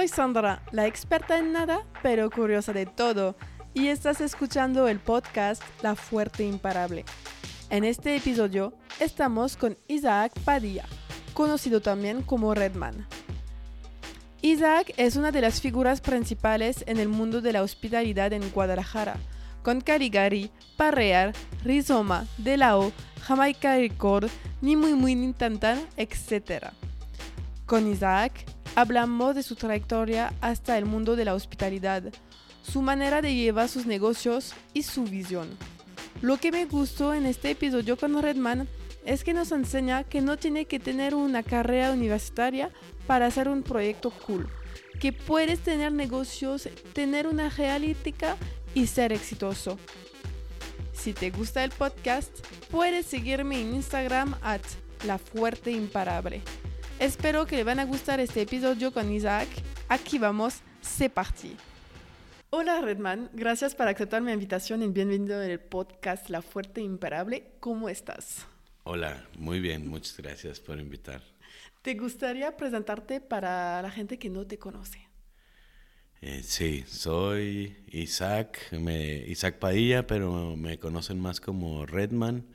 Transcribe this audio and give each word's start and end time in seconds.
Soy 0.00 0.08
Sandra, 0.08 0.62
la 0.72 0.86
experta 0.86 1.36
en 1.36 1.52
nada, 1.52 1.84
pero 2.02 2.30
curiosa 2.30 2.72
de 2.72 2.86
todo, 2.86 3.36
y 3.74 3.88
estás 3.88 4.22
escuchando 4.22 4.88
el 4.88 4.98
podcast 4.98 5.62
La 5.82 5.94
Fuerte 5.94 6.42
Imparable. 6.42 7.04
En 7.68 7.84
este 7.84 8.16
episodio 8.16 8.72
estamos 8.98 9.58
con 9.58 9.76
Isaac 9.88 10.32
Padilla, 10.42 10.86
conocido 11.34 11.82
también 11.82 12.22
como 12.22 12.54
Redman. 12.54 13.06
Isaac 14.40 14.94
es 14.96 15.16
una 15.16 15.32
de 15.32 15.42
las 15.42 15.60
figuras 15.60 16.00
principales 16.00 16.82
en 16.86 16.96
el 16.96 17.10
mundo 17.10 17.42
de 17.42 17.52
la 17.52 17.62
hospitalidad 17.62 18.32
en 18.32 18.50
Guadalajara, 18.52 19.18
con 19.62 19.82
Caligari, 19.82 20.50
Parrear, 20.78 21.34
Rizoma, 21.62 22.26
Delao, 22.38 22.90
Jamaica 23.20 23.76
Record, 23.76 24.30
Ni 24.62 24.76
Muy 24.76 24.94
Muy 24.94 25.34
etc. 25.98 26.68
Con 27.66 27.86
Isaac 27.86 28.46
hablamos 28.74 29.34
de 29.34 29.42
su 29.42 29.56
trayectoria 29.56 30.32
hasta 30.40 30.78
el 30.78 30.86
mundo 30.86 31.16
de 31.16 31.24
la 31.24 31.34
hospitalidad, 31.34 32.02
su 32.62 32.82
manera 32.82 33.22
de 33.22 33.34
llevar 33.34 33.68
sus 33.68 33.86
negocios 33.86 34.54
y 34.74 34.82
su 34.82 35.04
visión. 35.04 35.48
Lo 36.22 36.36
que 36.36 36.52
me 36.52 36.66
gustó 36.66 37.14
en 37.14 37.26
este 37.26 37.50
episodio 37.50 37.96
con 37.96 38.20
Redman 38.20 38.68
es 39.04 39.24
que 39.24 39.32
nos 39.32 39.52
enseña 39.52 40.04
que 40.04 40.20
no 40.20 40.36
tiene 40.36 40.66
que 40.66 40.78
tener 40.78 41.14
una 41.14 41.42
carrera 41.42 41.92
universitaria 41.92 42.70
para 43.06 43.26
hacer 43.26 43.48
un 43.48 43.62
proyecto 43.62 44.10
cool, 44.10 44.48
que 45.00 45.12
puedes 45.12 45.60
tener 45.60 45.92
negocios, 45.92 46.68
tener 46.92 47.26
una 47.26 47.48
realítica 47.48 48.36
y 48.74 48.86
ser 48.86 49.12
exitoso. 49.12 49.78
Si 50.92 51.14
te 51.14 51.30
gusta 51.30 51.64
el 51.64 51.70
podcast, 51.70 52.30
puedes 52.70 53.06
seguirme 53.06 53.60
en 53.60 53.74
Instagram 53.74 54.34
at 54.42 54.60
La. 55.06 55.18
Espero 57.00 57.46
que 57.46 57.56
le 57.56 57.64
van 57.64 57.78
a 57.78 57.86
gustar 57.86 58.20
este 58.20 58.42
episodio 58.42 58.92
con 58.92 59.10
Isaac. 59.10 59.48
Aquí 59.88 60.18
vamos, 60.18 60.60
c'est 60.82 61.08
parti. 61.08 61.56
Hola 62.50 62.82
Redman, 62.82 63.30
gracias 63.32 63.74
por 63.74 63.88
aceptar 63.88 64.20
mi 64.20 64.30
invitación 64.32 64.82
y 64.82 64.88
bienvenido 64.88 65.40
al 65.40 65.58
podcast 65.60 66.28
La 66.28 66.42
Fuerte 66.42 66.82
Imparable. 66.82 67.52
¿Cómo 67.58 67.88
estás? 67.88 68.46
Hola, 68.82 69.26
muy 69.38 69.60
bien, 69.60 69.88
muchas 69.88 70.14
gracias 70.18 70.60
por 70.60 70.78
invitar. 70.78 71.22
¿Te 71.80 71.94
gustaría 71.94 72.54
presentarte 72.54 73.22
para 73.22 73.80
la 73.80 73.90
gente 73.90 74.18
que 74.18 74.28
no 74.28 74.46
te 74.46 74.58
conoce? 74.58 75.08
Eh, 76.20 76.42
sí, 76.42 76.84
soy 76.86 77.78
Isaac, 77.86 78.58
me, 78.72 79.24
Isaac 79.26 79.58
Padilla, 79.58 80.06
pero 80.06 80.54
me 80.54 80.78
conocen 80.78 81.18
más 81.18 81.40
como 81.40 81.86
Redman 81.86 82.46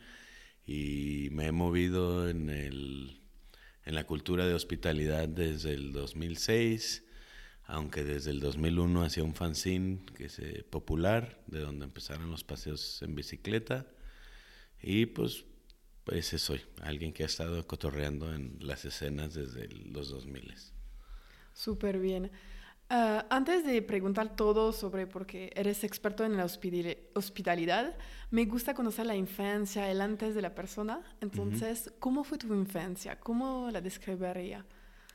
y 0.67 1.29
me 1.31 1.47
he 1.47 1.51
movido 1.51 2.29
en, 2.29 2.51
el, 2.51 3.24
en 3.85 3.95
la 3.95 4.05
cultura 4.05 4.45
de 4.45 4.53
hospitalidad 4.53 5.27
desde 5.27 5.73
el 5.73 5.93
2006, 5.93 7.03
aunque 7.65 8.03
desde 8.03 8.31
el 8.31 8.39
2001 8.39 9.03
hacía 9.03 9.23
un 9.23 9.35
fanzine 9.35 10.03
que 10.15 10.25
es 10.25 10.39
popular, 10.69 11.41
de 11.47 11.59
donde 11.59 11.85
empezaron 11.85 12.29
los 12.29 12.43
paseos 12.43 13.01
en 13.01 13.15
bicicleta 13.15 13.87
y 14.81 15.05
pues 15.07 15.45
ese 16.07 16.37
soy, 16.37 16.61
alguien 16.81 17.13
que 17.13 17.23
ha 17.23 17.25
estado 17.25 17.65
cotorreando 17.65 18.33
en 18.33 18.57
las 18.59 18.85
escenas 18.85 19.33
desde 19.33 19.67
los 19.67 20.09
2000. 20.09 20.53
Súper 21.53 21.99
bien. 21.99 22.31
Ah, 22.89 23.25
antes 23.31 23.65
de 23.65 23.81
preguntar 23.81 24.35
todo 24.35 24.71
sobre 24.71 25.07
por 25.07 25.25
qué 25.25 25.51
eres 25.55 25.83
experto 25.83 26.23
en 26.23 26.37
la 26.37 26.45
hospitalidad, 26.45 27.97
me 28.29 28.45
gusta 28.45 28.75
conocer 28.75 29.07
la 29.07 29.15
infancia, 29.15 29.89
el 29.89 30.01
antes 30.01 30.35
de 30.35 30.41
la 30.43 30.53
persona. 30.53 31.01
Entonces, 31.19 31.91
¿cómo 31.99 32.23
fue 32.23 32.37
tu 32.37 32.53
infancia? 32.53 33.19
¿Cómo 33.19 33.69
la 33.71 33.81
describiría? 33.81 34.65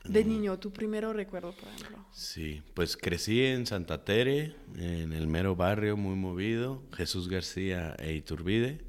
De 0.05 0.25
mm. 0.25 0.29
niño, 0.29 0.59
tu 0.59 0.73
primero 0.73 1.13
recuerdo, 1.13 1.53
por 1.53 1.69
ejemplo. 1.69 2.05
Sí, 2.11 2.63
pues 2.75 2.97
crecí 2.97 3.45
en 3.45 3.67
Santa 3.67 4.05
Tere, 4.05 4.57
en 4.77 5.13
el 5.13 5.29
mero 5.29 5.55
barrio 5.55 5.97
muy 5.97 6.17
movido, 6.17 6.83
Jesús 6.93 7.29
García 7.29 7.95
e 7.99 8.15
Iturbide, 8.15 8.81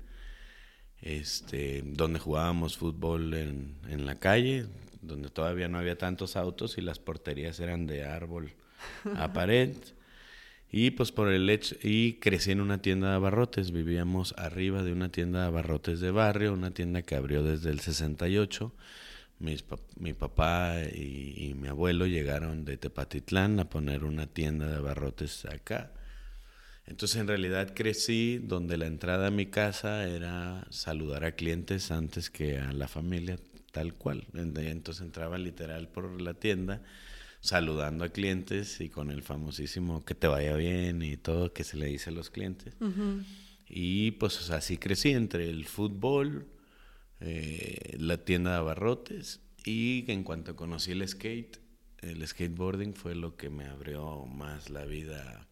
este, 1.01 1.83
donde 1.85 2.17
jugábamos 2.17 2.77
fútbol 2.77 3.33
en, 3.33 3.77
en 3.89 4.05
la 4.05 4.15
calle, 4.15 4.67
donde 5.01 5.29
todavía 5.29 5.67
no 5.67 5.77
había 5.77 5.97
tantos 5.97 6.35
autos 6.35 6.77
y 6.77 6.81
las 6.81 6.97
porterías 6.97 7.59
eran 7.59 7.85
de 7.85 8.05
árbol 8.05 8.55
a 9.15 9.33
pared. 9.33 9.75
Y 10.71 10.91
pues 10.91 11.11
por 11.11 11.29
el 11.29 11.49
hecho, 11.49 11.75
y 11.83 12.13
crecí 12.13 12.51
en 12.51 12.61
una 12.61 12.81
tienda 12.81 13.09
de 13.09 13.15
abarrotes, 13.15 13.71
vivíamos 13.71 14.33
arriba 14.37 14.83
de 14.83 14.93
una 14.93 15.09
tienda 15.09 15.41
de 15.41 15.47
abarrotes 15.47 15.99
de 15.99 16.11
barrio, 16.11 16.53
una 16.53 16.71
tienda 16.71 17.01
que 17.01 17.15
abrió 17.15 17.43
desde 17.43 17.71
el 17.71 17.81
68. 17.81 18.73
Mis, 19.39 19.65
mi 19.97 20.13
papá 20.13 20.75
y, 20.83 21.55
mi 21.55 21.67
abuelo 21.67 22.05
llegaron 22.05 22.63
de 22.63 22.77
Tepatitlán 22.77 23.59
a 23.59 23.69
poner 23.69 24.05
una 24.05 24.27
tienda 24.27 24.67
de 24.67 24.77
abarrotes 24.77 25.45
acá. 25.45 25.91
Entonces 26.85 27.19
en 27.19 27.27
realidad 27.27 27.73
crecí 27.75 28.37
donde 28.37 28.77
la 28.77 28.85
entrada 28.85 29.27
a 29.27 29.31
mi 29.31 29.47
casa 29.47 30.07
era 30.07 30.65
saludar 30.69 31.25
a 31.25 31.33
clientes 31.33 31.91
antes 31.91 32.29
que 32.29 32.59
a 32.59 32.71
la 32.71 32.87
familia, 32.87 33.37
tal 33.71 33.93
cual. 33.93 34.25
Entonces 34.33 35.03
entraba 35.03 35.37
literal 35.37 35.89
por 35.89 36.21
la 36.21 36.33
tienda 36.33 36.81
saludando 37.41 38.05
a 38.05 38.09
clientes 38.09 38.79
y 38.79 38.89
con 38.89 39.11
el 39.11 39.23
famosísimo 39.23 40.05
que 40.05 40.15
te 40.15 40.27
vaya 40.27 40.55
bien 40.55 41.01
y 41.01 41.17
todo 41.17 41.51
que 41.53 41.63
se 41.63 41.75
le 41.75 41.87
dice 41.87 42.11
a 42.11 42.13
los 42.13 42.29
clientes. 42.29 42.75
Y 43.67 44.11
pues 44.11 44.49
así 44.51 44.77
crecí 44.77 45.09
entre 45.09 45.49
el 45.49 45.65
fútbol, 45.65 46.47
eh, 47.19 47.97
la 47.99 48.23
tienda 48.23 48.51
de 48.51 48.57
abarrotes 48.57 49.41
y 49.65 50.05
en 50.09 50.23
cuanto 50.23 50.55
conocí 50.55 50.91
el 50.91 51.07
skate, 51.07 51.59
el 51.99 52.25
skateboarding 52.25 52.93
fue 52.93 53.15
lo 53.15 53.35
que 53.35 53.49
me 53.49 53.65
abrió 53.65 54.25
más 54.25 54.69
la 54.69 54.85
vida 54.85 55.47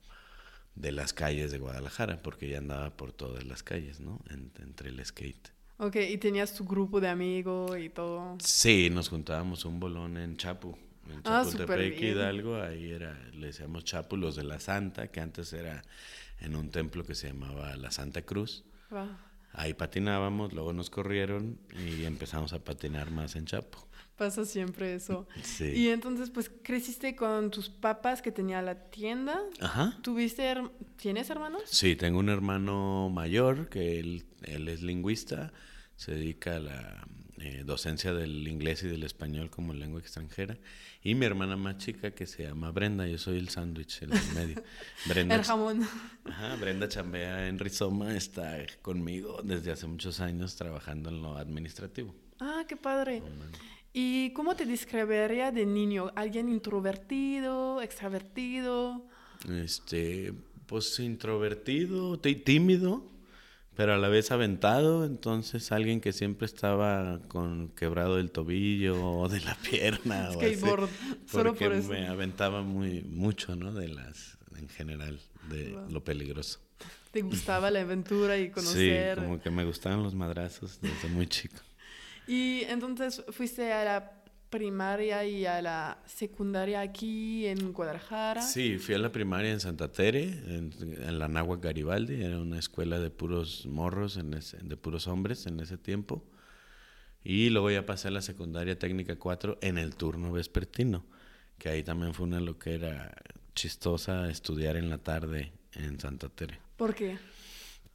de 0.75 0.91
las 0.91 1.13
calles 1.13 1.51
de 1.51 1.57
Guadalajara, 1.57 2.21
porque 2.21 2.49
ya 2.49 2.59
andaba 2.59 2.95
por 2.95 3.11
todas 3.11 3.43
las 3.45 3.63
calles, 3.63 3.99
¿no? 3.99 4.21
entre 4.29 4.89
el 4.89 5.03
skate. 5.05 5.49
Ok, 5.77 5.95
¿y 5.95 6.17
tenías 6.17 6.53
tu 6.53 6.65
grupo 6.65 6.99
de 6.99 7.07
amigos 7.07 7.77
y 7.79 7.89
todo? 7.89 8.37
Sí, 8.43 8.89
nos 8.91 9.09
juntábamos 9.09 9.65
un 9.65 9.79
bolón 9.79 10.17
en 10.17 10.37
Chapu 10.37 10.77
en 11.13 11.21
ah, 11.25 11.43
Chapultepec, 11.45 12.01
Hidalgo, 12.01 12.61
ahí 12.61 12.91
era, 12.91 13.17
le 13.33 13.47
decíamos 13.47 13.83
Chapu, 13.83 14.17
los 14.17 14.35
de 14.35 14.43
la 14.43 14.59
Santa, 14.59 15.07
que 15.09 15.19
antes 15.19 15.53
era 15.53 15.83
en 16.39 16.55
un 16.55 16.69
templo 16.69 17.05
que 17.05 17.15
se 17.15 17.27
llamaba 17.27 17.75
la 17.77 17.91
Santa 17.91 18.21
Cruz. 18.21 18.63
Ahí 19.53 19.73
patinábamos, 19.73 20.53
luego 20.53 20.73
nos 20.73 20.89
corrieron 20.89 21.59
y 21.85 22.05
empezamos 22.05 22.53
a 22.53 22.59
patinar 22.63 23.11
más 23.11 23.35
en 23.35 23.45
Chapo. 23.45 23.87
Pasa 24.15 24.45
siempre 24.45 24.95
eso. 24.95 25.27
Sí. 25.43 25.65
Y 25.65 25.89
entonces, 25.89 26.29
pues, 26.29 26.51
creciste 26.61 27.15
con 27.15 27.51
tus 27.51 27.69
papás 27.69 28.21
que 28.21 28.31
tenía 28.31 28.61
la 28.61 28.89
tienda. 28.89 29.39
Ajá. 29.61 29.97
¿Tuviste, 30.01 30.53
tienes 30.97 31.29
hermanos? 31.29 31.63
Sí, 31.65 31.95
tengo 31.95 32.19
un 32.19 32.29
hermano 32.29 33.09
mayor 33.09 33.69
que 33.69 33.99
él, 33.99 34.25
él 34.43 34.67
es 34.67 34.81
lingüista, 34.81 35.53
se 35.95 36.13
dedica 36.13 36.57
a 36.57 36.59
la 36.59 37.07
eh, 37.41 37.63
docencia 37.65 38.13
del 38.13 38.47
inglés 38.47 38.83
y 38.83 38.87
del 38.87 39.03
español 39.03 39.49
como 39.49 39.73
lengua 39.73 39.99
extranjera. 39.99 40.57
Y 41.01 41.15
mi 41.15 41.25
hermana 41.25 41.55
más 41.55 41.77
chica 41.77 42.11
que 42.11 42.25
se 42.25 42.43
llama 42.43 42.71
Brenda, 42.71 43.07
yo 43.07 43.17
soy 43.17 43.37
el 43.37 43.49
sándwich 43.49 44.01
el 44.01 44.09
medio. 44.35 44.61
Brenda, 45.07 45.35
el 45.35 45.43
jamón. 45.43 45.87
Ajá, 46.25 46.55
Brenda 46.57 46.87
chambea 46.87 47.47
en 47.47 47.59
Rizoma, 47.59 48.15
está 48.15 48.57
conmigo 48.81 49.41
desde 49.43 49.71
hace 49.71 49.87
muchos 49.87 50.19
años 50.19 50.55
trabajando 50.55 51.09
en 51.09 51.21
lo 51.21 51.37
administrativo. 51.37 52.13
Ah, 52.39 52.65
qué 52.67 52.75
padre. 52.75 53.23
¿Y 53.93 54.31
cómo 54.33 54.55
te 54.55 54.65
describiría 54.65 55.51
de 55.51 55.65
niño? 55.65 56.11
¿Alguien 56.15 56.49
introvertido, 56.49 57.81
extravertido? 57.81 59.05
Este, 59.49 60.33
pues 60.65 60.99
introvertido, 60.99 62.19
tímido 62.19 63.18
pero 63.79 63.93
a 63.93 63.97
la 63.97 64.09
vez 64.09 64.29
aventado, 64.31 65.05
entonces 65.05 65.71
alguien 65.71 66.01
que 66.01 66.11
siempre 66.11 66.45
estaba 66.45 67.21
con 67.29 67.69
quebrado 67.69 68.17
del 68.17 68.29
tobillo 68.29 69.01
o 69.09 69.29
de 69.29 69.39
la 69.39 69.55
pierna 69.69 70.29
Skateboard, 70.33 70.89
solo 71.25 71.55
por 71.55 71.71
eso. 71.71 71.87
me 71.87 72.05
aventaba 72.09 72.61
muy 72.61 73.03
mucho, 73.03 73.55
¿no? 73.55 73.73
De 73.73 73.87
las 73.87 74.37
en 74.57 74.67
general 74.67 75.17
de 75.47 75.77
lo 75.89 76.03
peligroso. 76.03 76.59
¿Te 77.11 77.21
gustaba 77.21 77.71
la 77.71 77.79
aventura 77.79 78.37
y 78.37 78.49
conocer? 78.49 79.15
Sí, 79.17 79.23
como 79.23 79.39
que 79.39 79.49
me 79.49 79.63
gustaban 79.63 80.03
los 80.03 80.13
madrazos 80.13 80.81
desde 80.81 81.07
muy 81.07 81.27
chico. 81.27 81.55
Y 82.27 82.63
entonces 82.65 83.23
fuiste 83.29 83.73
a 83.73 83.83
la 83.83 84.18
primaria 84.49 85.25
y 85.25 85.45
a 85.45 85.61
la 85.61 85.99
secundaria 86.05 86.81
aquí 86.81 87.45
en 87.45 87.71
Guadalajara. 87.71 88.41
Sí, 88.41 88.77
fui 88.77 88.95
a 88.95 88.97
la 88.97 89.11
primaria 89.11 89.51
en 89.51 89.59
Santa 89.59 89.91
Tere, 89.91 90.23
en, 90.23 91.19
la 91.19 91.27
Náhuac 91.27 91.61
Garibaldi, 91.61 92.23
era 92.23 92.39
una 92.39 92.57
escuela 92.57 92.99
de 92.99 93.09
puros 93.09 93.65
morros, 93.65 94.17
en 94.17 94.31
de 94.31 94.77
puros 94.77 95.07
hombres 95.07 95.45
en 95.45 95.59
ese 95.59 95.77
tiempo. 95.77 96.23
Y 97.23 97.49
luego 97.49 97.69
ya 97.69 97.85
pasé 97.85 98.07
a 98.07 98.11
la 98.11 98.21
secundaria 98.21 98.79
técnica 98.79 99.17
4 99.17 99.59
en 99.61 99.77
el 99.77 99.95
turno 99.95 100.31
vespertino, 100.31 101.05
que 101.57 101.69
ahí 101.69 101.83
también 101.83 102.13
fue 102.13 102.25
una 102.25 102.39
lo 102.39 102.57
que 102.57 102.75
era 102.75 103.13
chistosa 103.53 104.29
estudiar 104.29 104.77
en 104.77 104.89
la 104.89 104.99
tarde 104.99 105.51
en 105.73 105.99
Santa 105.99 106.29
Tere. 106.29 106.59
¿Por 106.77 106.95
qué? 106.95 107.17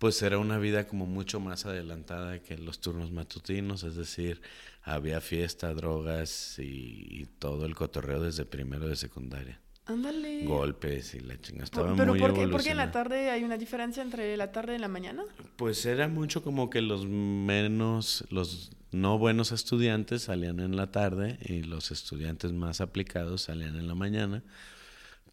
Pues 0.05 0.21
era 0.21 0.37
una 0.37 0.59
vida 0.59 0.87
como 0.87 1.07
mucho 1.07 1.41
más 1.41 1.65
adelantada 1.65 2.39
que 2.41 2.59
los 2.59 2.79
turnos 2.79 3.11
matutinos, 3.11 3.85
es 3.85 3.97
decir, 3.97 4.43
había 4.83 5.23
fiesta, 5.23 5.73
drogas 5.73 6.59
y, 6.59 7.27
todo 7.39 7.65
el 7.65 7.75
cotorreo 7.75 8.21
desde 8.21 8.45
primero 8.45 8.87
de 8.87 8.97
secundaria. 8.97 9.63
Ándale. 9.87 10.45
golpes 10.45 11.15
y 11.15 11.21
la 11.21 11.41
chingada. 11.41 11.65
Estaba 11.65 11.97
Pero 11.97 12.13
muy 12.13 12.21
¿por 12.21 12.35
qué, 12.35 12.49
por 12.49 12.63
qué 12.63 12.73
en 12.73 12.77
la 12.77 12.91
tarde 12.91 13.31
hay 13.31 13.45
una 13.45 13.57
diferencia 13.57 14.03
entre 14.03 14.37
la 14.37 14.53
tarde 14.53 14.77
y 14.77 14.79
la 14.79 14.89
mañana? 14.89 15.25
Pues 15.57 15.87
era 15.87 16.07
mucho 16.07 16.43
como 16.43 16.69
que 16.69 16.83
los 16.83 17.07
menos, 17.07 18.27
los 18.29 18.73
no 18.93 19.17
buenos 19.17 19.53
estudiantes 19.53 20.25
salían 20.25 20.61
en 20.61 20.77
la 20.77 20.91
tarde 20.91 21.39
y 21.41 21.63
los 21.63 21.91
estudiantes 21.91 22.53
más 22.53 22.83
aplicados 22.83 23.41
salían 23.41 23.77
en 23.77 23.89
la 23.89 23.95
mañana. 23.95 24.43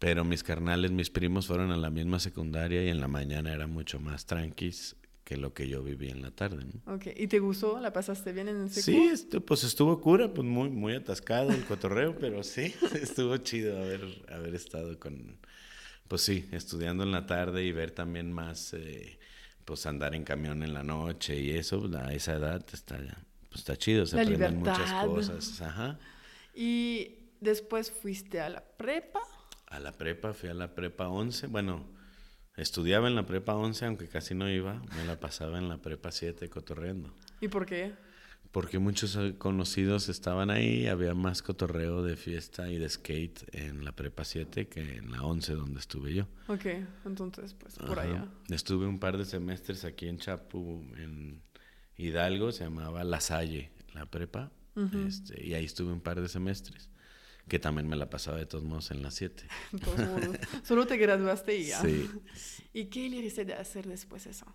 Pero 0.02 0.24
mis 0.24 0.42
carnales, 0.42 0.90
mis 0.90 1.10
primos 1.10 1.46
fueron 1.46 1.70
a 1.70 1.76
la 1.76 1.88
misma 1.88 2.18
secundaria 2.18 2.82
y 2.82 2.88
en 2.88 2.98
la 2.98 3.06
mañana 3.06 3.54
era 3.54 3.68
mucho 3.68 4.00
más 4.00 4.26
tranquis 4.26 4.96
que 5.22 5.36
lo 5.36 5.54
que 5.54 5.68
yo 5.68 5.84
viví 5.84 6.08
en 6.08 6.22
la 6.22 6.32
tarde. 6.32 6.64
¿no? 6.64 6.94
Ok, 6.96 7.06
¿y 7.14 7.28
te 7.28 7.38
gustó? 7.38 7.78
¿La 7.78 7.92
pasaste 7.92 8.32
bien 8.32 8.48
en 8.48 8.62
el 8.62 8.70
secu? 8.70 9.14
Sí, 9.14 9.38
pues 9.46 9.62
estuvo 9.62 10.00
cura, 10.00 10.34
pues 10.34 10.44
muy, 10.44 10.70
muy 10.70 10.96
atascado 10.96 11.50
el 11.50 11.64
cotorreo, 11.66 12.18
pero 12.18 12.42
sí, 12.42 12.74
estuvo 13.00 13.36
chido 13.36 13.80
haber, 13.80 14.00
haber 14.28 14.56
estado 14.56 14.98
con, 14.98 15.38
pues 16.08 16.22
sí, 16.22 16.48
estudiando 16.50 17.04
en 17.04 17.12
la 17.12 17.26
tarde 17.26 17.62
y 17.64 17.70
ver 17.70 17.92
también 17.92 18.32
más, 18.32 18.74
eh, 18.74 19.20
pues 19.64 19.86
andar 19.86 20.16
en 20.16 20.24
camión 20.24 20.64
en 20.64 20.74
la 20.74 20.82
noche 20.82 21.38
y 21.38 21.50
eso, 21.50 21.78
pues, 21.78 21.94
a 21.94 22.12
esa 22.12 22.34
edad 22.34 22.66
está, 22.72 22.98
pues 23.48 23.60
está 23.60 23.76
chido, 23.76 24.04
se 24.04 24.16
La 24.16 24.22
aprenden 24.22 24.58
muchas 24.58 25.06
cosas. 25.06 25.62
Ajá. 25.62 26.00
Y 26.56 27.18
después 27.40 27.92
fuiste 27.92 28.40
a 28.40 28.48
la 28.48 28.64
prepa. 28.64 29.20
A 29.72 29.80
la 29.80 29.92
prepa, 29.92 30.34
fui 30.34 30.50
a 30.50 30.54
la 30.54 30.74
prepa 30.74 31.08
11, 31.08 31.46
bueno, 31.46 31.86
estudiaba 32.56 33.08
en 33.08 33.14
la 33.14 33.24
prepa 33.24 33.54
11, 33.54 33.86
aunque 33.86 34.06
casi 34.06 34.34
no 34.34 34.50
iba, 34.50 34.82
me 34.96 35.04
la 35.06 35.18
pasaba 35.18 35.58
en 35.58 35.68
la 35.68 35.78
prepa 35.78 36.12
7 36.12 36.48
cotorreando. 36.50 37.14
¿Y 37.40 37.48
por 37.48 37.64
qué? 37.64 37.94
Porque 38.50 38.78
muchos 38.78 39.16
eh, 39.16 39.34
conocidos 39.38 40.10
estaban 40.10 40.50
ahí, 40.50 40.86
había 40.86 41.14
más 41.14 41.40
cotorreo 41.42 42.02
de 42.02 42.16
fiesta 42.16 42.70
y 42.70 42.76
de 42.76 42.86
skate 42.86 43.48
en 43.54 43.82
la 43.82 43.92
prepa 43.92 44.24
7 44.24 44.68
que 44.68 44.98
en 44.98 45.10
la 45.10 45.22
11 45.22 45.54
donde 45.54 45.80
estuve 45.80 46.12
yo. 46.12 46.26
Ok, 46.48 46.66
entonces 47.06 47.54
pues 47.54 47.76
por 47.76 47.98
Ajá. 47.98 48.08
allá. 48.08 48.28
Estuve 48.50 48.86
un 48.86 48.98
par 48.98 49.16
de 49.16 49.24
semestres 49.24 49.86
aquí 49.86 50.06
en 50.06 50.18
Chapu, 50.18 50.84
en 50.98 51.40
Hidalgo, 51.96 52.52
se 52.52 52.64
llamaba 52.64 53.04
La 53.04 53.20
Salle, 53.20 53.70
la 53.94 54.04
prepa, 54.04 54.52
este, 55.06 55.42
y 55.46 55.54
ahí 55.54 55.64
estuve 55.64 55.92
un 55.92 56.00
par 56.00 56.20
de 56.20 56.28
semestres, 56.28 56.90
que 57.48 57.58
también 57.58 57.88
me 57.88 57.96
la 57.96 58.08
pasaba 58.08 58.38
de 58.38 58.46
todos 58.46 58.64
modos 58.64 58.90
en 58.90 59.02
la 59.02 59.10
7. 59.10 59.44
De 59.72 59.78
todos 59.78 59.98
modos, 59.98 60.36
Solo 60.62 60.86
te 60.86 60.96
graduaste 60.96 61.56
y 61.58 61.66
ya. 61.66 61.80
Sí, 61.82 62.08
¿Y 62.72 62.86
qué 62.86 63.06
elegiste 63.06 63.44
de 63.44 63.54
hacer 63.54 63.86
después 63.86 64.26
eso? 64.26 64.46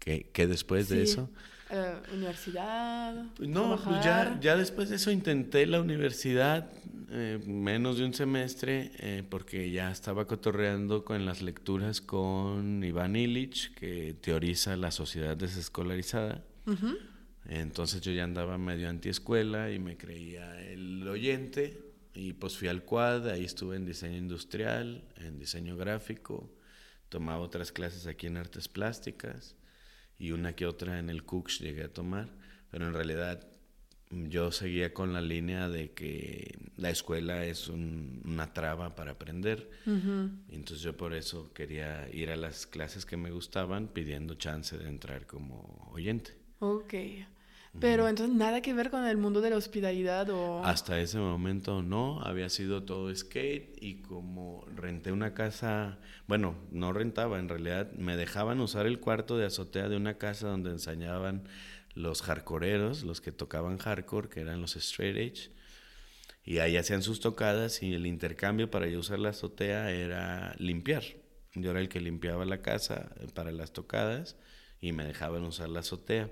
que, 0.00 0.30
que 0.32 0.46
después 0.48 0.88
de 0.88 1.02
eso... 1.04 1.30
eh, 1.70 1.94
universidad. 2.12 3.14
No, 3.38 3.80
pues 3.82 4.04
ya, 4.04 4.36
ya 4.40 4.56
después 4.56 4.88
de 4.90 4.96
eso 4.96 5.12
intenté 5.12 5.64
la 5.66 5.80
universidad, 5.80 6.68
eh, 7.10 7.38
menos 7.46 7.98
de 7.98 8.04
un 8.04 8.12
semestre, 8.12 8.90
eh, 8.98 9.22
porque 9.28 9.70
ya 9.70 9.92
estaba 9.92 10.26
cotorreando 10.26 11.04
con 11.04 11.24
las 11.24 11.40
lecturas 11.40 12.00
con 12.00 12.82
Iván 12.82 13.14
Illich, 13.14 13.74
que 13.74 14.16
teoriza 14.20 14.76
la 14.76 14.90
sociedad 14.90 15.36
desescolarizada. 15.36 16.42
Entonces 17.48 18.00
yo 18.00 18.10
ya 18.10 18.24
andaba 18.24 18.58
medio 18.58 18.88
antiescuela 18.88 19.70
y 19.70 19.78
me 19.78 19.96
creía 19.96 20.60
el 20.62 21.06
oyente. 21.06 21.80
Y 22.16 22.32
pues 22.32 22.56
fui 22.56 22.68
al 22.68 22.82
quad, 22.82 23.28
ahí 23.28 23.44
estuve 23.44 23.76
en 23.76 23.84
diseño 23.84 24.16
industrial, 24.16 25.04
en 25.16 25.38
diseño 25.38 25.76
gráfico, 25.76 26.50
tomaba 27.10 27.40
otras 27.40 27.72
clases 27.72 28.06
aquí 28.06 28.26
en 28.26 28.38
artes 28.38 28.68
plásticas 28.68 29.54
y 30.18 30.30
una 30.32 30.54
que 30.54 30.64
otra 30.66 30.98
en 30.98 31.10
el 31.10 31.24
Cooks 31.24 31.58
llegué 31.60 31.84
a 31.84 31.92
tomar, 31.92 32.30
pero 32.70 32.86
en 32.86 32.94
realidad 32.94 33.46
yo 34.10 34.50
seguía 34.50 34.94
con 34.94 35.12
la 35.12 35.20
línea 35.20 35.68
de 35.68 35.90
que 35.92 36.56
la 36.76 36.88
escuela 36.90 37.44
es 37.44 37.68
un- 37.68 38.22
una 38.24 38.52
traba 38.54 38.94
para 38.94 39.10
aprender. 39.12 39.68
Ujú. 39.84 40.30
Entonces 40.48 40.80
yo 40.80 40.96
por 40.96 41.12
eso 41.12 41.52
quería 41.52 42.08
ir 42.14 42.30
a 42.30 42.36
las 42.36 42.66
clases 42.66 43.04
que 43.04 43.16
me 43.18 43.30
gustaban 43.30 43.88
pidiendo 43.88 44.34
chance 44.36 44.78
de 44.78 44.88
entrar 44.88 45.26
como 45.26 45.90
oyente. 45.92 46.32
Ok. 46.60 46.94
Pero 47.80 48.08
entonces 48.08 48.34
nada 48.34 48.62
que 48.62 48.72
ver 48.72 48.90
con 48.90 49.04
el 49.04 49.16
mundo 49.16 49.40
de 49.40 49.50
la 49.50 49.56
hospitalidad 49.56 50.30
o... 50.30 50.64
Hasta 50.64 50.98
ese 51.00 51.18
momento 51.18 51.82
no, 51.82 52.20
había 52.22 52.48
sido 52.48 52.84
todo 52.84 53.14
skate 53.14 53.76
y 53.80 54.02
como 54.02 54.64
renté 54.74 55.12
una 55.12 55.34
casa, 55.34 55.98
bueno, 56.26 56.56
no 56.70 56.92
rentaba, 56.92 57.38
en 57.38 57.48
realidad 57.48 57.92
me 57.92 58.16
dejaban 58.16 58.60
usar 58.60 58.86
el 58.86 58.98
cuarto 58.98 59.36
de 59.36 59.46
azotea 59.46 59.88
de 59.88 59.96
una 59.96 60.18
casa 60.18 60.48
donde 60.48 60.70
ensañaban 60.70 61.48
los 61.94 62.22
hardcoreeros, 62.22 63.02
los 63.02 63.20
que 63.20 63.32
tocaban 63.32 63.78
hardcore, 63.78 64.28
que 64.28 64.40
eran 64.40 64.60
los 64.60 64.76
straight 64.76 65.16
edge, 65.16 65.50
y 66.46 66.58
ahí 66.58 66.76
hacían 66.76 67.02
sus 67.02 67.18
tocadas 67.20 67.82
y 67.82 67.92
el 67.94 68.06
intercambio 68.06 68.70
para 68.70 68.86
yo 68.86 69.00
usar 69.00 69.18
la 69.18 69.30
azotea 69.30 69.90
era 69.90 70.54
limpiar. 70.58 71.02
Yo 71.54 71.72
era 71.72 71.80
el 71.80 71.88
que 71.88 72.00
limpiaba 72.00 72.44
la 72.44 72.62
casa 72.62 73.10
eh, 73.18 73.26
para 73.34 73.50
las 73.50 73.72
tocadas 73.72 74.36
y 74.80 74.92
me 74.92 75.04
dejaban 75.04 75.42
usar 75.42 75.68
la 75.70 75.80
azotea. 75.80 76.30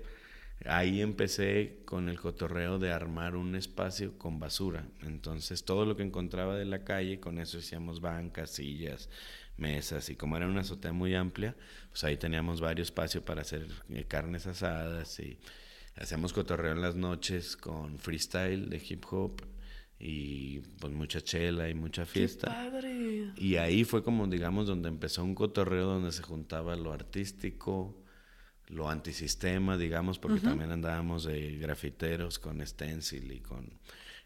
Ahí 0.63 1.01
empecé 1.01 1.81
con 1.85 2.09
el 2.09 2.19
cotorreo 2.19 2.79
de 2.79 2.91
armar 2.91 3.35
un 3.35 3.55
espacio 3.55 4.17
con 4.17 4.39
basura. 4.39 4.87
Entonces 5.03 5.63
todo 5.65 5.85
lo 5.85 5.95
que 5.95 6.03
encontraba 6.03 6.55
de 6.55 6.65
la 6.65 6.83
calle, 6.83 7.19
con 7.19 7.39
eso 7.39 7.59
hacíamos 7.59 8.01
bancas, 8.01 8.51
sillas, 8.51 9.09
mesas 9.57 10.09
y 10.09 10.15
como 10.15 10.37
era 10.37 10.47
una 10.47 10.61
azotea 10.61 10.93
muy 10.93 11.13
amplia, 11.13 11.55
pues 11.89 12.03
ahí 12.03 12.17
teníamos 12.17 12.61
varios 12.61 12.87
espacios 12.87 13.23
para 13.23 13.41
hacer 13.41 13.67
eh, 13.89 14.05
carnes 14.07 14.47
asadas 14.47 15.19
y 15.19 15.37
hacíamos 15.97 16.33
cotorreo 16.33 16.71
en 16.71 16.81
las 16.81 16.95
noches 16.95 17.55
con 17.55 17.99
freestyle 17.99 18.69
de 18.69 18.81
hip 18.89 19.05
hop 19.11 19.41
y 19.99 20.59
pues 20.79 20.91
mucha 20.93 21.21
chela 21.21 21.69
y 21.69 21.73
mucha 21.73 22.03
¡Qué 22.03 22.11
fiesta. 22.11 22.47
padre! 22.47 23.31
Y 23.37 23.55
ahí 23.55 23.83
fue 23.83 24.03
como, 24.03 24.27
digamos, 24.27 24.67
donde 24.67 24.89
empezó 24.89 25.23
un 25.23 25.35
cotorreo 25.35 25.85
donde 25.85 26.11
se 26.11 26.21
juntaba 26.21 26.75
lo 26.75 26.91
artístico, 26.91 28.03
lo 28.67 28.89
antisistema, 28.89 29.77
digamos, 29.77 30.19
porque 30.19 30.39
también 30.39 30.71
andábamos 30.71 31.25
de 31.25 31.57
grafiteros 31.57 32.39
con 32.39 32.65
stencil 32.65 33.31
y 33.31 33.39
con 33.39 33.79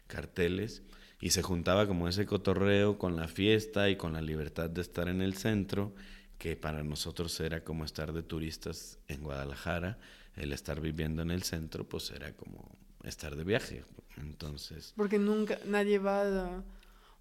carteles. 0.06 0.82
Y 1.20 1.30
se 1.30 1.42
juntaba 1.42 1.86
como 1.86 2.08
ese 2.08 2.24
cotorreo 2.24 2.96
con 2.96 3.16
la 3.16 3.28
fiesta 3.28 3.90
y 3.90 3.96
con 3.96 4.14
la 4.14 4.22
libertad 4.22 4.70
de 4.70 4.80
estar 4.80 5.08
en 5.08 5.20
el 5.20 5.34
centro, 5.34 5.94
que 6.38 6.56
para 6.56 6.82
nosotros 6.82 7.38
era 7.40 7.62
como 7.62 7.84
estar 7.84 8.12
de 8.12 8.22
turistas 8.22 8.98
en 9.08 9.22
Guadalajara. 9.22 9.98
El 10.36 10.52
estar 10.52 10.80
viviendo 10.80 11.20
en 11.22 11.30
el 11.30 11.42
centro, 11.42 11.86
pues 11.86 12.10
era 12.10 12.32
como 12.32 12.78
estar 13.04 13.36
de 13.36 13.44
viaje. 13.44 13.84
Entonces, 14.16 14.94
Porque 14.96 15.18
nunca, 15.18 15.58
nadie 15.66 15.98
va 15.98 16.62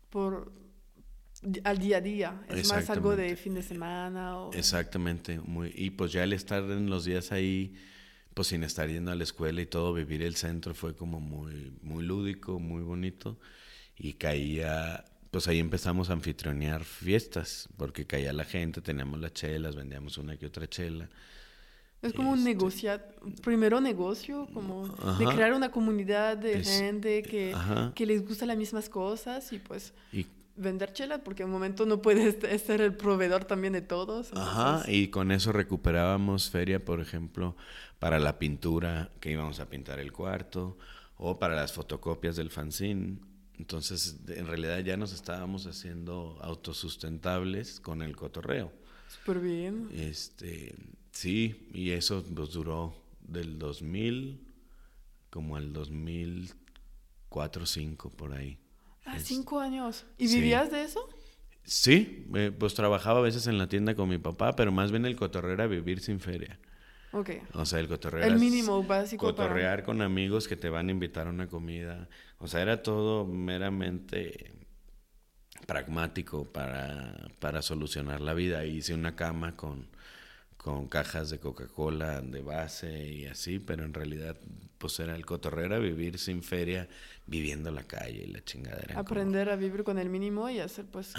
por 0.10 0.51
al 1.63 1.77
día 1.77 1.98
a 1.98 2.01
día. 2.01 2.41
Es 2.50 2.69
más 2.69 2.89
algo 2.89 3.15
de 3.15 3.36
fin 3.36 3.53
de 3.53 3.63
semana 3.63 4.38
o... 4.38 4.53
Exactamente, 4.53 5.39
muy, 5.39 5.72
y 5.75 5.91
pues 5.91 6.12
ya 6.12 6.24
el 6.24 6.34
estar 6.34 6.63
en 6.63 6.89
los 6.89 7.05
días 7.05 7.31
ahí, 7.31 7.74
pues 8.34 8.50
sin 8.50 8.63
estar 8.63 8.89
yendo 8.89 9.12
a 9.12 9.15
la 9.15 9.24
escuela 9.24 9.62
y 9.62 9.65
todo, 9.65 9.93
vivir 9.93 10.22
el 10.24 10.36
centro 10.36 10.74
fue 10.74 10.96
como 10.96 11.19
muy, 11.19 11.74
muy 11.81 12.03
lúdico, 12.03 12.60
muy 12.60 12.84
bonito, 12.84 13.38
y 13.98 14.13
caía, 14.13 15.05
pues 15.31 15.48
ahí 15.48 15.60
empezamos 15.60 16.10
a 16.10 16.13
anfitrionear 16.13 16.84
fiestas, 16.84 17.69
porque 17.77 18.05
caía 18.05 18.34
la 18.34 18.46
gente, 18.46 18.81
teníamos 18.81 19.19
las 19.19 19.34
chelas, 19.34 19.75
vendíamos 19.75 20.17
una 20.17 20.38
que 20.38 20.46
otra 20.46 20.67
chela, 20.67 21.10
Es 22.01 22.13
como 22.13 22.31
un 22.31 22.39
Este- 22.39 22.50
negocio, 22.53 23.01
primero 23.43 23.81
negocio, 23.81 24.48
como 24.53 24.88
de 25.17 25.25
crear 25.25 25.51
una 25.53 25.69
comunidad 25.69 26.38
de 26.38 26.60
Es- 26.60 26.79
gente 26.79 27.22
que, 27.24 27.53
les 28.05 28.25
gusta 28.25 28.46
las 28.46 28.55
mismas 28.58 28.88
cosas 28.88 29.51
y 29.51 29.60
pues 29.60 29.93
y 30.13 30.25
vender 30.60 30.94
chela, 30.94 31.24
porque 31.24 31.44
en 31.44 31.48
un 31.50 31.54
momento 31.54 31.86
no 31.86 32.01
puedes 32.01 32.38
ser 32.66 32.82
el 32.82 32.94
proveedor 32.96 33.46
también 33.46 33.74
de 33.74 33.82
todos. 33.82 34.32
Ajá, 34.34 34.70
entonces- 34.82 34.94
y 34.94 35.08
con 35.10 35.32
eso 35.32 35.51
recuperábamos 35.51 36.50
feria, 36.50 36.84
por 36.84 37.00
ejemplo, 37.01 37.56
para 38.00 38.20
la 38.20 38.38
pintura, 38.39 39.12
que 39.20 39.32
íbamos 39.32 39.60
a 39.60 39.70
pintar 39.70 40.00
el 40.00 40.12
cuarto, 40.12 40.78
o 41.18 41.38
para 41.39 41.56
las 41.56 41.74
fotocopias 41.74 42.36
del 42.36 42.50
fanzine. 42.50 43.18
Entonces, 43.58 44.18
en 44.28 44.48
realidad 44.48 44.80
ya 44.80 44.96
nos 44.96 45.12
estábamos 45.12 45.66
haciendo 45.68 46.38
autosustentables 46.42 47.82
con 47.82 48.01
el 48.01 48.16
cotorreo. 48.16 48.72
Súper 49.10 49.39
bien. 49.42 49.89
Este, 49.94 50.74
sí, 51.12 51.68
y 51.74 51.89
eso 51.92 52.24
pues, 52.34 52.51
duró 52.51 52.96
del 53.22 53.60
2000 53.60 54.39
como 55.30 55.58
al 55.58 55.74
2004 55.74 57.66
5 57.66 58.10
por 58.12 58.34
ahí. 58.34 58.58
Ah, 59.12 59.18
Es- 59.18 59.24
cinco 59.25 59.60
años. 59.60 60.06
¿Y 60.18 60.28
sí. 60.28 60.36
vivías 60.36 60.72
de 60.72 60.84
eso? 60.84 61.08
Sí, 61.63 62.25
eh, 62.36 62.51
pues 62.58 62.74
trabajaba 62.74 63.20
a 63.20 63.24
veces 63.24 63.46
en 63.48 63.58
la 63.58 63.68
tienda 63.68 63.94
con 63.96 64.10
mi 64.10 64.18
papá, 64.18 64.56
pero 64.56 64.72
más 64.72 64.92
bien 64.92 65.06
el 65.06 65.16
cotorreo 65.16 65.54
era 65.54 65.68
vivir 65.68 66.00
sin 66.00 66.20
feria. 66.20 66.60
Ok. 67.12 67.30
O 67.54 67.66
sea, 67.66 67.80
el 67.80 67.88
cotorreo 67.88 68.24
El 68.24 68.39
mínimo 68.39 68.84
básico 68.84 69.36
para- 69.36 69.48
Cotorrear 69.50 69.84
con 69.84 70.01
amigos 70.01 70.48
que 70.48 70.56
te 70.56 70.70
van 70.70 70.89
a 70.89 70.92
invitar 70.92 71.28
a 71.28 71.32
una 71.32 71.48
comida. 71.48 72.08
O 72.38 72.48
sea, 72.48 72.62
era 72.62 72.82
todo 72.84 73.25
meramente 73.25 74.54
pragmático 75.68 76.51
para, 76.51 77.30
para 77.39 77.62
solucionar 77.62 78.22
la 78.22 78.34
vida. 78.34 78.66
Hice 78.66 78.94
una 78.94 79.16
cama 79.16 79.56
con, 79.56 79.88
con 80.62 80.89
cajas 80.89 81.30
de 81.30 81.39
Coca-Cola 81.39 82.20
de 82.20 82.42
base 82.42 83.08
y 83.08 83.25
así, 83.28 83.60
pero 83.60 83.86
en 83.86 83.94
realidad 83.94 84.36
pues 84.78 85.00
era 85.00 85.16
el 85.16 85.25
cotorrera 85.25 85.80
vivir 85.80 86.20
sin 86.20 86.44
feria, 86.44 86.89
viviendo 87.28 87.72
la 87.72 87.84
calle 87.84 88.25
y 88.25 88.28
la 88.28 88.44
chingadera. 88.44 89.00
Aprender 89.00 89.50
a 89.50 89.56
vivir 89.56 89.86
con 89.86 89.98
el 89.98 90.10
mínimo 90.10 90.50
y 90.50 90.60
hacer 90.60 90.86
pues 90.86 91.13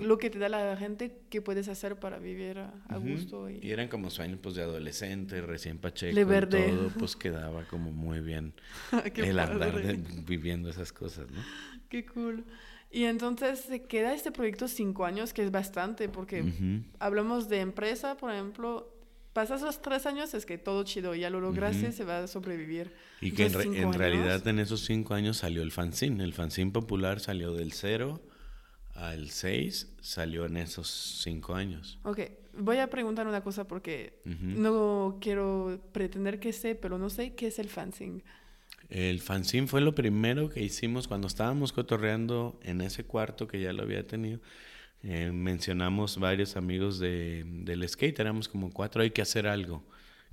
lo 0.00 0.18
que 0.18 0.28
te 0.28 0.38
da 0.38 0.50
la 0.50 0.76
gente 0.76 1.16
que 1.30 1.40
puedes 1.40 1.68
hacer 1.68 1.98
para 1.98 2.18
vivir 2.18 2.58
a, 2.58 2.96
gusto. 2.98 3.48
Y... 3.48 3.70
eran 3.70 3.88
como 3.88 4.10
sueños 4.10 4.38
pues 4.42 4.54
de 4.54 4.62
adolescente, 4.62 5.40
recién 5.40 5.78
pacheco 5.78 6.20
y 6.20 6.46
todo, 6.46 6.90
pues 6.98 7.16
quedaba 7.16 7.64
como 7.64 7.90
muy 7.90 8.20
bien 8.20 8.52
el 9.16 9.38
andar 9.38 9.82
viviendo 10.26 10.68
esas 10.68 10.92
cosas, 10.92 11.30
¿no? 11.30 11.40
Qué 11.88 12.04
cool. 12.04 12.44
Y 12.94 13.06
entonces 13.06 13.58
se 13.58 13.82
queda 13.82 14.14
este 14.14 14.30
proyecto 14.30 14.68
cinco 14.68 15.04
años, 15.04 15.32
que 15.32 15.42
es 15.42 15.50
bastante, 15.50 16.08
porque 16.08 16.44
hablamos 17.00 17.48
de 17.48 17.58
empresa, 17.58 18.16
por 18.16 18.30
ejemplo, 18.30 18.88
pasas 19.32 19.62
los 19.62 19.82
tres 19.82 20.06
años, 20.06 20.32
es 20.32 20.46
que 20.46 20.58
todo 20.58 20.84
chido, 20.84 21.12
ya 21.16 21.28
lo 21.28 21.40
lograste, 21.40 21.90
se 21.90 22.04
va 22.04 22.20
a 22.20 22.26
sobrevivir. 22.28 22.92
Y 23.20 23.32
que 23.32 23.46
en, 23.46 23.92
realidad 23.92 24.46
en 24.46 24.60
esos 24.60 24.84
cinco 24.84 25.14
años 25.14 25.38
salió 25.38 25.62
el 25.62 25.72
fanzine. 25.72 26.22
El 26.22 26.34
fanzine 26.34 26.70
popular 26.70 27.18
salió 27.18 27.52
del 27.52 27.72
cero 27.72 28.22
al 28.94 29.30
seis, 29.30 29.92
salió 30.00 30.46
en 30.46 30.56
esos 30.56 30.88
cinco 31.24 31.56
años. 31.56 31.98
Ok, 32.04 32.20
voy 32.56 32.76
a 32.76 32.88
preguntar 32.88 33.26
una 33.26 33.42
cosa 33.42 33.66
porque 33.66 34.20
no 34.24 35.18
quiero 35.20 35.80
pretender 35.90 36.38
que 36.38 36.52
sé, 36.52 36.76
pero 36.76 36.96
no 36.96 37.10
sé 37.10 37.34
qué 37.34 37.48
es 37.48 37.58
el 37.58 37.68
fanzine. 37.68 38.22
El 38.90 39.20
fanzine 39.20 39.66
fue 39.66 39.80
lo 39.80 39.94
primero 39.94 40.50
que 40.50 40.62
hicimos 40.62 41.08
cuando 41.08 41.26
estábamos 41.26 41.72
cotorreando 41.72 42.58
en 42.62 42.80
ese 42.80 43.04
cuarto 43.04 43.48
que 43.48 43.60
ya 43.60 43.72
lo 43.72 43.82
había 43.82 44.06
tenido 44.06 44.40
eh, 45.06 45.32
mencionamos 45.32 46.16
varios 46.16 46.56
amigos 46.56 46.98
de, 46.98 47.44
del 47.46 47.86
skate, 47.86 48.18
éramos 48.20 48.48
como 48.48 48.72
cuatro, 48.72 49.02
hay 49.02 49.10
que 49.10 49.20
hacer 49.20 49.46
algo. 49.46 49.84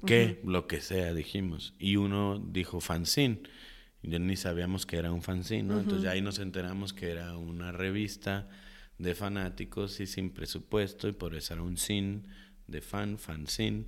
¿Qué? 0.06 0.40
Lo 0.46 0.66
que 0.66 0.80
sea, 0.80 1.14
dijimos. 1.14 1.76
Y 1.78 1.98
uno 1.98 2.40
dijo 2.40 2.80
fanzine. 2.80 3.42
Ya 4.02 4.18
ni 4.18 4.38
sabíamos 4.38 4.86
que 4.86 4.96
era 4.96 5.12
un 5.12 5.22
fanzine, 5.22 5.64
¿no? 5.64 5.80
Entonces 5.80 6.04
ya 6.04 6.12
ahí 6.12 6.22
nos 6.22 6.40
enteramos 6.40 6.94
que 6.94 7.12
era 7.12 7.36
una 7.38 7.74
revista 7.74 8.50
de 8.98 9.14
fanáticos 9.14 10.00
y 10.00 10.08
sin 10.08 10.32
presupuesto, 10.32 11.10
y 11.10 11.12
por 11.12 11.36
eso 11.36 11.54
era 11.54 11.64
un 11.64 11.76
sin 11.78 12.28
de 12.66 12.82
fan, 12.82 13.20
fanzine. 13.20 13.86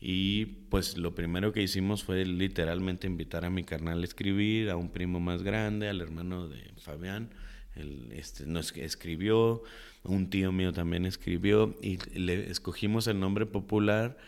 Y 0.00 0.46
pues 0.70 0.96
lo 0.98 1.14
primero 1.14 1.52
que 1.52 1.62
hicimos 1.62 2.04
fue 2.04 2.24
literalmente 2.24 3.06
invitar 3.06 3.44
a 3.44 3.50
mi 3.50 3.64
carnal 3.64 4.02
a 4.02 4.04
escribir, 4.04 4.70
a 4.70 4.76
un 4.76 4.90
primo 4.90 5.20
más 5.20 5.42
grande, 5.42 5.88
al 5.88 6.00
hermano 6.00 6.48
de 6.48 6.72
Fabián, 6.78 7.30
el, 7.74 8.12
este, 8.12 8.46
nos 8.46 8.76
escribió, 8.76 9.62
un 10.02 10.30
tío 10.30 10.52
mío 10.52 10.72
también 10.72 11.06
escribió 11.06 11.74
y 11.80 11.98
le 12.18 12.50
escogimos 12.50 13.06
el 13.06 13.18
nombre 13.18 13.46
popular 13.46 14.18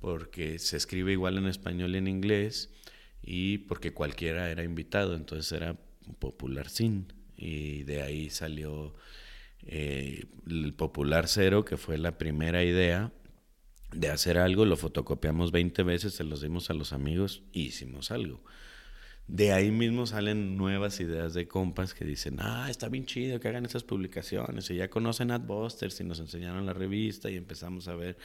porque 0.00 0.58
se 0.58 0.76
escribe 0.76 1.12
igual 1.12 1.38
en 1.38 1.46
español 1.46 1.94
y 1.94 1.98
en 1.98 2.06
inglés 2.06 2.70
y 3.22 3.58
porque 3.58 3.92
cualquiera 3.92 4.50
era 4.50 4.62
invitado, 4.62 5.14
entonces 5.14 5.50
era 5.52 5.76
Popular 6.18 6.68
Sin 6.68 7.12
y 7.36 7.82
de 7.82 8.02
ahí 8.02 8.30
salió 8.30 8.94
eh, 9.66 10.24
el 10.46 10.72
Popular 10.74 11.28
Cero, 11.28 11.64
que 11.64 11.76
fue 11.76 11.98
la 11.98 12.16
primera 12.16 12.64
idea 12.64 13.12
de 13.92 14.08
hacer 14.08 14.38
algo, 14.38 14.64
lo 14.64 14.76
fotocopiamos 14.76 15.50
20 15.52 15.82
veces, 15.82 16.14
se 16.14 16.24
los 16.24 16.42
dimos 16.42 16.70
a 16.70 16.74
los 16.74 16.92
amigos 16.92 17.42
y 17.52 17.62
hicimos 17.62 18.10
algo 18.10 18.42
de 19.28 19.52
ahí 19.52 19.70
mismo 19.70 20.06
salen 20.06 20.56
nuevas 20.56 21.00
ideas 21.00 21.34
de 21.34 21.46
compas 21.46 21.92
que 21.92 22.06
dicen, 22.06 22.38
ah, 22.40 22.68
está 22.70 22.88
bien 22.88 23.04
chido 23.04 23.38
que 23.38 23.48
hagan 23.48 23.66
esas 23.66 23.84
publicaciones. 23.84 24.70
Y 24.70 24.76
ya 24.76 24.88
conocen 24.88 25.30
Adbusters 25.30 26.00
y 26.00 26.04
nos 26.04 26.18
enseñaron 26.18 26.64
la 26.64 26.72
revista 26.72 27.30
y 27.30 27.36
empezamos 27.36 27.88
a 27.88 27.94
ver 27.94 28.16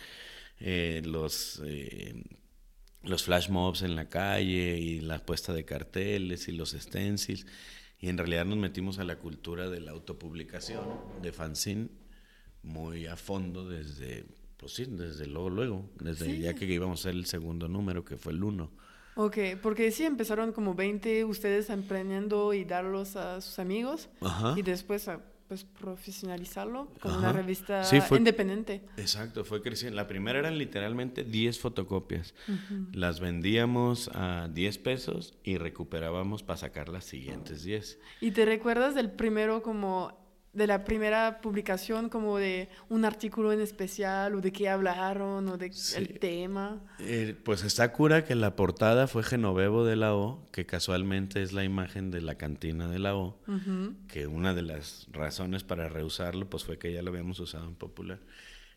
eh, 0.59 1.01
los, 1.03 1.61
eh, 1.65 2.23
los 3.03 3.23
flash 3.23 3.49
mobs 3.49 3.81
en 3.81 3.97
la 3.97 4.07
calle 4.07 4.79
y 4.79 5.01
la 5.01 5.25
puesta 5.25 5.51
de 5.53 5.65
carteles 5.65 6.47
y 6.47 6.53
los 6.53 6.71
stencils. 6.71 7.45
Y 7.99 8.07
en 8.07 8.17
realidad 8.17 8.45
nos 8.45 8.57
metimos 8.57 8.97
a 8.97 9.03
la 9.03 9.17
cultura 9.17 9.69
de 9.69 9.81
la 9.81 9.91
autopublicación, 9.91 10.85
de 11.21 11.33
fanzine, 11.33 11.89
muy 12.61 13.07
a 13.07 13.17
fondo 13.17 13.67
desde, 13.67 14.25
pues 14.63 14.75
sí, 14.75 14.85
desde 14.87 15.27
luego, 15.27 15.49
luego, 15.49 15.89
desde 15.99 16.39
ya 16.39 16.53
que 16.53 16.65
íbamos 16.65 16.99
a 16.99 17.09
hacer 17.09 17.19
el 17.19 17.25
segundo 17.25 17.67
número, 17.67 18.05
que 18.05 18.15
fue 18.15 18.31
el 18.31 18.43
uno. 18.43 18.71
Ok, 19.15 19.37
porque 19.61 19.91
sí 19.91 20.05
empezaron 20.05 20.53
como 20.53 20.73
20 20.73 21.25
ustedes 21.25 21.69
emprendiendo 21.69 22.53
y 22.53 22.63
darlos 22.63 23.17
a 23.17 23.41
sus 23.41 23.59
amigos 23.59 24.09
y 24.55 24.61
después 24.61 25.07
a, 25.09 25.19
pues 25.49 25.65
profesionalizarlo 25.65 26.87
como 27.01 27.17
una 27.17 27.33
revista 27.33 27.83
independiente. 28.15 28.81
Exacto, 28.95 29.43
fue 29.43 29.61
creciendo. 29.61 29.97
La 29.97 30.07
primera 30.07 30.39
eran 30.39 30.57
literalmente 30.57 31.25
10 31.25 31.59
fotocopias. 31.59 32.33
Las 32.93 33.19
vendíamos 33.19 34.09
a 34.13 34.47
10 34.51 34.77
pesos 34.79 35.37
y 35.43 35.57
recuperábamos 35.57 36.41
para 36.41 36.57
sacar 36.57 36.87
las 36.87 37.03
siguientes 37.03 37.63
10. 37.63 37.99
¿Y 38.21 38.31
te 38.31 38.45
recuerdas 38.45 38.95
del 38.95 39.11
primero 39.11 39.61
como 39.61 40.22
de 40.53 40.67
la 40.67 40.83
primera 40.83 41.41
publicación 41.41 42.09
como 42.09 42.37
de 42.37 42.69
un 42.87 43.05
artículo 43.05 43.51
en 43.51 43.59
especial 43.59 44.35
o 44.35 44.41
de 44.41 44.51
qué 44.51 44.69
hablaron 44.69 45.47
o 45.49 45.57
de 45.57 45.71
el 45.95 46.19
tema. 46.19 46.79
Eh, 46.99 47.35
pues 47.43 47.63
está 47.63 47.91
cura 47.91 48.23
que 48.23 48.35
la 48.35 48.55
portada 48.55 49.07
fue 49.07 49.23
Genovevo 49.23 49.83
de 49.83 49.95
la 49.95 50.13
O, 50.13 50.47
que 50.51 50.67
casualmente 50.67 51.41
es 51.41 51.53
la 51.53 51.63
imagen 51.63 52.11
de 52.11 52.21
la 52.21 52.35
cantina 52.35 52.87
de 52.87 52.99
la 52.99 53.15
O, 53.15 53.39
que 54.07 54.27
una 54.27 54.53
de 54.53 54.61
las 54.61 55.07
razones 55.11 55.63
para 55.63 55.89
reusarlo 55.89 56.47
pues 56.47 56.63
fue 56.63 56.77
que 56.77 56.93
ya 56.93 57.01
lo 57.01 57.09
habíamos 57.09 57.39
usado 57.39 57.65
en 57.65 57.75
popular. 57.75 58.19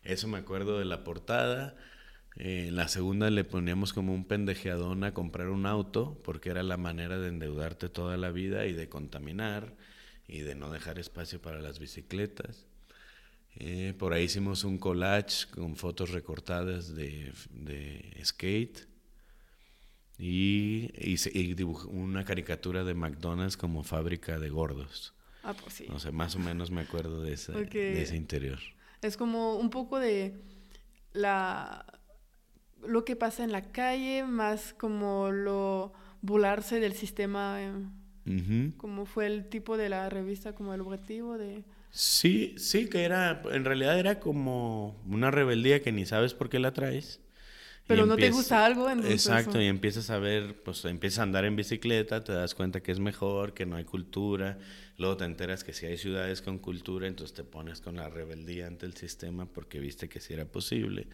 Eso 0.03 0.27
me 0.27 0.39
acuerdo 0.39 0.79
de 0.79 0.85
la 0.85 1.03
portada. 1.03 1.75
en 2.37 2.47
eh, 2.47 2.71
la 2.71 2.87
segunda 2.87 3.29
le 3.29 3.43
poníamos 3.43 3.93
como 3.93 4.15
un 4.15 4.25
pendejeadón 4.25 5.03
a 5.03 5.13
comprar 5.13 5.49
un 5.49 5.67
auto, 5.67 6.19
porque 6.23 6.49
era 6.49 6.63
la 6.63 6.77
manera 6.77 7.19
de 7.19 7.27
endeudarte 7.27 7.87
toda 7.87 8.17
la 8.17 8.31
vida 8.31 8.65
y 8.65 8.73
de 8.73 8.89
contaminar 8.89 9.73
y 10.27 10.39
de 10.39 10.55
no 10.55 10.69
dejar 10.69 10.99
espacio 10.99 11.41
para 11.41 11.61
las 11.61 11.79
bicicletas. 11.79 12.65
Eh, 13.55 13.95
por 13.97 14.13
ahí 14.13 14.25
hicimos 14.25 14.63
un 14.63 14.77
collage 14.77 15.47
con 15.49 15.75
fotos 15.75 16.11
recortadas 16.11 16.93
de, 16.93 17.33
skate 18.23 18.87
y, 20.19 20.91
y, 20.95 21.53
dibujó 21.55 21.87
una 21.89 22.23
caricatura 22.23 22.83
de 22.83 22.93
McDonald's 22.93 23.57
como 23.57 23.83
fábrica 23.83 24.37
de 24.37 24.49
gordos. 24.49 25.13
Ah, 25.43 25.53
pues 25.53 25.73
sí. 25.75 25.87
No 25.89 25.97
sé, 25.99 26.11
más 26.11 26.35
o 26.35 26.39
menos 26.39 26.69
me 26.69 26.81
acuerdo 26.81 27.21
de 27.21 27.33
ese, 27.33 27.53
de 27.53 28.01
ese 28.01 28.15
interior. 28.15 28.59
Es 29.01 29.17
como 29.17 29.55
un 29.55 29.69
poco 29.69 29.99
de 29.99 30.39
la 31.13 31.85
lo 32.85 33.05
que 33.05 33.15
pasa 33.15 33.43
en 33.43 33.51
la 33.51 33.71
calle, 33.71 34.23
más 34.23 34.73
como 34.73 35.31
lo 35.31 35.93
volarse 36.21 36.79
del 36.79 36.93
sistema. 36.93 37.61
Eh, 37.61 37.71
¿Cómo 38.77 39.05
fue 39.05 39.27
el 39.27 39.45
tipo 39.45 39.77
de 39.77 39.89
la 39.89 40.09
revista, 40.09 40.53
como 40.53 40.73
el 40.73 40.81
objetivo 40.81 41.37
de...? 41.37 41.63
Sí, 41.89 42.55
sí, 42.57 42.89
que 42.89 43.03
era, 43.03 43.41
en 43.51 43.65
realidad 43.65 43.97
era 43.97 44.19
como 44.19 45.01
una 45.07 45.31
rebeldía 45.31 45.81
que 45.81 45.91
ni 45.91 46.05
sabes 46.05 46.33
por 46.33 46.49
qué 46.49 46.59
la 46.59 46.73
traes. 46.73 47.21
Pero 47.87 48.05
no 48.05 48.17
te 48.17 48.29
gusta 48.29 48.65
algo, 48.65 48.89
Exacto, 48.89 49.61
y 49.61 49.65
empiezas 49.65 50.09
a 50.09 50.19
ver, 50.19 50.61
pues 50.61 50.83
empiezas 50.83 51.19
a 51.19 51.23
andar 51.23 51.45
en 51.45 51.55
bicicleta, 51.55 52.23
te 52.23 52.33
das 52.33 52.53
cuenta 52.53 52.81
que 52.81 52.91
es 52.91 52.99
mejor, 52.99 53.53
que 53.53 53.65
no 53.65 53.77
hay 53.77 53.85
cultura, 53.85 54.57
luego 54.97 55.15
te 55.15 55.23
enteras 55.23 55.63
que 55.63 55.71
si 55.71 55.85
hay 55.85 55.97
ciudades 55.97 56.41
con 56.41 56.59
cultura, 56.59 57.07
entonces 57.07 57.33
te 57.33 57.45
pones 57.45 57.79
con 57.79 57.95
la 57.95 58.09
rebeldía 58.09 58.67
ante 58.67 58.85
el 58.85 58.93
sistema 58.93 59.45
porque 59.45 59.79
viste 59.79 60.09
que 60.09 60.19
sí 60.19 60.33
era 60.33 60.45
posible. 60.45 61.07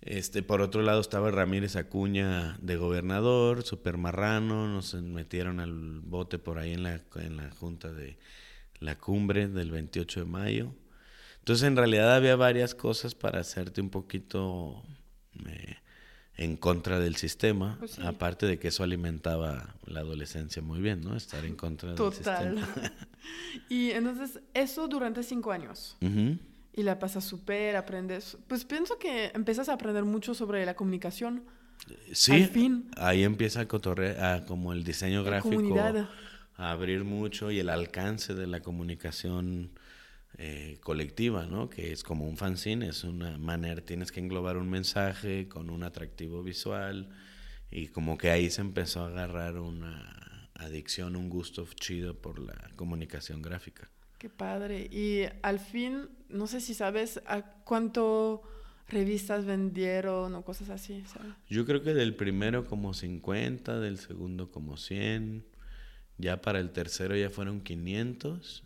Este, 0.00 0.42
por 0.42 0.60
otro 0.60 0.82
lado 0.82 1.00
estaba 1.00 1.30
Ramírez 1.30 1.76
Acuña 1.76 2.56
de 2.62 2.76
gobernador, 2.76 3.62
super 3.64 3.98
marrano, 3.98 4.68
nos 4.68 4.94
metieron 4.94 5.58
al 5.60 6.00
bote 6.00 6.38
por 6.38 6.58
ahí 6.58 6.72
en 6.72 6.84
la, 6.84 7.00
en 7.16 7.36
la 7.36 7.50
junta 7.50 7.92
de 7.92 8.16
la 8.78 8.96
cumbre 8.96 9.48
del 9.48 9.70
28 9.70 10.20
de 10.20 10.26
mayo. 10.26 10.74
Entonces 11.40 11.66
en 11.66 11.76
realidad 11.76 12.14
había 12.14 12.36
varias 12.36 12.74
cosas 12.74 13.14
para 13.14 13.40
hacerte 13.40 13.80
un 13.80 13.90
poquito 13.90 14.82
eh, 15.46 15.76
en 16.36 16.56
contra 16.56 17.00
del 17.00 17.16
sistema, 17.16 17.76
pues 17.80 17.98
aparte 17.98 18.46
de 18.46 18.58
que 18.60 18.68
eso 18.68 18.84
alimentaba 18.84 19.74
la 19.84 20.00
adolescencia 20.00 20.62
muy 20.62 20.80
bien, 20.80 21.00
¿no? 21.00 21.16
Estar 21.16 21.44
en 21.44 21.56
contra 21.56 21.94
del 21.94 22.12
sistema. 22.12 22.68
y 23.68 23.90
entonces 23.90 24.40
eso 24.54 24.86
durante 24.86 25.24
cinco 25.24 25.50
años 25.50 25.96
y 26.78 26.84
la 26.84 27.00
pasas 27.00 27.24
súper, 27.24 27.74
aprendes. 27.74 28.38
Pues 28.46 28.64
pienso 28.64 28.98
que 28.98 29.32
empiezas 29.34 29.68
a 29.68 29.72
aprender 29.72 30.04
mucho 30.04 30.32
sobre 30.32 30.64
la 30.64 30.74
comunicación. 30.76 31.42
Sí, 32.12 32.32
Al 32.32 32.48
fin. 32.48 32.90
ahí 32.96 33.24
empieza 33.24 33.60
a, 33.62 34.34
a 34.34 34.44
como 34.44 34.72
el 34.72 34.84
diseño 34.84 35.24
gráfico 35.24 35.76
a 36.54 36.70
abrir 36.70 37.02
mucho 37.02 37.50
y 37.50 37.58
el 37.58 37.68
alcance 37.68 38.34
de 38.34 38.46
la 38.46 38.60
comunicación 38.60 39.72
eh, 40.36 40.78
colectiva, 40.80 41.46
¿no? 41.46 41.68
Que 41.68 41.90
es 41.90 42.04
como 42.04 42.28
un 42.28 42.36
fanzine, 42.36 42.88
es 42.88 43.02
una 43.02 43.38
manera, 43.38 43.80
tienes 43.80 44.12
que 44.12 44.20
englobar 44.20 44.56
un 44.56 44.70
mensaje 44.70 45.48
con 45.48 45.70
un 45.70 45.82
atractivo 45.82 46.44
visual 46.44 47.08
y 47.72 47.88
como 47.88 48.16
que 48.18 48.30
ahí 48.30 48.50
se 48.50 48.60
empezó 48.60 49.02
a 49.02 49.08
agarrar 49.08 49.58
una 49.58 50.48
adicción, 50.54 51.16
un 51.16 51.28
gusto 51.28 51.66
chido 51.74 52.14
por 52.20 52.38
la 52.38 52.70
comunicación 52.76 53.42
gráfica. 53.42 53.90
Qué 54.18 54.28
padre. 54.28 54.88
Y 54.90 55.22
al 55.42 55.60
fin, 55.60 56.08
no 56.28 56.46
sé 56.46 56.60
si 56.60 56.74
sabes 56.74 57.20
a 57.26 57.42
cuánto 57.64 58.42
revistas 58.88 59.44
vendieron 59.44 60.34
o 60.34 60.42
cosas 60.44 60.70
así? 60.70 61.04
¿sabes? 61.06 61.32
Yo 61.48 61.64
creo 61.66 61.82
que 61.82 61.94
del 61.94 62.16
primero 62.16 62.66
como 62.66 62.94
50, 62.94 63.78
del 63.80 63.98
segundo 63.98 64.50
como 64.50 64.76
100, 64.76 65.44
ya 66.16 66.40
para 66.40 66.58
el 66.58 66.70
tercero 66.70 67.16
ya 67.16 67.30
fueron 67.30 67.60
500, 67.60 68.64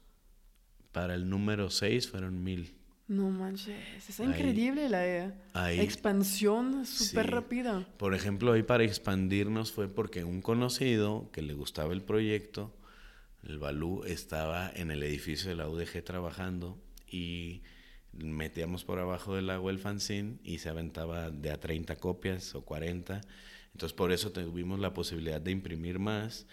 para 0.92 1.14
el 1.14 1.28
número 1.28 1.70
6 1.70 2.08
fueron 2.08 2.42
1000. 2.42 2.76
No 3.08 3.28
manches, 3.30 3.76
es 4.08 4.20
increíble 4.20 4.88
la 4.88 5.34
ahí- 5.54 5.80
expansión 5.80 6.86
súper 6.86 7.26
Sí. 7.26 7.30
rápida. 7.30 7.86
Por 7.98 8.14
ejemplo, 8.14 8.52
ahí 8.52 8.62
para 8.62 8.84
expandirnos 8.84 9.72
fue 9.72 9.88
porque 9.88 10.24
un 10.24 10.40
conocido 10.40 11.28
que 11.32 11.42
le 11.42 11.52
gustaba 11.52 11.92
el 11.92 12.00
proyecto, 12.02 12.72
el 13.46 13.58
Balú, 13.58 14.04
estaba 14.04 14.70
en 14.74 14.90
el 14.90 15.02
edificio 15.02 15.48
de 15.50 15.56
la 15.56 15.68
UDG 15.68 16.02
trabajando 16.04 16.78
y 17.10 17.62
metíamos 18.12 18.84
por 18.84 18.98
abajo 18.98 19.34
del 19.34 19.50
agua 19.50 19.70
el 19.72 19.78
fanzine 19.78 20.38
y 20.44 20.58
se 20.58 20.68
aventaba 20.68 21.30
de 21.30 21.50
a 21.50 21.58
30 21.60 21.96
copias 21.96 22.54
o 22.54 22.62
40. 22.64 23.20
Entonces 23.72 23.94
por 23.94 24.12
eso 24.12 24.32
tuvimos 24.32 24.78
la 24.80 24.92
posibilidad 24.92 25.40
de 25.40 25.50
imprimir 25.50 25.98
más 25.98 26.46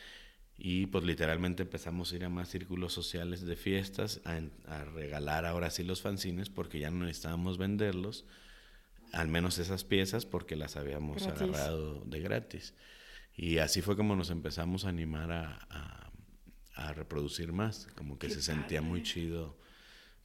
y 0.58 0.88
pues 0.88 1.04
literalmente 1.04 1.64
empezamos 1.64 2.12
a 2.12 2.16
ir 2.16 2.26
a 2.26 2.30
más 2.30 2.50
círculos 2.50 2.94
sociales 2.94 3.42
de 3.46 3.56
fiestas 3.56 4.22
a, 4.26 4.40
a 4.68 4.84
regalar 4.86 5.46
ahora 5.46 5.70
sí 5.70 5.84
los 5.84 6.02
fanzines 6.02 6.50
porque 6.50 6.80
ya 6.80 6.92
no 6.92 7.06
necesitábamos 7.06 7.58
venderlos 7.58 8.26
al 9.12 9.28
menos 9.28 9.58
esas 9.58 9.84
piezas 9.84 10.26
porque 10.26 10.56
las 10.56 10.76
habíamos 10.76 11.24
Gratis. 11.24 11.42
agarrado 11.42 12.04
de 12.06 12.20
gratis. 12.20 12.74
Y 13.36 13.58
así 13.60 13.82
fue 13.82 13.96
como 13.96 14.16
nos 14.16 14.30
empezamos 14.30 14.86
a 14.86 14.90
animar 14.90 15.32
a, 15.32 15.60
a- 15.70 16.09
a 16.88 16.94
reproducir 16.94 17.52
más, 17.52 17.88
como 17.96 18.18
que 18.18 18.28
Qué 18.28 18.34
se 18.34 18.42
sentía 18.42 18.82
muy 18.82 19.04
chido, 19.04 19.56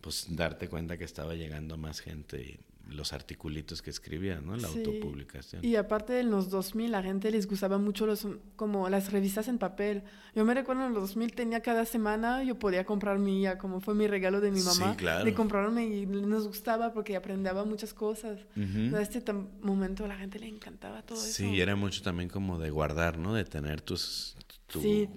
pues 0.01 0.27
darte 0.31 0.69
cuenta 0.69 0.97
que 0.99 1.05
estaba 1.05 1.35
llegando 1.35 1.77
más 1.77 2.01
gente 2.01 2.41
y 2.43 2.61
los 2.95 3.15
articulitos 3.15 3.81
que 3.81 3.89
escribía, 3.89 4.43
¿no? 4.43 4.57
La 4.59 4.69
Sí. 4.69 4.77
autopublicación. 4.81 5.65
Y 5.65 5.77
aparte 5.77 6.21
en 6.21 6.31
los 6.31 6.51
2000 6.51 6.93
la 6.93 7.03
gente 7.03 7.31
les 7.31 7.49
gustaba 7.49 7.79
mucho 7.79 8.05
los 8.05 8.29
como 8.57 8.91
las 8.91 9.11
revistas 9.11 9.49
en 9.49 9.57
papel. 9.57 10.03
Yo 10.35 10.45
me 10.45 10.53
recuerdo 10.53 10.87
en 10.87 10.93
los 10.93 11.03
2000 11.09 11.33
tenía 11.35 11.61
cada 11.63 11.87
semana, 11.87 12.45
yo 12.45 12.59
podía 12.59 12.85
comprar 12.85 13.19
mía, 13.19 13.57
como 13.57 13.81
fue 13.81 13.95
mi 13.95 14.07
regalo 14.07 14.43
de 14.43 14.51
mi 14.51 14.61
Sí, 14.61 14.81
mamá. 14.81 14.97
claro. 14.99 15.25
Le 15.25 15.33
compraron 15.33 15.79
y 15.79 16.05
nos 16.05 16.47
gustaba 16.47 16.93
porque 16.93 17.17
aprendía 17.17 17.55
muchas 17.65 17.95
cosas. 17.95 18.41
Ujú. 18.55 18.95
A 18.95 19.01
este 19.01 19.23
momento 19.63 20.05
a 20.05 20.09
la 20.09 20.17
gente 20.19 20.39
le 20.39 20.49
encantaba 20.49 21.01
todo 21.01 21.17
eso. 21.17 21.33
Sí, 21.33 21.59
era 21.63 21.77
mucho 21.77 22.03
también 22.03 22.29
como 22.29 22.59
de 22.59 22.69
guardar, 22.69 23.17
¿no? 23.17 23.33
De 23.33 23.45
tener 23.47 23.81
tus 23.81 24.37
tu 24.75 24.81
Sí. 24.83 25.09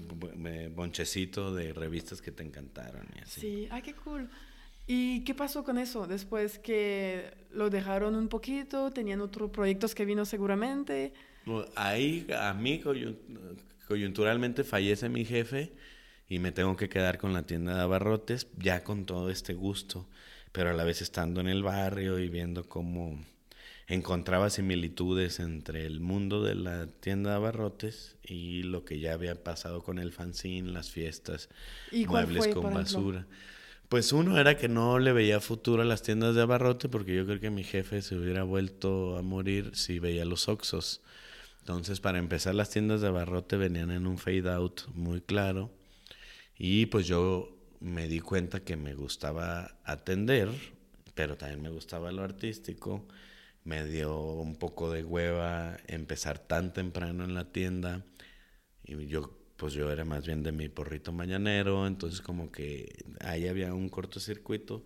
bonchecito 0.75 1.53
de 1.53 1.73
revistas 1.73 2.21
que 2.21 2.31
te 2.31 2.43
encantaron 2.43 3.07
y 3.17 3.21
así. 3.21 3.41
Sí, 3.41 3.67
ay, 3.71 3.81
qué 3.81 3.93
cool. 3.95 4.29
¿Y 4.85 5.23
qué 5.25 5.33
pasó 5.35 5.63
con 5.63 5.77
eso? 5.77 6.07
Después 6.07 6.59
que 6.59 7.31
lo 7.51 7.69
dejaron 7.69 8.15
un 8.15 8.29
poquito, 8.29 8.91
tenían 8.91 9.19
otros 9.21 9.49
proyectos 9.51 9.93
que 9.95 10.05
vino 10.05 10.25
seguramente. 10.25 11.11
Ahí 11.75 12.25
a 12.37 12.53
mí 12.53 12.79
coyun- 12.81 13.17
coyunturalmente 13.87 14.63
fallece 14.63 15.09
mi 15.09 15.25
jefe 15.25 15.73
y 16.29 16.39
me 16.39 16.51
tengo 16.51 16.75
que 16.75 16.87
quedar 16.89 17.17
con 17.17 17.33
la 17.33 17.43
tienda 17.43 17.75
de 17.75 17.81
abarrotes 17.81 18.47
ya 18.57 18.83
con 18.83 19.05
todo 19.05 19.29
este 19.29 19.53
gusto, 19.53 20.07
pero 20.51 20.69
a 20.69 20.73
la 20.73 20.83
vez 20.83 21.01
estando 21.01 21.41
en 21.41 21.47
el 21.47 21.63
barrio 21.63 22.19
y 22.19 22.29
viendo 22.29 22.67
cómo 22.69 23.19
encontraba 23.87 24.49
similitudes 24.49 25.39
entre 25.39 25.85
el 25.85 25.99
mundo 26.01 26.43
de 26.43 26.55
la 26.55 26.87
tienda 26.87 27.31
de 27.31 27.35
abarrotes 27.37 28.17
y 28.23 28.63
lo 28.63 28.85
que 28.85 28.99
ya 28.99 29.13
había 29.13 29.43
pasado 29.43 29.83
con 29.83 29.99
el 29.99 30.11
fanzine, 30.11 30.71
las 30.71 30.91
fiestas, 30.91 31.49
¿Y 31.91 32.05
muebles 32.05 32.47
fue, 32.47 32.49
con 32.49 32.71
ejemplo? 32.71 32.71
basura. 32.71 33.27
Pues 33.89 34.13
uno 34.13 34.39
era 34.39 34.57
que 34.57 34.67
no 34.69 34.99
le 34.99 35.13
veía 35.13 35.39
futuro 35.41 35.81
a 35.83 35.85
las 35.85 36.01
tiendas 36.03 36.35
de 36.35 36.41
abarrote 36.41 36.89
porque 36.89 37.15
yo 37.15 37.25
creo 37.25 37.39
que 37.39 37.49
mi 37.51 37.63
jefe 37.63 38.01
se 38.01 38.15
hubiera 38.17 38.43
vuelto 38.43 39.17
a 39.17 39.21
morir 39.23 39.71
si 39.75 39.99
veía 39.99 40.25
los 40.25 40.49
Oxos. 40.49 41.01
Entonces, 41.61 41.99
para 42.01 42.19
empezar, 42.19 42.55
las 42.55 42.69
tiendas 42.71 43.01
de 43.01 43.07
abarrote 43.07 43.57
venían 43.57 43.91
en 43.91 44.07
un 44.07 44.17
fade 44.17 44.49
out 44.51 44.81
muy 44.95 45.21
claro. 45.21 45.71
Y 46.57 46.87
pues 46.87 47.07
yo 47.07 47.57
me 47.79 48.07
di 48.07 48.19
cuenta 48.19 48.61
que 48.63 48.77
me 48.77 48.95
gustaba 48.95 49.77
atender, 49.83 50.49
pero 51.15 51.37
también 51.37 51.61
me 51.61 51.69
gustaba 51.69 52.11
lo 52.11 52.23
artístico. 52.23 53.05
Me 53.67 53.85
dio 53.85 54.17
un 54.17 54.55
poco 54.55 54.89
de 54.89 55.03
hueva 55.03 55.75
empezar 55.87 56.39
tan 56.39 56.71
temprano 56.71 57.25
en 57.25 57.33
la 57.33 57.51
tienda. 57.51 58.05
Y 58.85 59.07
yo, 59.07 59.37
pues 59.57 59.73
yo 59.73 59.91
era 59.91 60.05
más 60.05 60.25
bien 60.25 60.41
de 60.41 60.53
mi 60.53 60.69
porrito 60.69 61.11
mañanero, 61.11 61.85
entonces 61.85 62.21
como 62.21 62.49
que 62.49 63.03
ahí 63.19 63.45
había 63.45 63.73
un 63.73 63.89
cortocircuito. 63.89 64.85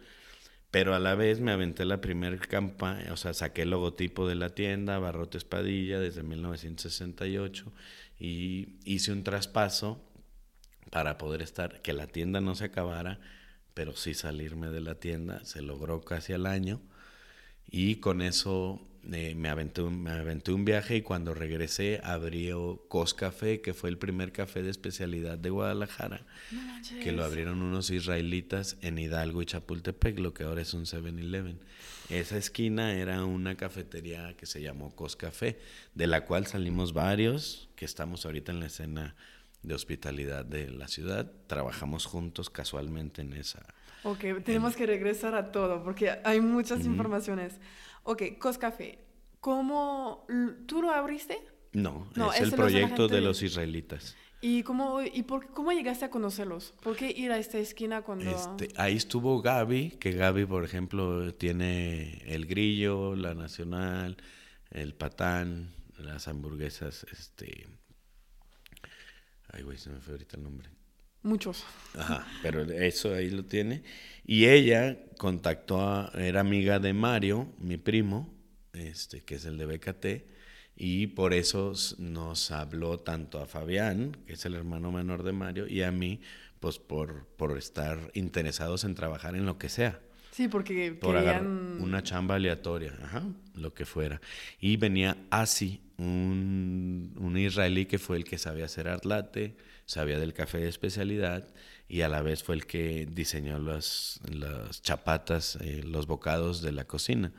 Pero 0.72 0.96
a 0.96 1.00
la 1.00 1.14
vez 1.14 1.42
me 1.42 1.52
aventé 1.52 1.86
la 1.86 2.02
primer 2.02 2.40
campaña, 2.48 3.14
o 3.14 3.18
sea, 3.18 3.36
saqué 3.36 3.62
el 3.62 3.70
logotipo 3.70 4.28
de 4.28 4.34
la 4.34 4.50
tienda, 4.50 4.98
Barrote 4.98 5.38
Espadilla, 5.38 6.00
desde 6.00 6.24
1968, 6.24 7.72
y 8.18 8.80
hice 8.84 9.12
un 9.12 9.24
traspaso 9.24 10.04
para 10.90 11.20
poder 11.20 11.44
estar, 11.44 11.84
que 11.84 11.94
la 11.94 12.08
tienda 12.08 12.42
no 12.42 12.56
se 12.56 12.66
acabara, 12.66 13.20
pero 13.76 13.96
sí 13.96 14.16
salirme 14.16 14.70
de 14.70 14.82
la 14.82 14.96
tienda, 14.96 15.46
se 15.46 15.62
logró 15.62 16.02
casi 16.02 16.34
al 16.34 16.48
año, 16.48 16.82
y 17.72 17.96
con 17.96 18.22
eso 18.22 18.86
eh, 19.12 19.34
me, 19.34 19.50
aventé 19.50 19.82
un, 19.82 20.04
me 20.04 20.12
aventé 20.12 20.52
un 20.52 20.64
viaje 20.64 20.98
y 20.98 21.02
cuando 21.02 21.34
regresé 21.34 22.00
abrió 22.04 22.86
Cos 22.88 23.16
Café, 23.16 23.60
que 23.62 23.74
fue 23.74 23.90
el 23.90 23.98
primer 23.98 24.32
café 24.32 24.62
de 24.62 24.70
especialidad 24.70 25.40
de 25.40 25.50
Guadalajara 25.50 26.22
No 26.52 27.02
que 27.02 27.12
lo 27.12 27.24
abrieron 27.24 27.64
unos 27.64 27.90
israelitas 27.90 28.78
en 28.82 29.00
Hidalgo 29.00 29.42
y 29.42 29.48
Chapultepec, 29.48 30.20
lo 30.20 30.34
que 30.36 30.44
ahora 30.44 30.62
es 30.62 30.74
un 30.76 30.86
7-Eleven. 30.86 31.58
Esa 32.10 32.38
esquina 32.38 32.94
era 32.94 33.24
una 33.26 33.56
cafetería 33.56 34.36
que 34.38 34.46
se 34.46 34.62
llamó 34.62 34.94
Cos 34.96 35.16
Café, 35.16 35.60
de 35.96 36.08
la 36.08 36.26
cual 36.26 36.46
salimos 36.46 36.94
varios, 36.94 37.70
que 37.76 37.86
estamos 37.86 38.26
ahorita 38.26 38.52
en 38.52 38.60
la 38.60 38.68
escena 38.68 39.16
de 39.64 39.74
hospitalidad 39.74 40.46
de 40.46 40.70
la 40.70 40.88
ciudad. 40.88 41.32
Trabajamos 41.48 42.06
juntos 42.06 42.50
casualmente 42.50 43.22
en 43.22 43.34
esa. 43.34 43.66
Ok, 44.04 44.20
tenemos 44.44 44.76
que 44.76 44.86
regresar 44.86 45.36
a 45.36 45.52
todo 45.52 45.84
porque 45.84 46.12
hay 46.24 46.42
muchas 46.42 46.86
informaciones. 46.86 47.60
Ok, 48.04 48.24
Coscafé. 48.40 49.00
¿Cómo 49.40 50.26
tú 50.68 50.82
lo 50.82 50.92
abriste? 50.92 51.38
No, 51.74 52.08
No, 52.16 52.32
es 52.34 52.42
el 52.42 52.52
proyecto 52.52 53.08
de- 53.08 53.22
los 53.22 53.42
israelitas. 53.42 54.16
¿Y 54.44 54.64
cómo, 54.64 55.04
y 55.04 55.22
por, 55.22 55.52
cómo 55.54 55.72
llegaste 55.72 56.06
a 56.06 56.10
conocerlos? 56.10 56.74
¿Por 56.82 56.96
qué 56.96 57.12
ir 57.12 57.32
a 57.32 57.38
esta 57.38 57.60
esquina 57.60 58.02
cuando...? 58.02 58.30
Este, 58.32 58.70
ahí 58.76 58.96
estuvo 58.98 59.40
Gaby, 59.40 59.92
que 60.00 60.14
Gaby, 60.14 60.46
por 60.46 60.64
ejemplo, 60.64 61.32
tiene 61.36 62.24
el 62.26 62.48
grillo, 62.48 63.16
la 63.16 63.36
nacional, 63.36 64.18
el 64.72 64.96
patán, 64.96 65.70
las 66.00 66.28
hamburguesas, 66.28 67.06
este... 67.12 67.68
Ay, 69.54 69.62
güey, 69.62 69.78
se 69.78 69.92
me 69.92 70.00
fue 70.00 70.14
ahorita 70.14 70.38
el 70.38 70.44
nombre. 70.44 70.70
Muchos. 71.24 71.66
Ajá, 71.98 72.28
pero 72.42 72.64
eso 72.64 73.14
ahí 73.14 73.30
lo 73.30 73.46
tiene. 73.46 73.84
Y 74.26 74.46
ella 74.46 74.98
contactó 75.18 75.82
a, 75.82 76.12
era 76.16 76.40
amiga 76.40 76.80
de 76.80 76.94
Mario, 76.94 77.48
mi 77.60 77.78
primo, 77.78 78.34
este, 78.74 79.22
que 79.22 79.36
es 79.36 79.46
el 79.46 79.58
de 79.58 79.66
BKT, 79.66 80.06
y 80.76 81.08
por 81.08 81.34
eso 81.34 81.74
nos 82.00 82.52
habló 82.52 82.98
tanto 82.98 83.40
a 83.40 83.46
Fabián, 83.46 84.18
que 84.26 84.34
es 84.34 84.46
el 84.46 84.56
hermano 84.56 84.92
menor 84.92 85.24
de 85.24 85.32
Mario, 85.34 85.68
y 85.68 85.84
a 85.84 85.92
mí, 85.92 86.22
pues 86.60 86.80
por, 86.80 87.26
por 87.38 87.58
estar 87.58 88.12
interesados 88.14 88.84
en 88.84 88.96
trabajar 88.96 89.36
en 89.36 89.46
lo 89.46 89.58
que 89.58 89.70
sea 89.70 90.00
Sí, 90.32 90.48
porque 90.48 90.94
por 90.94 91.16
querían... 91.16 91.82
una 91.82 92.02
chamba 92.04 92.36
aleatoria, 92.36 92.98
ajá, 93.04 93.24
lo 93.56 93.74
que 93.74 93.86
fuera. 93.86 94.22
Y 94.62 94.78
venía 94.78 95.18
Asi, 95.30 95.82
un, 95.98 97.14
un 97.20 97.38
israelí 97.38 97.86
que 97.86 98.00
fue 98.00 98.16
el 98.16 98.24
que 98.24 98.38
sabía 98.38 98.66
hacer 98.66 98.88
art 98.88 99.04
latte, 99.04 99.56
sabía 99.86 100.20
del 100.20 100.34
café 100.34 100.60
de 100.60 100.70
especialidad 100.70 101.48
y 101.88 102.02
a 102.02 102.10
la 102.10 102.22
vez 102.22 102.44
fue 102.44 102.56
el 102.56 102.66
que 102.66 103.08
diseñó 103.12 103.60
las, 103.60 104.20
las 104.30 104.82
chapatas, 104.82 105.58
eh, 105.58 105.84
los 105.84 106.08
bocados 106.08 106.62
de 106.62 106.72
la 106.72 106.86
cocina. 106.86 107.32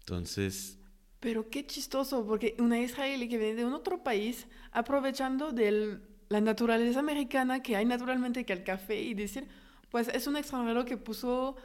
Entonces, 0.00 0.78
Pero 1.20 1.48
qué 1.50 1.66
chistoso, 1.66 2.26
porque 2.26 2.56
una 2.58 2.80
israelí 2.80 3.28
que 3.28 3.38
viene 3.38 3.54
de 3.54 3.64
un 3.64 3.74
otro 3.74 4.02
país, 4.02 4.46
aprovechando 4.72 5.52
de 5.52 6.00
la 6.28 6.40
naturaleza 6.40 7.00
americana 7.00 7.62
que 7.62 7.76
hay 7.76 7.84
naturalmente 7.84 8.44
que 8.44 8.52
el 8.52 8.64
café 8.64 9.00
y 9.00 9.14
decir, 9.14 9.46
pues 9.90 10.08
es 10.08 10.26
un 10.26 10.36
extranjero 10.36 10.84
que 10.84 10.96
puso 10.96 11.56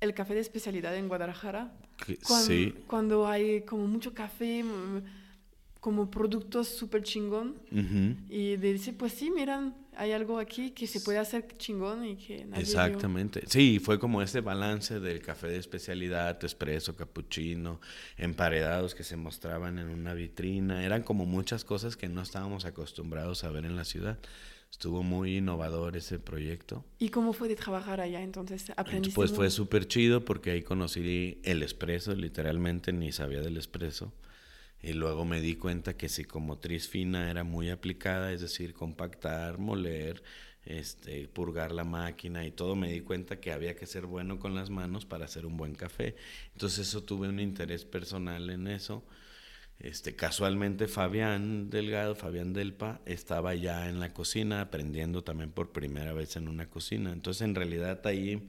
el 0.00 0.14
café 0.14 0.34
de 0.34 0.40
especialidad 0.40 0.96
en 0.96 1.08
Guadalajara. 1.08 1.72
sí, 2.22 2.74
Cuando 2.86 3.26
hay 3.26 3.62
como 3.62 3.86
mucho 3.86 4.14
café, 4.14 4.62
mm, 4.62 5.02
como 5.80 6.10
productos 6.10 6.68
súper 6.68 7.02
chingón. 7.02 7.56
Y 8.28 8.56
dice, 8.56 8.92
pues 8.92 9.12
sí, 9.12 9.30
miran, 9.30 9.74
hay 9.96 10.12
algo 10.12 10.38
aquí 10.38 10.70
que 10.70 10.86
se 10.86 11.00
puede 11.00 11.18
hacer 11.18 11.46
chingón 11.56 12.04
y 12.04 12.16
que 12.16 12.44
nadie 12.44 12.64
vio". 12.64 12.82
Exactamente. 12.82 13.42
Sí, 13.46 13.78
fue 13.78 13.98
como 13.98 14.22
ese 14.22 14.40
balance 14.40 15.00
del 15.00 15.20
café 15.20 15.48
de 15.48 15.56
especialidad, 15.56 16.42
espresso, 16.44 16.96
cappuccino, 16.96 17.80
emparedados 18.16 18.94
que 18.94 19.04
se 19.04 19.16
mostraban 19.16 19.78
en 19.78 19.88
una 19.88 20.14
vitrina. 20.14 20.84
Eran 20.84 21.02
como 21.02 21.26
muchas 21.26 21.64
cosas 21.64 21.96
que 21.96 22.08
no 22.08 22.22
estábamos 22.22 22.64
acostumbrados 22.64 23.44
a 23.44 23.50
ver 23.50 23.64
en 23.64 23.76
la 23.76 23.84
ciudad. 23.84 24.18
Estuvo 24.70 25.02
muy 25.02 25.38
innovador 25.38 25.96
ese 25.96 26.18
proyecto. 26.18 26.84
¿Y 26.98 27.08
cómo 27.08 27.32
fue 27.32 27.48
de 27.48 27.56
trabajar 27.56 28.02
allá? 28.02 28.22
Entonces, 28.22 28.70
aprendiste. 28.76 29.14
Pues 29.14 29.32
fue 29.32 29.48
súper 29.48 29.88
chido 29.88 30.26
porque 30.26 30.50
ahí 30.50 30.62
conocí 30.62 31.40
el 31.42 31.62
espresso, 31.62 32.14
literalmente 32.14 32.92
ni 32.92 33.10
sabía 33.10 33.40
del 33.40 33.56
espresso. 33.56 34.12
Y 34.82 34.92
luego 34.92 35.24
me 35.24 35.40
di 35.40 35.56
cuenta 35.56 35.96
que 35.96 36.08
psicomotriz 36.08 36.88
fina 36.88 37.30
era 37.30 37.44
muy 37.44 37.70
aplicada, 37.70 38.32
es 38.32 38.40
decir, 38.40 38.74
compactar, 38.74 39.58
moler, 39.58 40.22
este, 40.64 41.26
purgar 41.28 41.72
la 41.72 41.84
máquina 41.84 42.46
y 42.46 42.52
todo. 42.52 42.76
Me 42.76 42.92
di 42.92 43.00
cuenta 43.00 43.40
que 43.40 43.52
había 43.52 43.74
que 43.76 43.86
ser 43.86 44.06
bueno 44.06 44.38
con 44.38 44.54
las 44.54 44.70
manos 44.70 45.04
para 45.04 45.24
hacer 45.24 45.46
un 45.46 45.56
buen 45.56 45.74
café. 45.74 46.14
Entonces 46.52 46.88
eso 46.88 47.02
tuve 47.02 47.28
un 47.28 47.40
interés 47.40 47.84
personal 47.84 48.50
en 48.50 48.68
eso. 48.68 49.04
Este, 49.80 50.16
casualmente 50.16 50.88
Fabián 50.88 51.70
Delgado, 51.70 52.16
Fabián 52.16 52.52
Delpa, 52.52 53.00
estaba 53.06 53.54
ya 53.54 53.88
en 53.88 54.00
la 54.00 54.12
cocina 54.12 54.60
aprendiendo 54.60 55.22
también 55.22 55.52
por 55.52 55.70
primera 55.72 56.12
vez 56.12 56.36
en 56.36 56.48
una 56.48 56.68
cocina. 56.68 57.12
Entonces 57.12 57.42
en 57.42 57.54
realidad 57.54 58.04
ahí 58.06 58.48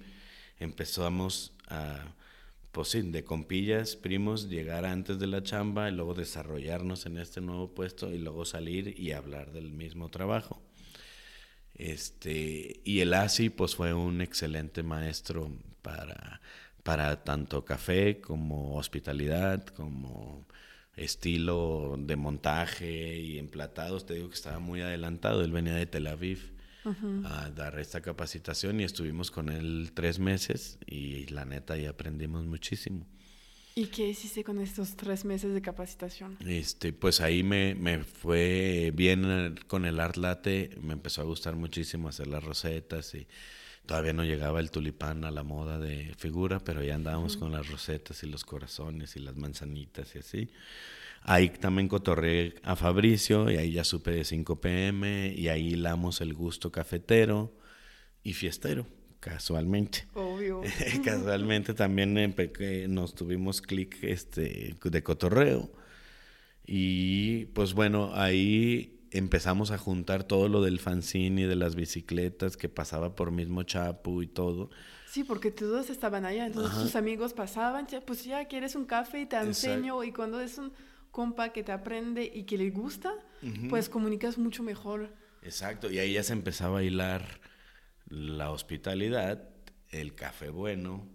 empezamos 0.60 1.54
a, 1.68 2.15
pues 2.71 2.89
sí, 2.89 3.01
de 3.01 3.23
compillas, 3.23 3.95
primos, 3.95 4.49
llegar 4.49 4.86
antes 4.86 5.19
de 5.19 5.27
la 5.27 5.43
chamba 5.43 5.89
y 5.89 5.93
luego 5.93 6.13
desarrollarnos 6.13 7.05
en 7.05 7.17
este 7.17 7.41
nuevo 7.41 7.73
puesto 7.73 8.12
y 8.12 8.19
luego 8.19 8.45
salir 8.45 8.99
y 8.99 9.12
hablar 9.13 9.51
del 9.51 9.71
mismo 9.71 10.10
trabajo. 10.10 10.62
Este, 11.75 12.82
y 12.84 12.99
el 12.99 13.13
ASI 13.13 13.49
pues 13.49 13.75
fue 13.75 13.93
un 13.93 14.21
excelente 14.21 14.84
maestro 14.84 15.51
para, 15.82 16.41
para 16.84 17.23
tanto 17.23 17.65
café 17.65 18.19
como 18.21 18.75
hospitalidad, 18.75 19.65
como 19.67 20.45
estilo 20.95 21.95
de 21.97 22.15
montaje 22.17 23.17
y 23.17 23.39
emplatados. 23.39 24.05
Te 24.05 24.15
digo 24.15 24.29
que 24.29 24.36
estaba 24.36 24.60
muy 24.60 24.82
adelantado. 24.82 25.43
Él 25.43 25.51
venía 25.51 25.73
de 25.73 25.86
Tel 25.86 26.08
Aviv 26.08 26.59
a 27.26 27.50
dar 27.52 27.80
esta 27.80 28.02
capacitación 28.02 28.80
y 28.80 28.84
estuvimos 28.84 29.32
con 29.32 29.50
él 29.50 29.92
tres 29.94 30.20
meses 30.20 30.80
y 30.86 31.26
la 31.28 31.46
neta 31.46 31.78
ya 31.78 31.92
aprendimos 31.92 32.46
muchísimo. 32.46 33.06
¿Y 33.76 33.88
qué 33.88 34.10
hiciste 34.10 34.44
con 34.44 34.60
estos 34.60 34.96
tres 34.96 35.24
meses 35.24 35.54
de 35.54 35.62
capacitación? 35.62 36.38
Este, 36.46 36.92
pues 36.92 37.22
ahí 37.22 37.44
me, 37.44 37.76
me 37.76 38.04
fue 38.04 38.92
bien 38.94 39.56
con 39.68 39.86
el 39.86 40.00
art 40.00 40.18
latte, 40.18 40.72
me 40.82 40.94
empezó 40.94 41.22
a 41.22 41.26
gustar 41.26 41.56
muchísimo 41.56 42.10
hacer 42.10 42.28
las 42.28 42.44
rosetas 42.44 43.13
y 43.15 43.28
todavía 43.86 44.13
no 44.13 44.26
llegaba 44.26 44.60
el 44.60 44.72
tulipán 44.72 45.24
a 45.24 45.32
la 45.32 45.44
moda 45.44 45.80
de 45.80 46.13
figura, 46.18 46.60
pero 46.60 46.84
ya 46.84 46.96
andábamos 46.96 47.38
con 47.38 47.52
las 47.52 47.70
rosetas 47.70 48.22
y 48.24 48.28
los 48.28 48.44
corazones 48.44 49.15
y 49.15 49.20
las 49.20 49.38
manzanitas 49.38 50.13
y 50.15 50.20
así. 50.20 50.50
Ahí 51.21 51.49
también 51.49 51.88
cotorré 51.88 52.55
a 52.63 52.75
Fabricio 52.75 53.51
y 53.51 53.58
ahí 53.58 53.71
ya 53.71 53.84
supe 53.84 54.12
de 54.12 54.23
5 54.23 54.62
pm 54.62 55.34
y 55.36 55.47
ahí 55.49 55.73
hilamos 55.73 56.21
el 56.21 56.34
gusto 56.34 56.71
cafetero 56.71 57.53
y 58.23 58.34
fiestero, 58.34 58.88
casualmente. 59.19 60.08
Obvio. 60.13 60.62
Casualmente 61.03 61.73
también 61.73 62.36
nos 62.88 63.15
tuvimos 63.15 63.62
clic 63.62 63.97
este, 64.03 64.75
de 64.82 65.03
cotorreo. 65.03 65.69
Y 66.65 67.45
pues 67.47 67.73
bueno, 67.73 68.12
ahí 68.13 68.99
empezamos 69.12 69.71
a 69.71 69.77
juntar 69.77 70.23
todo 70.23 70.47
lo 70.47 70.62
del 70.62 70.79
fanzine 70.79 71.41
y 71.41 71.45
de 71.45 71.55
las 71.55 71.75
bicicletas 71.75 72.58
que 72.58 72.69
pasaba 72.69 73.15
por 73.15 73.32
mismo 73.32 73.63
Chapu 73.63 74.21
y 74.21 74.27
todo. 74.27 74.69
Sí, 75.10 75.23
porque 75.23 75.49
todos 75.49 75.89
estaban 75.89 76.25
allá, 76.25 76.45
entonces 76.45 76.79
tus 76.79 76.95
amigos 76.95 77.34
pasaban, 77.34 77.88
"Ya, 77.88 78.01
pues 78.01 78.23
ya 78.23 78.45
quieres 78.45 78.75
un 78.75 78.86
café 78.86 79.21
y 79.21 79.25
te 79.25 79.38
Exacto. 79.38 79.49
enseño, 79.49 80.03
y 80.03 80.12
cuando 80.12 80.39
es 80.39 80.60
un 80.60 80.71
compa 81.12 81.52
que 81.52 81.63
te 81.63 81.72
aprende 81.72 82.32
y 82.34 82.43
que 82.43 82.58
le 82.58 82.69
gusta, 82.69 83.13
pues 83.69 83.89
comunicas 83.89 84.38
mucho 84.38 84.63
mejor. 84.63 85.13
Exacto, 85.41 85.89
y 85.89 86.00
ahí 86.00 86.13
ya 86.13 86.24
se 86.24 86.34
empezaba 86.34 86.80
a 86.80 86.84
hilar 86.84 87.39
la 88.08 88.52
hospitalidad, 88.52 89.50
el 89.89 90.15
café 90.15 90.50
bueno, 90.50 91.08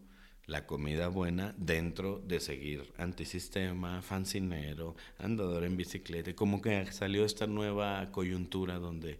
la 0.47 0.67
comida 0.67 1.09
buena, 1.09 1.55
dentro 1.57 2.21
de 2.21 2.41
seguir 2.41 2.93
antisistema, 2.99 4.03
fancinero, 4.03 4.95
andador 5.19 5.65
en 5.65 5.77
bicicleta. 5.77 6.35
Como 6.35 6.61
que 6.61 6.91
salió 6.93 7.25
esta 7.25 7.47
nueva 7.47 8.11
coyuntura 8.13 8.79
donde 8.79 9.19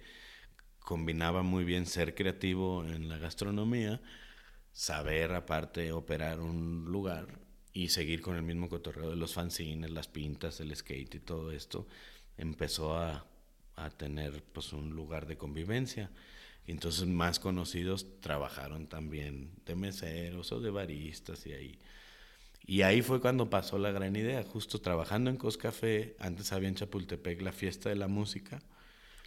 combinaba 0.81 1.43
muy 1.43 1.65
bien 1.65 1.87
ser 1.87 2.15
creativo 2.15 2.85
en 2.85 3.09
la 3.09 3.19
gastronomía, 3.19 4.03
saber 4.73 5.33
aparte 5.33 5.93
operar 5.93 6.41
un 6.41 6.85
lugar 6.87 7.44
y 7.75 7.89
seguir 7.91 8.23
con 8.23 8.37
el 8.37 8.43
mismo 8.43 8.69
cotorreo 8.71 9.11
de 9.11 9.17
los 9.17 9.35
fanzines, 9.35 9.91
las 9.91 10.09
pintas, 10.09 10.61
el 10.61 10.75
skate 10.75 11.17
y 11.17 11.21
todo 11.21 11.53
esto, 11.53 11.87
empezó 12.39 12.97
a, 12.97 13.27
a 13.77 13.91
tener 13.91 14.43
pues 14.53 14.73
un 14.73 14.91
lugar 14.95 15.27
de 15.27 15.37
convivencia. 15.37 16.11
Y 16.67 16.71
entonces 16.71 17.07
más 17.07 17.39
conocidos 17.41 18.07
trabajaron 18.21 18.87
también 18.87 19.51
de 19.67 19.75
meseros 19.75 20.51
o 20.53 20.61
de 20.61 20.71
baristas 20.71 21.47
y 21.47 21.53
ahí. 21.53 21.79
Y 22.67 22.81
ahí 22.81 23.03
fue 23.03 23.21
cuando 23.21 23.51
pasó 23.51 23.77
la 23.77 23.91
gran 23.91 24.17
idea, 24.17 24.43
justo 24.45 24.81
trabajando 24.81 25.29
en 25.29 25.37
Coscafé, 25.37 26.17
antes 26.19 26.51
había 26.53 26.69
en 26.69 26.77
Chapultepec 26.77 27.43
la 27.43 27.53
fiesta 27.53 27.91
de 27.91 27.97
la 27.97 28.09
música, 28.09 28.63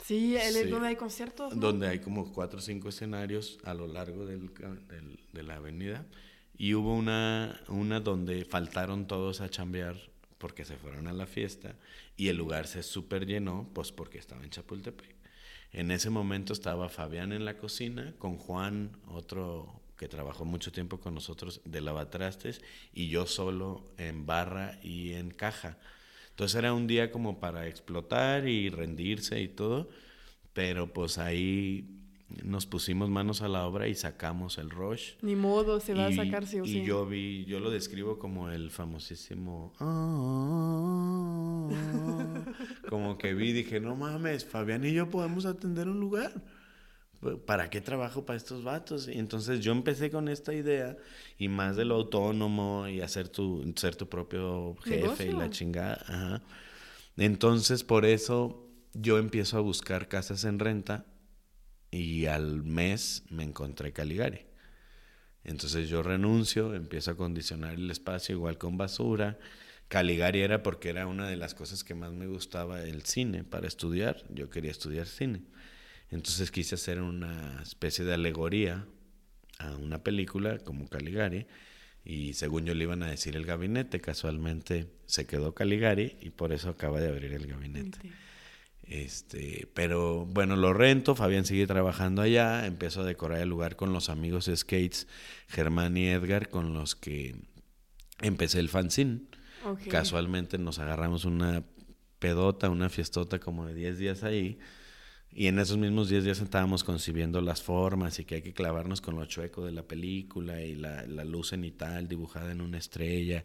Sí, 0.03 0.35
donde 0.71 0.87
hay 0.87 0.95
conciertos. 0.95 1.53
¿no? 1.53 1.59
donde 1.59 1.87
hay 1.87 1.99
como 1.99 2.31
cuatro 2.33 2.59
o 2.59 2.61
cinco 2.61 2.89
escenarios 2.89 3.59
a 3.63 3.73
lo 3.73 3.87
largo 3.87 4.25
del 4.25 4.53
ca- 4.53 4.73
del- 4.87 5.19
de 5.33 5.43
la 5.43 5.57
avenida. 5.57 6.05
Y 6.57 6.73
hubo 6.73 6.95
una, 6.95 7.61
una 7.67 7.99
donde 7.99 8.45
faltaron 8.45 9.07
todos 9.07 9.41
a 9.41 9.49
chambear 9.49 9.95
porque 10.37 10.65
se 10.65 10.77
fueron 10.77 11.07
a 11.07 11.13
la 11.13 11.25
fiesta 11.25 11.75
y 12.15 12.29
el 12.29 12.37
lugar 12.37 12.67
se 12.67 12.83
super 12.83 13.25
llenó, 13.25 13.69
pues 13.73 13.91
porque 13.91 14.17
estaba 14.17 14.43
en 14.43 14.49
Chapultepec. 14.49 15.15
En 15.71 15.91
ese 15.91 16.09
momento 16.09 16.53
estaba 16.53 16.89
Fabián 16.89 17.33
en 17.33 17.45
la 17.45 17.57
cocina 17.57 18.13
con 18.17 18.37
Juan, 18.37 18.97
otro 19.07 19.81
que 19.97 20.07
trabajó 20.07 20.45
mucho 20.45 20.71
tiempo 20.71 20.99
con 20.99 21.15
nosotros 21.15 21.61
de 21.65 21.81
lavatrastes, 21.81 22.61
y 22.93 23.09
yo 23.09 23.25
solo 23.25 23.83
en 23.97 24.25
barra 24.25 24.79
y 24.83 25.13
en 25.13 25.31
caja. 25.31 25.77
Entonces 26.29 26.55
era 26.55 26.73
un 26.73 26.87
día 26.87 27.11
como 27.11 27.39
para 27.39 27.67
explotar 27.67 28.47
y 28.47 28.69
rendirse 28.69 29.41
y 29.41 29.47
todo, 29.47 29.89
pero 30.53 30.93
pues 30.93 31.17
ahí 31.17 31.96
nos 32.43 32.65
pusimos 32.65 33.09
manos 33.09 33.41
a 33.41 33.47
la 33.47 33.65
obra 33.65 33.87
y 33.87 33.95
sacamos 33.95 34.57
el 34.57 34.69
rush. 34.69 35.13
Ni 35.21 35.35
modo, 35.35 35.79
se 35.79 35.93
va 35.93 36.07
a 36.07 36.11
sacar 36.11 36.45
sí 36.45 36.59
o 36.59 36.65
y 36.65 36.67
sí. 36.67 36.83
yo 36.83 37.05
vi, 37.05 37.45
yo 37.45 37.59
lo 37.59 37.69
describo 37.69 38.19
como 38.19 38.49
el 38.49 38.69
famosísimo. 38.69 39.73
"Ah", 39.79 41.69
como 42.89 43.17
que 43.17 43.33
vi, 43.33 43.53
dije, 43.53 43.79
no 43.79 43.95
mames, 43.95 44.45
Fabián 44.45 44.83
y 44.85 44.93
yo 44.93 45.09
podemos 45.09 45.45
atender 45.45 45.87
un 45.87 45.99
lugar. 45.99 46.31
¿Para 47.47 47.69
qué 47.71 47.81
trabajo 47.81 48.25
para 48.25 48.37
estos 48.37 48.63
vatos? 48.63 49.07
Y 49.07 49.17
entonces 49.17 49.59
yo 49.61 49.71
empecé 49.71 50.11
con 50.11 50.27
esta 50.27 50.53
idea 50.53 50.97
y 51.39 51.47
más 51.47 51.75
de 51.75 51.83
lo 51.83 51.95
autónomo 51.95 52.87
y 52.87 53.01
hacer 53.01 53.27
tu, 53.27 53.73
ser 53.75 53.95
tu 53.95 54.07
propio 54.07 54.75
jefe 54.83 55.25
y 55.27 55.31
la 55.31 55.49
chingada. 55.49 56.03
Ajá. 56.07 56.43
Entonces 57.17 57.83
por 57.83 58.05
eso 58.05 58.69
yo 58.93 59.17
empiezo 59.17 59.57
a 59.57 59.61
buscar 59.61 60.07
casas 60.07 60.43
en 60.43 60.59
renta 60.59 61.05
y 61.91 62.25
al 62.25 62.63
mes 62.63 63.23
me 63.29 63.43
encontré 63.43 63.93
Caligari. 63.93 64.45
Entonces 65.43 65.89
yo 65.89 66.03
renuncio, 66.03 66.73
empiezo 66.73 67.11
a 67.11 67.17
condicionar 67.17 67.75
el 67.75 67.89
espacio 67.89 68.35
igual 68.35 68.57
con 68.57 68.77
basura. 68.77 69.39
Caligari 69.87 70.41
era 70.41 70.61
porque 70.61 70.89
era 70.89 71.07
una 71.07 71.27
de 71.29 71.37
las 71.37 71.53
cosas 71.53 71.83
que 71.83 71.95
más 71.95 72.11
me 72.11 72.27
gustaba 72.27 72.83
el 72.83 73.03
cine 73.03 73.45
para 73.45 73.67
estudiar. 73.67 74.23
Yo 74.29 74.49
quería 74.49 74.71
estudiar 74.71 75.07
cine. 75.07 75.43
Entonces 76.09 76.51
quise 76.51 76.75
hacer 76.75 77.01
una 77.01 77.61
especie 77.61 78.03
de 78.03 78.13
alegoría 78.13 78.85
a 79.59 79.75
una 79.75 80.03
película 80.03 80.59
como 80.59 80.89
Caligari 80.89 81.47
y 82.03 82.33
según 82.33 82.65
yo 82.65 82.73
le 82.73 82.83
iban 82.83 83.03
a 83.03 83.09
decir 83.09 83.35
el 83.35 83.45
gabinete, 83.45 83.99
casualmente 83.99 84.87
se 85.05 85.25
quedó 85.25 85.53
Caligari 85.53 86.17
y 86.21 86.29
por 86.29 86.53
eso 86.53 86.69
acaba 86.69 87.01
de 87.01 87.09
abrir 87.09 87.33
el 87.33 87.47
gabinete. 87.47 87.99
Mente. 87.99 88.26
Este, 88.87 89.67
pero 89.73 90.25
bueno, 90.25 90.55
lo 90.55 90.73
rento, 90.73 91.13
Fabián 91.13 91.45
sigue 91.45 91.67
trabajando 91.67 92.21
allá, 92.21 92.65
empiezo 92.65 93.01
a 93.01 93.05
decorar 93.05 93.41
el 93.41 93.49
lugar 93.49 93.75
con 93.75 93.91
los 93.91 94.09
amigos 94.09 94.45
de 94.45 94.55
skates, 94.55 95.07
Germán 95.47 95.97
y 95.97 96.07
Edgar, 96.07 96.49
con 96.49 96.73
los 96.73 96.95
que 96.95 97.35
empecé 98.21 98.59
el 98.59 98.69
fanzine. 98.69 99.21
Casualmente 99.89 100.57
nos 100.57 100.79
agarramos 100.79 101.25
una 101.25 101.63
pedota, 102.19 102.69
una 102.69 102.89
fiestota 102.89 103.39
como 103.39 103.65
de 103.65 103.73
10 103.73 103.97
días 103.97 104.23
ahí 104.23 104.57
Y 105.39 105.45
en 105.45 105.59
esos 105.59 105.77
mismos 105.77 106.09
días 106.09 106.23
ya 106.23 106.31
estábamos 106.31 106.83
concibiendo 106.83 107.41
las 107.41 107.61
formas 107.61 108.17
y 108.17 108.25
que 108.25 108.33
hay 108.33 108.41
que 108.41 108.53
clavarnos 108.53 109.01
con 109.01 109.17
lo 109.17 109.25
chueco 109.25 109.63
de 109.63 109.71
la 109.71 109.83
película 109.83 110.63
y 110.63 110.73
la, 110.73 111.05
la 111.05 111.23
luz 111.25 111.49
cenital 111.49 112.07
dibujada 112.07 112.51
en 112.51 112.59
una 112.59 112.79
estrella 112.79 113.43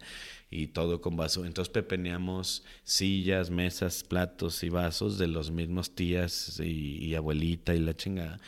y 0.49 0.69
todo 0.69 1.01
con 1.01 1.15
vaso. 1.15 1.45
Entonces 1.45 1.71
pepeneamos 1.71 2.63
sillas, 2.83 3.51
mesas, 3.51 4.03
platos 4.03 4.63
y 4.63 4.69
vasos 4.69 5.19
de 5.19 5.27
los 5.27 5.51
mismos 5.51 5.93
tías 5.93 6.59
y, 6.59 6.97
y 6.97 7.13
abuelita 7.13 7.75
y 7.75 7.79
la 7.79 7.95
chingada. 7.95 8.39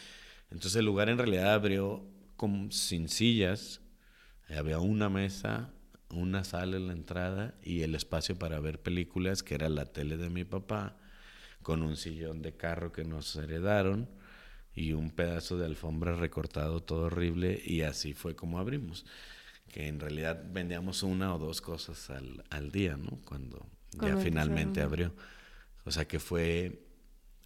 Entonces 0.50 0.78
el 0.78 0.86
lugar 0.86 1.10
en 1.10 1.20
realidad 1.20 1.54
abrió 1.54 2.04
como 2.38 2.72
sin 2.72 3.10
sillas, 3.10 3.80
había 4.50 4.80
una 4.80 5.08
mesa, 5.08 5.72
una 6.10 6.44
sala 6.46 6.78
en 6.78 6.88
la 6.88 6.94
entrada 6.94 7.54
y 7.62 7.84
el 7.84 7.94
espacio 7.94 8.40
para 8.40 8.60
ver 8.60 8.82
películas, 8.82 9.44
que 9.44 9.54
era 9.54 9.70
la 9.70 9.86
tele 9.86 10.18
de 10.18 10.32
mi 10.32 10.46
papá 10.46 10.98
con 11.66 11.82
un 11.82 11.98
sillón 11.98 12.44
de 12.44 12.56
carro 12.56 12.92
que 12.92 13.04
nos 13.04 13.36
heredaron 13.36 14.08
y 14.76 14.94
un 14.94 15.10
pedazo 15.10 15.58
de 15.58 15.66
alfombra 15.66 16.16
recortado 16.16 16.84
todo 16.84 17.06
horrible 17.06 17.60
y 17.66 17.82
así 17.82 18.14
fue 18.14 18.36
como 18.36 18.60
abrimos. 18.60 19.04
Que 19.74 19.88
en 19.88 20.00
realidad 20.00 20.44
vendíamos 20.52 21.02
una 21.02 21.34
o 21.34 21.40
dos 21.40 21.62
cosas 21.62 22.12
al, 22.12 22.44
al 22.52 22.72
día, 22.72 22.98
¿no? 22.98 23.20
Cuando 23.26 23.66
ya 24.00 24.16
finalmente 24.18 24.84
abrió. 24.84 25.16
O 25.86 25.92
sea 25.92 26.08
que 26.08 26.20
fue 26.20 26.85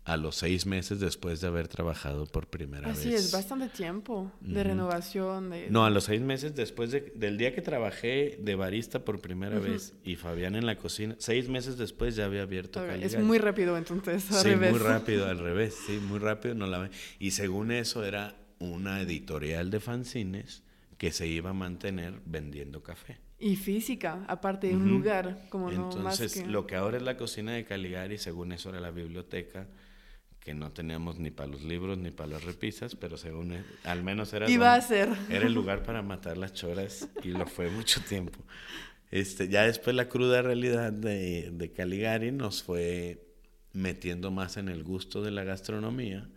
a 0.10 0.18
los 0.18 0.38
seis 0.38 0.66
meses 0.66 1.00
después 1.00 1.40
de 1.40 1.48
haber 1.48 1.68
trabajado 1.68 2.26
por 2.26 2.48
primera 2.48 2.88
vez. 2.88 2.98
Así 2.98 3.14
es, 3.14 3.32
bastante 3.32 3.70
tiempo 3.70 4.32
de 4.42 4.64
renovación. 4.64 5.52
De... 5.52 5.70
No, 5.70 5.86
a 5.86 5.92
los 5.92 6.06
seis 6.06 6.20
meses 6.20 6.56
después 6.56 6.90
de, 6.90 7.14
del 7.16 7.38
día 7.38 7.54
que 7.54 7.62
trabajé 7.62 8.40
de 8.42 8.56
barista 8.56 9.06
por 9.06 9.22
primera 9.22 9.60
vez 9.60 9.94
y 10.04 10.16
Fabián 10.16 10.56
en 10.56 10.66
la 10.66 10.78
cocina, 10.78 11.16
seis 11.20 11.48
meses 11.48 11.78
después 11.78 12.16
ya 12.16 12.26
había 12.26 12.42
abierto 12.42 12.80
Caligari. 12.80 13.04
Es 13.04 13.20
muy 13.20 13.38
rápido 13.38 13.78
entonces, 13.78 14.32
al 14.32 14.42
sí, 14.42 14.50
revés. 14.50 14.72
muy 14.72 14.80
rápido, 14.80 15.28
al 15.28 15.38
revés, 15.44 15.78
sí, 15.86 16.00
muy 16.00 16.18
rápido. 16.18 16.56
No 16.56 16.66
la... 16.66 16.90
Y 17.20 17.32
según 17.32 17.72
eso 17.72 18.04
era 18.04 18.36
una 18.58 19.02
editorial 19.02 19.70
de 19.70 19.80
fanzines 19.80 20.64
que 20.98 21.12
se 21.12 21.28
iba 21.28 21.52
a 21.52 21.54
mantener 21.54 22.20
vendiendo 22.26 22.82
café. 22.82 23.20
Y 23.38 23.56
física, 23.56 24.26
aparte 24.28 24.68
de 24.68 24.76
un 24.76 24.90
lugar, 24.90 25.46
como 25.50 25.70
Entonces, 25.70 25.98
no 25.98 26.04
más 26.04 26.20
que... 26.20 26.46
lo 26.46 26.68
que 26.68 26.76
ahora 26.76 26.98
es 26.98 27.04
la 27.04 27.16
cocina 27.16 27.54
de 27.54 27.64
Caligari, 27.64 28.18
según 28.18 28.52
eso 28.52 28.70
era 28.70 28.82
la 28.82 28.92
biblioteca, 28.92 29.68
que 30.50 30.56
no 30.56 30.72
teníamos 30.72 31.20
ni 31.20 31.30
para 31.30 31.48
los 31.48 31.62
libros 31.62 32.00
ni 32.00 32.10
para 32.10 32.32
las 32.32 32.44
repisas, 32.44 32.96
pero 32.96 33.18
según 33.18 33.52
él, 33.52 33.64
al 33.84 34.02
menos 34.02 34.34
era, 34.34 34.50
Iba 34.50 34.74
a 34.74 34.82
ser. 34.82 35.08
era 35.30 35.46
el 35.46 35.54
lugar 35.54 35.84
para 35.84 36.02
matar 36.02 36.40
las 36.40 36.54
choras 36.54 37.08
y 37.24 37.28
lo 37.28 37.46
fue 37.46 37.70
mucho 37.70 38.02
tiempo. 38.02 38.40
Este, 39.12 39.48
ya 39.48 39.62
después 39.62 39.96
la 39.96 40.10
cruda 40.10 40.42
realidad 40.42 40.92
de, 40.92 41.52
de 41.54 41.72
Caligari 41.72 42.32
nos 42.32 42.64
fue 42.64 43.28
metiendo 43.74 44.32
más 44.32 44.58
en 44.58 44.70
el 44.70 44.84
gusto 44.84 45.22
de 45.22 45.30
la 45.30 45.44
gastronomía 45.44 46.28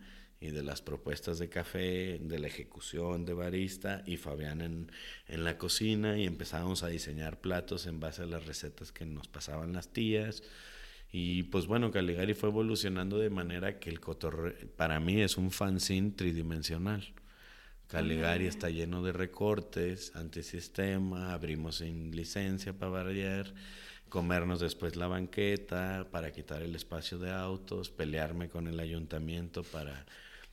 y 0.40 0.50
de 0.50 0.62
las 0.62 0.82
propuestas 0.82 1.38
de 1.38 1.48
café, 1.48 2.18
de 2.20 2.38
la 2.38 2.48
ejecución 2.48 3.24
de 3.24 3.32
barista 3.32 4.02
y 4.04 4.18
Fabián 4.18 4.60
en, 4.60 4.92
en 5.26 5.42
la 5.42 5.56
cocina 5.56 6.18
y 6.18 6.26
empezábamos 6.26 6.82
a 6.82 6.88
diseñar 6.88 7.40
platos 7.40 7.86
en 7.86 7.98
base 7.98 8.24
a 8.24 8.26
las 8.26 8.44
recetas 8.44 8.92
que 8.92 9.06
nos 9.06 9.26
pasaban 9.26 9.72
las 9.72 9.90
tías. 9.90 10.42
Y 11.14 11.42
pues 11.44 11.66
bueno, 11.66 11.90
Caligari 11.90 12.32
fue 12.32 12.48
evolucionando 12.48 13.18
de 13.18 13.28
manera 13.28 13.78
que 13.78 13.90
el 13.90 14.00
cotorreo, 14.00 14.54
para 14.76 14.98
mí 14.98 15.20
es 15.20 15.36
un 15.36 15.50
fanzine 15.50 16.12
tridimensional. 16.12 17.12
Caligari 17.86 18.46
está 18.46 18.70
lleno 18.70 19.02
de 19.02 19.12
recortes, 19.12 20.16
antisistema, 20.16 21.34
abrimos 21.34 21.76
sin 21.76 22.16
licencia 22.16 22.72
para 22.72 22.90
variar, 22.90 23.52
comernos 24.08 24.60
después 24.60 24.96
la 24.96 25.06
banqueta 25.06 26.08
para 26.10 26.32
quitar 26.32 26.62
el 26.62 26.74
espacio 26.74 27.18
de 27.18 27.30
autos, 27.30 27.90
pelearme 27.90 28.48
con 28.48 28.66
el 28.66 28.80
ayuntamiento 28.80 29.62
para 29.62 30.06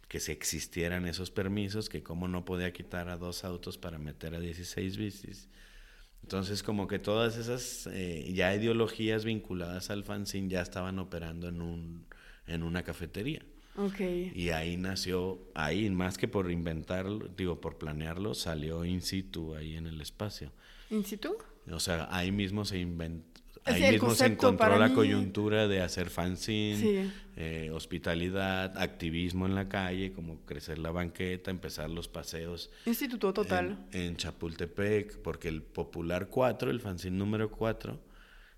que 0.09 0.19
se 0.19 0.33
existieran 0.33 1.05
esos 1.05 1.31
permisos, 1.31 1.87
que 1.87 2.03
como 2.03 2.27
no 2.27 2.43
podía 2.43 2.73
quitar 2.73 3.07
a 3.07 3.15
dos 3.15 3.45
autos 3.45 3.77
para 3.77 3.97
meter 3.97 4.35
a 4.35 4.41
16 4.41 4.97
bicis. 4.97 5.47
Entonces, 6.23 6.63
como 6.63 6.87
que 6.87 6.99
todas 6.99 7.37
esas 7.37 7.87
eh, 7.91 8.31
ya 8.33 8.53
ideologías 8.53 9.25
vinculadas 9.25 9.89
al 9.89 10.03
fanzine 10.03 10.49
ya 10.49 10.61
estaban 10.61 10.99
operando 10.99 11.47
en, 11.47 11.61
un, 11.61 12.05
en 12.45 12.63
una 12.63 12.83
cafetería. 12.83 13.43
Okay. 13.75 14.31
Y 14.35 14.49
ahí 14.49 14.77
nació, 14.77 15.39
ahí 15.55 15.89
más 15.89 16.17
que 16.17 16.27
por 16.27 16.51
inventarlo, 16.51 17.29
digo, 17.35 17.61
por 17.61 17.77
planearlo, 17.77 18.33
salió 18.33 18.83
in 18.83 19.01
situ 19.01 19.55
ahí 19.55 19.75
en 19.75 19.87
el 19.87 20.01
espacio. 20.01 20.51
¿In 20.89 21.05
situ? 21.05 21.37
O 21.71 21.79
sea, 21.79 22.07
ahí 22.11 22.31
mismo 22.31 22.65
se 22.65 22.79
inventó, 22.79 23.28
ahí 23.65 23.91
mismo 23.91 24.13
se 24.15 24.25
encontró 24.27 24.77
la 24.77 24.87
mí- 24.89 24.95
coyuntura 24.95 25.67
de 25.67 25.81
hacer 25.81 26.09
fanzine, 26.09 26.77
Sí. 26.77 27.11
eh, 27.35 27.69
hospitalidad, 27.73 28.77
activismo 28.77 29.45
en 29.45 29.55
la 29.55 29.69
calle, 29.69 30.11
como 30.13 30.45
crecer 30.45 30.79
la 30.79 30.91
banqueta, 30.91 31.51
empezar 31.51 31.89
los 31.89 32.07
paseos 32.07 32.69
Instituto 32.85 33.33
total. 33.33 33.77
en, 33.91 34.01
en 34.01 34.17
Chapultepec, 34.17 35.17
porque 35.19 35.47
el 35.49 35.61
Popular 35.61 36.27
4, 36.29 36.71
el 36.71 36.79
fanzine 36.79 37.17
número 37.17 37.51
4, 37.51 37.99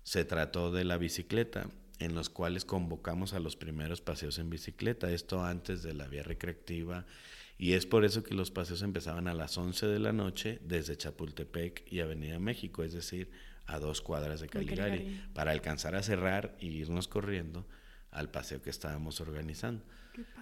se 0.02 0.24
trató 0.24 0.72
de 0.72 0.84
la 0.84 0.96
bicicleta, 0.98 1.68
en 1.98 2.14
los 2.14 2.28
cuales 2.28 2.64
convocamos 2.64 3.32
a 3.34 3.38
los 3.40 3.54
primeros 3.56 4.00
paseos 4.00 4.38
en 4.38 4.50
bicicleta, 4.50 5.10
esto 5.12 5.44
antes 5.44 5.82
de 5.84 5.94
la 5.94 6.08
vía 6.08 6.22
recreativa, 6.24 7.06
y 7.58 7.74
es 7.74 7.86
por 7.86 8.04
eso 8.04 8.24
que 8.24 8.34
los 8.34 8.50
paseos 8.50 8.82
empezaban 8.82 9.28
a 9.28 9.34
las 9.34 9.56
11 9.56 9.86
de 9.86 10.00
la 10.00 10.12
noche 10.12 10.58
desde 10.64 10.96
Chapultepec 10.96 11.84
y 11.92 12.00
Avenida 12.00 12.40
México, 12.40 12.82
es 12.82 12.92
decir, 12.92 13.30
a 13.66 13.78
dos 13.78 14.00
cuadras 14.00 14.40
de 14.40 14.48
Caligari, 14.48 14.98
Caligari. 14.98 15.22
para 15.34 15.52
alcanzar 15.52 15.94
a 15.94 16.02
cerrar 16.02 16.56
y 16.60 16.68
irnos 16.68 17.08
corriendo 17.08 17.66
al 18.10 18.30
paseo 18.30 18.62
que 18.62 18.70
estábamos 18.70 19.20
organizando. 19.20 19.84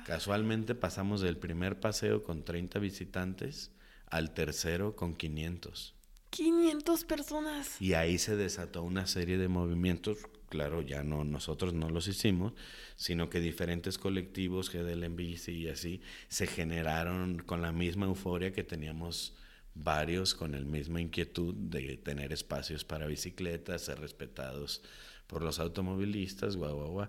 Casualmente 0.04 0.74
pasamos 0.74 1.20
del 1.20 1.37
primer 1.37 1.78
paseo 1.78 2.22
con 2.22 2.44
30 2.44 2.78
visitantes 2.80 3.70
al 4.06 4.35
tercero 4.35 4.96
con 4.96 5.14
500. 5.14 5.94
500 6.30 7.04
personas. 7.04 7.80
Y 7.80 7.94
ahí 7.94 8.18
se 8.18 8.37
desató 8.37 8.83
una 8.83 9.06
serie 9.06 9.38
de 9.38 9.48
movimientos, 9.48 10.18
claro, 10.48 10.83
ya 10.83 11.02
no 11.02 11.24
nosotros 11.24 11.74
no 11.74 11.90
los 11.90 12.09
hicimos, 12.09 12.52
sino 12.96 13.30
que 13.30 13.40
diferentes 13.40 13.98
colectivos, 13.98 14.70
GDL 14.70 15.04
en 15.04 15.16
bici 15.16 15.52
y 15.52 15.68
así, 15.68 16.00
se 16.28 16.46
generaron 16.46 17.38
con 17.38 17.62
la 17.62 17.72
misma 17.72 18.06
euforia 18.06 18.52
que 18.52 18.64
teníamos 18.64 19.35
varios 19.74 20.35
con 20.35 20.52
la 20.52 20.59
misma 20.61 21.00
inquietud 21.00 21.54
de 21.54 21.96
tener 21.96 22.33
espacios 22.33 22.85
para 22.85 23.06
bicicletas, 23.06 23.83
ser 23.83 24.00
respetados 24.00 24.83
por 25.26 25.42
los 25.42 25.59
automovilistas, 25.59 26.56
guau, 26.56 26.74
guau, 26.76 26.90
guau. 26.92 27.09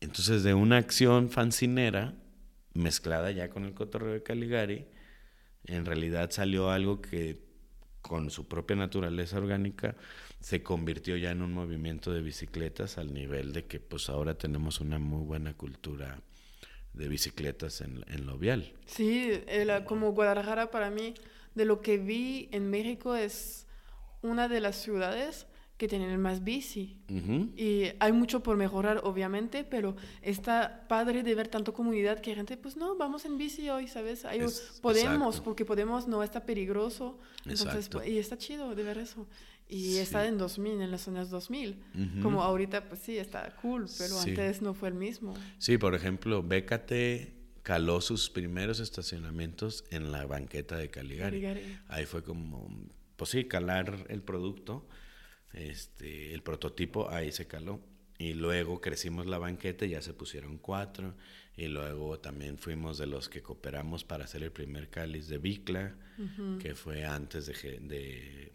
Entonces, 0.00 0.42
de 0.42 0.54
una 0.54 0.76
acción 0.76 1.30
fancinera, 1.30 2.14
mezclada 2.74 3.30
ya 3.30 3.48
con 3.48 3.64
el 3.64 3.74
cotorreo 3.74 4.12
de 4.12 4.22
Caligari, 4.22 4.86
en 5.66 5.86
realidad 5.86 6.30
salió 6.30 6.70
algo 6.70 7.00
que 7.00 7.42
con 8.02 8.30
su 8.30 8.46
propia 8.48 8.76
naturaleza 8.76 9.38
orgánica 9.38 9.96
se 10.40 10.62
convirtió 10.62 11.16
ya 11.16 11.30
en 11.30 11.40
un 11.40 11.54
movimiento 11.54 12.12
de 12.12 12.20
bicicletas 12.20 12.98
al 12.98 13.14
nivel 13.14 13.54
de 13.54 13.64
que 13.64 13.80
pues 13.80 14.10
ahora 14.10 14.36
tenemos 14.36 14.80
una 14.80 14.98
muy 14.98 15.24
buena 15.24 15.54
cultura 15.54 16.20
de 16.92 17.08
bicicletas 17.08 17.80
en, 17.80 18.04
en 18.08 18.26
lo 18.26 18.36
vial. 18.36 18.74
Sí, 18.84 19.30
el- 19.46 19.84
como 19.84 20.12
Guadalajara 20.12 20.70
para 20.70 20.90
mí, 20.90 21.14
de 21.54 21.64
lo 21.64 21.80
que 21.80 21.98
vi 21.98 22.48
en 22.52 22.70
México, 22.70 23.14
es 23.14 23.66
una 24.22 24.48
de 24.48 24.60
las 24.60 24.76
ciudades 24.76 25.46
que 25.76 25.88
tienen 25.88 26.20
más 26.20 26.44
bici. 26.44 26.98
Ujú. 27.10 27.50
Y 27.56 27.86
hay 27.98 28.12
mucho 28.12 28.42
por 28.44 28.56
mejorar, 28.56 29.00
obviamente, 29.02 29.64
pero 29.64 29.96
está 30.22 30.86
padre 30.88 31.22
de 31.24 31.34
ver 31.34 31.48
tanto 31.48 31.74
comunidad 31.74 32.20
que 32.20 32.32
gente, 32.34 32.56
pues 32.56 32.76
no, 32.76 32.96
vamos 32.96 33.24
en 33.24 33.38
bici 33.38 33.68
hoy, 33.70 33.88
¿sabes? 33.88 34.24
Ahí 34.24 34.38
Es- 34.40 34.78
podemos, 34.80 35.26
exacto. 35.34 35.42
porque 35.44 35.64
podemos, 35.64 36.06
no 36.06 36.22
está 36.22 36.46
peligroso. 36.46 37.18
Entonces, 37.44 37.88
pues, 37.88 38.06
y 38.08 38.18
está 38.18 38.38
chido 38.38 38.74
de 38.74 38.82
ver 38.84 38.98
eso. 38.98 39.26
Y 39.68 39.94
Sí. 39.94 39.98
está 39.98 40.26
en 40.26 40.38
2000, 40.38 40.80
en 40.80 40.90
las 40.92 41.00
zonas 41.02 41.28
2000. 41.30 41.82
Ujú. 41.94 42.22
Como 42.22 42.42
ahorita, 42.42 42.88
pues 42.88 43.00
sí, 43.00 43.18
está 43.18 43.54
cool, 43.56 43.86
pero 43.98 44.14
Sí. 44.20 44.30
antes 44.30 44.62
no 44.62 44.74
fue 44.74 44.88
el 44.90 44.94
mismo. 44.94 45.34
Sí, 45.58 45.76
por 45.76 45.94
ejemplo, 45.96 46.42
Bécate 46.42 47.32
caló 47.64 48.02
sus 48.02 48.28
primeros 48.28 48.78
estacionamientos 48.78 49.84
en 49.90 50.12
la 50.12 50.26
banqueta 50.26 50.76
de 50.76 50.90
Caligari. 50.90 51.40
Caligari. 51.40 51.78
Ahí 51.88 52.04
fue 52.04 52.22
como, 52.22 52.70
pues 53.16 53.30
sí, 53.30 53.46
calar 53.46 54.06
el 54.10 54.22
producto, 54.22 54.86
este, 55.54 56.34
el 56.34 56.42
prototipo, 56.42 57.10
ahí 57.10 57.32
se 57.32 57.46
caló. 57.46 57.80
Y 58.18 58.34
luego 58.34 58.80
crecimos 58.80 59.26
la 59.26 59.38
banqueta 59.38 59.86
y 59.86 59.90
ya 59.90 60.02
se 60.02 60.12
pusieron 60.12 60.58
cuatro. 60.58 61.16
Y 61.56 61.68
luego 61.68 62.20
también 62.20 62.58
fuimos 62.58 62.98
de 62.98 63.06
los 63.06 63.30
que 63.30 63.42
cooperamos 63.42 64.04
para 64.04 64.24
hacer 64.24 64.42
el 64.42 64.52
primer 64.52 64.90
cáliz 64.90 65.26
de 65.28 65.38
Bicla, 65.38 65.96
que 66.60 66.74
fue 66.74 67.06
antes 67.06 67.46
de, 67.46 67.80
de, 67.80 68.52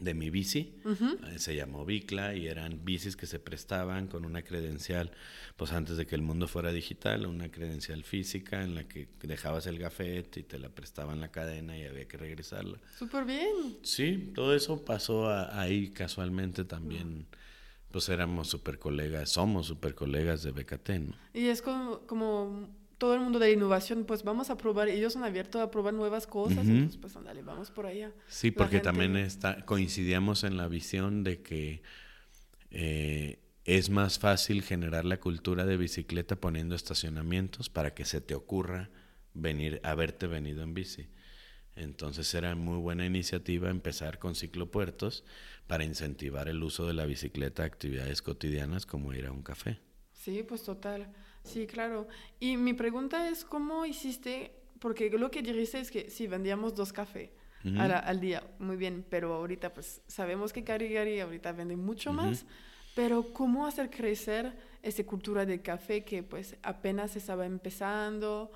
de 0.00 0.14
mi 0.14 0.30
bici. 0.30 0.74
Eh, 0.84 1.38
Se 1.38 1.54
llamó 1.54 1.84
Bicla 1.84 2.34
y 2.34 2.46
eran 2.46 2.84
bicis 2.84 3.16
que 3.16 3.26
se 3.26 3.38
prestaban 3.38 4.06
con 4.08 4.24
una 4.24 4.42
credencial, 4.42 5.10
pues 5.56 5.72
antes 5.72 5.96
de 5.96 6.06
que 6.06 6.14
el 6.14 6.22
mundo 6.22 6.48
fuera 6.48 6.70
digital, 6.72 7.26
una 7.26 7.50
credencial 7.50 8.04
física 8.04 8.62
en 8.62 8.74
la 8.74 8.86
que 8.86 9.08
dejabas 9.22 9.66
el 9.66 9.78
gafete 9.78 10.40
y 10.40 10.42
te 10.44 10.58
la 10.58 10.68
prestaban 10.68 11.20
la 11.20 11.30
cadena 11.30 11.76
y 11.76 11.84
había 11.84 12.06
que 12.06 12.16
regresarla. 12.16 12.78
Súper 12.98 13.24
bien. 13.24 13.78
Sí, 13.82 14.32
todo 14.34 14.54
eso 14.54 14.84
pasó 14.84 15.28
a- 15.28 15.60
ahí 15.60 15.90
casualmente 15.90 16.64
también 16.64 17.26
pues 17.90 18.08
éramos 18.10 18.48
super 18.48 18.78
colegas, 18.78 19.30
somos 19.30 19.66
super 19.66 19.94
colegas 19.94 20.42
de 20.42 20.50
BKT, 20.52 20.88
¿no? 20.98 21.14
Y 21.32 21.46
es 21.46 21.62
como, 21.62 22.00
como 22.00 22.68
todo 22.98 23.14
el 23.14 23.20
mundo 23.20 23.38
de 23.38 23.52
innovación, 23.52 24.04
pues 24.04 24.24
vamos 24.24 24.50
a 24.50 24.56
probar, 24.56 24.88
ellos 24.88 25.12
son 25.12 25.22
abiertos 25.22 25.62
a 25.62 25.70
probar 25.70 25.94
nuevas 25.94 26.26
cosas, 26.26 26.66
entonces 26.66 26.96
pues 26.96 27.16
andale, 27.16 27.42
vamos 27.42 27.70
por 27.70 27.86
allá. 27.86 28.12
Sí, 28.26 28.50
porque 28.50 28.80
también 28.80 29.16
está, 29.16 29.64
coincidíamos 29.64 30.42
en 30.42 30.56
la 30.56 30.66
visión 30.66 31.22
de 31.22 31.40
que 31.40 31.82
eh, 32.72 33.38
es 33.64 33.88
más 33.88 34.18
fácil 34.18 34.62
generar 34.62 35.04
la 35.04 35.20
cultura 35.20 35.64
de 35.64 35.76
bicicleta 35.76 36.36
poniendo 36.36 36.74
estacionamientos 36.74 37.70
para 37.70 37.94
que 37.94 38.04
se 38.04 38.20
te 38.20 38.34
ocurra 38.34 38.90
venir, 39.32 39.80
haberte 39.84 40.26
venido 40.26 40.64
en 40.64 40.74
bici. 40.74 41.06
Entonces 41.76 42.34
era 42.34 42.56
muy 42.56 42.78
buena 42.78 43.06
iniciativa 43.06 43.70
empezar 43.70 44.18
con 44.18 44.34
ciclopuertos 44.34 45.22
para 45.68 45.84
incentivar 45.84 46.48
el 46.48 46.60
uso 46.64 46.86
de 46.88 46.94
la 46.94 47.06
bicicleta 47.06 47.62
a 47.62 47.66
actividades 47.66 48.22
cotidianas 48.22 48.84
como 48.86 49.14
ir 49.14 49.26
a 49.26 49.32
un 49.32 49.42
café. 49.42 49.78
Sí, 50.12 50.42
pues 50.42 50.64
total. 50.64 51.06
Sí, 51.48 51.66
claro. 51.66 52.06
Y 52.38 52.56
mi 52.56 52.74
pregunta 52.74 53.28
es, 53.28 53.44
¿cómo 53.44 53.86
hiciste? 53.86 54.52
Porque 54.78 55.10
lo 55.10 55.30
que 55.30 55.42
dijiste 55.42 55.80
es 55.80 55.90
que 55.90 56.10
sí, 56.10 56.26
vendíamos 56.26 56.74
dos 56.74 56.92
cafés 56.92 57.30
al, 57.76 58.20
día, 58.20 58.42
muy 58.58 58.76
bien, 58.76 59.04
pero 59.08 59.34
ahorita 59.34 59.72
pues 59.74 60.00
sabemos 60.06 60.52
que 60.52 60.64
Carigari 60.64 61.20
ahorita 61.20 61.52
vende 61.52 61.76
mucho 61.76 62.12
más, 62.12 62.46
pero 62.94 63.32
¿cómo 63.32 63.66
hacer 63.66 63.90
crecer 63.90 64.52
esa 64.82 65.04
cultura 65.04 65.44
de 65.44 65.60
café 65.60 66.04
que 66.04 66.22
pues 66.22 66.56
apenas 66.62 67.16
estaba 67.16 67.46
empezando? 67.46 68.50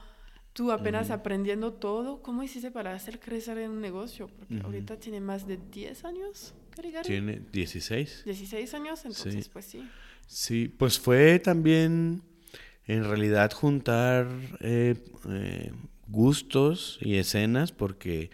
Tú 0.52 0.70
apenas 0.70 1.10
aprendiendo 1.10 1.72
todo, 1.72 2.22
¿cómo 2.22 2.42
hiciste 2.42 2.70
para 2.70 2.94
hacer 2.94 3.18
crecer 3.18 3.58
en 3.58 3.70
un 3.70 3.80
negocio? 3.80 4.28
Porque 4.28 4.60
ahorita 4.62 4.98
tiene 4.98 5.20
más 5.20 5.46
de 5.46 5.58
10 5.70 6.04
años, 6.04 6.54
Carigari. 6.74 7.08
Tiene 7.08 7.40
16. 7.52 8.24
16 8.24 8.74
años, 8.74 9.04
entonces 9.04 9.48
pues 9.48 9.64
sí. 9.64 9.88
Sí, 10.26 10.68
pues 10.68 10.98
fue 10.98 11.38
también 11.38 12.22
en 12.86 13.04
realidad 13.04 13.52
juntar 13.52 14.28
eh, 14.60 14.96
eh, 15.28 15.72
gustos 16.08 16.98
y 17.00 17.16
escenas 17.16 17.72
porque 17.72 18.30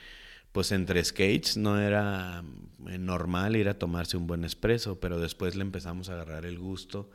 pues 0.53 0.73
entre 0.73 1.05
skates 1.05 1.57
no 1.57 1.79
era 1.79 2.43
eh, 2.89 2.99
normal 2.99 3.57
ir 3.57 3.69
a 3.69 3.79
tomarse 3.79 4.17
un 4.17 4.27
buen 4.27 4.45
espresso, 4.45 4.99
pero 4.99 5.21
después 5.21 5.55
le 5.55 5.63
empezamos 5.63 6.09
a 6.09 6.15
agarrar 6.15 6.47
el 6.47 6.59
gusto 6.59 7.11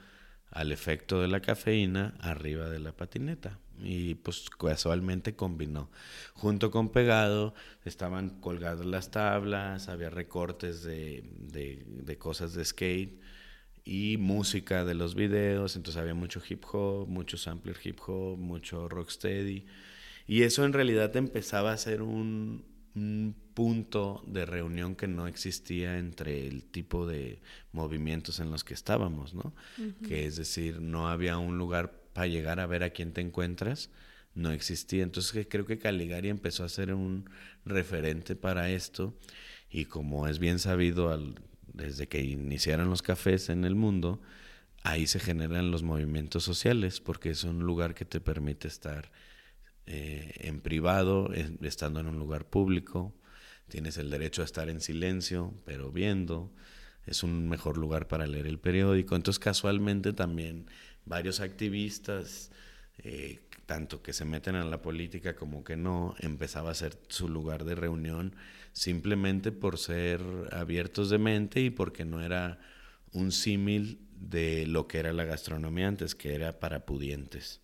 al 0.52 0.72
efecto 0.72 1.20
de 1.20 1.28
la 1.28 1.42
cafeína 1.42 2.14
arriba 2.20 2.70
de 2.70 2.80
la 2.80 2.92
patineta. 2.92 3.60
Y 3.82 4.16
pues 4.16 4.50
casualmente 4.52 5.36
combinó. 5.36 5.90
Junto 6.36 6.70
con 6.70 6.90
pegado 6.90 7.56
estaban 7.84 8.30
colgadas 8.40 8.86
las 8.86 9.10
tablas, 9.10 9.90
había 9.90 10.12
recortes 10.12 10.84
de, 10.84 11.24
de, 11.40 11.84
de 11.88 12.18
cosas 12.18 12.54
de 12.54 12.64
skate 12.64 13.20
y 13.86 14.18
música 14.18 14.86
de 14.86 14.94
los 14.94 15.16
videos, 15.16 15.76
entonces 15.76 16.02
había 16.02 16.14
mucho 16.14 16.42
hip 16.48 16.64
hop, 16.72 17.08
mucho 17.08 17.38
sampler 17.38 17.76
hip 17.84 18.00
hop, 18.08 18.38
mucho 18.38 18.88
rocksteady. 18.88 19.66
Y 20.26 20.44
eso 20.44 20.64
en 20.64 20.74
realidad 20.74 21.16
empezaba 21.18 21.74
a 21.74 21.78
ser 21.78 22.02
un, 22.02 22.72
punto 23.56 24.24
de 24.28 24.46
reunión 24.46 24.96
que 24.96 25.08
no 25.08 25.28
existía 25.28 25.98
entre 25.98 26.48
el 26.48 26.64
tipo 26.64 27.08
de 27.08 27.40
movimientos 27.72 28.40
en 28.40 28.52
los 28.52 28.64
que 28.64 28.76
estábamos, 28.76 29.34
¿no? 29.34 29.54
Que 30.08 30.26
es 30.26 30.36
decir, 30.36 30.80
no 30.80 31.08
había 31.08 31.40
un 31.40 31.58
lugar 31.58 32.04
para 32.14 32.28
llegar 32.28 32.60
a 32.60 32.68
ver 32.68 32.84
a 32.84 32.92
quién 32.92 33.12
te 33.12 33.22
encuentras, 33.22 33.90
no 34.36 34.52
existía. 34.52 35.04
Entonces 35.04 35.48
creo 35.50 35.66
que 35.66 35.80
Caligari 35.80 36.30
empezó 36.30 36.64
a 36.64 36.70
ser 36.70 36.94
un 36.94 37.30
referente 37.66 38.36
para 38.36 38.70
esto 38.70 39.18
y 39.70 39.86
como 39.86 40.28
es 40.28 40.38
bien 40.40 40.60
sabido 40.60 41.12
al 41.12 41.36
desde 41.74 42.08
que 42.08 42.22
iniciaron 42.22 42.90
los 42.90 43.02
cafés 43.02 43.50
en 43.50 43.66
el 43.66 43.76
mundo, 43.76 44.22
ahí 44.84 45.08
se 45.08 45.20
generan 45.20 45.72
los 45.72 45.84
movimientos 45.84 46.44
sociales, 46.44 47.00
porque 47.00 47.32
es 47.32 47.44
un 47.44 47.60
lugar 47.60 47.96
que 47.96 48.06
te 48.06 48.22
permite 48.22 48.68
estar 48.68 49.12
eh, 49.86 50.34
en 50.36 50.62
privado, 50.62 51.32
estando 51.62 52.00
en 52.00 52.08
un 52.08 52.20
lugar 52.20 52.46
público, 52.46 53.14
tienes 53.68 53.98
el 53.98 54.10
derecho 54.10 54.42
a 54.42 54.46
estar 54.46 54.70
en 54.70 54.82
silencio, 54.82 55.54
pero 55.66 55.92
viendo, 55.92 56.54
es 57.06 57.24
un 57.24 57.50
mejor 57.50 57.78
lugar 57.78 58.08
para 58.08 58.28
leer 58.28 58.48
el 58.48 58.60
periódico. 58.60 59.16
Entonces 59.16 59.40
casualmente 59.40 60.14
también 60.14 60.68
varios 61.06 61.40
activistas, 61.40 62.52
eh, 63.00 63.42
tanto 63.66 64.02
que 64.02 64.14
se 64.14 64.26
meten 64.26 64.56
en 64.56 64.70
la 64.70 64.82
política 64.82 65.36
como 65.36 65.64
que 65.64 65.76
no, 65.76 66.16
empezaba 66.20 66.72
a 66.72 66.76
ser 66.76 66.98
su 67.08 67.28
lugar 67.30 67.64
de 67.66 67.76
reunión 67.76 68.36
simplemente 68.74 69.52
por 69.52 69.78
ser 69.78 70.22
abiertos 70.52 71.10
de 71.10 71.20
mente 71.20 71.62
y 71.62 71.70
porque 71.70 72.04
no 72.04 72.22
era 72.22 72.60
un 73.14 73.32
símil 73.32 74.00
de 74.20 74.66
lo 74.68 74.88
que 74.88 75.00
era 75.00 75.14
la 75.14 75.26
gastronomía 75.26 75.88
antes, 75.88 76.16
que 76.16 76.34
era 76.34 76.60
para 76.60 76.86
pudientes. 76.86 77.62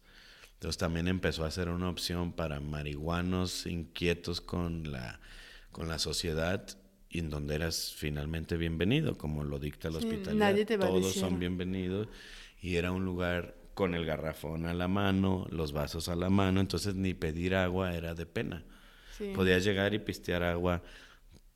Entonces 0.53 0.77
también 0.77 1.07
empezó 1.07 1.45
a 1.45 1.51
ser 1.51 1.69
una 1.69 1.89
opción 1.89 2.33
para 2.33 2.59
marihuanos 2.59 3.65
inquietos 3.65 4.39
con 4.41 4.91
la, 4.91 5.19
con 5.71 5.87
la 5.87 5.99
sociedad 5.99 6.67
y 7.09 7.19
en 7.19 7.29
donde 7.29 7.55
eras 7.55 7.93
finalmente 7.95 8.57
bienvenido, 8.57 9.17
como 9.17 9.43
lo 9.43 9.57
dicta 9.57 9.87
el 9.87 9.95
hospital. 9.95 10.65
Todos 10.79 11.13
son 11.13 11.39
bienvenidos 11.39 12.07
y 12.61 12.75
era 12.75 12.91
un 12.91 13.03
lugar 13.05 13.55
con 13.73 13.95
el 13.95 14.05
garrafón 14.05 14.65
a 14.65 14.73
la 14.73 14.89
mano, 14.89 15.47
los 15.49 15.71
vasos 15.71 16.09
a 16.09 16.15
la 16.15 16.29
mano, 16.29 16.59
entonces 16.59 16.93
ni 16.93 17.13
pedir 17.13 17.55
agua 17.55 17.95
era 17.95 18.13
de 18.13 18.25
pena. 18.25 18.65
Podías 19.35 19.63
llegar 19.63 19.93
y 19.93 19.99
pistear 19.99 20.43
agua 20.43 20.81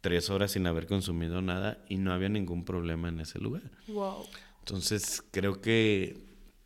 tres 0.01 0.29
horas 0.29 0.51
sin 0.51 0.67
haber 0.67 0.85
consumido 0.85 1.41
nada 1.41 1.83
y 1.87 1.97
no 1.97 2.11
había 2.11 2.29
ningún 2.29 2.65
problema 2.65 3.09
en 3.09 3.21
ese 3.21 3.39
lugar. 3.39 3.71
Wow. 3.87 4.25
Entonces 4.59 5.23
creo 5.31 5.61
que 5.61 6.21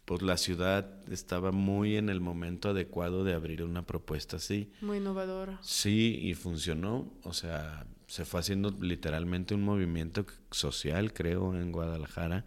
pues 0.06 0.22
la 0.22 0.38
ciudad 0.38 0.88
estaba 1.12 1.52
muy 1.52 1.98
en 1.98 2.08
el 2.10 2.22
momento 2.22 2.70
adecuado 2.70 3.26
de 3.26 3.34
abrir 3.34 3.62
una 3.62 3.86
propuesta 3.86 4.38
así. 4.38 4.72
Muy 4.80 4.98
innovadora. 4.98 5.60
Sí, 5.62 6.18
y 6.24 6.34
funcionó. 6.34 7.12
O 7.24 7.34
sea, 7.34 7.86
se 8.08 8.24
fue 8.24 8.40
haciendo 8.40 8.74
literalmente 8.80 9.54
un 9.54 9.64
movimiento 9.64 10.26
social, 10.50 11.12
creo, 11.12 11.54
en 11.56 11.74
Guadalajara, 11.74 12.46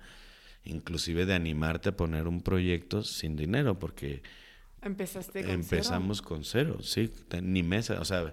inclusive 0.65 1.27
de 1.27 1.35
animarte 1.35 1.91
a 1.91 1.97
poner 1.97 2.29
un 2.29 2.41
proyecto 2.41 3.05
sin 3.05 3.37
dinero, 3.37 3.79
porque 3.79 4.23
Empezaste 4.83 5.43
con 5.43 5.51
empezamos 5.51 6.23
con 6.23 6.45
cero, 6.45 6.79
sí, 6.81 7.13
ni 7.43 7.63
mesa, 7.63 8.01
o 8.01 8.05
sea, 8.05 8.33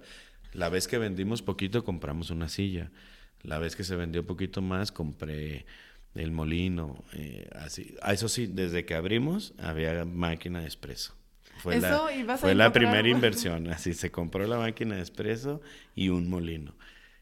la 0.54 0.70
vez 0.70 0.88
que 0.88 0.98
vendimos 0.98 1.42
poquito 1.42 1.84
compramos 1.84 2.30
una 2.30 2.50
silla. 2.50 2.92
La 3.44 3.60
vez 3.60 3.76
que 3.76 3.84
se 3.84 3.96
vendió 3.96 4.26
poquito 4.26 4.62
más 4.62 4.92
compré 4.92 5.66
el 6.16 6.32
molino. 6.32 7.04
Eh, 7.14 7.50
así. 7.54 7.96
Ah, 8.02 8.14
eso 8.14 8.28
sí, 8.28 8.48
desde 8.48 8.86
que 8.86 8.96
abrimos 8.96 9.54
había 9.60 10.06
máquina 10.06 10.62
de 10.62 10.66
expreso. 10.66 11.16
Fue 11.60 11.80
la, 11.80 12.38
fue 12.38 12.56
la 12.56 12.72
primera 12.72 13.08
inversión. 13.08 13.68
Así 13.70 13.94
se 13.94 14.12
compró 14.12 14.46
la 14.48 14.58
máquina 14.58 14.96
de 14.96 15.02
expreso 15.02 15.62
y 15.96 16.10
un 16.10 16.30
molino. 16.30 16.76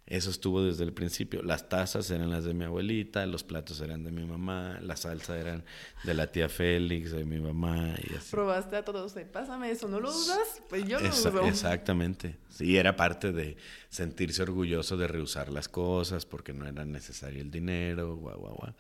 Eso 0.08 0.30
estuvo 0.30 0.64
desde 0.64 0.84
el 0.84 0.94
principio. 0.94 1.42
Las 1.42 1.68
tazas 1.68 2.12
eran 2.12 2.30
las 2.30 2.44
de 2.44 2.54
mi 2.54 2.66
abuelita, 2.66 3.26
los 3.26 3.44
platos 3.44 3.82
eran 3.82 4.04
de 4.04 4.12
mi 4.12 4.24
mamá, 4.24 4.80
la 4.82 4.96
salsa 4.96 5.36
eran 5.36 5.64
de 6.04 6.14
la 6.14 6.32
tía 6.32 6.48
Félix, 6.48 7.12
de 7.12 7.26
mi 7.26 7.40
mamá 7.40 7.96
y 8.08 8.14
así. 8.14 8.30
Probaste 8.30 8.76
a 8.76 8.86
todos, 8.86 9.16
pásame 9.32 9.72
eso, 9.72 9.88
¿no 9.88 10.00
lo 10.00 10.12
dudas? 10.12 10.62
Pues 10.70 10.86
yo 10.88 11.00
lo 11.00 11.10
dudo. 11.10 11.48
Exactamente. 11.48 12.38
Sí, 12.50 12.78
era 12.78 12.96
parte 12.96 13.32
de 13.32 13.58
sentirse 13.90 14.44
orgulloso 14.44 14.96
de 14.96 15.08
reusar 15.08 15.52
las 15.52 15.68
cosas 15.68 16.28
porque 16.28 16.54
no 16.54 16.68
era 16.68 16.86
necesario 16.86 17.42
el 17.42 17.50
dinero, 17.50 18.16
guau, 18.16 18.40
guau, 18.40 18.56
guau. 18.56 18.74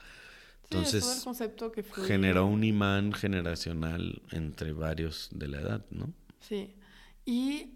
Entonces, 0.65 1.21
concepto 1.23 1.71
que 1.71 1.83
generó 1.83 2.45
un 2.45 2.63
imán 2.63 3.13
generacional 3.13 4.21
entre 4.31 4.73
varios 4.73 5.29
de 5.31 5.47
la 5.47 5.61
edad, 5.61 5.85
¿no? 5.89 6.13
Sí. 6.39 6.75
Y 7.25 7.71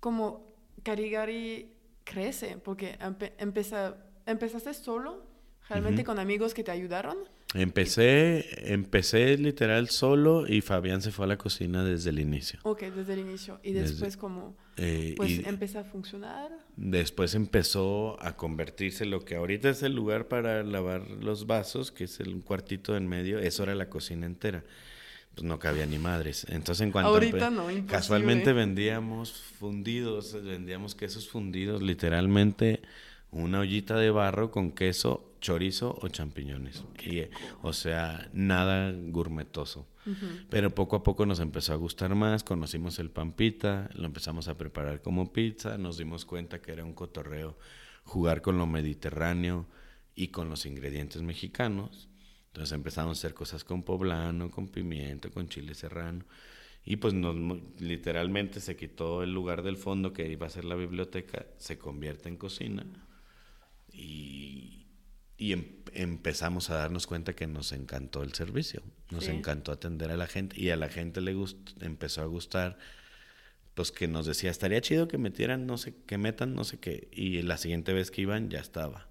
como 0.00 0.54
Carigari 0.82 1.75
crece, 2.06 2.56
porque 2.64 2.96
empezaste 3.38 4.72
solo, 4.72 5.26
realmente 5.68 6.04
con 6.04 6.18
amigos 6.18 6.54
que 6.54 6.64
te 6.64 6.70
ayudaron. 6.70 7.18
Empecé, 7.54 8.72
empecé 8.72 9.36
literal 9.38 9.88
solo 9.88 10.46
y 10.46 10.60
Fabián 10.60 11.02
se 11.02 11.10
fue 11.10 11.24
a 11.26 11.28
la 11.28 11.38
cocina 11.38 11.84
desde 11.84 12.10
el 12.10 12.18
inicio. 12.18 12.60
Ok, 12.62 12.82
desde 12.82 13.14
el 13.14 13.20
inicio. 13.20 13.60
Y 13.62 13.72
después 13.72 14.16
como, 14.16 14.56
eh, 14.76 15.14
pues 15.16 15.40
empezó 15.46 15.80
a 15.80 15.84
funcionar. 15.84 16.50
Después 16.76 17.34
empezó 17.34 18.22
a 18.22 18.36
convertirse 18.36 19.04
lo 19.04 19.24
que 19.24 19.36
ahorita 19.36 19.70
es 19.70 19.82
el 19.82 19.94
lugar 19.94 20.28
para 20.28 20.62
lavar 20.62 21.08
los 21.10 21.46
vasos, 21.46 21.92
que 21.92 22.04
es 22.04 22.20
el 22.20 22.42
cuartito 22.42 22.96
en 22.96 23.08
medio, 23.08 23.38
eso 23.38 23.62
era 23.62 23.74
la 23.74 23.88
cocina 23.88 24.26
entera 24.26 24.64
pues 25.36 25.44
no 25.44 25.58
cabía 25.58 25.84
ni 25.84 25.98
madres. 25.98 26.46
Entonces, 26.48 26.80
en 26.80 26.92
cuanto 26.92 27.10
Ahorita 27.10 27.50
no, 27.50 27.66
casualmente 27.86 28.54
vendíamos 28.54 29.32
fundidos, 29.32 30.32
vendíamos 30.42 30.94
quesos 30.94 31.28
fundidos, 31.28 31.82
literalmente 31.82 32.80
una 33.30 33.60
ollita 33.60 33.96
de 33.98 34.10
barro 34.10 34.50
con 34.50 34.72
queso, 34.72 35.34
chorizo 35.42 35.98
o 36.00 36.08
champiñones. 36.08 36.84
o 37.60 37.72
sea, 37.74 38.30
nada 38.32 38.94
gourmetoso. 38.96 39.86
Pero 40.48 40.74
poco 40.74 40.96
a 40.96 41.02
poco 41.02 41.26
nos 41.26 41.40
empezó 41.40 41.72
a 41.72 41.76
gustar 41.76 42.14
más, 42.14 42.42
conocimos 42.44 42.98
el 42.98 43.10
pampita, 43.10 43.90
lo 43.94 44.06
empezamos 44.06 44.48
a 44.48 44.56
preparar 44.56 45.02
como 45.02 45.32
pizza, 45.32 45.76
nos 45.78 45.98
dimos 45.98 46.24
cuenta 46.24 46.62
que 46.62 46.72
era 46.72 46.84
un 46.84 46.94
cotorreo 46.94 47.58
jugar 48.04 48.40
con 48.40 48.56
lo 48.56 48.66
mediterráneo 48.66 49.66
y 50.14 50.28
con 50.28 50.48
los 50.48 50.64
ingredientes 50.64 51.22
mexicanos. 51.22 52.08
Entonces 52.56 52.72
empezamos 52.74 53.18
a 53.18 53.20
hacer 53.20 53.34
cosas 53.34 53.64
con 53.64 53.82
poblano, 53.82 54.50
con 54.50 54.68
pimiento, 54.68 55.30
con 55.30 55.46
chile 55.46 55.74
serrano. 55.74 56.24
Y 56.86 56.96
pues 56.96 57.12
nos, 57.12 57.36
literalmente 57.78 58.60
se 58.60 58.76
quitó 58.76 59.22
el 59.22 59.34
lugar 59.34 59.62
del 59.62 59.76
fondo 59.76 60.14
que 60.14 60.26
iba 60.26 60.46
a 60.46 60.50
ser 60.50 60.64
la 60.64 60.74
biblioteca, 60.74 61.44
se 61.58 61.76
convierte 61.76 62.30
en 62.30 62.38
cocina. 62.38 62.86
Y, 63.92 64.86
y 65.36 65.52
em, 65.52 65.66
empezamos 65.92 66.70
a 66.70 66.76
darnos 66.76 67.06
cuenta 67.06 67.34
que 67.34 67.46
nos 67.46 67.72
encantó 67.72 68.22
el 68.22 68.32
servicio, 68.32 68.82
nos 69.10 69.28
encantó 69.28 69.70
atender 69.70 70.10
a 70.10 70.16
la 70.16 70.26
gente 70.26 70.58
y 70.58 70.70
a 70.70 70.76
la 70.76 70.88
gente 70.88 71.20
le 71.20 71.34
gustó, 71.34 71.84
empezó 71.84 72.22
a 72.22 72.26
gustar 72.26 72.78
pues 73.74 73.92
que 73.92 74.08
nos 74.08 74.24
decía, 74.24 74.50
estaría 74.50 74.80
chido 74.80 75.08
que 75.08 75.18
metieran 75.18 75.66
no 75.66 75.76
sé, 75.76 75.94
que 76.06 76.16
metan 76.16 76.54
no 76.54 76.64
sé 76.64 76.78
qué 76.78 77.08
y 77.12 77.42
la 77.42 77.58
siguiente 77.58 77.92
vez 77.92 78.10
que 78.10 78.22
iban 78.22 78.48
ya 78.48 78.60
estaba. 78.60 79.08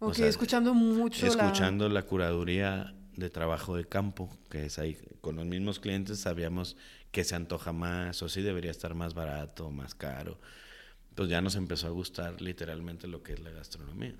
Ok, 0.00 0.18
escuchando 0.20 0.74
mucho 0.74 1.26
escuchando 1.26 1.88
la... 1.88 2.02
curaduría 2.02 2.94
de 3.16 3.30
trabajo 3.30 3.76
de 3.76 3.84
campo, 3.84 4.30
que 4.48 4.66
es 4.66 4.78
ahí 4.78 4.96
con 5.20 5.36
los 5.36 5.46
mismos 5.46 5.80
clientes 5.80 6.20
sabíamos 6.20 6.76
que 7.10 7.24
se 7.24 7.34
antoja 7.34 7.72
más 7.72 8.22
o 8.22 8.28
si 8.28 8.42
debería 8.42 8.70
estar 8.70 8.94
más 8.94 9.14
barato, 9.14 9.70
más 9.70 9.94
caro. 9.94 10.38
Pues 11.14 11.28
ya 11.28 11.40
nos 11.40 11.56
empezó 11.56 11.88
a 11.88 11.90
gustar 11.90 12.40
literalmente 12.40 13.08
lo 13.08 13.22
que 13.24 13.32
es 13.32 13.40
la 13.40 13.50
gastronomía. 13.50 14.14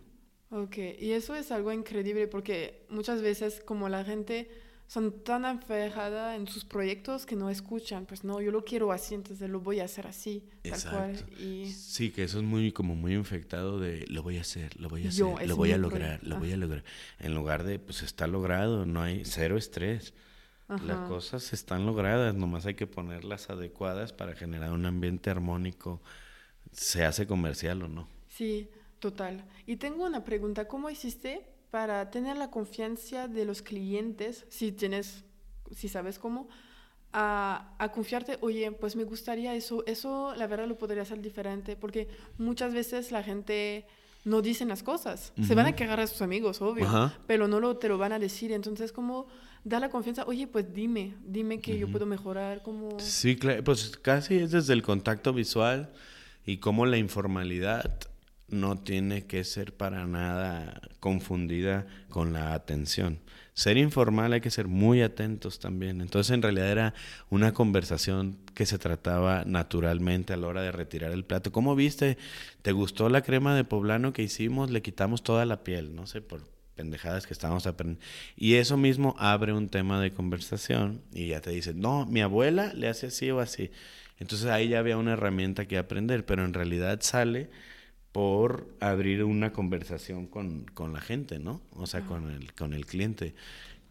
Ok, 0.50 0.78
y 0.98 1.12
eso 1.12 1.36
es 1.36 1.52
algo 1.52 1.72
increíble 1.72 2.26
porque 2.26 2.86
muchas 2.88 3.22
veces 3.22 3.60
como 3.64 3.88
la 3.88 4.04
gente 4.04 4.50
son 4.88 5.22
tan 5.22 5.44
aferrada 5.44 6.34
en 6.34 6.48
sus 6.48 6.64
proyectos 6.64 7.26
que 7.26 7.36
no 7.36 7.50
escuchan, 7.50 8.06
pues 8.06 8.24
no, 8.24 8.40
yo 8.40 8.50
lo 8.50 8.64
quiero 8.64 8.90
así, 8.90 9.14
entonces 9.14 9.50
lo 9.50 9.60
voy 9.60 9.80
a 9.80 9.84
hacer 9.84 10.06
así, 10.06 10.48
tal 10.62 10.82
cual. 10.90 11.26
Y... 11.38 11.66
Sí, 11.66 12.10
que 12.10 12.24
eso 12.24 12.38
es 12.38 12.44
muy 12.44 12.72
como 12.72 12.94
muy 12.94 13.12
infectado 13.12 13.78
de 13.78 14.06
lo 14.08 14.22
voy 14.22 14.38
a 14.38 14.40
hacer, 14.40 14.80
lo 14.80 14.88
voy 14.88 15.04
a 15.04 15.10
hacer, 15.10 15.46
lo 15.46 15.56
voy 15.56 15.72
a 15.72 15.76
lograr, 15.76 16.20
lo 16.22 16.38
voy 16.38 16.52
a 16.52 16.56
lograr. 16.56 16.84
En 17.18 17.34
lugar 17.34 17.64
de, 17.64 17.78
pues 17.78 18.02
está 18.02 18.26
logrado, 18.26 18.86
no 18.86 19.02
hay 19.02 19.26
cero 19.26 19.58
estrés. 19.58 20.14
Las 20.68 21.08
cosas 21.08 21.52
están 21.54 21.86
logradas, 21.86 22.34
nomás 22.34 22.66
hay 22.66 22.74
que 22.74 22.86
ponerlas 22.86 23.48
adecuadas 23.48 24.12
para 24.12 24.34
generar 24.34 24.72
un 24.72 24.84
ambiente 24.84 25.30
armónico, 25.30 26.02
se 26.72 27.04
hace 27.04 27.26
comercial 27.26 27.82
o 27.82 27.88
no. 27.88 28.08
Sí, 28.28 28.70
total. 28.98 29.44
Y 29.66 29.76
tengo 29.76 30.04
una 30.06 30.24
pregunta, 30.24 30.66
¿cómo 30.66 30.90
hiciste 30.90 31.46
para 31.70 32.10
tener 32.10 32.36
la 32.36 32.50
confianza 32.50 33.28
de 33.28 33.44
los 33.44 33.62
clientes, 33.62 34.46
si 34.48 34.72
tienes, 34.72 35.24
si 35.74 35.88
sabes 35.88 36.18
cómo, 36.18 36.48
a, 37.12 37.74
a, 37.78 37.90
confiarte, 37.90 38.38
oye, 38.40 38.70
pues 38.72 38.96
me 38.96 39.04
gustaría 39.04 39.54
eso, 39.54 39.84
eso 39.86 40.34
la 40.36 40.46
verdad 40.46 40.66
lo 40.66 40.76
podría 40.76 41.02
hacer 41.02 41.20
diferente, 41.20 41.76
porque 41.76 42.08
muchas 42.36 42.72
veces 42.74 43.12
la 43.12 43.22
gente 43.22 43.86
no 44.24 44.42
dice 44.42 44.64
las 44.66 44.82
cosas, 44.82 45.32
se 45.46 45.54
van 45.54 45.66
a 45.66 45.72
quejar 45.74 46.00
a 46.00 46.06
sus 46.06 46.22
amigos, 46.22 46.60
obvio, 46.60 47.12
pero 47.26 47.48
no 47.48 47.60
lo, 47.60 47.76
te 47.76 47.88
lo 47.88 47.96
van 47.98 48.12
a 48.12 48.18
decir, 48.18 48.52
entonces 48.52 48.92
como 48.92 49.26
da 49.64 49.80
la 49.80 49.90
confianza, 49.90 50.24
oye, 50.26 50.46
pues 50.46 50.72
dime, 50.74 51.14
dime 51.24 51.60
que 51.60 51.78
yo 51.78 51.88
puedo 51.88 52.04
mejorar, 52.04 52.62
como... 52.62 52.98
Sí, 53.00 53.36
claro, 53.36 53.64
pues 53.64 53.96
casi 53.96 54.36
es 54.36 54.50
desde 54.50 54.72
el 54.72 54.82
contacto 54.82 55.32
visual 55.32 55.90
y 56.44 56.58
como 56.58 56.84
la 56.84 56.98
informalidad 56.98 57.98
no 58.48 58.78
tiene 58.78 59.26
que 59.26 59.44
ser 59.44 59.74
para 59.74 60.06
nada 60.06 60.80
confundida 61.00 61.86
con 62.08 62.32
la 62.32 62.54
atención. 62.54 63.20
Ser 63.54 63.76
informal 63.76 64.32
hay 64.32 64.40
que 64.40 64.50
ser 64.50 64.68
muy 64.68 65.02
atentos 65.02 65.58
también. 65.58 66.00
Entonces 66.00 66.32
en 66.32 66.42
realidad 66.42 66.70
era 66.70 66.94
una 67.28 67.52
conversación 67.52 68.38
que 68.54 68.66
se 68.66 68.78
trataba 68.78 69.44
naturalmente 69.44 70.32
a 70.32 70.36
la 70.36 70.46
hora 70.46 70.62
de 70.62 70.70
retirar 70.70 71.10
el 71.10 71.24
plato. 71.24 71.50
¿Cómo 71.50 71.74
viste? 71.74 72.18
¿Te 72.62 72.72
gustó 72.72 73.08
la 73.08 73.22
crema 73.22 73.56
de 73.56 73.64
poblano 73.64 74.12
que 74.12 74.22
hicimos? 74.22 74.70
Le 74.70 74.80
quitamos 74.80 75.22
toda 75.22 75.44
la 75.44 75.64
piel, 75.64 75.94
no 75.94 76.06
sé, 76.06 76.20
por 76.20 76.42
pendejadas 76.76 77.26
que 77.26 77.32
estábamos 77.32 77.66
aprendiendo. 77.66 78.04
Y 78.36 78.54
eso 78.54 78.76
mismo 78.76 79.16
abre 79.18 79.52
un 79.52 79.68
tema 79.68 80.00
de 80.00 80.12
conversación 80.12 81.02
y 81.12 81.28
ya 81.28 81.40
te 81.40 81.50
dice, 81.50 81.74
no, 81.74 82.06
mi 82.06 82.20
abuela 82.20 82.72
le 82.74 82.86
hace 82.86 83.08
así 83.08 83.28
o 83.32 83.40
así. 83.40 83.72
Entonces 84.20 84.46
ahí 84.46 84.68
ya 84.68 84.78
había 84.78 84.96
una 84.96 85.14
herramienta 85.14 85.66
que 85.66 85.78
aprender, 85.78 86.24
pero 86.24 86.44
en 86.44 86.54
realidad 86.54 87.00
sale 87.02 87.50
por 88.12 88.74
abrir 88.80 89.24
una 89.24 89.52
conversación 89.52 90.26
con, 90.26 90.66
la 90.92 91.00
gente, 91.00 91.38
¿no? 91.38 91.60
O 91.72 91.86
sea, 91.86 92.02
con 92.02 92.30
el, 92.30 92.52
con 92.54 92.72
el 92.72 92.86
cliente, 92.86 93.34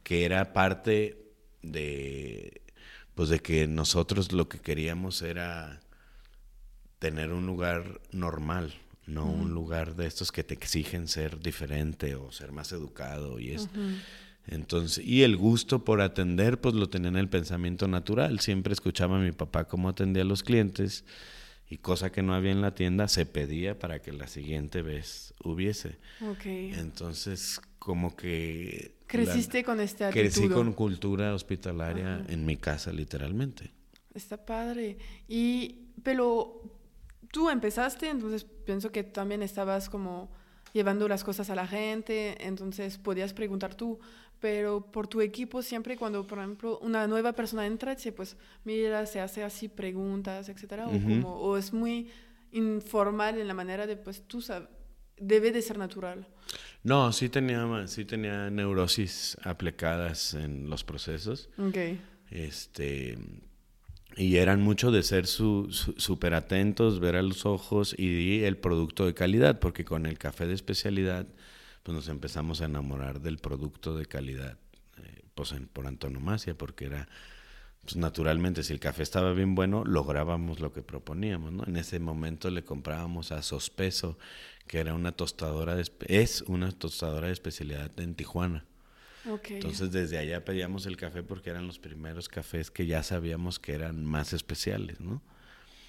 que 0.04 0.26
era 0.26 0.54
parte 0.54 1.18
de, 1.62 2.62
pues 3.16 3.30
de 3.30 3.40
que 3.40 3.68
nosotros 3.68 4.32
lo 4.32 4.50
que 4.50 4.60
queríamos 4.60 5.22
era 5.22 5.80
tener 7.00 7.32
un 7.32 7.46
lugar 7.46 8.02
normal, 8.12 8.74
no 9.06 9.26
un 9.26 9.54
lugar 9.54 9.96
de 9.96 10.08
estos 10.08 10.32
que 10.32 10.44
te 10.44 10.54
exigen 10.54 11.08
ser 11.08 11.40
diferente 11.40 12.16
o 12.16 12.32
ser 12.32 12.52
más 12.52 12.72
educado 12.72 13.40
y 13.40 13.52
esto. 13.52 13.80
Entonces, 14.48 15.06
y 15.06 15.24
el 15.24 15.38
gusto 15.38 15.84
por 15.84 16.02
atender, 16.02 16.60
pues 16.60 16.74
lo 16.74 16.90
tenía 16.90 17.10
en 17.10 17.18
el 17.18 17.30
pensamiento 17.30 17.88
natural. 17.88 18.40
Siempre 18.40 18.74
escuchaba 18.74 19.18
a 19.18 19.22
mi 19.22 19.32
papá 19.32 19.66
cómo 19.66 19.90
atendía 19.90 20.24
a 20.24 20.26
los 20.26 20.44
clientes 20.44 21.06
y 21.70 21.78
cosa 21.78 22.12
que 22.12 22.22
no 22.22 22.34
había 22.34 22.52
en 22.52 22.62
la 22.62 22.74
tienda 22.76 23.08
se 23.08 23.26
pedía 23.26 23.78
para 23.78 24.02
que 24.02 24.12
la 24.14 24.28
siguiente 24.28 24.82
vez 24.82 25.34
hubiese. 25.44 25.98
Okay. 26.22 26.74
Entonces, 26.74 27.60
como 27.80 28.16
que... 28.16 28.96
Creciste 29.08 29.64
con 29.64 29.80
este 29.80 30.06
actitud. 30.06 30.22
Crecí 30.22 30.50
con 30.50 30.74
cultura 30.74 31.34
hospitalaria 31.34 32.24
en 32.28 32.46
mi 32.46 32.58
casa, 32.58 32.92
literalmente. 32.92 33.72
Está 34.14 34.46
padre. 34.46 34.98
Y, 35.28 35.90
pero 36.04 36.62
tú 37.32 37.50
empezaste, 37.50 38.10
entonces 38.10 38.46
pienso 38.46 38.92
que 38.92 39.04
también 39.04 39.44
estabas 39.44 39.90
como 39.90 40.32
llevando 40.74 41.08
las 41.08 41.24
cosas 41.24 41.50
a 41.50 41.56
la 41.56 41.68
gente, 41.68 42.46
entonces 42.46 42.98
podías 42.98 43.34
preguntar 43.34 43.76
tú, 43.76 44.00
pero 44.40 44.92
por 44.92 45.08
tu 45.08 45.22
equipo 45.22 45.62
siempre 45.62 45.98
cuando, 45.98 46.26
por 46.28 46.40
ejemplo, 46.40 46.80
una 46.80 47.08
nueva 47.08 47.34
persona 47.34 47.66
entra, 47.66 47.96
dice, 47.96 48.12
pues, 48.12 48.38
mira, 48.64 49.06
se 49.06 49.20
hace 49.20 49.44
así 49.44 49.68
preguntas, 49.68 50.50
etcétera, 50.50 50.88
o, 50.88 50.92
como, 50.92 51.36
o 51.36 51.58
es 51.58 51.74
muy 51.74 52.10
informal 52.52 53.40
en 53.40 53.48
la 53.48 53.54
manera 53.54 53.88
de, 53.88 53.98
pues, 53.98 54.24
tú 54.28 54.42
sabes, 54.42 54.70
debe 55.18 55.52
de 55.52 55.62
ser 55.62 55.78
natural. 55.78 56.28
No, 56.84 57.12
sí 57.12 57.30
tenía, 57.30 57.88
sí 57.88 58.06
tenía 58.06 58.50
neurosis 58.50 59.38
aplicadas 59.44 60.34
en 60.34 60.70
los 60.70 60.84
procesos. 60.84 61.50
Ok. 61.58 61.78
Este, 62.30 63.18
y 64.16 64.38
eran 64.38 64.62
mucho 64.62 64.92
de 64.92 65.04
ser 65.04 65.28
súper 65.28 66.34
atentos, 66.34 67.00
ver 67.00 67.16
a 67.16 67.22
los 67.22 67.46
ojos 67.46 67.96
y 67.98 68.44
el 68.44 68.58
producto 68.58 69.06
de 69.06 69.14
calidad, 69.14 69.60
porque 69.60 69.86
con 69.86 70.06
el 70.06 70.18
café 70.18 70.48
de 70.48 70.54
especialidad 70.54 71.28
pues 71.88 71.96
nos 71.96 72.10
empezamos 72.10 72.60
a 72.60 72.66
enamorar 72.66 73.22
del 73.22 73.38
producto 73.38 73.98
de 73.98 74.06
calidad, 74.08 74.58
eh, 74.98 75.22
pues 75.34 75.56
por 75.72 75.88
antonomasia, 75.88 76.54
porque 76.54 76.84
era, 76.84 77.08
pues 77.82 77.96
naturalmente, 77.96 78.62
si 78.64 78.74
el 78.74 78.82
café 78.82 79.04
estaba 79.04 79.32
bien 79.32 79.56
bueno, 79.56 79.86
lográbamos 79.86 80.60
lo 80.60 80.74
que 80.74 80.82
proponíamos, 80.82 81.54
¿no? 81.54 81.64
En 81.66 81.78
ese 81.78 82.02
momento 82.02 82.50
le 82.50 82.66
comprábamos 82.66 83.32
a 83.32 83.42
Sospeso, 83.42 84.18
que 84.68 84.80
era 84.80 84.94
una 84.96 85.14
tostadora, 85.14 85.76
de, 85.76 85.90
es 86.08 86.42
una 86.42 86.74
tostadora 86.74 87.28
de 87.28 87.34
especialidad 87.34 87.98
en 88.02 88.16
Tijuana. 88.16 88.66
Entonces 89.48 89.90
desde 89.90 90.18
allá 90.18 90.44
pedíamos 90.44 90.88
el 90.88 90.98
café 90.98 91.24
porque 91.24 91.52
eran 91.52 91.68
los 91.68 91.80
primeros 91.80 92.28
cafés 92.28 92.70
que 92.70 92.86
ya 92.86 93.02
sabíamos 93.02 93.60
que 93.60 93.72
eran 93.72 94.04
más 94.04 94.34
especiales, 94.34 95.00
¿no? 95.00 95.22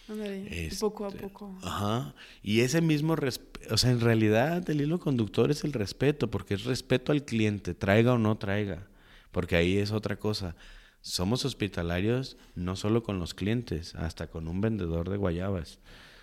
Este, 0.09 0.76
poco 0.80 1.04
a 1.04 1.11
poco. 1.11 1.59
Ajá. 1.62 2.14
Y 2.42 2.61
ese 2.61 2.80
mismo 2.80 3.14
respeto, 3.14 3.74
o 3.74 3.76
sea, 3.76 3.90
en 3.90 4.00
realidad 4.00 4.68
el 4.70 4.80
hilo 4.80 4.98
conductor 4.98 5.50
es 5.50 5.64
el 5.64 5.72
respeto, 5.72 6.30
porque 6.30 6.54
es 6.54 6.64
respeto 6.64 7.12
al 7.12 7.24
cliente, 7.24 7.74
traiga 7.74 8.14
o 8.14 8.18
no 8.18 8.38
traiga, 8.38 8.86
porque 9.32 9.56
ahí 9.56 9.76
es 9.76 9.92
otra 9.92 10.18
cosa. 10.18 10.56
Somos 11.00 11.44
hospitalarios 11.44 12.36
no 12.54 12.74
solo 12.74 13.02
con 13.02 13.18
los 13.18 13.34
clientes, 13.34 13.94
hasta 13.94 14.28
con 14.28 14.48
un 14.48 14.61
vendedor 14.61 15.11
de 15.11 15.16
guayabas. 15.16 15.78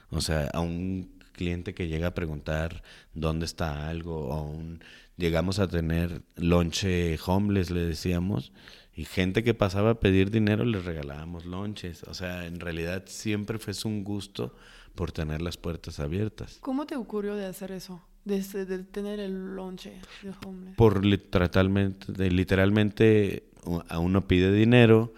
O 0.10 0.22
sea, 0.22 0.50
a 0.54 0.60
un 0.62 1.16
cliente 1.34 1.74
que 1.74 1.88
llega 1.88 2.08
a 2.08 2.14
preguntar 2.14 2.84
dónde 3.14 3.46
está 3.46 3.88
algo, 3.88 4.30
o 4.30 4.42
un, 4.44 4.82
llegamos 5.18 5.60
a 5.60 5.68
tener 5.68 6.24
lonche 6.36 7.18
homeless, 7.26 7.70
le 7.70 7.82
decíamos, 7.82 8.52
y 8.96 9.04
gente 9.06 9.44
que 9.44 9.54
pasaba 9.54 9.92
a 9.92 10.00
pedir 10.00 10.32
dinero 10.32 10.64
les 10.64 10.86
regalábamos 10.86 11.46
lonches. 11.46 12.04
O 12.04 12.14
sea, 12.14 12.48
en 12.48 12.62
realidad 12.62 13.04
siempre 13.08 13.60
fue 13.60 13.74
un 13.84 14.04
gusto 14.06 14.56
por 14.96 15.12
tener 15.12 15.42
las 15.42 15.58
puertas 15.58 16.00
abiertas. 16.00 16.58
¿Cómo 16.62 16.86
te 16.86 16.96
ocurrió 16.96 17.36
de 17.36 17.46
hacer 17.46 17.72
eso? 17.72 18.02
De, 18.24 18.42
tener 18.86 19.20
el 19.20 19.56
lonche 19.56 20.02
de 20.24 20.32
homeless. 20.46 20.76
Por 20.78 21.06
literalmente, 21.06 22.32
literalmente 22.32 23.50
a 23.90 24.00
uno 24.00 24.28
pide 24.28 24.52
dinero, 24.52 25.14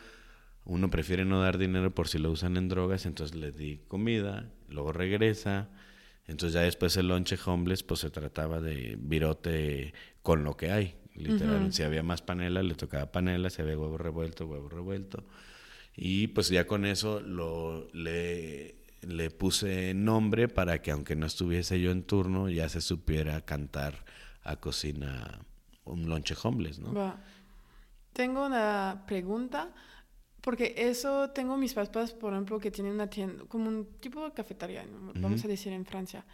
uno 0.66 0.90
prefiere 0.90 1.24
no 1.24 1.40
dar 1.42 1.58
dinero 1.58 1.94
por 1.94 2.08
si 2.08 2.18
lo 2.18 2.32
usan 2.32 2.58
en 2.58 2.68
drogas, 2.68 3.06
entonces 3.06 3.38
le 3.38 3.52
di 3.52 3.78
comida, 3.88 4.50
luego 4.68 4.92
regresa. 4.92 5.70
Entonces 6.26 6.56
ya 6.56 6.62
después 6.62 6.98
el 6.98 7.08
lonche 7.08 7.38
homeless 7.46 7.84
pues 7.84 8.02
se 8.02 8.10
trataba 8.10 8.60
de 8.60 8.98
virote 9.00 9.94
con 10.22 10.44
lo 10.44 10.58
que 10.58 10.72
hay, 10.72 10.96
Literal, 11.18 11.74
si 11.74 11.84
había 11.84 12.04
más 12.04 12.22
panela, 12.22 12.62
le 12.64 12.76
tocaba 12.76 13.12
panela, 13.12 13.50
si 13.50 13.62
había 13.62 13.78
huevo 13.78 13.98
revuelto, 13.98 14.46
huevo 14.46 14.70
revuelto. 14.70 15.24
Y 15.96 16.28
pues 16.28 16.50
ya 16.50 16.68
con 16.68 16.86
eso 16.86 17.20
lo, 17.22 17.88
le, 17.92 18.76
le 19.02 19.32
puse 19.32 19.94
nombre 19.94 20.48
para 20.48 20.82
que 20.82 20.92
aunque 20.92 21.16
no 21.16 21.26
estuviese 21.26 21.82
yo 21.82 21.92
en 21.92 22.04
turno, 22.04 22.50
ya 22.50 22.70
se 22.70 22.82
supiera 22.82 23.42
cantar 23.42 24.06
a 24.44 24.58
cocina 24.58 25.40
un 25.86 26.08
lonche 26.08 26.36
homeless, 26.42 26.80
¿no? 26.80 27.16
Tengo 28.14 28.46
una 28.46 29.04
pregunta, 29.06 29.74
porque 30.42 30.74
eso 30.78 31.30
tengo 31.32 31.58
mis 31.58 31.74
papás, 31.74 32.14
por 32.14 32.34
ejemplo, 32.34 32.60
que 32.60 32.72
tienen 32.72 32.94
una 32.94 33.10
tienda, 33.10 33.44
como 33.48 33.68
un 33.68 33.86
tipo 34.00 34.24
de 34.24 34.32
cafetería, 34.32 34.86
¿no? 34.86 35.14
vamos 35.16 35.44
a 35.46 35.48
decir 35.48 35.74
en 35.74 35.86
Francia. 35.86 36.26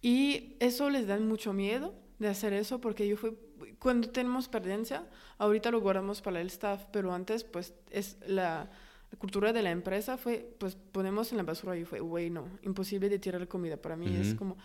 Y 0.00 0.56
eso 0.60 0.90
les 0.90 1.06
da 1.06 1.18
mucho 1.18 1.52
miedo 1.52 1.94
de 2.18 2.28
hacer 2.28 2.52
eso, 2.52 2.80
porque 2.80 3.08
yo 3.08 3.16
fui, 3.16 3.36
cuando 3.78 4.08
tenemos 4.10 4.48
perdencia, 4.48 5.06
ahorita 5.38 5.70
lo 5.70 5.80
guardamos 5.80 6.20
para 6.22 6.40
el 6.40 6.46
staff, 6.48 6.84
pero 6.92 7.12
antes, 7.12 7.44
pues, 7.44 7.74
es 7.90 8.18
la, 8.26 8.70
la 9.10 9.18
cultura 9.18 9.52
de 9.52 9.62
la 9.62 9.70
empresa 9.70 10.16
fue, 10.16 10.54
pues, 10.58 10.76
ponemos 10.92 11.30
en 11.32 11.38
la 11.38 11.44
basura 11.44 11.76
y 11.76 11.84
fue, 11.84 12.00
güey, 12.00 12.30
no, 12.30 12.48
imposible 12.62 13.08
de 13.08 13.18
tirar 13.18 13.46
comida. 13.48 13.76
Para 13.76 13.96
mí 13.96 14.14
es 14.16 14.34
como, 14.34 14.56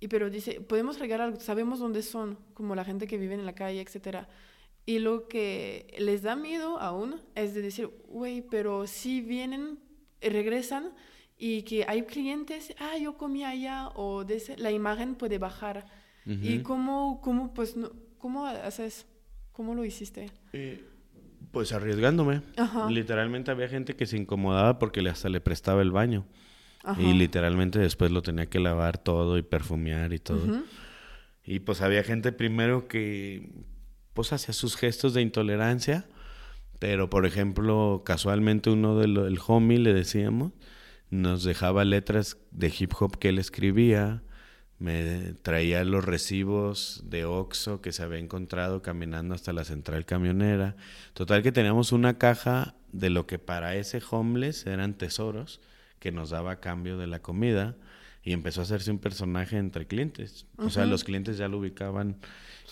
y 0.00 0.08
pero 0.08 0.30
dice, 0.30 0.60
podemos 0.60 0.98
regalar, 0.98 1.40
sabemos 1.40 1.78
dónde 1.78 2.02
son, 2.02 2.36
como 2.54 2.74
la 2.74 2.84
gente 2.84 3.06
que 3.06 3.18
vive 3.18 3.34
en 3.34 3.46
la 3.46 3.54
calle, 3.54 3.80
etcétera. 3.80 4.28
Y 4.84 4.98
lo 4.98 5.28
que 5.28 5.94
les 5.98 6.22
da 6.22 6.34
miedo 6.34 6.80
aún 6.80 7.20
es 7.36 7.54
de 7.54 7.62
decir, 7.62 7.88
güey, 8.08 8.42
pero 8.42 8.88
si 8.88 9.20
vienen, 9.20 9.78
regresan 10.20 10.92
y 11.38 11.62
que 11.62 11.84
hay 11.86 12.02
clientes, 12.02 12.74
ah, 12.80 12.96
yo 12.98 13.16
comí 13.16 13.44
allá, 13.44 13.90
o 13.94 14.24
de 14.24 14.36
ese, 14.36 14.56
la 14.56 14.72
imagen 14.72 15.14
puede 15.14 15.38
bajar. 15.38 15.86
¿Y 16.24 16.60
cómo, 16.62 17.20
cómo, 17.20 17.52
pues, 17.52 17.76
no, 17.76 17.90
cómo 18.22 18.46
haces? 18.46 19.04
¿Cómo 19.52 19.74
lo 19.74 19.84
hiciste? 19.84 20.30
Eh, 20.54 20.82
pues 21.50 21.72
arriesgándome. 21.72 22.40
Ajá. 22.56 22.88
Literalmente 22.88 23.50
había 23.50 23.68
gente 23.68 23.94
que 23.96 24.06
se 24.06 24.16
incomodaba 24.16 24.78
porque 24.78 25.02
le- 25.02 25.10
hasta 25.10 25.28
le 25.28 25.40
prestaba 25.42 25.82
el 25.82 25.90
baño. 25.90 26.24
Y 26.98 27.12
literalmente 27.12 27.78
después 27.78 28.10
lo 28.10 28.22
tenía 28.22 28.46
que 28.46 28.58
lavar 28.58 28.98
todo 28.98 29.38
y 29.38 29.42
perfumear 29.42 30.12
y 30.12 30.18
todo. 30.18 30.62
Y 31.44 31.60
pues 31.60 31.80
había 31.80 32.02
gente 32.02 32.32
primero 32.32 32.88
que 32.88 33.50
pues 34.14 34.32
hacía 34.32 34.52
sus 34.54 34.76
gestos 34.76 35.14
de 35.14 35.22
intolerancia, 35.22 36.06
pero 36.80 37.08
por 37.08 37.24
ejemplo, 37.26 38.02
casualmente 38.04 38.68
uno 38.70 38.98
del 38.98 39.16
el 39.16 39.38
homie 39.46 39.78
le 39.78 39.92
decíamos, 39.94 40.52
nos 41.10 41.44
dejaba 41.44 41.84
letras 41.84 42.36
de 42.50 42.72
hip 42.76 42.92
hop 42.98 43.16
que 43.18 43.28
él 43.28 43.38
escribía, 43.38 44.22
me 44.82 45.34
traía 45.42 45.84
los 45.84 46.04
recibos 46.04 47.04
de 47.04 47.24
Oxxo 47.24 47.80
que 47.80 47.92
se 47.92 48.02
había 48.02 48.18
encontrado 48.18 48.82
caminando 48.82 49.32
hasta 49.32 49.52
la 49.52 49.64
central 49.64 50.04
camionera. 50.04 50.74
Total 51.14 51.44
que 51.44 51.52
teníamos 51.52 51.92
una 51.92 52.18
caja 52.18 52.74
de 52.90 53.08
lo 53.08 53.28
que 53.28 53.38
para 53.38 53.76
ese 53.76 54.02
homeless 54.10 54.66
eran 54.66 54.94
tesoros 54.94 55.60
que 56.00 56.10
nos 56.10 56.30
daba 56.30 56.52
a 56.52 56.60
cambio 56.60 56.98
de 56.98 57.06
la 57.06 57.20
comida 57.20 57.76
y 58.24 58.32
empezó 58.32 58.60
a 58.60 58.64
hacerse 58.64 58.90
un 58.90 58.98
personaje 58.98 59.56
entre 59.56 59.86
clientes. 59.86 60.46
O 60.56 60.68
sea, 60.68 60.84
los 60.84 61.04
clientes 61.04 61.38
ya 61.38 61.46
lo 61.46 61.58
ubicaban 61.58 62.16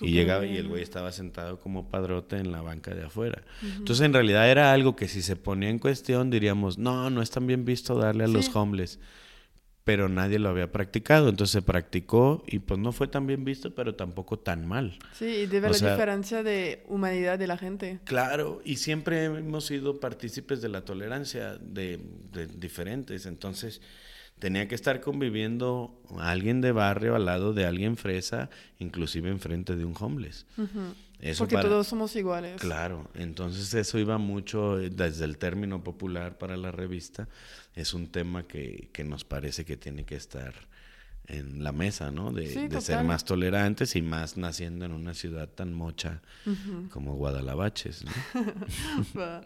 y 0.01 0.11
llegaba 0.11 0.45
y 0.47 0.57
el 0.57 0.67
güey 0.67 0.83
estaba 0.83 1.13
sentado 1.13 1.61
como 1.61 1.91
padrote 1.91 2.39
en 2.39 2.51
la 2.51 2.61
banca 2.61 2.93
de 2.93 3.05
afuera. 3.05 3.43
Entonces, 3.63 4.05
en 4.05 4.13
realidad 4.13 4.51
era 4.51 4.73
algo 4.73 4.97
que 4.97 5.07
si 5.07 5.23
se 5.23 5.37
ponía 5.37 5.69
en 5.69 5.79
cuestión 5.79 6.29
diríamos, 6.29 6.77
no, 6.77 7.09
no 7.09 7.23
es 7.23 7.31
tan 7.31 7.47
bien 7.47 7.65
visto 7.65 7.95
darle 7.95 8.25
a 8.25 8.29
los 8.29 8.55
homeless. 8.55 8.99
Pero 9.85 10.09
nadie 10.09 10.39
lo 10.39 10.51
había 10.51 10.71
practicado, 10.71 11.29
entonces 11.31 11.53
se 11.53 11.63
practicó 11.63 12.45
y 12.47 12.59
pues 12.59 12.79
no 12.79 12.93
fue 12.93 13.09
tan 13.09 13.27
bien 13.27 13.45
visto, 13.45 13.75
pero 13.75 13.95
tampoco 13.95 14.39
tan 14.39 14.67
mal. 14.69 14.99
Sí, 15.15 15.25
y 15.25 15.47
de 15.47 15.61
ver 15.61 15.71
O 15.71 15.73
la 15.73 15.79
sea- 15.79 15.93
diferencia 15.93 16.43
de 16.43 16.85
humanidad 16.89 17.39
de 17.39 17.47
la 17.47 17.57
gente. 17.57 17.99
Claro, 18.05 18.61
y 18.65 18.77
siempre 18.77 19.25
hemos 19.25 19.65
sido 19.67 19.99
partícipes 19.99 20.61
de 20.61 20.69
la 20.69 20.85
tolerancia 20.85 21.57
de, 21.57 21.99
de 22.33 22.47
diferentes, 22.47 23.25
entonces 23.27 23.81
tenía 24.41 24.67
que 24.67 24.75
estar 24.75 25.01
conviviendo 25.01 25.97
alguien 26.19 26.61
de 26.61 26.73
barrio 26.73 27.15
al 27.15 27.25
lado 27.27 27.53
de 27.53 27.65
alguien 27.67 27.97
fresa, 27.97 28.51
inclusive 28.81 29.29
enfrente 29.31 29.77
de 29.77 29.85
un 29.85 29.95
homeless. 29.99 30.47
Eso 31.21 31.45
Porque 31.45 31.55
para- 31.55 31.69
todos 31.69 31.87
somos 31.87 32.17
iguales. 32.17 32.61
Claro, 32.61 33.09
entonces 33.15 33.73
eso 33.75 33.99
iba 33.99 34.17
mucho 34.19 34.81
eh, 34.81 34.89
desde 34.91 35.27
el 35.27 35.37
término 35.39 35.85
popular 35.85 36.39
para 36.39 36.57
la 36.57 36.73
revista. 36.73 37.29
Es 37.75 37.93
un 37.95 38.09
tema 38.09 38.45
que, 38.49 38.89
que 38.93 39.05
nos 39.05 39.25
parece 39.25 39.65
que 39.67 39.77
tiene 39.77 40.05
que 40.05 40.17
estar 40.17 40.55
en 41.27 41.63
la 41.63 41.71
mesa, 41.73 42.11
¿no? 42.11 42.33
De, 42.33 42.47
Sí, 42.49 42.67
de 42.67 42.81
ser 42.81 43.05
más 43.05 43.25
tolerantes 43.25 43.95
y 43.95 44.03
más 44.03 44.37
naciendo 44.39 44.85
en 44.87 44.93
una 44.93 45.13
ciudad 45.15 45.49
tan 45.49 45.73
mocha 45.75 46.23
como 46.91 47.15
Guadalabaches, 47.15 48.05
¿no? 48.05 48.11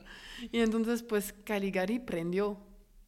Y 0.52 0.60
entonces, 0.60 1.02
pues 1.02 1.34
Caligari 1.44 1.98
prendió, 1.98 2.58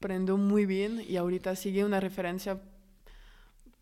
prendió 0.07 0.37
muy 0.37 0.67
bien 0.67 1.03
y 1.09 1.17
ahorita 1.17 1.57
sigue 1.57 1.85
una 1.85 1.99
referencia 1.99 2.61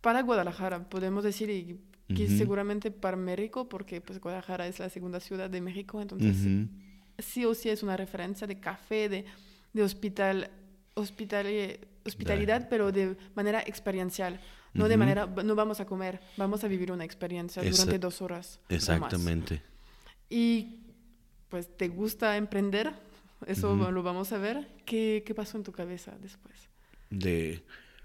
para 0.01 0.22
Guadalajara, 0.22 0.89
podemos 0.89 1.22
decir, 1.22 1.51
y 1.51 1.79
que 2.14 2.25
Ujú. 2.25 2.39
seguramente 2.39 2.91
para 2.91 3.14
México, 3.18 3.68
porque 3.68 4.01
pues 4.01 4.18
Guadalajara 4.20 4.66
es 4.66 4.79
la 4.79 4.89
segunda 4.89 5.20
ciudad 5.20 5.51
de 5.51 5.61
México, 5.61 6.01
entonces 6.01 6.35
Ujú. 6.41 6.68
sí 7.18 7.45
o 7.45 7.53
sí 7.55 7.68
es 7.68 7.83
una 7.83 7.97
referencia 7.99 8.47
de 8.47 8.59
café, 8.59 9.11
de, 9.11 9.27
de 9.75 9.83
hospital, 9.83 10.51
hospital, 10.95 11.47
hospitalidad, 12.07 12.68
pero 12.70 12.91
de 12.91 13.16
manera 13.35 13.61
experiencial. 13.61 14.41
No 14.72 14.89
de 14.89 14.95
Ujú. 14.95 15.01
manera, 15.01 15.27
no 15.27 15.55
vamos 15.55 15.81
a 15.81 15.85
comer, 15.85 16.20
vamos 16.39 16.64
a 16.64 16.68
vivir 16.68 16.91
una 16.91 17.05
experiencia 17.05 17.62
Esa- 17.62 17.70
durante 17.85 17.99
dos 17.99 18.22
horas. 18.22 18.61
Exactamente. 18.70 19.61
Y 20.31 20.81
pues 21.51 21.68
te 21.77 21.89
gusta 21.89 22.37
emprender, 22.39 22.93
eso 23.47 23.90
lo 23.90 24.03
vamos 24.03 24.32
a 24.32 24.38
ver. 24.38 24.68
¿Qué, 24.84 25.22
qué 25.26 25.34
pasó 25.34 25.57
en 25.57 25.64
tu 25.64 25.72
cabeza 25.72 26.12
después 26.20 26.55
De... 27.11 27.62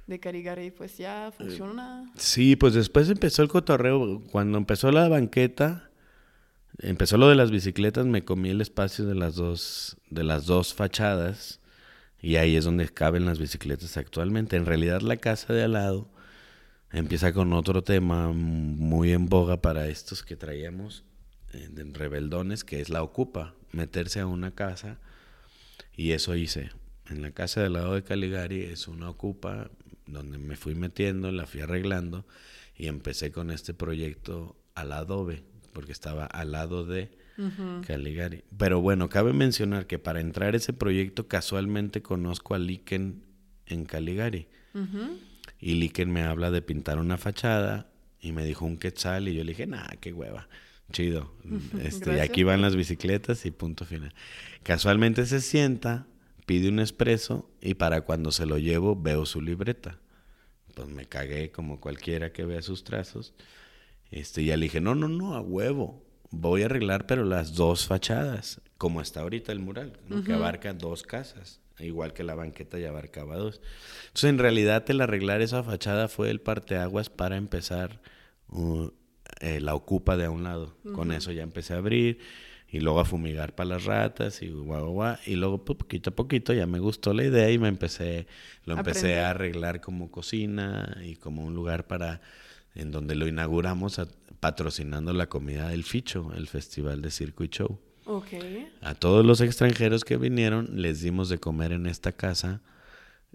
de 0.08 0.20
Carigari? 0.20 0.72
Pues 0.72 0.98
ya 0.98 1.32
funciona. 1.36 2.12
Sí, 2.16 2.56
pues 2.56 2.74
después 2.74 3.10
empezó 3.10 3.42
el 3.42 3.50
cotorreo. 3.50 4.22
Cuando 4.32 4.58
empezó 4.58 4.92
la 4.92 5.08
banqueta, 5.08 5.90
empezó 6.80 7.18
lo 7.18 7.30
de 7.30 7.36
las 7.36 7.52
bicicletas, 7.52 8.06
me 8.06 8.24
comí 8.24 8.50
el 8.50 8.62
espacio 8.62 9.06
de 9.06 9.16
las 9.16 9.36
dos, 9.36 9.98
de 10.10 10.24
las 10.24 10.46
dos 10.46 10.74
fachadas. 10.74 11.60
Y 12.22 12.36
ahí 12.36 12.56
es 12.56 12.66
donde 12.66 12.90
caben 12.90 13.26
las 13.26 13.40
bicicletas 13.40 13.96
actualmente. 13.98 14.58
En 14.58 14.66
realidad 14.66 15.02
la 15.02 15.18
casa 15.18 15.54
de 15.54 15.64
al 15.64 15.74
lado 15.74 16.10
empieza 16.92 17.34
con 17.34 17.54
otro 17.54 17.84
tema 17.84 18.32
muy 18.34 19.14
en 19.14 19.28
boga 19.28 19.62
para 19.62 19.88
estos 19.88 20.24
que 20.24 20.36
traíamos 20.36 21.06
eh, 21.54 21.70
rebeldones, 21.94 22.64
que 22.64 22.82
es 22.82 22.90
la 22.90 23.04
ocupa, 23.04 23.54
meterse 23.72 24.20
a 24.20 24.26
una 24.28 24.52
casa. 24.52 25.00
Y 26.00 26.14
eso 26.14 26.34
hice. 26.34 26.70
En 27.10 27.22
la 27.22 27.32
casa 27.32 27.62
del 27.62 27.74
lado 27.74 27.93
de 27.93 28.04
Caligari 28.04 28.62
es 28.62 28.88
una 28.88 29.10
ocupa 29.10 29.70
donde 30.06 30.38
me 30.38 30.56
fui 30.56 30.74
metiendo, 30.74 31.30
la 31.30 31.45
fui 31.45 31.60
arreglando 31.60 32.26
y 32.74 32.88
empecé 32.88 33.34
con 33.34 33.52
este 33.52 33.74
proyecto 33.74 34.56
al 34.76 34.93
adobe, 34.93 35.43
porque 35.74 35.91
estaba 35.91 36.26
al 36.26 36.54
lado 36.54 36.86
de. 36.86 37.12
Caligari. 37.86 38.45
Pero 38.58 38.80
bueno, 38.80 39.10
cabe 39.10 39.34
mencionar 39.34 39.88
que 39.88 40.00
para 40.00 40.22
entrar 40.22 40.54
a 40.54 40.58
ese 40.58 40.72
proyecto 40.72 41.28
casualmente 41.28 42.02
conozco 42.02 42.56
a 42.56 42.60
Liken 42.60 43.22
en 43.66 43.84
Caligari. 43.84 44.47
Y 45.60 45.74
Liken 45.76 46.12
me 46.12 46.24
habla 46.24 46.50
de 46.50 46.62
pintar 46.62 46.97
una 47.00 47.18
fachada 47.18 47.91
y 48.22 48.32
me 48.32 48.45
dijo 48.45 48.66
un 48.66 48.78
quetzal 48.78 49.28
y 49.28 49.36
yo 49.36 49.43
le 49.43 49.52
dije, 49.52 49.68
nah, 49.68 49.88
qué 50.00 50.14
hueva, 50.14 50.47
chido. 50.92 51.34
Este, 51.82 52.18
y 52.18 52.20
aquí 52.20 52.44
van 52.44 52.62
las 52.62 52.76
bicicletas 52.76 53.46
y 53.46 53.52
punto 53.52 53.86
final. 53.86 54.14
Casualmente 54.64 55.26
se 55.26 55.42
sienta, 55.42 56.06
pide 56.46 56.70
un 56.70 56.80
espresso 56.80 57.50
y 57.62 57.74
para 57.76 58.02
cuando 58.02 58.32
se 58.32 58.46
lo 58.46 58.58
llevo 58.58 58.96
veo 58.96 59.26
su 59.26 59.42
libreta. 59.42 60.00
Pues 60.76 60.88
me 60.88 61.06
cagué 61.06 61.52
como 61.52 61.80
cualquiera 61.80 62.32
que 62.32 62.46
vea 62.46 62.62
sus 62.62 62.84
trazos. 62.84 63.34
Este, 64.12 64.42
y 64.42 64.46
ya 64.46 64.58
le 64.58 64.66
dije, 64.66 64.82
no, 64.82 64.96
no, 64.96 65.08
no, 65.08 65.36
a 65.36 65.42
huevo. 65.42 66.04
Voy 66.32 66.62
a 66.62 66.66
arreglar, 66.66 67.08
pero 67.08 67.24
las 67.24 67.56
dos 67.56 67.88
fachadas, 67.88 68.62
como 68.78 69.02
está 69.02 69.22
ahorita 69.22 69.52
el 69.52 69.60
mural, 69.60 70.00
¿no? 70.08 70.24
que 70.24 70.34
abarca 70.34 70.74
dos 70.74 71.02
casas, 71.02 71.60
igual 71.80 72.14
que 72.14 72.24
la 72.24 72.36
banqueta 72.36 72.78
ya 72.78 72.90
abarcaba 72.90 73.36
dos. 73.36 73.62
Entonces, 74.08 74.30
en 74.30 74.38
realidad, 74.38 74.86
el 74.90 75.02
arreglar 75.02 75.42
esa 75.42 75.64
fachada 75.64 76.08
fue 76.08 76.30
el 76.30 76.40
parteaguas 76.40 77.10
para 77.10 77.38
empezar 77.38 78.00
uh, 78.50 78.92
eh, 79.40 79.60
la 79.62 79.76
ocupa 79.76 80.18
de 80.18 80.26
a 80.26 80.32
un 80.32 80.44
lado. 80.44 80.76
Con 80.94 81.12
eso 81.12 81.32
ya 81.32 81.44
empecé 81.44 81.74
a 81.74 81.78
abrir 81.78 82.20
y 82.72 82.80
luego 82.82 83.00
a 83.00 83.06
fumigar 83.06 83.56
para 83.56 83.70
las 83.70 83.86
ratas 83.86 84.42
y 84.42 84.50
guau, 84.50 84.64
guau, 84.84 84.92
guau. 84.92 85.16
Y 85.26 85.36
luego, 85.36 85.64
pues, 85.66 85.78
poquito 85.78 86.12
a 86.12 86.16
poquito, 86.16 86.54
ya 86.54 86.68
me 86.68 86.80
gustó 86.80 87.14
la 87.14 87.24
idea 87.24 87.50
y 87.50 87.58
me 87.58 87.68
empecé, 87.68 88.28
lo 88.66 88.74
empecé 88.78 89.00
Aprender. 89.14 89.24
a 89.26 89.30
arreglar 89.32 89.82
como 89.82 90.12
cocina 90.12 90.98
y 91.04 91.16
como 91.16 91.44
un 91.46 91.56
lugar 91.56 91.88
para 91.88 92.22
en 92.76 92.92
donde 92.92 93.16
lo 93.16 93.28
inauguramos 93.28 93.98
a- 94.00 94.08
patrocinando 94.40 95.12
la 95.14 95.28
comida 95.28 95.70
del 95.70 95.84
Ficho, 95.84 96.32
el 96.36 96.48
Festival 96.48 97.02
de 97.02 97.12
Circo 97.12 97.44
y 97.44 97.50
Show. 97.50 97.80
A 98.82 98.96
todos 98.96 99.26
los 99.26 99.42
extranjeros 99.42 100.04
que 100.06 100.18
vinieron 100.18 100.82
les 100.82 101.02
dimos 101.02 101.30
de 101.30 101.40
comer 101.40 101.72
en 101.74 101.86
esta 101.88 102.12
casa, 102.12 102.62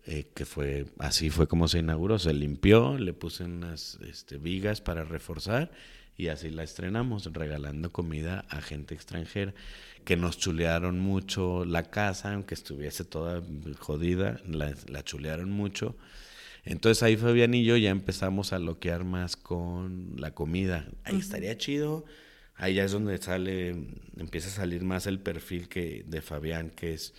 eh, 0.06 0.26
que 0.34 0.44
fue 0.44 0.86
así 0.98 1.30
fue 1.30 1.46
como 1.46 1.68
se 1.68 1.78
inauguró. 1.78 2.18
Se 2.18 2.32
limpió, 2.32 2.98
le 2.98 3.12
puse 3.12 3.44
unas 3.44 3.98
este, 4.06 4.38
vigas 4.38 4.80
para 4.80 5.04
reforzar 5.04 5.70
y 6.16 6.28
así 6.28 6.50
la 6.50 6.62
estrenamos, 6.62 7.32
regalando 7.32 7.90
comida 7.92 8.44
a 8.48 8.60
gente 8.60 8.94
extranjera, 8.94 9.52
que 10.04 10.16
nos 10.16 10.38
chulearon 10.38 11.00
mucho 11.00 11.64
la 11.64 11.90
casa, 11.90 12.34
aunque 12.34 12.54
estuviese 12.54 13.04
toda 13.04 13.42
jodida, 13.78 14.40
la, 14.46 14.74
la 14.86 15.02
chulearon 15.02 15.50
mucho. 15.50 15.96
Entonces 16.64 17.02
ahí 17.02 17.16
Fabián 17.16 17.52
y 17.52 17.64
yo 17.64 17.76
ya 17.76 17.90
empezamos 17.90 18.52
a 18.52 18.58
loquear 18.58 19.04
más 19.04 19.36
con 19.36 20.14
la 20.16 20.32
comida. 20.32 20.86
Ahí 21.04 21.18
estaría 21.18 21.58
chido 21.58 22.04
Ahí 22.56 22.74
ya 22.74 22.84
es 22.84 22.92
donde 22.92 23.18
sale, 23.18 23.70
empieza 24.16 24.48
a 24.48 24.52
salir 24.52 24.84
más 24.84 25.06
el 25.06 25.18
perfil 25.18 25.68
que 25.68 26.04
de 26.06 26.22
Fabián, 26.22 26.70
que 26.70 26.94
es 26.94 27.14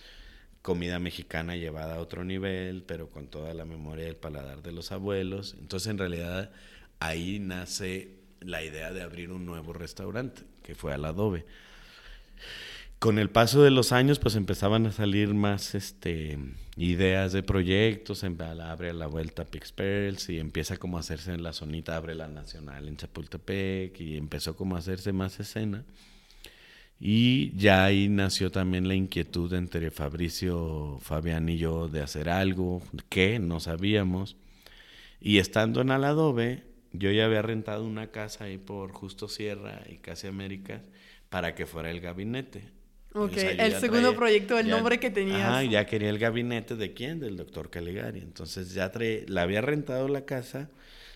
comida 0.66 0.98
mexicana 0.98 1.54
llevada 1.54 1.94
a 1.94 2.00
otro 2.00 2.24
nivel, 2.24 2.82
pero 2.82 3.08
con 3.08 3.28
toda 3.28 3.54
la 3.54 3.64
memoria 3.64 4.06
del 4.06 4.16
paladar 4.16 4.64
de 4.64 4.72
los 4.72 4.90
abuelos. 4.90 5.54
Entonces, 5.60 5.88
en 5.88 5.96
realidad, 5.96 6.50
ahí 6.98 7.38
nace 7.38 8.16
la 8.40 8.64
idea 8.64 8.92
de 8.92 9.00
abrir 9.00 9.30
un 9.30 9.46
nuevo 9.46 9.72
restaurante, 9.72 10.42
que 10.64 10.74
fue 10.74 10.92
al 10.92 11.04
adobe. 11.04 11.46
Con 12.98 13.20
el 13.20 13.30
paso 13.30 13.62
de 13.62 13.70
los 13.70 13.92
años, 13.92 14.18
pues 14.18 14.34
empezaban 14.34 14.86
a 14.86 14.90
salir 14.90 15.34
más 15.34 15.76
este, 15.76 16.36
ideas 16.76 17.32
de 17.32 17.44
proyectos, 17.44 18.24
abre 18.24 18.92
la 18.92 19.06
vuelta 19.06 19.44
Pix 19.44 19.70
Pearls 19.70 20.28
y 20.30 20.40
empieza 20.40 20.78
como 20.78 20.96
a 20.96 21.00
hacerse 21.00 21.32
en 21.32 21.44
la 21.44 21.52
zonita, 21.52 21.94
abre 21.94 22.16
la 22.16 22.26
Nacional 22.26 22.88
en 22.88 22.96
Chapultepec 22.96 24.00
y 24.00 24.16
empezó 24.16 24.56
como 24.56 24.74
a 24.74 24.80
hacerse 24.80 25.12
más 25.12 25.38
escena. 25.38 25.84
Y 26.98 27.54
ya 27.56 27.84
ahí 27.84 28.08
nació 28.08 28.50
también 28.50 28.88
la 28.88 28.94
inquietud 28.94 29.52
entre 29.52 29.90
Fabricio, 29.90 30.98
Fabián 31.02 31.48
y 31.48 31.58
yo 31.58 31.88
de 31.88 32.00
hacer 32.00 32.28
algo 32.30 32.82
que 33.10 33.38
no 33.38 33.60
sabíamos. 33.60 34.36
Y 35.20 35.38
estando 35.38 35.82
en 35.82 35.90
Aladobe, 35.90 36.62
yo 36.92 37.10
ya 37.10 37.26
había 37.26 37.42
rentado 37.42 37.84
una 37.84 38.08
casa 38.10 38.44
ahí 38.44 38.56
por 38.56 38.92
Justo 38.92 39.28
Sierra 39.28 39.82
y 39.88 39.98
Casi 39.98 40.26
Américas 40.26 40.82
para 41.28 41.54
que 41.54 41.66
fuera 41.66 41.90
el 41.90 42.00
gabinete. 42.00 42.70
Ok, 43.12 43.36
el 43.36 43.72
segundo 43.74 44.14
proyecto, 44.14 44.58
el 44.58 44.68
nombre 44.68 45.00
que 45.00 45.10
tenías. 45.10 45.40
Ajá, 45.40 45.64
ya 45.64 45.86
quería 45.86 46.10
el 46.10 46.18
gabinete 46.18 46.76
de 46.76 46.92
quién, 46.92 47.18
del 47.18 47.36
doctor 47.36 47.70
Caligari. 47.70 48.20
Entonces 48.20 48.74
ya 48.74 48.90
trae, 48.90 49.24
la 49.28 49.42
había 49.42 49.62
rentado 49.62 50.08
la 50.08 50.26
casa, 50.26 50.70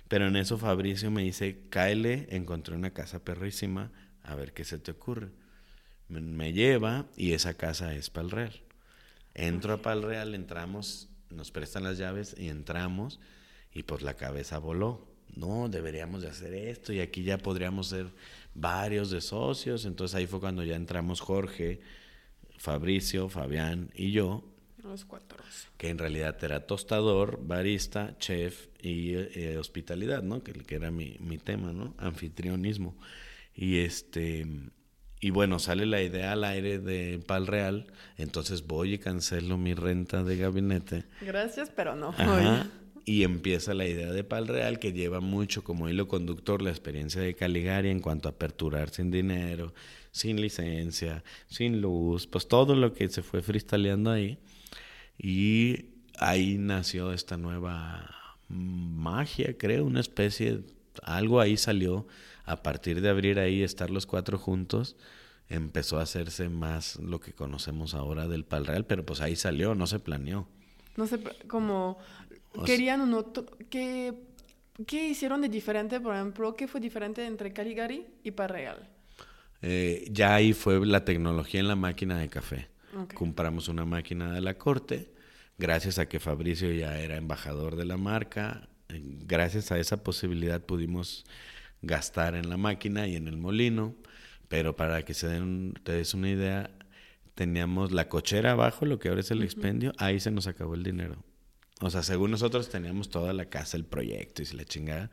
pero 0.08 0.28
en 0.28 0.36
eso 0.36 0.56
Fabricio 0.56 1.10
me 1.10 1.22
dice, 1.22 1.58
cáele, 1.68 2.26
encontré 2.30 2.74
una 2.74 2.90
casa 2.90 3.22
perrísima, 3.22 3.92
a 4.22 4.34
ver 4.34 4.52
qué 4.52 4.64
se 4.64 4.78
te 4.78 4.92
ocurre. 4.92 5.28
Me, 6.10 6.52
lleva 6.52 7.06
y 7.16 7.32
esa 7.32 7.54
casa 7.54 7.94
es 7.94 8.10
Palreal. 8.10 8.52
Entro 9.34 9.74
a 9.74 9.82
Palreal, 9.82 10.34
entramos, 10.34 11.08
nos 11.30 11.52
prestan 11.52 11.84
las 11.84 11.98
llaves 11.98 12.34
y 12.36 12.48
entramos 12.48 13.20
y 13.72 13.84
pues 13.84 14.02
la 14.02 14.14
cabeza 14.14 14.58
voló. 14.58 15.06
No, 15.36 15.68
deberíamos 15.68 16.22
de 16.22 16.28
hacer 16.28 16.52
esto 16.54 16.92
y 16.92 16.98
aquí 16.98 17.22
ya 17.22 17.38
podríamos 17.38 17.86
ser 17.86 18.08
varios 18.54 19.10
de 19.10 19.20
socios. 19.20 19.84
Entonces 19.84 20.16
ahí 20.16 20.26
fue 20.26 20.40
cuando 20.40 20.64
ya 20.64 20.74
entramos 20.74 21.20
Jorge, 21.20 21.80
Fabricio, 22.58 23.28
Fabián 23.28 23.90
y 23.94 24.10
yo. 24.10 24.44
Los 24.82 25.04
cuatro. 25.04 25.38
Que 25.76 25.90
en 25.90 25.98
realidad 25.98 26.42
era 26.42 26.66
tostador, 26.66 27.38
barista, 27.42 28.16
chef 28.18 28.66
y 28.82 29.14
eh, 29.14 29.56
hospitalidad, 29.58 30.22
¿no? 30.22 30.42
Que, 30.42 30.52
que 30.52 30.74
era 30.74 30.90
mi, 30.90 31.16
mi, 31.20 31.38
tema, 31.38 31.72
¿no? 31.72 31.94
Anfitrionismo. 31.98 32.96
Y 33.54 33.78
este. 33.78 34.46
Y 35.20 35.30
bueno, 35.30 35.58
sale 35.58 35.84
la 35.84 36.00
idea 36.02 36.32
al 36.32 36.44
aire 36.44 36.78
de 36.78 37.18
Pal 37.18 37.46
Real, 37.46 37.86
entonces 38.16 38.66
voy 38.66 38.94
y 38.94 38.98
cancelo 38.98 39.58
mi 39.58 39.74
renta 39.74 40.24
de 40.24 40.38
gabinete. 40.38 41.04
Gracias, 41.20 41.70
pero 41.74 41.94
no. 41.94 42.14
Y 43.04 43.24
empieza 43.24 43.74
la 43.74 43.86
idea 43.86 44.12
de 44.12 44.24
Pal 44.24 44.48
Real 44.48 44.78
que 44.78 44.92
lleva 44.92 45.20
mucho 45.20 45.62
como 45.62 45.88
hilo 45.88 46.08
conductor 46.08 46.62
la 46.62 46.70
experiencia 46.70 47.20
de 47.20 47.34
Caligari 47.34 47.90
en 47.90 48.00
cuanto 48.00 48.28
a 48.28 48.32
aperturar 48.32 48.90
sin 48.90 49.10
dinero, 49.10 49.74
sin 50.10 50.40
licencia, 50.40 51.22
sin 51.48 51.82
luz, 51.82 52.26
pues 52.26 52.48
todo 52.48 52.74
lo 52.74 52.94
que 52.94 53.08
se 53.08 53.22
fue 53.22 53.42
freestyleando 53.42 54.10
ahí. 54.10 54.38
Y 55.18 55.86
ahí 56.18 56.56
nació 56.58 57.12
esta 57.12 57.36
nueva 57.36 58.36
magia, 58.48 59.56
creo, 59.58 59.84
una 59.84 60.00
especie, 60.00 60.60
algo 61.02 61.40
ahí 61.40 61.56
salió 61.58 62.06
a 62.50 62.62
partir 62.62 63.00
de 63.00 63.08
abrir 63.08 63.38
ahí, 63.38 63.62
estar 63.62 63.90
los 63.90 64.06
cuatro 64.06 64.38
juntos 64.38 64.96
empezó 65.48 65.98
a 65.98 66.02
hacerse 66.02 66.48
más 66.48 66.96
lo 66.96 67.20
que 67.20 67.32
conocemos 67.32 67.94
ahora 67.94 68.28
del 68.28 68.44
Pal 68.44 68.66
Real, 68.66 68.86
pero 68.86 69.04
pues 69.04 69.20
ahí 69.20 69.34
salió, 69.34 69.74
no 69.74 69.86
se 69.86 69.98
planeó. 69.98 70.48
No 70.96 71.06
sé, 71.06 71.20
como 71.48 71.98
Querían 72.64 73.00
un 73.00 73.14
otro... 73.14 73.46
¿Qué, 73.68 74.14
¿Qué 74.86 75.08
hicieron 75.08 75.40
de 75.42 75.48
diferente, 75.48 76.00
por 76.00 76.14
ejemplo? 76.14 76.56
¿Qué 76.56 76.66
fue 76.66 76.80
diferente 76.80 77.24
entre 77.26 77.52
Caligari 77.52 78.06
y 78.22 78.30
Parreal? 78.30 78.88
Eh, 79.62 80.06
ya 80.10 80.34
ahí 80.34 80.52
fue 80.52 80.84
la 80.86 81.04
tecnología 81.04 81.60
en 81.60 81.68
la 81.68 81.76
máquina 81.76 82.18
de 82.18 82.28
café. 82.28 82.68
Compramos 83.14 83.68
una 83.68 83.84
máquina 83.84 84.32
de 84.32 84.40
la 84.40 84.54
corte, 84.54 85.12
gracias 85.58 85.98
a 86.00 86.08
que 86.08 86.18
Fabricio 86.18 86.72
ya 86.72 86.98
era 86.98 87.16
embajador 87.16 87.76
de 87.76 87.84
la 87.84 87.96
marca, 87.96 88.68
eh, 88.88 89.00
gracias 89.02 89.70
a 89.70 89.78
esa 89.78 90.02
posibilidad 90.02 90.60
pudimos 90.60 91.24
gastar 91.82 92.34
en 92.34 92.48
la 92.48 92.56
máquina 92.56 93.06
y 93.06 93.16
en 93.16 93.28
el 93.28 93.36
molino, 93.36 93.94
pero 94.48 94.76
para 94.76 95.04
que 95.04 95.14
se 95.14 95.28
den 95.28 95.72
ustedes 95.76 96.14
una 96.14 96.30
idea, 96.30 96.70
teníamos 97.34 97.92
la 97.92 98.08
cochera 98.08 98.52
abajo, 98.52 98.84
lo 98.86 98.98
que 98.98 99.08
ahora 99.08 99.20
es 99.20 99.30
el 99.30 99.42
expendio, 99.42 99.92
ahí 99.98 100.20
se 100.20 100.30
nos 100.30 100.46
acabó 100.46 100.74
el 100.74 100.82
dinero. 100.82 101.24
O 101.82 101.88
sea, 101.88 102.02
según 102.02 102.30
nosotros 102.30 102.68
teníamos 102.68 103.08
toda 103.08 103.32
la 103.32 103.46
casa, 103.46 103.78
el 103.78 103.84
proyecto 103.84 104.42
y 104.42 104.46
si 104.46 104.54
la 104.54 104.66
chingada. 104.66 105.10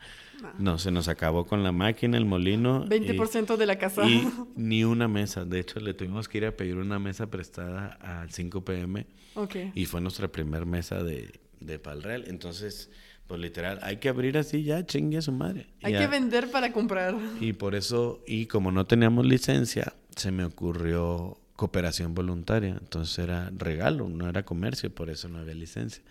No. 0.59 0.78
se 0.78 0.91
nos 0.91 1.07
acabó 1.07 1.45
con 1.45 1.63
la 1.63 1.72
máquina, 1.72 2.18
el 2.18 2.26
molino. 2.26 2.86
20% 2.86 3.55
de 3.55 3.65
la 3.65 3.78
casa. 3.78 4.05
Y 4.05 4.28
ni 4.57 4.84
una 4.84 5.07
mesa. 5.07 5.45
De 5.45 5.61
hecho, 5.61 5.80
le 5.80 5.93
tuvimos 5.93 6.28
que 6.28 6.39
ir 6.39 6.45
a 6.45 6.57
pedir 6.57 6.76
una 6.76 6.99
mesa 6.99 7.28
prestada 7.28 7.97
al 8.01 8.32
5 8.32 8.65
pm. 8.65 9.07
Ok. 9.36 9.55
Y 9.76 9.86
fue 9.86 10.01
nuestra 10.01 10.28
primer 10.28 10.65
mesa 10.65 11.01
de, 11.01 11.39
de 11.61 11.80
Palreal. 11.80 12.26
Entonces, 12.28 12.91
pues 13.28 13.41
literal, 13.41 13.80
hay 13.84 13.97
que 13.97 14.09
abrir 14.09 14.38
así 14.38 14.63
ya, 14.63 14.86
chingue 14.86 15.17
a 15.17 15.21
su 15.21 15.32
madre. 15.32 15.67
Hay 15.84 15.93
que 15.93 16.07
vender 16.07 16.49
para 16.49 16.71
comprar. 16.71 17.15
Y 17.41 17.53
por 17.53 17.75
eso, 17.75 18.23
y 18.25 18.45
como 18.45 18.71
no 18.71 18.86
teníamos 18.86 19.25
licencia, 19.25 19.93
se 20.15 20.32
me 20.32 20.45
ocurrió 20.45 21.38
cooperación 21.57 22.13
voluntaria, 22.13 22.78
entonces 22.80 23.17
era 23.19 23.51
regalo, 23.55 24.07
no 24.07 24.30
era 24.30 24.43
comercio, 24.43 24.93
por 24.93 25.09
eso 25.09 25.28
no 25.28 25.39
había 25.39 25.55
licencia. 25.55 26.03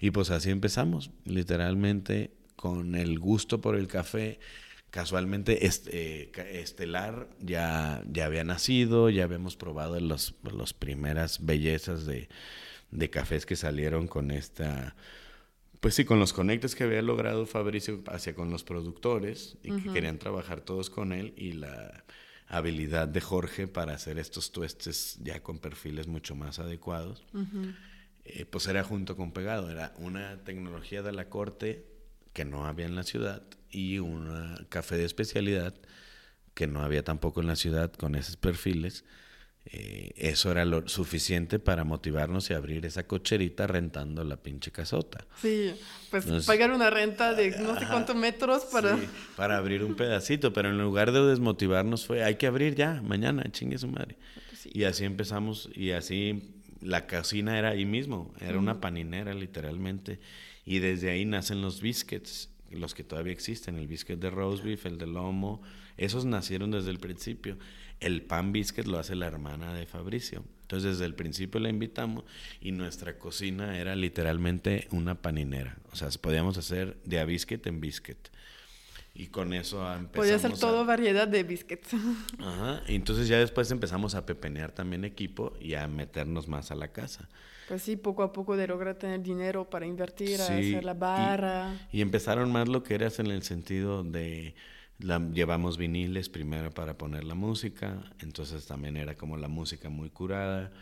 Y 0.00 0.10
pues 0.10 0.30
así 0.30 0.50
empezamos, 0.50 1.10
literalmente 1.24 2.32
con 2.56 2.96
el 2.96 3.18
gusto 3.18 3.60
por 3.60 3.76
el 3.76 3.86
café. 3.86 4.40
Casualmente 4.90 5.66
este, 5.66 6.30
Estelar 6.60 7.28
ya, 7.40 8.02
ya 8.10 8.24
había 8.24 8.42
nacido, 8.42 9.10
ya 9.10 9.24
habíamos 9.24 9.54
probado 9.56 10.00
las 10.00 10.34
los 10.42 10.72
primeras 10.72 11.44
bellezas 11.44 12.06
de, 12.06 12.30
de 12.90 13.10
cafés 13.10 13.44
que 13.44 13.54
salieron 13.54 14.08
con 14.08 14.30
esta 14.30 14.96
pues 15.80 15.94
sí, 15.94 16.04
con 16.04 16.18
los 16.18 16.32
conectes 16.32 16.74
que 16.74 16.84
había 16.84 17.02
logrado 17.02 17.46
Fabricio 17.46 18.02
hacia 18.06 18.34
con 18.34 18.50
los 18.50 18.64
productores 18.64 19.56
y 19.62 19.70
que 19.76 19.92
querían 19.92 20.18
trabajar 20.18 20.60
todos 20.60 20.90
con 20.90 21.12
él 21.12 21.34
y 21.36 21.52
la 21.52 22.04
habilidad 22.48 23.06
de 23.06 23.20
Jorge 23.20 23.68
para 23.68 23.94
hacer 23.94 24.18
estos 24.18 24.50
tuestes 24.52 25.18
ya 25.22 25.42
con 25.42 25.58
perfiles 25.58 26.06
mucho 26.08 26.34
más 26.34 26.58
adecuados, 26.58 27.24
eh, 28.24 28.44
pues 28.46 28.66
era 28.66 28.82
junto 28.82 29.16
con 29.16 29.32
pegado, 29.32 29.70
era 29.70 29.94
una 29.98 30.42
tecnología 30.44 31.02
de 31.02 31.12
la 31.12 31.28
corte 31.28 31.86
que 32.32 32.44
no 32.44 32.66
había 32.66 32.86
en 32.86 32.96
la 32.96 33.02
ciudad 33.02 33.42
y 33.70 33.98
un 33.98 34.66
café 34.68 34.96
de 34.96 35.04
especialidad 35.04 35.74
que 36.54 36.66
no 36.66 36.82
había 36.82 37.04
tampoco 37.04 37.40
en 37.40 37.46
la 37.46 37.56
ciudad 37.56 37.92
con 37.92 38.14
esos 38.14 38.36
perfiles 38.36 39.04
eh, 39.70 40.12
eso 40.16 40.50
era 40.50 40.64
lo 40.64 40.88
suficiente 40.88 41.58
para 41.58 41.84
motivarnos 41.84 42.48
y 42.48 42.54
abrir 42.54 42.86
esa 42.86 43.06
cocherita 43.06 43.66
rentando 43.66 44.24
la 44.24 44.36
pinche 44.36 44.70
casota. 44.70 45.26
Sí, 45.42 45.74
pues 46.10 46.46
pagar 46.46 46.72
una 46.72 46.88
renta 46.88 47.34
de 47.34 47.50
no 47.58 47.78
sé 47.78 47.86
cuántos 47.86 48.16
metros 48.16 48.64
para... 48.64 48.98
para 49.36 49.58
abrir 49.58 49.84
un 49.84 49.94
pedacito, 49.94 50.54
pero 50.54 50.70
en 50.70 50.78
lugar 50.78 51.12
de 51.12 51.20
desmotivarnos 51.22 52.06
fue, 52.06 52.24
hay 52.24 52.36
que 52.36 52.46
abrir 52.46 52.76
ya, 52.76 53.02
mañana, 53.02 53.44
chingue 53.50 53.76
su 53.76 53.88
madre. 53.88 54.16
Pues 54.48 54.74
y 54.74 54.84
así 54.84 55.04
empezamos, 55.04 55.68
y 55.74 55.90
así 55.90 56.54
la 56.80 57.06
cocina 57.06 57.58
era 57.58 57.70
ahí 57.70 57.84
mismo, 57.84 58.32
era 58.40 58.58
una 58.58 58.80
paninera 58.80 59.34
literalmente, 59.34 60.18
y 60.64 60.78
desde 60.78 61.10
ahí 61.10 61.26
nacen 61.26 61.60
los 61.60 61.82
biscuits, 61.82 62.48
los 62.70 62.94
que 62.94 63.04
todavía 63.04 63.34
existen, 63.34 63.76
el 63.76 63.86
biscuit 63.86 64.18
de 64.18 64.30
roast 64.30 64.64
beef, 64.64 64.86
el 64.86 64.96
de 64.96 65.06
lomo, 65.06 65.60
esos 65.98 66.24
nacieron 66.24 66.70
desde 66.70 66.90
el 66.90 66.98
principio. 66.98 67.58
El 68.00 68.22
pan 68.22 68.52
biscuit 68.52 68.86
lo 68.86 68.98
hace 68.98 69.14
la 69.14 69.26
hermana 69.26 69.74
de 69.74 69.86
Fabricio. 69.86 70.44
Entonces 70.62 70.92
desde 70.92 71.06
el 71.06 71.14
principio 71.14 71.60
la 71.60 71.70
invitamos 71.70 72.24
y 72.60 72.72
nuestra 72.72 73.18
cocina 73.18 73.78
era 73.78 73.96
literalmente 73.96 74.86
una 74.90 75.14
paninera. 75.14 75.78
O 75.92 75.96
sea, 75.96 76.08
podíamos 76.20 76.58
hacer 76.58 76.98
de 77.04 77.18
a 77.18 77.24
biscuit 77.24 77.66
en 77.66 77.80
biscuit. 77.80 78.18
Y 79.14 79.28
con 79.28 79.52
eso 79.52 79.80
empezamos 79.80 80.12
Podía 80.12 80.38
ser 80.38 80.56
todo 80.56 80.84
variedad 80.84 81.26
de 81.26 81.42
biscuits. 81.42 81.94
Ajá. 82.38 82.82
Y 82.86 82.94
entonces 82.94 83.26
ya 83.26 83.38
después 83.38 83.70
empezamos 83.70 84.14
a 84.14 84.26
pepenear 84.26 84.70
también 84.70 85.04
equipo 85.04 85.54
y 85.58 85.74
a 85.74 85.88
meternos 85.88 86.46
más 86.46 86.70
a 86.70 86.74
la 86.74 86.88
casa. 86.88 87.28
Pues 87.66 87.82
sí, 87.82 87.96
poco 87.96 88.22
a 88.22 88.32
poco 88.32 88.56
de 88.56 88.66
lograr 88.66 88.94
tener 88.94 89.22
dinero 89.22 89.68
para 89.68 89.86
invertir, 89.86 90.40
a 90.40 90.44
hacer 90.44 90.84
la 90.84 90.94
barra. 90.94 91.74
Y, 91.90 91.98
y 91.98 92.00
empezaron 92.02 92.52
más 92.52 92.68
lo 92.68 92.82
que 92.82 92.94
eras 92.94 93.18
en 93.18 93.26
el 93.26 93.42
sentido 93.42 94.04
de 94.04 94.54
llevamos 94.98 95.78
viniles 95.78 96.28
primero 96.28 96.70
para 96.70 96.98
poner 96.98 97.24
la 97.24 97.34
música, 97.34 98.02
entonces 98.20 98.66
también 98.66 98.96
era 98.96 99.16
como 99.16 99.36
la 99.36 99.48
música 99.48 99.88
muy 99.88 100.10
curada. 100.10 100.72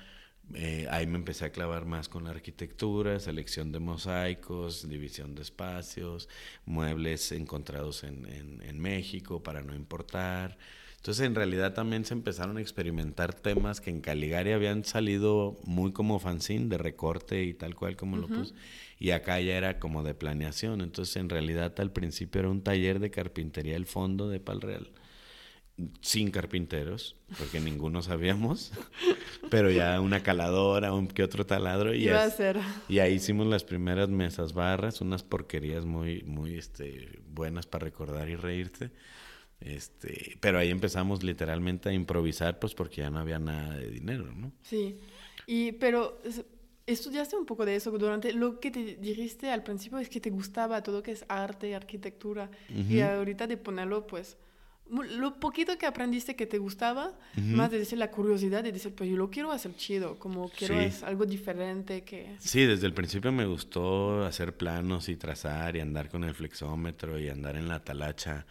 Eh, 0.54 0.86
ahí 0.90 1.06
me 1.06 1.16
empecé 1.18 1.44
a 1.44 1.50
clavar 1.50 1.86
más 1.86 2.08
con 2.08 2.24
la 2.24 2.30
arquitectura, 2.30 3.18
selección 3.18 3.72
de 3.72 3.80
mosaicos, 3.80 4.88
división 4.88 5.34
de 5.34 5.42
espacios, 5.42 6.28
muebles 6.64 7.32
encontrados 7.32 8.04
en, 8.04 8.26
en, 8.62 8.78
México 8.78 9.42
para 9.42 9.62
no 9.62 9.74
importar. 9.74 10.56
Entonces 11.06 11.24
en 11.24 11.36
realidad 11.36 11.72
también 11.72 12.04
se 12.04 12.14
empezaron 12.14 12.56
a 12.56 12.60
experimentar 12.60 13.32
temas 13.32 13.80
que 13.80 13.90
en 13.90 14.00
Caligari 14.00 14.50
habían 14.50 14.84
salido 14.84 15.56
muy 15.62 15.92
como 15.92 16.18
fanzine, 16.18 16.66
de 16.66 16.78
recorte 16.78 17.44
y 17.44 17.54
tal 17.54 17.76
cual 17.76 17.94
como 17.94 18.16
lo 18.16 18.26
puse. 18.26 18.54
Y 18.98 19.12
acá 19.12 19.40
ya 19.40 19.56
era 19.56 19.78
como 19.78 20.02
de 20.02 20.16
planeación. 20.16 20.80
Entonces 20.80 21.14
en 21.14 21.28
realidad 21.28 21.72
al 21.78 21.92
principio 21.92 22.40
era 22.40 22.50
un 22.50 22.60
taller 22.60 22.98
de 22.98 23.12
carpintería 23.12 23.76
el 23.76 23.86
fondo 23.86 24.28
de 24.28 24.40
Pal 24.40 24.60
Real 24.60 24.90
sin 26.00 26.32
carpinteros, 26.32 27.14
porque 27.38 27.60
ninguno 27.60 28.02
sabíamos, 28.02 28.72
pero 29.50 29.70
ya 29.70 30.00
una 30.00 30.24
caladora, 30.24 30.92
un 30.92 31.06
que 31.06 31.22
otro 31.22 31.46
taladro 31.46 31.94
y, 31.94 32.04
Iba 32.04 32.24
a 32.24 32.30
ser. 32.30 32.58
y 32.88 32.98
ahí 32.98 33.12
hicimos 33.12 33.46
las 33.46 33.62
primeras 33.62 34.08
mesas 34.08 34.54
barras, 34.54 35.02
unas 35.02 35.22
porquerías 35.22 35.84
muy, 35.84 36.22
muy 36.22 36.56
este, 36.56 37.20
buenas 37.28 37.66
para 37.66 37.84
recordar 37.84 38.28
y 38.28 38.36
reírse. 38.36 38.90
Este, 39.60 40.36
pero 40.40 40.58
ahí 40.58 40.70
empezamos 40.70 41.22
literalmente 41.22 41.88
a 41.88 41.92
improvisar, 41.92 42.58
pues 42.58 42.74
porque 42.74 42.96
ya 43.02 43.10
no 43.10 43.18
había 43.18 43.38
nada 43.38 43.74
de 43.76 43.90
dinero, 43.90 44.30
¿no? 44.34 44.52
Sí, 44.62 44.98
y 45.46 45.72
pero 45.72 46.18
es- 46.24 46.44
estudiaste 46.86 47.36
un 47.36 47.46
poco 47.46 47.64
de 47.64 47.74
eso 47.76 47.90
durante 47.92 48.32
lo 48.32 48.60
que 48.60 48.70
te 48.70 48.96
dijiste 48.96 49.50
al 49.50 49.62
principio 49.64 49.98
es 49.98 50.08
que 50.08 50.20
te 50.20 50.30
gustaba 50.30 50.82
todo 50.82 51.02
que 51.02 51.12
es 51.12 51.24
arte, 51.28 51.74
arquitectura 51.74 52.50
y 52.88 53.00
ahorita 53.00 53.46
de 53.46 53.56
ponerlo 53.56 54.06
pues 54.06 54.36
lo 54.88 55.40
poquito 55.40 55.76
que 55.78 55.86
aprendiste 55.86 56.36
que 56.36 56.46
te 56.46 56.58
gustaba, 56.58 57.18
más 57.34 57.72
de 57.72 57.78
decir 57.80 57.98
la 57.98 58.12
curiosidad 58.12 58.62
de 58.62 58.70
decir 58.70 58.94
pues 58.94 59.10
yo 59.10 59.16
lo 59.16 59.30
quiero 59.30 59.50
hacer 59.50 59.74
chido, 59.74 60.16
como 60.20 60.48
quiero 60.48 60.74
Sí. 60.78 60.84
hacer 60.84 61.08
algo 61.08 61.26
diferente 61.26 62.04
que 62.04 62.36
Sí, 62.38 62.64
desde 62.66 62.86
el 62.86 62.92
principio 62.94 63.32
me 63.32 63.46
gustó 63.46 64.24
hacer 64.24 64.56
planos 64.56 65.08
y 65.08 65.16
trazar 65.16 65.74
y 65.74 65.80
andar 65.80 66.08
con 66.08 66.22
el 66.22 66.34
flexómetro 66.36 67.18
y 67.18 67.28
andar 67.30 67.56
en 67.56 67.66
la 67.66 67.82
talacha. 67.82 68.46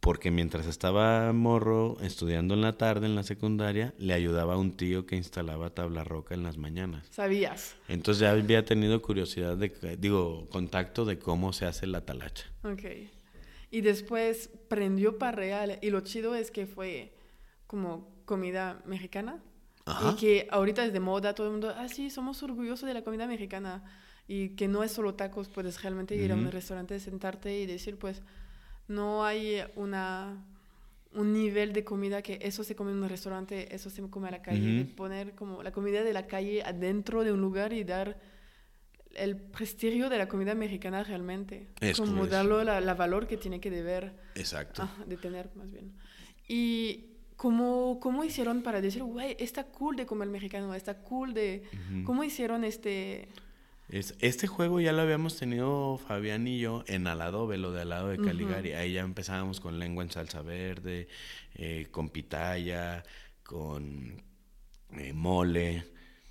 Porque 0.00 0.30
mientras 0.30 0.66
estaba 0.66 1.30
morro 1.34 1.98
estudiando 2.00 2.54
en 2.54 2.62
la 2.62 2.78
tarde 2.78 3.06
en 3.06 3.14
la 3.14 3.22
secundaria, 3.22 3.92
le 3.98 4.14
ayudaba 4.14 4.54
a 4.54 4.56
un 4.56 4.72
tío 4.72 5.04
que 5.04 5.14
instalaba 5.14 5.70
tabla 5.70 6.04
roca 6.04 6.34
en 6.34 6.42
las 6.42 6.56
mañanas. 6.56 7.06
sabías. 7.10 7.76
Entonces 7.86 8.22
ya 8.22 8.30
había 8.30 8.64
tenido 8.64 9.02
curiosidad 9.02 9.58
de, 9.58 9.96
digo, 9.98 10.48
contacto 10.48 11.04
de 11.04 11.18
cómo 11.18 11.52
se 11.52 11.66
hace 11.66 11.86
la 11.86 12.00
talacha. 12.06 12.46
Ok. 12.64 12.82
Y 13.70 13.82
después 13.82 14.50
prendió 14.68 15.18
para 15.18 15.32
real. 15.32 15.78
Y 15.82 15.90
lo 15.90 16.00
chido 16.00 16.34
es 16.34 16.50
que 16.50 16.66
fue 16.66 17.12
como 17.66 18.08
comida 18.24 18.82
mexicana. 18.86 19.42
Ajá. 19.84 20.12
Y 20.12 20.16
que 20.16 20.48
ahorita 20.50 20.84
es 20.84 20.94
de 20.94 21.00
moda, 21.00 21.34
todo 21.34 21.46
el 21.48 21.52
mundo, 21.52 21.74
ah, 21.76 21.88
sí, 21.88 22.08
somos 22.08 22.42
orgullosos 22.42 22.86
de 22.86 22.94
la 22.94 23.02
comida 23.02 23.26
mexicana. 23.26 23.84
Y 24.26 24.50
que 24.50 24.66
no 24.66 24.82
es 24.82 24.92
solo 24.92 25.14
tacos, 25.14 25.48
puedes 25.48 25.82
realmente 25.82 26.14
ir 26.14 26.32
a 26.32 26.36
un 26.36 26.50
restaurante, 26.50 26.98
sentarte 27.00 27.58
y 27.58 27.66
decir, 27.66 27.98
pues, 27.98 28.22
no 28.90 29.24
hay 29.24 29.62
una, 29.76 30.44
un 31.14 31.32
nivel 31.32 31.72
de 31.72 31.84
comida 31.84 32.22
que 32.22 32.38
eso 32.42 32.64
se 32.64 32.74
come 32.74 32.90
en 32.90 32.98
un 33.02 33.08
restaurante, 33.08 33.74
eso 33.74 33.88
se 33.88 34.02
come 34.10 34.28
a 34.28 34.32
la 34.32 34.42
calle. 34.42 34.60
De 34.60 34.82
Ujú. 34.82 34.94
poner 34.96 35.34
como 35.34 35.62
la 35.62 35.70
comida 35.72 36.02
de 36.02 36.12
la 36.12 36.26
calle 36.26 36.62
adentro 36.62 37.22
de 37.24 37.32
un 37.32 37.40
lugar 37.40 37.72
y 37.72 37.84
dar 37.84 38.18
el 39.14 39.36
prestigio 39.36 40.08
de 40.08 40.18
la 40.18 40.26
comida 40.28 40.54
mexicana 40.54 41.02
realmente. 41.04 41.68
Es 41.80 41.98
como 41.98 42.12
correcto. 42.12 42.34
darlo 42.36 42.64
la, 42.64 42.80
la 42.80 42.94
valor 42.94 43.26
que 43.26 43.36
tiene 43.36 43.60
que 43.60 43.70
deber, 43.70 44.12
Exacto. 44.34 44.82
ah, 44.82 45.04
de 45.06 45.16
tener 45.16 45.50
más 45.54 45.70
bien. 45.70 45.92
Y 46.48 47.06
cómo, 47.36 47.98
cómo 48.00 48.24
hicieron 48.24 48.62
para 48.62 48.80
decir, 48.80 49.02
güey, 49.02 49.36
está 49.38 49.64
cool 49.64 49.96
de 49.96 50.04
comer 50.06 50.28
mexicano, 50.28 50.74
está 50.74 50.98
cool 50.98 51.32
de... 51.32 51.62
¿Cómo 52.04 52.22
hicieron 52.24 52.64
este...? 52.64 53.28
Es- 53.90 54.14
este 54.20 54.46
juego 54.46 54.80
ya 54.80 54.92
lo 54.92 55.02
habíamos 55.02 55.36
tenido 55.36 55.98
Fabián 56.06 56.46
y 56.46 56.58
yo 56.60 56.84
en 56.86 57.06
Aladobe, 57.06 57.58
lo 57.58 57.72
de 57.72 57.82
al 57.82 57.88
lado 57.90 58.08
de 58.08 58.18
Caligari. 58.18 58.72
Ahí 58.72 58.92
ya 58.92 59.00
empezábamos 59.00 59.58
con 59.60 59.78
lengua 59.78 60.04
en 60.04 60.10
salsa 60.10 60.42
verde, 60.42 61.08
eh, 61.54 61.88
con 61.90 62.08
pitaya, 62.08 63.02
con 63.42 64.22
eh, 64.96 65.12
mole. 65.12 65.84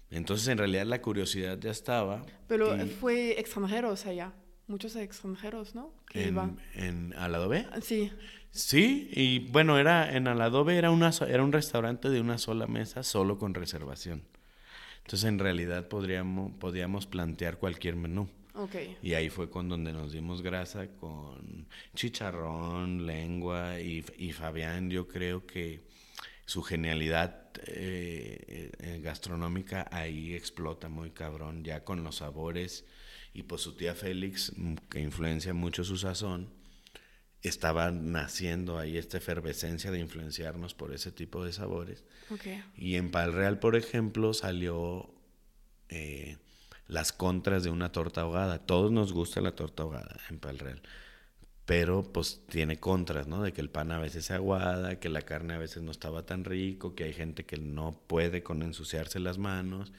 Entonces, 0.09 0.47
en 0.47 0.57
realidad, 0.57 0.85
la 0.85 1.01
curiosidad 1.01 1.59
ya 1.59 1.71
estaba. 1.71 2.25
Pero 2.47 2.75
y 2.81 2.87
fue 2.89 3.39
extranjeros 3.39 4.05
allá, 4.05 4.33
muchos 4.67 4.95
extranjeros, 4.95 5.75
¿no? 5.75 5.93
Que 6.09 6.23
en, 6.23 6.27
iban. 6.29 6.59
en 6.75 7.13
Aladobe. 7.13 7.67
Sí, 7.81 8.11
Sí, 8.51 9.11
y 9.13 9.39
bueno, 9.51 9.77
era 9.77 10.11
en 10.15 10.27
Aladobe 10.27 10.75
era, 10.75 10.89
una, 10.89 11.11
era 11.27 11.43
un 11.43 11.51
restaurante 11.51 12.09
de 12.09 12.19
una 12.19 12.39
sola 12.39 12.65
mesa, 12.65 13.03
solo 13.03 13.37
con 13.37 13.53
reservación. 13.53 14.23
Entonces, 14.99 15.27
en 15.27 15.39
realidad, 15.39 15.87
podríamos, 15.87 16.51
podíamos 16.59 17.05
plantear 17.07 17.57
cualquier 17.57 17.95
menú. 17.95 18.29
Y 19.01 19.13
ahí 19.13 19.29
fue 19.29 19.49
con 19.49 19.69
donde 19.69 19.93
nos 19.93 20.11
dimos 20.11 20.41
grasa 20.41 20.87
con 20.87 21.67
chicharrón, 21.95 23.05
lengua 23.05 23.79
y, 23.79 24.03
y 24.17 24.33
Fabián 24.33 24.89
yo 24.89 25.07
creo 25.07 25.45
que 25.45 25.81
su 26.45 26.61
genialidad 26.63 27.51
eh, 27.67 28.71
eh, 28.79 28.99
gastronómica 29.01 29.87
ahí 29.91 30.33
explota 30.33 30.89
muy 30.89 31.11
cabrón, 31.11 31.63
ya 31.63 31.83
con 31.83 32.03
los 32.03 32.17
sabores 32.17 32.85
y 33.33 33.43
pues 33.43 33.61
su 33.61 33.75
tía 33.75 33.93
Félix, 33.93 34.51
que 34.89 34.99
influencia 34.99 35.53
mucho 35.53 35.83
su 35.83 35.95
sazón, 35.95 36.49
estaba 37.41 37.91
naciendo 37.91 38.77
ahí 38.77 38.97
esta 38.97 39.17
efervescencia 39.17 39.91
de 39.91 39.99
influenciarnos 39.99 40.73
por 40.73 40.93
ese 40.93 41.11
tipo 41.11 41.45
de 41.45 41.53
sabores. 41.53 42.03
Y 42.75 42.95
en 42.95 43.11
Pal 43.11 43.33
Real, 43.33 43.59
por 43.59 43.75
ejemplo, 43.75 44.33
salió 44.33 45.09
eh, 45.87 46.37
las 46.87 47.13
contras 47.13 47.63
de 47.63 47.69
una 47.69 47.91
torta 47.91 48.21
ahogada. 48.21 48.59
Todos 48.59 48.91
nos 48.91 49.13
gusta 49.13 49.41
la 49.41 49.55
torta 49.55 49.83
ahogada 49.83 50.17
en 50.29 50.39
Pal 50.39 50.59
Real. 50.59 50.81
Pero 51.65 52.03
pues 52.03 52.41
tiene 52.49 52.79
contras, 52.79 53.27
¿no? 53.27 53.43
De 53.43 53.53
que 53.53 53.61
el 53.61 53.69
pan 53.69 53.91
a 53.91 53.99
veces 53.99 54.25
se 54.25 54.33
aguada, 54.33 54.99
que 54.99 55.07
la 55.07 55.21
carne 55.21 55.53
a 55.53 55.59
veces 55.59 55.83
no 55.83 55.91
estaba 55.91 56.25
tan 56.25 56.43
rico, 56.43 56.95
que 56.95 57.05
hay 57.05 57.13
gente 57.13 57.45
que 57.45 57.57
no 57.57 58.01
puede 58.07 58.43
con 58.43 58.63
ensuciarse 58.63 59.19
las 59.19 59.37
manos. 59.37 59.93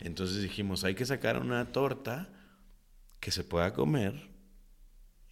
Entonces 0.00 0.42
dijimos, 0.42 0.84
hay 0.84 0.94
que 0.94 1.06
sacar 1.06 1.40
una 1.40 1.72
torta 1.72 2.28
que 3.20 3.30
se 3.30 3.44
pueda 3.44 3.72
comer 3.72 4.35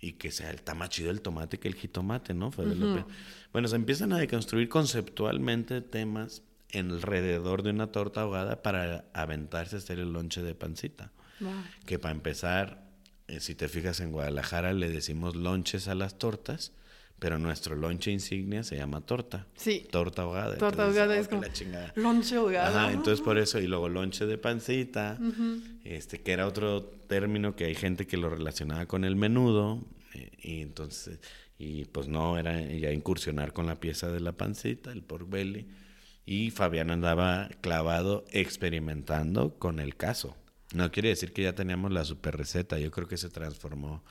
y 0.04 0.12
que 0.12 0.30
sea 0.30 0.50
está 0.50 0.74
más 0.74 0.90
chido 0.90 1.10
el 1.10 1.22
tomate 1.22 1.58
que 1.58 1.66
el 1.66 1.74
jitomate, 1.74 2.34
¿no? 2.34 2.50
Fede 2.52 2.74
López? 2.74 3.06
Bueno, 3.52 3.68
se 3.68 3.76
empiezan 3.76 4.12
a 4.12 4.18
deconstruir 4.18 4.68
conceptualmente 4.68 5.80
temas 5.80 6.42
alrededor 6.74 7.62
de 7.62 7.70
una 7.70 7.86
torta 7.86 8.20
ahogada 8.20 8.62
para 8.62 9.06
aventarse 9.14 9.76
a 9.76 9.78
hacer 9.78 9.98
el 10.00 10.12
lonche 10.12 10.42
de 10.42 10.54
pancita. 10.54 11.10
Wow. 11.40 11.52
Que 11.86 11.98
para 11.98 12.14
empezar, 12.14 12.84
eh, 13.28 13.40
si 13.40 13.54
te 13.54 13.68
fijas 13.68 14.00
en 14.00 14.12
Guadalajara 14.12 14.74
le 14.74 14.90
decimos 14.90 15.36
lonches 15.36 15.88
a 15.88 15.94
las 15.94 16.18
tortas, 16.18 16.72
pero 17.18 17.38
nuestro 17.38 17.74
lonche 17.74 18.10
insignia 18.10 18.62
se 18.62 18.76
llama 18.76 19.00
torta. 19.00 19.46
Sí. 19.56 19.86
Torta 19.90 20.22
ahogada. 20.22 20.58
Torta 20.58 20.82
Entonces, 20.82 21.00
ahogada 21.00 21.14
oh, 21.14 21.22
es 21.22 21.28
como 21.28 21.42
la 21.42 21.52
chingada. 21.52 21.92
lonche 21.96 22.36
ahogado. 22.36 22.78
Ajá, 22.78 22.92
entonces 22.92 23.24
por 23.24 23.38
eso, 23.38 23.58
y 23.58 23.66
luego 23.66 23.88
lonche 23.88 24.26
de 24.26 24.36
pancita, 24.36 25.18
este, 25.84 26.20
que 26.20 26.32
era 26.32 26.46
otro 26.46 26.82
término 26.84 27.56
que 27.56 27.64
hay 27.64 27.74
gente 27.74 28.06
que 28.06 28.18
lo 28.18 28.28
relacionaba 28.28 28.84
con 28.84 29.04
el 29.04 29.16
menudo, 29.16 29.80
y 30.42 30.60
entonces, 30.62 31.20
y 31.58 31.84
pues 31.86 32.08
no, 32.08 32.38
era 32.38 32.60
ya 32.60 32.90
incursionar 32.92 33.52
con 33.52 33.66
la 33.66 33.80
pieza 33.80 34.08
de 34.10 34.20
la 34.20 34.32
pancita, 34.32 34.92
el 34.92 35.02
pork 35.02 35.28
belly, 35.28 35.68
y 36.26 36.50
Fabián 36.50 36.90
andaba 36.90 37.48
clavado 37.60 38.24
experimentando 38.32 39.58
con 39.58 39.78
el 39.80 39.96
caso. 39.96 40.36
No 40.74 40.90
quiere 40.90 41.10
decir 41.10 41.32
que 41.32 41.42
ya 41.42 41.54
teníamos 41.54 41.92
la 41.92 42.04
super 42.04 42.36
receta, 42.36 42.78
yo 42.78 42.90
creo 42.90 43.06
que 43.06 43.16
se 43.16 43.28
transformó 43.30 44.02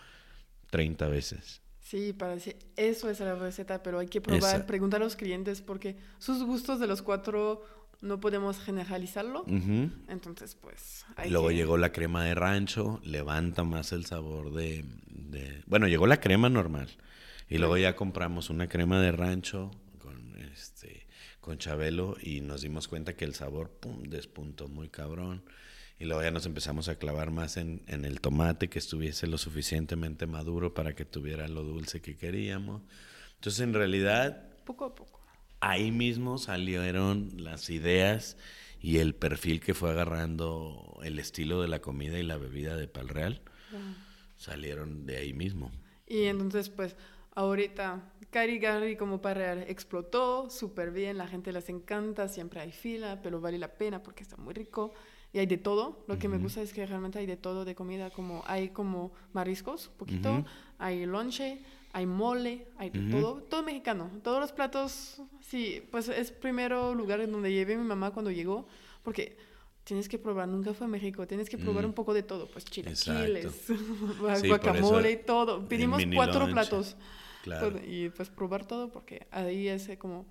30 0.69 1.07
veces. 1.07 1.61
Sí, 1.81 2.13
para 2.13 2.33
decir, 2.35 2.57
eso 2.77 3.09
es 3.09 3.19
la 3.19 3.35
receta, 3.35 3.83
pero 3.83 3.99
hay 3.99 4.07
que 4.07 4.21
probar, 4.21 4.61
Esa- 4.61 4.65
preguntar 4.65 5.01
a 5.01 5.03
los 5.05 5.15
clientes 5.17 5.61
porque 5.61 5.97
sus 6.17 6.41
gustos 6.43 6.79
de 6.79 6.87
los 6.87 7.01
cuatro 7.01 7.61
no 8.01 8.19
podemos 8.19 8.59
generalizarlo. 8.59 9.45
Entonces, 10.07 10.55
pues... 10.55 11.05
hay 11.15 11.29
Luego 11.29 11.49
que- 11.49 11.55
llegó 11.55 11.77
la 11.77 11.91
crema 11.91 12.23
de 12.25 12.35
rancho, 12.35 12.99
levanta 13.03 13.63
más 13.63 13.91
el 13.91 14.05
sabor 14.05 14.51
de, 14.53 14.85
de- 15.07 15.63
Bueno, 15.67 15.87
llegó 15.87 16.07
la 16.07 16.19
crema 16.19 16.49
normal. 16.49 16.89
Y 17.49 17.57
luego 17.59 17.77
ya 17.77 17.95
compramos 17.95 18.49
una 18.49 18.67
crema 18.67 18.99
de 19.01 19.11
rancho 19.11 19.71
con 19.99 20.35
este 20.51 21.07
con 21.39 21.57
Chabelo 21.57 22.15
y 22.21 22.39
nos 22.41 22.61
dimos 22.61 22.87
cuenta 22.87 23.15
que 23.17 23.25
el 23.25 23.35
sabor 23.35 23.69
pum, 23.69 24.03
despuntó 24.03 24.69
muy 24.69 24.89
cabrón. 24.89 25.43
Y 25.99 26.05
luego 26.05 26.23
ya 26.23 26.31
nos 26.31 26.45
empezamos 26.45 26.87
a 26.89 26.95
clavar 26.95 27.31
más 27.31 27.57
en, 27.57 27.83
en 27.87 28.05
el 28.05 28.19
tomate, 28.21 28.69
que 28.69 28.79
estuviese 28.79 29.27
lo 29.27 29.37
suficientemente 29.37 30.25
maduro 30.25 30.73
para 30.73 30.95
que 30.95 31.05
tuviera 31.05 31.47
lo 31.47 31.63
dulce 31.63 32.01
que 32.01 32.15
queríamos. 32.15 32.81
Entonces, 33.35 33.59
en 33.61 33.73
realidad, 33.73 34.49
Poco 34.65 34.85
a 34.85 34.95
poco. 34.95 35.12
Ahí 35.63 35.91
mismo 35.91 36.37
salieron 36.37 37.31
las 37.37 37.69
ideas 37.69 38.37
y 38.81 38.97
el 38.97 39.15
perfil 39.15 39.61
que 39.61 39.73
fue 39.73 39.91
agarrando 39.91 40.99
el 41.03 41.17
estilo 41.19 41.61
de 41.61 41.69
la 41.69 41.79
comida 41.79 42.19
y 42.19 42.23
la 42.23 42.37
bebida 42.37 42.75
de 42.75 42.87
Pal 42.87 43.07
Real. 43.07 43.41
Salieron 44.35 45.05
de 45.05 45.17
ahí 45.17 45.33
mismo. 45.33 45.71
Y 46.05 46.25
entonces, 46.25 46.69
pues, 46.69 46.97
ahorita 47.33 48.11
Carigari 48.29 48.97
como 48.97 49.21
para 49.21 49.63
explotó 49.63 50.49
súper 50.49 50.91
bien, 50.91 51.17
la 51.17 51.27
gente 51.27 51.53
les 51.53 51.69
encanta, 51.69 52.27
siempre 52.27 52.59
hay 52.59 52.71
fila, 52.71 53.21
pero 53.23 53.39
vale 53.39 53.57
la 53.57 53.69
pena 53.69 54.03
porque 54.03 54.23
está 54.23 54.35
muy 54.35 54.53
rico. 54.53 54.93
y 55.31 55.39
hay 55.39 55.45
de 55.47 55.57
todo. 55.57 56.03
Lo 56.07 56.19
que 56.19 56.27
me 56.27 56.37
gusta 56.37 56.61
es 56.61 56.73
que 56.73 56.85
realmente 56.85 57.17
hay 57.19 57.25
de 57.25 57.37
todo 57.37 57.65
de 57.65 57.73
comida, 57.73 58.11
como 58.11 58.43
hay 58.45 58.69
como 58.69 59.13
mariscos, 59.31 59.87
un 59.87 59.95
poquito, 59.95 60.45
hay 60.77 61.05
lonche, 61.05 61.59
hay 61.93 62.07
mole, 62.07 62.67
hay 62.77 62.89
todo, 62.89 63.43
todo 63.43 63.61
mexicano. 63.61 64.09
Todos 64.23 64.39
los 64.41 64.51
platos, 64.51 65.21
sí, 65.41 65.87
pues 65.91 66.09
es 66.09 66.31
primero 66.31 66.95
lugar 66.95 67.21
en 67.21 67.31
donde 67.31 67.51
llevé 67.51 67.77
mi 67.77 67.83
mamá 67.83 68.09
cuando 68.09 68.31
llegó, 68.31 68.67
porque 69.03 69.37
tienes 69.83 70.09
que 70.09 70.17
probar, 70.17 70.47
nunca 70.47 70.73
fue 70.73 70.85
a 70.85 70.89
México, 70.89 71.27
tienes 71.27 71.49
que 71.49 71.57
probar 71.59 71.85
un 71.85 71.93
poco 71.93 72.15
de 72.15 72.23
todo, 72.23 72.47
pues 72.47 72.65
chilaquiles, 72.65 73.67
guacamole 74.19 75.11
y 75.11 75.17
todo. 75.17 75.67
Pedimos 75.67 76.01
cuatro 76.13 76.47
platos. 76.47 76.97
Y 77.85 78.09
pues 78.09 78.29
probar 78.29 78.65
todo 78.65 78.91
porque 78.91 79.27
ahí 79.29 79.67
es 79.67 79.87
eh, 79.89 79.97
como 79.97 80.25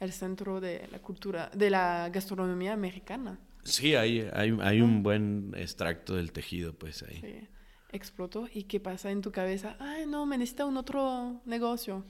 el 0.00 0.12
centro 0.12 0.60
de 0.60 0.88
la 0.90 0.98
cultura, 0.98 1.50
de 1.54 1.70
la 1.70 2.08
gastronomía 2.12 2.76
mexicana. 2.76 3.38
Sí, 3.62 3.94
hay, 3.94 4.28
hay, 4.32 4.56
hay 4.62 4.80
un 4.80 5.02
buen 5.02 5.52
extracto 5.56 6.16
del 6.16 6.32
tejido, 6.32 6.72
pues 6.72 7.04
ahí. 7.04 7.20
Sí. 7.20 7.48
Explotó. 7.90 8.48
¿Y 8.52 8.64
qué 8.64 8.80
pasa 8.80 9.10
en 9.10 9.22
tu 9.22 9.32
cabeza? 9.32 9.76
Ay, 9.78 10.06
no, 10.06 10.26
me 10.26 10.36
necesita 10.36 10.66
un 10.66 10.76
otro 10.76 11.40
negocio. 11.46 12.04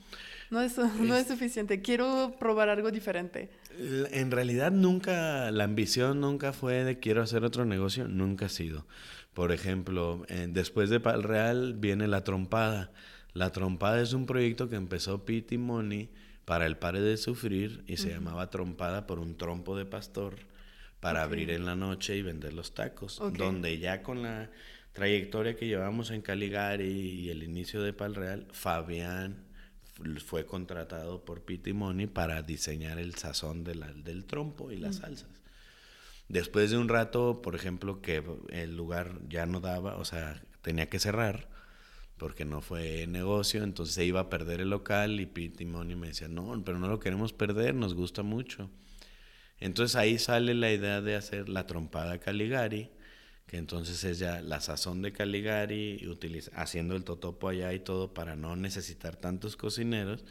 No 0.49 0.61
es, 0.61 0.77
no 0.99 1.15
es 1.15 1.27
suficiente. 1.27 1.81
Quiero 1.81 2.35
probar 2.39 2.69
algo 2.69 2.91
diferente. 2.91 3.49
En 3.77 4.31
realidad 4.31 4.71
nunca, 4.71 5.51
la 5.51 5.63
ambición 5.63 6.19
nunca 6.19 6.51
fue 6.51 6.83
de 6.83 6.99
quiero 6.99 7.21
hacer 7.21 7.45
otro 7.45 7.63
negocio, 7.63 8.07
nunca 8.07 8.47
ha 8.47 8.49
sido. 8.49 8.85
Por 9.33 9.53
ejemplo, 9.53 10.25
después 10.49 10.89
de 10.89 10.99
Pal 10.99 11.23
Real 11.23 11.75
viene 11.75 12.07
La 12.07 12.23
Trompada. 12.25 12.91
La 13.33 13.51
Trompada 13.51 14.01
es 14.01 14.11
un 14.13 14.25
proyecto 14.25 14.69
que 14.69 14.75
empezó 14.75 15.23
Pete 15.23 15.55
y 15.55 15.57
Moni 15.57 16.09
para 16.43 16.65
el 16.65 16.77
Pare 16.77 16.99
de 16.99 17.15
Sufrir 17.15 17.83
y 17.87 17.97
se 17.97 18.09
llamaba 18.09 18.49
Trompada 18.49 19.07
por 19.07 19.19
un 19.19 19.37
trompo 19.37 19.77
de 19.77 19.85
pastor 19.85 20.35
para 20.99 21.23
abrir 21.23 21.51
en 21.51 21.65
la 21.65 21.75
noche 21.75 22.17
y 22.17 22.21
vender 22.21 22.53
los 22.53 22.73
tacos. 22.73 23.21
Donde 23.37 23.77
ya 23.77 24.01
con 24.01 24.23
la 24.23 24.49
trayectoria 24.99 25.55
que 25.55 25.65
llevamos 25.65 26.11
en 26.11 26.21
Caligari 26.21 26.91
y 26.91 27.29
el 27.29 27.41
inicio 27.41 27.81
de 27.81 27.93
Pal 27.93 28.15
Real, 28.15 28.47
Fabián 28.51 29.45
fue 30.25 30.45
contratado 30.45 31.23
por 31.23 31.45
Pete 31.45 31.69
y 31.69 31.73
Moni 31.73 32.05
para 32.05 32.41
diseñar 32.41 32.99
el 32.99 33.15
sazón 33.15 33.63
del 33.63 34.25
trompo 34.25 34.73
y 34.73 34.77
las 34.77 34.97
salsas. 34.97 35.29
Después 36.27 36.69
de 36.69 36.77
un 36.77 36.89
rato, 36.89 37.41
por 37.41 37.55
ejemplo, 37.55 38.01
que 38.01 38.21
el 38.49 38.75
lugar 38.75 39.21
ya 39.29 39.45
no 39.45 39.61
daba, 39.61 39.95
o 39.95 40.03
sea, 40.03 40.43
tenía 40.61 40.89
que 40.89 40.99
cerrar, 40.99 41.47
porque 42.17 42.43
no 42.43 42.59
fue 42.59 43.07
negocio, 43.07 43.63
entonces 43.63 43.95
se 43.95 44.03
iba 44.03 44.19
a 44.19 44.29
perder 44.29 44.59
el 44.59 44.69
local 44.69 45.21
y 45.21 45.25
Pete 45.25 45.63
y 45.63 45.65
Moni 45.65 45.95
me 45.95 46.07
decían, 46.07 46.35
no, 46.35 46.61
pero 46.65 46.77
no 46.77 46.89
lo 46.89 46.99
queremos 46.99 47.31
perder, 47.31 47.73
nos 47.73 47.93
gusta 47.95 48.21
mucho. 48.21 48.69
Entonces 49.61 49.95
ahí 49.95 50.19
sale 50.19 50.53
la 50.55 50.73
idea 50.73 50.99
de 50.99 51.15
hacer 51.15 51.47
la 51.47 51.67
trompada 51.67 52.19
Caligari, 52.19 52.91
que 53.49 53.57
entonces 53.57 54.03
es 54.03 54.19
ya 54.19 54.41
la 54.41 54.61
sazón 54.61 55.01
de 55.01 55.11
Caligari, 55.11 56.07
utiliza, 56.07 56.51
haciendo 56.53 56.95
el 56.95 57.03
totopo 57.03 57.49
allá 57.49 57.73
y 57.73 57.79
todo 57.79 58.13
para 58.13 58.35
no 58.35 58.55
necesitar 58.55 59.15
tantos 59.15 59.57
cocineros, 59.57 60.23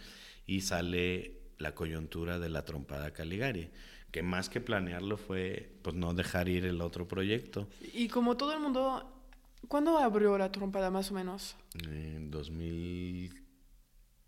y 0.46 0.60
sale 0.60 1.40
la 1.58 1.74
coyuntura 1.74 2.38
de 2.38 2.48
la 2.48 2.64
trompada 2.64 3.12
Caligari, 3.12 3.70
que 4.12 4.22
más 4.22 4.48
que 4.48 4.60
planearlo 4.60 5.16
fue 5.16 5.72
pues 5.82 5.96
no 5.96 6.14
dejar 6.14 6.48
ir 6.48 6.64
el 6.64 6.80
otro 6.80 7.08
proyecto. 7.08 7.66
Y 7.92 8.06
como 8.06 8.36
todo 8.36 8.52
el 8.52 8.60
mundo 8.60 9.18
¿Cuándo 9.66 9.98
abrió 9.98 10.38
la 10.38 10.52
trompada 10.52 10.90
más 10.90 11.10
o 11.10 11.14
menos? 11.14 11.56
En 11.74 12.30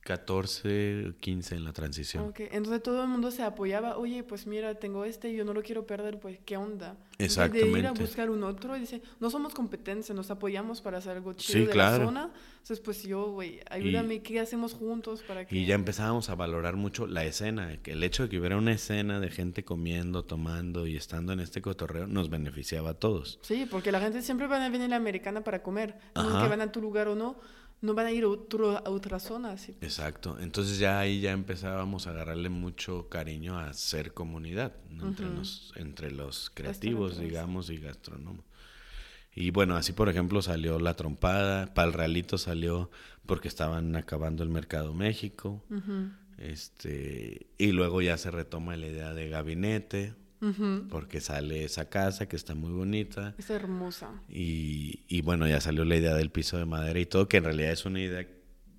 2014, 0.00 1.14
15 1.20 1.54
en 1.54 1.64
la 1.64 1.72
transición. 1.72 2.28
Ok, 2.28 2.40
entonces 2.50 2.82
todo 2.82 3.02
el 3.02 3.08
mundo 3.08 3.30
se 3.30 3.42
apoyaba, 3.42 3.96
oye, 3.98 4.22
pues 4.22 4.46
mira, 4.46 4.74
tengo 4.74 5.04
este 5.04 5.30
y 5.30 5.36
yo 5.36 5.44
no 5.44 5.52
lo 5.52 5.62
quiero 5.62 5.86
perder, 5.86 6.18
pues 6.18 6.38
¿qué 6.44 6.56
onda? 6.56 6.96
Exactamente. 7.18 7.72
De 7.72 7.78
ir 7.80 7.86
a 7.86 7.92
buscar 7.92 8.30
un 8.30 8.42
otro 8.42 8.76
y 8.76 8.80
dice, 8.80 9.02
no 9.20 9.28
somos 9.28 9.52
competencia, 9.52 10.14
nos 10.14 10.30
apoyamos 10.30 10.80
para 10.80 10.98
hacer 10.98 11.16
algo 11.16 11.34
chido 11.34 11.66
de 11.66 11.74
la 11.74 11.96
zona. 11.96 12.30
Entonces, 12.52 12.80
pues 12.80 13.02
yo, 13.02 13.32
güey, 13.32 13.60
ayúdame, 13.70 14.22
¿qué 14.22 14.40
hacemos 14.40 14.72
juntos 14.72 15.22
para 15.22 15.46
que... 15.46 15.56
Y 15.56 15.66
ya 15.66 15.74
empezábamos 15.74 16.30
a 16.30 16.34
valorar 16.34 16.76
mucho 16.76 17.06
la 17.06 17.24
escena, 17.24 17.76
que 17.82 17.92
el 17.92 18.02
hecho 18.02 18.24
de 18.24 18.30
que 18.30 18.38
hubiera 18.38 18.56
una 18.56 18.72
escena 18.72 19.20
de 19.20 19.30
gente 19.30 19.64
comiendo, 19.64 20.24
tomando 20.24 20.86
y 20.86 20.96
estando 20.96 21.32
en 21.32 21.40
este 21.40 21.60
cotorreo 21.60 22.06
nos 22.06 22.30
beneficiaba 22.30 22.90
a 22.90 22.94
todos. 22.94 23.38
Sí, 23.42 23.66
porque 23.70 23.92
la 23.92 24.00
gente 24.00 24.22
siempre 24.22 24.46
va 24.46 24.64
a 24.64 24.68
venir 24.68 24.86
a 24.86 24.88
la 24.88 24.96
americana 24.96 25.42
para 25.42 25.62
comer, 25.62 25.96
que 26.14 26.48
van 26.48 26.60
a 26.62 26.72
tu 26.72 26.80
lugar 26.80 27.08
o 27.08 27.14
no 27.14 27.36
no 27.80 27.94
van 27.94 28.06
a 28.06 28.12
ir 28.12 28.24
a, 28.24 28.28
otro, 28.28 28.76
a 28.76 28.90
otra 28.90 29.18
zona. 29.18 29.50
Pues. 29.50 29.70
Exacto. 29.80 30.38
Entonces 30.40 30.78
ya 30.78 30.98
ahí 30.98 31.20
ya 31.20 31.32
empezábamos 31.32 32.06
a 32.06 32.10
agarrarle 32.10 32.48
mucho 32.48 33.08
cariño 33.08 33.58
a 33.58 33.72
ser 33.72 34.12
comunidad 34.12 34.74
entre, 34.90 35.26
los, 35.26 35.72
entre 35.76 36.10
los 36.10 36.50
creativos, 36.50 37.18
digamos, 37.18 37.70
y 37.70 37.78
gastrónomos. 37.78 38.44
Y 39.34 39.50
bueno, 39.50 39.76
así 39.76 39.92
por 39.92 40.08
ejemplo 40.08 40.42
salió 40.42 40.78
La 40.78 40.94
Trompada, 40.94 41.72
Pal 41.72 41.92
Realito 41.92 42.36
salió 42.36 42.90
porque 43.26 43.48
estaban 43.48 43.94
acabando 43.96 44.42
el 44.42 44.48
Mercado 44.48 44.92
México. 44.92 45.64
este 46.36 47.46
Y 47.56 47.72
luego 47.72 48.02
ya 48.02 48.18
se 48.18 48.30
retoma 48.30 48.76
la 48.76 48.86
idea 48.86 49.14
de 49.14 49.28
gabinete, 49.28 50.14
porque 50.88 51.20
sale 51.20 51.64
esa 51.64 51.88
casa 51.88 52.26
que 52.26 52.36
está 52.36 52.54
muy 52.54 52.72
bonita. 52.72 53.34
Es 53.38 53.50
hermosa. 53.50 54.10
Y, 54.28 55.00
y, 55.08 55.20
bueno, 55.20 55.46
ya 55.46 55.60
salió 55.60 55.84
la 55.84 55.96
idea 55.96 56.14
del 56.14 56.30
piso 56.30 56.56
de 56.58 56.64
madera 56.64 56.98
y 56.98 57.06
todo, 57.06 57.28
que 57.28 57.36
en 57.36 57.44
realidad 57.44 57.72
es 57.72 57.84
una 57.84 58.00
idea 58.00 58.26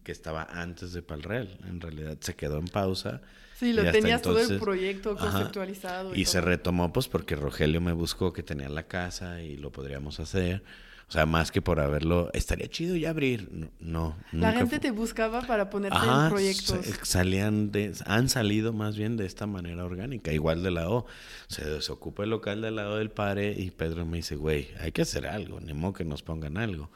que 0.03 0.12
estaba 0.12 0.43
antes 0.43 0.93
de 0.93 1.01
Pal 1.01 1.24
Real. 1.24 1.59
En 1.68 1.80
realidad 1.80 2.18
se 2.20 2.36
quedó 2.36 2.57
en 2.57 2.68
pausa 2.68 3.22
Sí, 3.62 3.74
lo 3.74 3.84
tenías 3.91 4.24
todo 4.24 4.39
el 4.39 4.59
proyecto 4.59 5.16
conceptualizado. 5.16 6.16
Y, 6.16 6.26
se 6.26 6.41
retomó 6.41 6.91
pues 6.91 7.07
porque 7.07 7.36
Rogelio 7.36 7.80
me 7.80 7.91
buscó 7.91 8.34
que 8.34 8.41
tenía 8.41 8.70
la 8.70 8.88
casa 8.88 9.39
y 9.43 9.55
lo 9.55 9.72
podríamos 9.72 10.20
hacer. 10.20 10.64
O 11.12 11.14
sea, 11.14 11.26
más 11.26 11.51
que 11.51 11.62
por 11.62 11.82
haberlo, 11.82 12.30
estaría 12.32 12.70
chido 12.70 12.95
ya 12.95 13.09
abrir. 13.09 13.68
No. 13.82 14.16
La 14.32 14.53
gente 14.53 14.80
te 14.80 14.91
buscaba 14.91 15.41
para 15.41 15.70
ponerte 15.70 15.97
en 15.97 16.30
proyectos. 16.30 16.86
Salían 17.01 17.70
de, 17.74 17.91
han 18.05 18.30
salido 18.30 18.72
más 18.72 18.95
bien 18.95 19.18
de 19.18 19.26
esta 19.26 19.45
manera 19.45 19.84
orgánica, 19.84 20.32
igual 20.32 20.64
de 20.64 20.72
la 20.72 20.89
O. 20.89 21.05
Se 21.49 21.70
desocupa 21.70 22.24
el 22.24 22.30
local 22.30 22.62
del 22.62 22.78
lado 22.78 22.95
del 22.95 23.12
padre 23.12 23.53
y 23.57 23.72
Pedro 23.72 24.05
me 24.05 24.20
dice, 24.20 24.38
güey, 24.38 24.70
hay 24.80 24.93
que 24.93 25.01
hacer 25.01 25.28
algo, 25.28 25.59
ni 25.59 25.74
modo 25.74 25.91
que 25.91 26.05
nos 26.05 26.24
pongan 26.24 26.55
algo. 26.55 26.84
O 26.84 26.89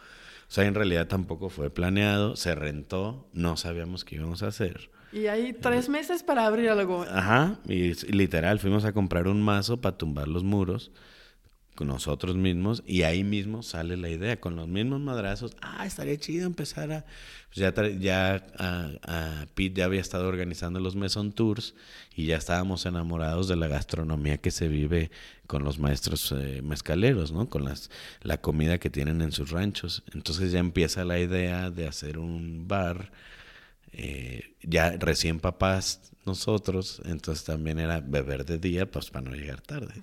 sea, 0.47 0.63
en 0.63 0.75
realidad 0.75 1.07
tampoco 1.07 1.49
fue 1.49 1.69
planeado, 1.69 2.37
se 2.37 2.55
rentó, 2.55 3.27
no 3.33 3.57
sabíamos 3.57 4.05
qué 4.05 4.15
íbamos 4.15 4.43
a 4.43 4.47
hacer. 4.47 4.91
Y 5.11 5.27
hay 5.27 5.51
tres 5.51 5.89
meses 5.89 6.23
para 6.23 6.45
abrir 6.45 6.69
algo. 6.69 7.05
Ajá, 7.09 7.59
y 7.67 7.93
literal, 8.13 8.59
fuimos 8.59 8.85
a 8.85 8.93
comprar 8.93 9.27
un 9.27 9.41
mazo 9.41 9.81
para 9.81 9.97
tumbar 9.97 10.29
los 10.29 10.45
muros 10.45 10.93
con 11.75 11.87
nosotros 11.87 12.35
mismos 12.35 12.83
y 12.85 13.03
ahí 13.03 13.23
mismo 13.23 13.61
sale 13.61 13.97
la 13.97 14.09
idea, 14.09 14.39
con 14.39 14.55
los 14.55 14.67
mismos 14.67 15.01
madrazos, 15.01 15.55
ah, 15.61 15.85
estaría 15.85 16.17
chido 16.17 16.47
empezar 16.47 16.91
a... 16.91 17.05
Pues 17.53 17.57
ya 17.57 17.73
ya 17.99 18.45
a, 18.57 19.45
Pete 19.53 19.79
ya 19.79 19.85
había 19.85 20.01
estado 20.01 20.27
organizando 20.27 20.79
los 20.79 20.95
Meson 20.95 21.31
Tours 21.31 21.75
y 22.15 22.25
ya 22.25 22.37
estábamos 22.37 22.85
enamorados 22.85 23.47
de 23.47 23.55
la 23.55 23.67
gastronomía 23.67 24.37
que 24.37 24.51
se 24.51 24.67
vive 24.67 25.11
con 25.47 25.63
los 25.63 25.79
maestros 25.79 26.33
eh, 26.33 26.61
mezcaleros, 26.63 27.31
¿no? 27.31 27.49
Con 27.49 27.63
las, 27.63 27.91
la 28.21 28.41
comida 28.41 28.77
que 28.77 28.89
tienen 28.89 29.21
en 29.21 29.31
sus 29.31 29.51
ranchos. 29.51 30.03
Entonces 30.13 30.51
ya 30.51 30.59
empieza 30.59 31.05
la 31.05 31.19
idea 31.19 31.69
de 31.69 31.87
hacer 31.87 32.17
un 32.17 32.67
bar 32.67 33.11
eh, 33.93 34.55
ya 34.61 34.91
recién 34.97 35.39
papás 35.39 36.11
nosotros, 36.25 37.01
entonces 37.05 37.43
también 37.43 37.79
era 37.79 38.01
beber 38.01 38.45
de 38.45 38.57
día, 38.57 38.89
pues 38.89 39.09
para 39.09 39.29
no 39.29 39.35
llegar 39.35 39.61
tarde. 39.61 39.93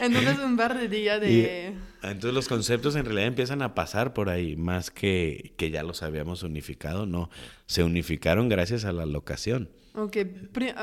entonces 0.00 0.38
un 0.38 0.56
bar 0.56 0.78
de 0.78 0.88
día 0.88 1.18
de... 1.18 1.74
entonces 2.02 2.32
los 2.32 2.48
conceptos 2.48 2.96
en 2.96 3.04
realidad 3.04 3.26
empiezan 3.26 3.62
a 3.62 3.74
pasar 3.74 4.14
por 4.14 4.28
ahí, 4.28 4.56
más 4.56 4.90
que, 4.90 5.54
que 5.56 5.70
ya 5.70 5.82
los 5.82 6.02
habíamos 6.02 6.42
unificado, 6.42 7.06
no, 7.06 7.30
se 7.66 7.82
unificaron 7.82 8.48
gracias 8.48 8.84
a 8.84 8.92
la 8.92 9.06
locación. 9.06 9.68
Ok, 9.96 10.16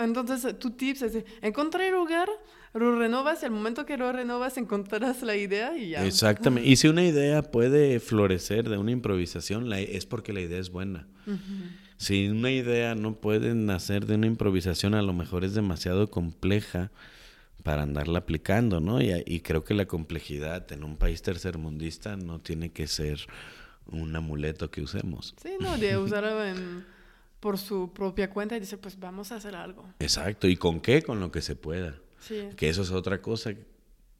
entonces 0.01 0.57
tu 0.57 0.71
tips 0.71 1.01
es 1.01 1.25
encontrar 1.41 1.83
el 1.83 1.93
lugar, 1.93 2.29
lo 2.73 2.97
renovas, 2.97 3.43
el 3.43 3.51
momento 3.51 3.85
que 3.85 3.97
lo 3.97 4.09
renovas 4.13 4.57
encontrarás 4.57 5.21
la 5.23 5.35
idea 5.35 5.77
y 5.77 5.89
ya. 5.89 6.05
Exactamente, 6.05 6.69
y 6.69 6.77
si 6.77 6.87
una 6.87 7.03
idea 7.03 7.41
puede 7.41 7.99
florecer 7.99 8.69
de 8.69 8.77
una 8.77 8.91
improvisación, 8.91 9.71
es 9.73 10.05
porque 10.05 10.31
la 10.31 10.39
idea 10.39 10.59
es 10.59 10.69
buena. 10.69 11.07
Si 12.01 12.29
una 12.29 12.49
idea 12.49 12.95
no 12.95 13.13
puede 13.13 13.53
nacer 13.53 14.07
de 14.07 14.15
una 14.15 14.25
improvisación, 14.25 14.95
a 14.95 15.03
lo 15.03 15.13
mejor 15.13 15.45
es 15.45 15.53
demasiado 15.53 16.09
compleja 16.09 16.89
para 17.61 17.83
andarla 17.83 18.17
aplicando, 18.17 18.79
¿no? 18.79 18.99
Y, 18.99 19.41
creo 19.41 19.63
que 19.63 19.75
la 19.75 19.85
complejidad 19.85 20.71
en 20.71 20.83
un 20.83 20.97
país 20.97 21.21
tercermundista 21.21 22.17
no 22.17 22.39
tiene 22.39 22.71
que 22.71 22.87
ser 22.87 23.19
un 23.85 24.15
amuleto 24.15 24.71
que 24.71 24.81
usemos. 24.81 25.35
Sí, 25.43 25.51
no, 25.59 25.77
de 25.77 25.95
usarlo 25.99 26.31
por 27.39 27.59
su 27.59 27.93
propia 27.93 28.31
cuenta 28.31 28.57
y 28.57 28.61
decir, 28.61 28.79
pues 28.79 28.99
vamos 28.99 29.31
a 29.31 29.35
hacer 29.35 29.55
algo. 29.55 29.85
Exacto, 29.99 30.47
¿y 30.47 30.57
con 30.57 30.79
qué? 30.79 31.03
Con 31.03 31.19
lo 31.19 31.31
que 31.31 31.43
se 31.43 31.55
pueda. 31.55 31.99
Sí. 32.19 32.49
Que 32.55 32.69
eso 32.69 32.81
es 32.81 32.89
otra 32.89 33.21
cosa, 33.21 33.53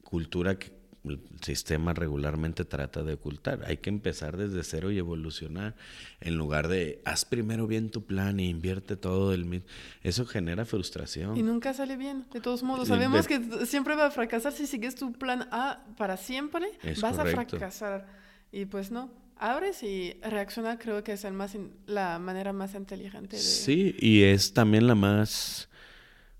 cultura 0.03 0.59
que 0.59 0.71
el 1.03 1.19
sistema 1.41 1.93
regularmente 1.93 2.65
trata 2.65 3.03
de 3.03 3.13
ocultar. 3.13 3.63
Hay 3.65 3.77
que 3.77 3.89
empezar 3.89 4.37
desde 4.37 4.63
cero 4.63 4.91
y 4.91 4.97
evolucionar 4.97 5.75
en 6.19 6.35
lugar 6.35 6.67
de 6.67 7.01
haz 7.05 7.25
primero 7.25 7.67
bien 7.67 7.89
tu 7.89 8.05
plan 8.05 8.39
y 8.39 8.49
invierte 8.49 8.95
todo 8.95 9.33
el 9.33 9.45
mismo. 9.45 9.67
Eso 10.03 10.25
genera 10.25 10.65
frustración. 10.65 11.37
Y 11.37 11.43
nunca 11.43 11.73
sale 11.73 11.97
bien, 11.97 12.25
de 12.31 12.41
todos 12.41 12.63
modos. 12.63 12.87
Sabemos 12.87 13.27
que 13.27 13.65
siempre 13.65 13.95
va 13.95 14.07
a 14.07 14.11
fracasar 14.11 14.51
si 14.51 14.67
sigues 14.67 14.95
tu 14.95 15.13
plan 15.13 15.47
A 15.51 15.83
para 15.97 16.17
siempre, 16.17 16.67
vas 17.01 17.17
a 17.17 17.25
fracasar. 17.25 18.07
Y 18.51 18.65
pues 18.65 18.91
no. 18.91 19.11
Abres 19.37 19.81
y 19.81 20.19
reacciona, 20.21 20.77
creo 20.77 21.03
que 21.03 21.13
es 21.13 21.23
el 21.23 21.33
más 21.33 21.57
la 21.87 22.19
manera 22.19 22.53
más 22.53 22.75
inteligente. 22.75 23.37
De... 23.37 23.41
Sí, 23.41 23.95
y 23.97 24.21
es 24.21 24.53
también 24.53 24.85
la 24.85 24.93
más 24.93 25.67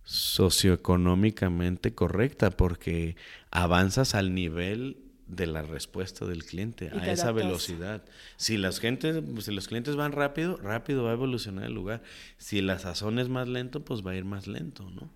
socioeconómicamente 0.04 1.94
correcta 1.94 2.52
porque 2.52 3.16
avanzas 3.52 4.16
al 4.16 4.34
nivel 4.34 4.98
de 5.32 5.48
la 5.48 5.62
respuesta 5.62 6.26
del 6.26 6.44
cliente, 6.44 6.90
a 6.90 7.10
esa 7.10 7.32
velocidad. 7.32 8.04
Si 8.36 8.58
las 8.58 8.80
gentes, 8.80 9.24
si 9.40 9.52
los 9.54 9.70
clientes 9.70 9.96
van 9.96 10.12
rápido, 10.12 10.58
rápido 10.58 11.04
va 11.04 11.12
a 11.12 11.14
evolucionar 11.14 11.66
el 11.66 11.74
lugar. 11.74 12.04
Si 12.38 12.62
la 12.62 12.78
sazón 12.80 13.18
es 13.18 13.30
más 13.30 13.48
lento, 13.48 13.86
pues 13.86 14.06
va 14.06 14.12
a 14.12 14.16
ir 14.16 14.26
más 14.26 14.48
lento, 14.48 14.90
¿no? 14.92 15.10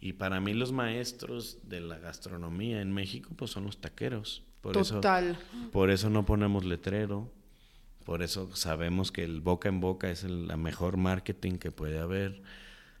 Y 0.00 0.14
para 0.14 0.40
mí 0.40 0.54
los 0.54 0.72
maestros 0.72 1.58
de 1.62 1.80
la 1.80 1.98
gastronomía 1.98 2.82
en 2.82 2.92
México, 2.92 3.30
pues 3.36 3.52
son 3.52 3.64
los 3.64 3.78
taqueros. 3.80 4.42
Por 4.60 4.72
Total. 4.72 5.30
Eso, 5.30 5.70
por 5.70 5.90
eso 5.90 6.10
no 6.10 6.26
ponemos 6.26 6.64
letrero. 6.64 7.30
Por 8.04 8.22
eso 8.22 8.54
sabemos 8.54 9.12
que 9.12 9.24
el 9.24 9.40
boca 9.40 9.68
en 9.68 9.80
boca 9.80 10.10
es 10.10 10.24
el 10.24 10.48
la 10.48 10.56
mejor 10.56 10.96
marketing 10.96 11.58
que 11.58 11.70
puede 11.70 12.00
haber. 12.00 12.42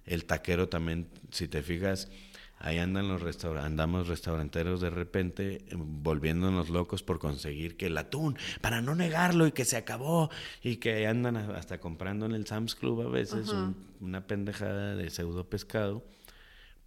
El 0.06 0.24
taquero 0.24 0.68
también, 0.68 1.08
si 1.30 1.48
te 1.48 1.62
fijas, 1.62 2.10
ahí 2.58 2.78
andan 2.78 3.08
los 3.08 3.20
restaurantes, 3.20 3.66
andamos 3.66 4.08
restauranteros 4.08 4.80
de 4.80 4.90
repente 4.90 5.64
em, 5.68 6.02
volviéndonos 6.02 6.70
locos 6.70 7.02
por 7.02 7.18
conseguir 7.18 7.76
que 7.76 7.86
el 7.86 7.98
atún, 7.98 8.38
para 8.60 8.80
no 8.80 8.94
negarlo 8.94 9.46
y 9.46 9.52
que 9.52 9.64
se 9.64 9.76
acabó, 9.76 10.30
y 10.62 10.76
que 10.76 11.06
andan 11.06 11.36
hasta 11.36 11.78
comprando 11.78 12.26
en 12.26 12.32
el 12.32 12.46
Sam's 12.46 12.74
Club 12.74 13.02
a 13.02 13.08
veces 13.08 13.52
una 14.00 14.26
pendejada 14.26 14.96
de 14.96 15.10
pseudo 15.10 15.48
pescado 15.48 16.04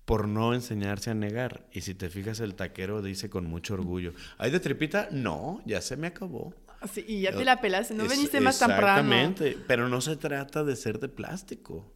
por 0.06 0.28
no 0.28 0.54
enseñarse 0.54 1.10
a 1.10 1.14
negar. 1.14 1.68
Y 1.74 1.82
si 1.82 1.94
te 1.94 2.10
fijas, 2.10 2.40
el 2.40 2.56
taquero 2.56 3.02
dice 3.02 3.30
con 3.30 3.46
mucho 3.46 3.74
orgullo, 3.74 4.14
¿hay 4.38 4.52
de 4.52 4.62
tripita? 4.62 5.10
No, 5.12 5.62
ya 5.66 5.82
se 5.82 5.98
me 5.98 6.08
acabó. 6.08 6.54
Sí, 6.94 7.04
y 7.08 7.22
ya 7.22 7.32
te 7.32 7.44
la 7.44 7.60
pelaste, 7.60 7.94
no 7.94 8.08
veniste 8.08 8.40
más 8.40 8.60
temprano. 8.60 8.86
Exactamente, 8.86 9.58
pero 9.68 9.90
no 9.90 10.00
se 10.00 10.16
trata 10.16 10.64
de 10.64 10.76
ser 10.76 11.00
de 11.00 11.10
plástico. 11.10 11.92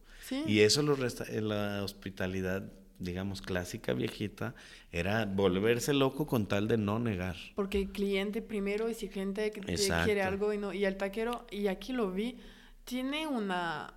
Y 0.46 0.60
eso 0.60 0.82
lo 0.82 0.94
resta 0.94 1.24
en 1.28 1.48
la 1.48 1.82
hospitalidad, 1.82 2.72
digamos, 2.98 3.42
clásica, 3.42 3.92
viejita, 3.92 4.54
era 4.90 5.24
volverse 5.24 5.92
loco 5.92 6.26
con 6.26 6.46
tal 6.46 6.68
de 6.68 6.76
no 6.78 6.98
negar. 6.98 7.36
Porque 7.54 7.78
el 7.78 7.92
cliente 7.92 8.42
primero 8.42 8.88
es 8.88 8.98
gente 9.10 9.50
que 9.50 9.60
quiere 9.60 10.22
algo 10.22 10.52
y 10.52 10.58
no. 10.58 10.72
Y 10.72 10.84
el 10.84 10.96
taquero, 10.96 11.46
y 11.50 11.66
aquí 11.66 11.92
lo 11.92 12.10
vi, 12.12 12.38
tiene 12.84 13.26
una, 13.26 13.94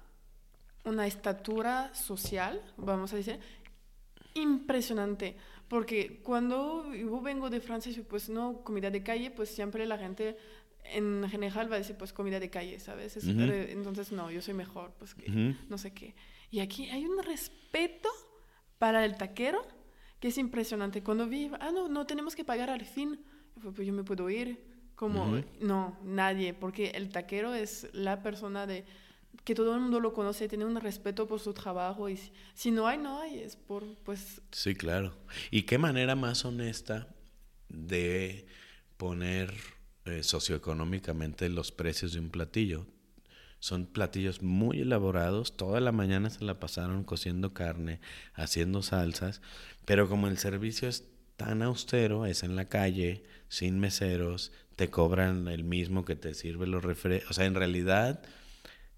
una 0.83 1.07
estatura 1.07 1.93
social, 1.93 2.61
vamos 2.77 3.13
a 3.13 3.17
decir, 3.17 3.39
impresionante. 4.33 5.35
Porque 5.67 6.21
cuando 6.21 6.93
yo 6.93 7.21
vengo 7.21 7.49
de 7.49 7.59
Francia, 7.59 7.91
pues 8.07 8.29
no, 8.29 8.61
comida 8.63 8.91
de 8.91 9.01
calle, 9.01 9.31
pues 9.31 9.49
siempre 9.49 9.85
la 9.85 9.97
gente 9.97 10.37
en 10.93 11.27
general 11.29 11.71
va 11.71 11.75
a 11.75 11.79
decir 11.79 11.95
pues 11.95 12.13
comida 12.13 12.39
de 12.39 12.49
calle, 12.49 12.79
¿sabes? 12.79 13.17
Entonces 13.17 14.11
no, 14.11 14.31
yo 14.31 14.41
soy 14.41 14.53
mejor, 14.53 14.93
pues 14.97 15.13
que 15.15 15.55
no 15.69 15.77
sé 15.77 15.93
qué. 15.93 16.15
Y 16.51 16.59
aquí 16.59 16.89
hay 16.89 17.05
un 17.05 17.21
respeto 17.23 18.09
para 18.77 19.03
el 19.05 19.17
taquero 19.17 19.65
que 20.19 20.29
es 20.29 20.37
impresionante. 20.37 21.03
Cuando 21.03 21.27
vi, 21.27 21.51
ah, 21.59 21.71
no, 21.71 21.87
no 21.87 22.05
tenemos 22.05 22.35
que 22.35 22.45
pagar 22.45 22.69
al 22.69 22.85
fin, 22.85 23.19
pues 23.61 23.85
yo 23.85 23.93
me 23.93 24.03
puedo 24.03 24.29
ir. 24.29 24.73
Como, 24.95 25.43
no, 25.59 25.99
nadie, 26.03 26.53
porque 26.53 26.91
el 26.91 27.09
taquero 27.09 27.53
es 27.53 27.89
la 27.91 28.23
persona 28.23 28.65
de 28.65 28.85
que 29.43 29.53
todo 29.53 29.75
el 29.75 29.81
mundo 29.81 29.99
lo 29.99 30.13
conoce, 30.13 30.47
tiene 30.47 30.63
un 30.63 30.79
respeto 30.79 31.27
por 31.27 31.41
su 31.41 31.53
trabajo 31.53 32.07
y 32.07 32.17
si, 32.53 32.71
no 32.71 32.87
hay, 32.87 32.97
no 32.97 33.19
hay, 33.19 33.39
es 33.39 33.57
por, 33.57 33.83
pues... 34.05 34.41
Sí, 34.51 34.73
claro. 34.73 35.13
¿Y 35.51 35.63
qué 35.63 35.77
manera 35.77 36.15
más 36.15 36.45
honesta 36.45 37.09
de 37.67 38.47
poner 38.95 39.53
eh, 40.05 40.23
socioeconómicamente 40.23 41.49
los 41.49 41.71
precios 41.71 42.13
de 42.13 42.19
un 42.19 42.29
platillo. 42.29 42.85
Son 43.59 43.87
platillos 43.87 44.43
muy 44.43 44.81
elaborados, 44.81 45.57
toda 45.57 45.79
la 45.79 45.91
mañana 45.91 46.29
se 46.29 46.43
la 46.43 46.59
pasaron 46.59 47.03
cociendo 47.03 47.53
carne, 47.53 47.99
haciendo 48.35 48.83
salsas, 48.83 49.41
pero 49.85 50.07
como 50.07 50.27
el 50.27 50.37
servicio 50.37 50.87
es 50.87 51.05
tan 51.37 51.63
austero, 51.63 52.25
es 52.25 52.43
en 52.43 52.55
la 52.55 52.65
calle, 52.65 53.23
sin 53.49 53.79
meseros, 53.79 54.51
te 54.75 54.89
cobran 54.89 55.47
el 55.47 55.63
mismo 55.63 56.05
que 56.05 56.15
te 56.15 56.33
sirve 56.33 56.67
los 56.67 56.83
refrescos. 56.83 57.31
O 57.31 57.33
sea, 57.33 57.45
en 57.45 57.55
realidad, 57.55 58.21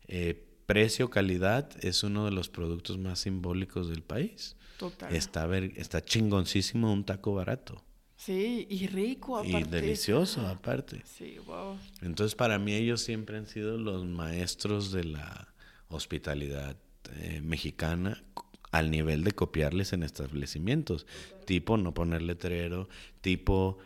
eh, 0.07 0.45
precio-calidad 0.65 1.69
es 1.81 2.03
uno 2.03 2.25
de 2.25 2.31
los 2.31 2.49
productos 2.49 2.97
más 2.97 3.19
simbólicos 3.19 3.89
del 3.89 4.03
país. 4.03 4.57
Total. 4.77 5.15
Está, 5.15 5.57
está 5.57 6.03
chingoncísimo 6.03 6.91
un 6.91 7.05
taco 7.05 7.33
barato. 7.33 7.83
Sí, 8.17 8.65
y 8.69 8.87
rico 8.87 9.37
aparte. 9.37 9.59
Y 9.59 9.63
delicioso 9.63 10.45
aparte. 10.47 11.03
Sí, 11.05 11.37
wow. 11.45 11.77
Entonces 12.01 12.35
para 12.35 12.57
mí 12.57 12.73
ellos 12.73 13.01
siempre 13.01 13.37
han 13.37 13.45
sido 13.45 13.77
los 13.77 14.05
maestros 14.05 14.91
de 14.91 15.03
la 15.03 15.53
hospitalidad 15.89 16.75
eh, 17.15 17.41
mexicana 17.41 18.23
al 18.71 18.91
nivel 18.91 19.23
de 19.23 19.31
copiarles 19.31 19.93
en 19.93 20.03
establecimientos. 20.03 21.05
Tipo 21.45 21.77
no 21.77 21.93
poner 21.93 22.23
letrero, 22.23 22.89
tipo 23.21 23.77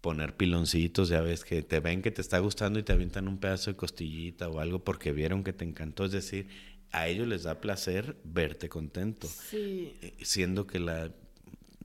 poner 0.00 0.36
piloncitos, 0.36 1.08
ya 1.08 1.20
ves 1.20 1.44
que 1.44 1.62
te 1.62 1.80
ven 1.80 2.02
que 2.02 2.10
te 2.10 2.20
está 2.20 2.38
gustando 2.38 2.78
y 2.78 2.82
te 2.82 2.92
avientan 2.92 3.28
un 3.28 3.38
pedazo 3.38 3.70
de 3.70 3.76
costillita 3.76 4.48
o 4.48 4.60
algo 4.60 4.82
porque 4.82 5.12
vieron 5.12 5.44
que 5.44 5.52
te 5.52 5.64
encantó. 5.64 6.04
Es 6.04 6.12
decir, 6.12 6.48
a 6.90 7.08
ellos 7.08 7.28
les 7.28 7.44
da 7.44 7.60
placer 7.60 8.16
verte 8.24 8.68
contento. 8.68 9.28
Sí. 9.28 9.94
Eh, 10.02 10.14
siendo 10.22 10.66
que 10.66 10.78
la, 10.78 11.10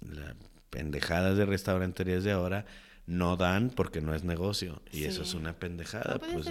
la 0.02 0.36
pendejadas 0.70 1.38
de 1.38 1.46
restauranterías 1.46 2.24
de 2.24 2.32
ahora 2.32 2.66
no 3.06 3.38
dan 3.38 3.72
porque 3.72 4.02
no 4.02 4.14
es 4.14 4.24
negocio. 4.24 4.82
Y 4.92 5.06
eso 5.06 5.24
es 5.24 5.34
una 5.34 5.54
pendejada. 5.54 6.20
pues, 6.20 6.48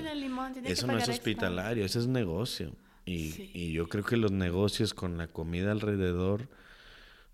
eso 0.64 0.86
no 0.86 0.98
es 0.98 1.08
hospitalario, 1.08 1.84
eso 1.84 2.00
es 2.00 2.06
negocio. 2.06 2.72
Y, 3.06 3.50
y, 3.54 3.72
yo 3.72 3.88
creo 3.88 4.04
que 4.04 4.16
los 4.16 4.32
negocios 4.32 4.92
con 4.92 5.16
la 5.16 5.28
comida 5.28 5.72
alrededor 5.72 6.48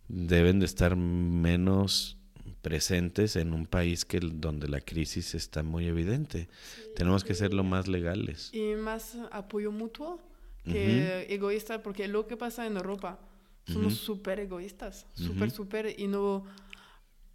deben 0.07 0.61
de 0.61 0.67
estar 0.67 0.95
menos 0.95 2.17
presentes 2.63 3.37
en 3.37 3.53
un 3.53 3.67
país 3.67 4.05
que 4.05 4.21
donde 4.21 4.69
la 4.69 4.81
crisis 4.81 5.35
está 5.35 5.63
muy 5.63 5.87
evidente. 5.87 6.49
Tenemos 6.95 7.25
que 7.25 7.35
ser 7.35 7.53
lo 7.53 7.65
más 7.65 7.89
legales. 7.89 8.51
Y 8.53 8.75
más 8.75 9.17
apoyo 9.31 9.73
mutuo 9.73 10.21
que 10.65 11.27
egoísta, 11.29 11.83
porque 11.83 12.09
lo 12.09 12.27
que 12.27 12.37
pasa 12.37 12.67
en 12.67 12.77
Europa, 12.77 13.19
somos 13.67 13.95
súper 13.95 14.41
egoístas, 14.41 15.07
súper, 15.15 15.51
súper, 15.51 15.95
y 15.99 16.07
no 16.07 16.45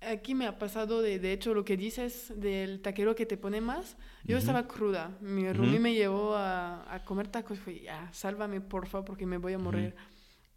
Aquí 0.01 0.33
me 0.33 0.47
ha 0.47 0.57
pasado, 0.57 1.01
de, 1.01 1.19
de 1.19 1.33
hecho, 1.33 1.53
lo 1.53 1.65
que 1.65 1.75
dices 1.75 2.31
del 2.35 2.81
taquero 2.81 3.15
que 3.15 3.25
te 3.25 3.37
pone 3.37 3.59
más. 3.59 3.97
Yo 4.23 4.37
estaba 4.37 4.67
cruda. 4.67 5.17
Mi 5.19 5.51
Rumi 5.51 5.79
me 5.79 5.93
llevó 5.93 6.35
a, 6.35 6.93
a, 6.93 7.03
comer 7.03 7.27
tacos 7.27 7.57
y 7.57 7.61
fue, 7.61 7.79
ya, 7.81 8.09
sálvame, 8.13 8.61
porfa, 8.61 9.03
porque 9.03 9.25
me 9.25 9.37
voy 9.37 9.53
a 9.53 9.57
morir. 9.57 9.95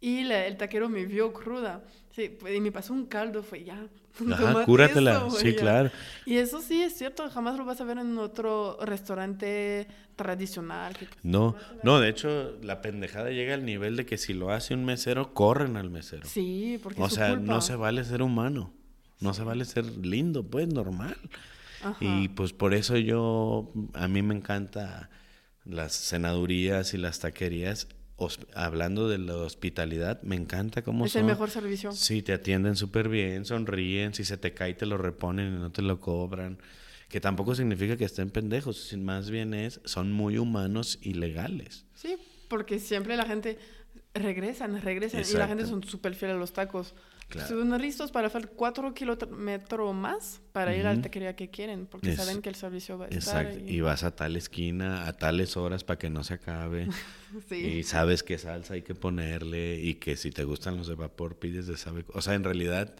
Y 0.03 0.29
el 0.29 0.57
taquero 0.57 0.89
me 0.89 1.05
vio 1.05 1.31
cruda. 1.31 1.81
Sí, 2.11 2.27
pues, 2.27 2.53
y 2.53 2.59
me 2.59 2.73
pasó 2.73 2.93
un 2.93 3.05
caldo, 3.05 3.41
fue 3.41 3.63
ya. 3.63 3.87
Ajá, 4.31 4.65
cúratela, 4.65 5.29
sí, 5.29 5.55
claro. 5.55 5.91
Y 6.25 6.35
eso 6.35 6.61
sí 6.61 6.81
es 6.81 6.97
cierto, 6.97 7.29
jamás 7.29 7.57
lo 7.57 7.63
vas 7.63 7.79
a 7.79 7.85
ver 7.85 7.97
en 7.97 8.17
otro 8.17 8.77
restaurante 8.81 9.87
tradicional. 10.17 10.93
no, 11.23 11.55
no, 11.83 12.01
de 12.01 12.09
hecho, 12.09 12.57
la 12.61 12.81
pendejada 12.81 13.29
llega 13.29 13.53
al 13.53 13.63
nivel 13.63 13.95
de 13.95 14.05
que 14.05 14.17
si 14.17 14.33
lo 14.33 14.51
hace 14.51 14.73
un 14.73 14.83
mesero, 14.83 15.33
corren 15.33 15.77
al 15.77 15.89
mesero. 15.89 16.27
Sí, 16.27 16.79
porque 16.83 17.01
O 17.01 17.09
sea, 17.09 17.37
no 17.37 17.61
se 17.61 17.77
vale 17.77 18.03
ser 18.03 18.21
humano. 18.21 18.73
No 19.23 19.33
se 19.33 19.43
vale 19.43 19.65
ser 19.65 19.85
lindo, 19.85 20.43
pues 20.43 20.67
normal. 20.67 21.17
Y 21.99 22.29
pues 22.29 22.53
por 22.53 22.73
eso 22.73 22.97
yo, 22.97 23.71
a 23.93 24.07
mí 24.07 24.21
me 24.21 24.35
encanta 24.35 25.09
las 25.65 25.93
cenadurías 25.93 26.93
y 26.93 26.97
las 26.97 27.19
taquerías. 27.19 27.87
hablando 28.53 29.09
de 29.09 29.17
la 29.17 29.35
hospitalidad, 29.35 30.21
me 30.21 30.35
encanta 30.35 30.81
cómo 30.81 31.05
es 31.05 31.15
el 31.15 31.25
mejor 31.25 31.49
servicio. 31.49 31.91
Sí, 31.91 32.21
te 32.21 32.33
atienden 32.33 32.75
súper 32.75 33.09
bien, 33.09 33.45
sonríen, 33.45 34.13
si 34.13 34.23
se 34.23 34.37
te 34.37 34.53
cae 34.53 34.73
te 34.75 34.85
lo 34.85 34.97
reponen 34.97 35.53
y 35.53 35.57
no 35.57 35.71
te 35.71 35.81
lo 35.81 35.99
cobran. 35.99 36.57
Que 37.09 37.19
tampoco 37.19 37.53
significa 37.53 37.97
que 37.97 38.05
estén 38.05 38.29
pendejos, 38.29 38.93
más 38.97 39.29
bien 39.29 39.53
es, 39.53 39.81
son 39.83 40.11
muy 40.11 40.37
humanos 40.37 40.97
y 41.01 41.13
legales. 41.13 41.85
Sí, 41.93 42.17
porque 42.47 42.79
siempre 42.79 43.15
la 43.17 43.25
gente 43.25 43.59
regresan, 44.13 44.81
regresan 44.81 45.23
y 45.29 45.33
la 45.33 45.47
gente 45.47 45.65
son 45.65 45.83
súper 45.83 46.15
fiel 46.15 46.31
a 46.31 46.35
los 46.35 46.53
tacos. 46.53 46.93
Son 47.47 47.81
listos 47.81 48.11
para 48.11 48.27
hacer 48.27 48.49
cuatro 48.49 48.93
kilómetros 48.93 49.95
más 49.95 50.41
para 50.51 50.75
ir 50.75 50.85
a 50.85 50.93
la 50.93 51.01
taquería 51.01 51.35
que 51.35 51.49
quieren, 51.49 51.87
porque 51.87 52.15
saben 52.15 52.41
que 52.41 52.49
el 52.49 52.55
servicio 52.55 52.97
va 52.97 53.05
a 53.05 53.09
estar. 53.09 53.45
Exacto. 53.45 53.71
Y... 53.71 53.81
vas 53.81 54.03
a 54.03 54.15
tal 54.15 54.35
esquina 54.35 55.07
a 55.07 55.13
tales 55.13 55.57
horas 55.57 55.83
para 55.83 55.99
que 55.99 56.09
no 56.09 56.23
se 56.23 56.35
acabe. 56.35 56.87
sí. 57.49 57.55
Y 57.55 57.83
sabes 57.83 58.23
qué 58.23 58.37
salsa 58.37 58.75
hay 58.75 58.81
que 58.81 58.95
ponerle 58.95 59.79
y 59.81 59.95
que 59.95 60.15
si 60.15 60.31
te 60.31 60.43
gustan 60.43 60.77
los 60.77 60.87
de 60.87 60.95
vapor 60.95 61.37
pides 61.37 61.67
de 61.67 61.77
sabe. 61.77 62.05
O 62.13 62.21
sea, 62.21 62.35
en 62.35 62.43
realidad 62.43 62.95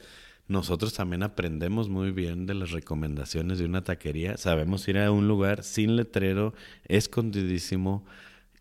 nosotros 0.47 0.93
también 0.93 1.23
aprendemos 1.23 1.87
muy 1.87 2.11
bien 2.11 2.45
de 2.45 2.53
las 2.53 2.71
recomendaciones 2.71 3.59
de 3.59 3.65
una 3.65 3.83
taquería. 3.83 4.37
Sabemos 4.37 4.87
ir 4.87 4.97
a 4.97 5.11
un 5.11 5.27
lugar 5.27 5.63
sin 5.63 5.95
letrero, 5.95 6.53
escondidísimo 6.85 8.05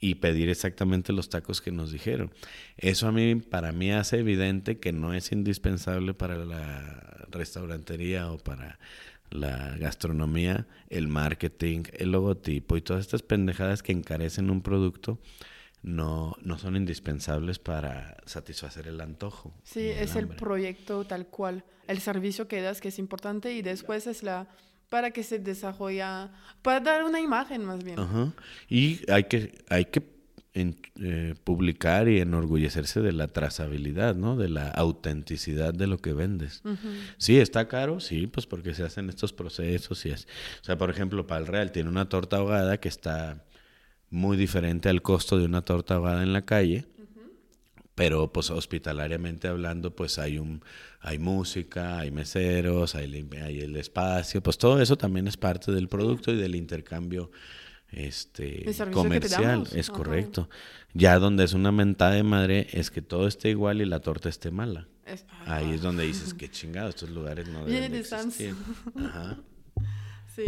y 0.03 0.17
pedir 0.17 0.49
exactamente 0.49 1.13
los 1.13 1.29
tacos 1.29 1.61
que 1.61 1.71
nos 1.71 1.93
dijeron. 1.93 2.33
Eso 2.77 3.07
a 3.07 3.13
mí, 3.13 3.37
para 3.37 3.71
mí 3.71 3.93
hace 3.93 4.19
evidente 4.19 4.81
que 4.81 4.93
no 4.93 5.15
es 5.15 5.31
indispensable 5.31 6.13
para 6.13 6.45
la 6.45 7.25
restaurantería 7.31 8.31
o 8.33 8.39
para 8.39 8.81
la 9.31 9.77
gastronomía, 9.79 10.67
el 10.91 11.07
marketing, 11.07 11.85
el 11.93 12.11
logotipo 12.11 12.77
y 12.77 12.83
todas 12.83 13.03
estas 13.03 13.23
pendejadas 13.23 13.85
que 13.85 13.93
encarecen 13.93 14.51
un 14.51 14.61
producto 14.61 15.21
no, 15.83 16.35
no 16.43 16.59
son 16.59 16.75
indispensables 16.75 17.61
para 17.61 18.17
satisfacer 18.27 18.89
el 18.89 19.01
antojo. 19.01 19.55
Sí, 19.63 19.87
es 19.87 20.17
el 20.17 20.27
proyecto 20.27 21.05
tal 21.05 21.29
cual, 21.29 21.65
el 21.87 22.01
servicio 22.01 22.49
que 22.49 22.61
das 22.61 22.81
que 22.81 22.89
es 22.89 22.99
importante 22.99 23.53
y 23.53 23.63
después 23.63 24.09
es 24.09 24.25
la 24.25 24.49
para 24.93 25.11
que 25.11 25.23
se 25.23 25.39
desarrolla, 25.39 26.31
para 26.61 26.79
dar 26.79 27.05
una 27.05 27.19
imagen 27.19 27.65
más 27.65 27.83
bien. 27.83 27.97
Y 28.69 29.01
hay 29.11 29.25
que, 29.25 29.65
hay 29.71 29.87
que 29.87 30.03
eh, 30.53 31.35
publicar 31.45 32.11
y 32.11 32.21
enorgullecerse 32.21 33.01
de 33.01 33.13
la 33.13 33.29
trazabilidad, 33.29 34.15
¿no? 34.15 34.37
De 34.37 34.51
la 34.51 34.69
autenticidad 34.69 35.73
de 35.73 35.87
lo 35.87 35.97
que 35.97 36.13
vendes. 36.13 36.63
Sí, 37.17 37.39
está 37.39 37.69
caro, 37.69 38.01
sí, 38.01 38.27
pues 38.27 38.45
porque 38.45 38.75
se 38.75 38.83
hacen 38.83 39.09
estos 39.09 39.33
procesos 39.33 40.05
y 40.05 40.11
es... 40.11 40.29
O 40.61 40.65
sea, 40.65 40.77
por 40.77 40.91
ejemplo, 40.91 41.27
para 41.27 41.41
el 41.41 41.47
Real 41.47 41.73
tiene 41.73 41.89
una 41.89 42.11
torta 42.11 42.37
ahogada 42.37 42.79
que 42.79 42.91
está 42.91 43.47
muy 44.11 44.37
diferente 44.37 44.91
al 44.91 45.01
costo 45.01 45.39
de 45.39 45.47
una 45.47 45.63
torta 45.63 45.95
ahogada 45.95 46.23
en 46.23 46.35
la 46.35 46.43
calle. 46.43 46.85
Pero 47.95 48.33
pues 48.33 48.51
hospitalariamente 48.51 49.49
hablando, 49.49 49.95
pues 49.95 50.19
hay 50.19 50.39
un 50.39 50.63
hay 51.01 51.19
música, 51.19 51.99
hay 51.99 52.11
meseros, 52.11 52.95
hay, 52.95 53.29
hay 53.43 53.61
el 53.61 53.77
espacio, 53.77 54.43
pues 54.43 54.57
todo 54.57 54.81
eso 54.81 54.97
también 54.97 55.29
es 55.29 55.37
parte 55.37 55.73
del 55.73 55.89
producto 55.89 56.33
y 56.33 56.37
del 56.37 56.55
intercambio 56.55 57.31
este 57.91 58.65
comercial, 58.91 59.69
es 59.75 59.91
correcto. 59.91 60.49
Ya 60.95 61.19
donde 61.19 61.45
es 61.45 61.53
una 61.53 61.73
mentada 61.73 62.13
de 62.13 62.23
madre 62.23 62.69
es 62.73 62.91
que 62.91 63.03
todo 63.03 63.27
esté 63.27 63.51
igual 63.51 63.83
y 63.83 63.85
la 63.85 64.01
torta 64.01 64.29
esté 64.29 64.51
mala. 64.51 64.89
Ahí 65.47 65.73
es 65.73 65.83
donde 65.83 66.05
dices, 66.05 66.33
qué 66.39 66.51
chingado, 66.51 66.89
estos 66.89 67.11
lugares 67.11 67.49
no 67.49 67.65
deben 67.67 67.93
de 67.93 67.99
existir. 67.99 68.55
Ajá. 68.97 69.39
Sí. 70.35 70.45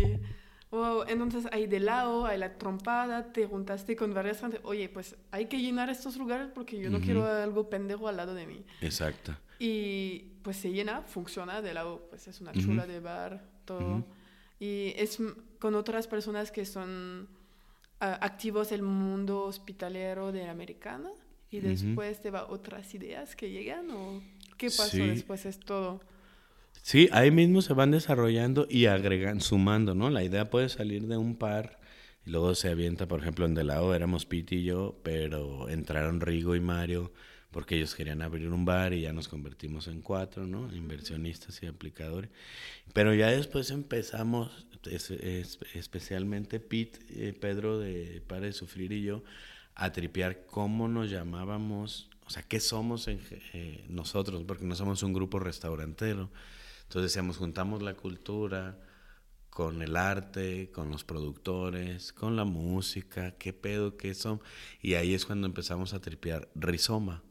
Entonces 1.07 1.47
hay 1.53 1.67
de 1.67 1.81
lado, 1.81 2.27
hay 2.27 2.39
la 2.39 2.59
trompada, 2.59 3.33
te 3.33 3.47
juntaste 3.47 3.97
con 3.97 4.15
varias 4.15 4.41
gente. 4.41 4.61
Oye, 4.65 4.89
pues 4.89 5.17
hay 5.31 5.47
que 5.47 5.61
llenar 5.61 5.91
estos 5.91 6.17
lugares 6.17 6.49
porque 6.55 6.79
yo 6.79 6.91
no 6.91 7.01
quiero 7.01 7.27
algo 7.27 7.69
pendejo 7.69 8.09
al 8.09 8.17
lado 8.17 8.35
de 8.35 8.47
mí. 8.47 8.65
Exacto. 8.81 9.37
Y 9.59 10.33
pues 10.43 10.57
se 10.57 10.73
llena, 10.73 11.03
funciona 11.03 11.63
de 11.63 11.75
lado, 11.75 12.07
pues 12.11 12.29
es 12.29 12.41
una 12.41 12.53
chula 12.53 12.87
de 12.87 13.01
bar, 13.01 13.45
todo. 13.65 14.05
Y 14.59 14.93
es 14.97 15.19
con 15.59 15.75
otras 15.75 16.07
personas 16.07 16.51
que 16.51 16.65
son 16.65 17.29
ah, 18.01 18.19
activos 18.21 18.73
el 18.73 18.83
mundo 18.83 19.43
hospitalero 19.45 20.33
de 20.33 20.49
americana 20.49 21.11
y 21.51 21.61
después 21.61 22.21
te 22.21 22.31
va 22.31 22.47
otras 22.49 22.95
ideas 22.95 23.37
que 23.37 23.51
llegan 23.51 23.91
o 23.91 24.23
qué 24.57 24.71
pasó 24.71 24.99
después 24.99 25.47
es 25.47 25.61
todo. 25.61 26.01
Sí, 26.85 27.09
ahí 27.13 27.31
mismo 27.31 27.63
se 27.63 27.73
van 27.73 27.93
desarrollando 27.93 28.67
y 28.69 28.87
agregan, 28.87 29.41
sumando, 29.41 29.95
¿no? 29.95 30.11
La 30.11 30.23
idea 30.23 30.51
puede 30.51 30.69
salir 30.69 31.07
de 31.07 31.17
un 31.17 31.37
par 31.37 31.81
y 32.27 32.31
luego 32.31 32.55
se 32.55 32.69
avienta, 32.69 33.09
por 33.09 33.21
ejemplo, 33.21 33.47
en 33.47 33.55
De 33.55 33.65
lado 33.65 33.95
éramos 33.95 34.27
Pete 34.27 34.57
y 34.57 34.65
yo, 34.65 35.01
pero 35.03 35.71
entraron 35.71 36.21
Rigo 36.21 36.55
y 36.55 36.61
Mario 36.61 37.11
porque 37.51 37.77
ellos 37.77 37.95
querían 37.95 38.21
abrir 38.21 38.51
un 38.51 38.67
bar 38.67 38.93
y 38.93 39.01
ya 39.01 39.15
nos 39.15 39.29
convertimos 39.29 39.89
en 39.89 40.03
cuatro, 40.03 40.47
¿no? 40.47 40.71
Inversionistas 40.77 41.63
y 41.63 41.67
aplicadores. 41.67 42.29
Pero 42.93 43.15
ya 43.15 43.31
después 43.31 43.71
empezamos, 43.71 44.67
especialmente 45.73 46.61
Pete, 46.61 46.99
eh, 47.09 47.33
Pedro 47.33 47.79
de 47.79 48.23
Para 48.27 48.45
de 48.45 48.53
Sufrir 48.53 48.93
y 48.93 49.03
yo, 49.03 49.25
a 49.75 49.91
tripear 49.93 50.45
cómo 50.45 50.87
nos 50.89 51.09
llamábamos, 51.09 52.11
o 52.27 52.31
sea, 52.31 52.43
qué 52.43 52.61
somos 52.61 53.09
eh, 53.09 53.87
nosotros, 53.89 54.45
porque 54.47 54.67
no 54.67 54.75
somos 54.75 55.03
un 55.03 55.15
grupo 55.15 55.39
restaurantero. 55.39 56.29
Entonces 56.85 57.13
decíamos, 57.13 57.37
juntamos 57.37 57.83
la 57.83 57.95
cultura 57.95 58.79
con 59.51 59.83
el 59.83 59.97
arte, 59.97 60.71
con 60.73 60.91
los 60.91 61.05
productores, 61.05 62.13
con 62.13 62.37
la 62.37 62.45
música, 62.45 63.33
qué 63.33 63.53
pedo, 63.53 63.97
qué 63.97 64.15
son. 64.15 64.41
Y 64.81 64.95
ahí 64.95 65.15
es 65.15 65.27
cuando 65.27 65.47
empezamos 65.47 65.95
a 65.95 66.01
tripear 66.01 66.49
rizoma 66.55 67.23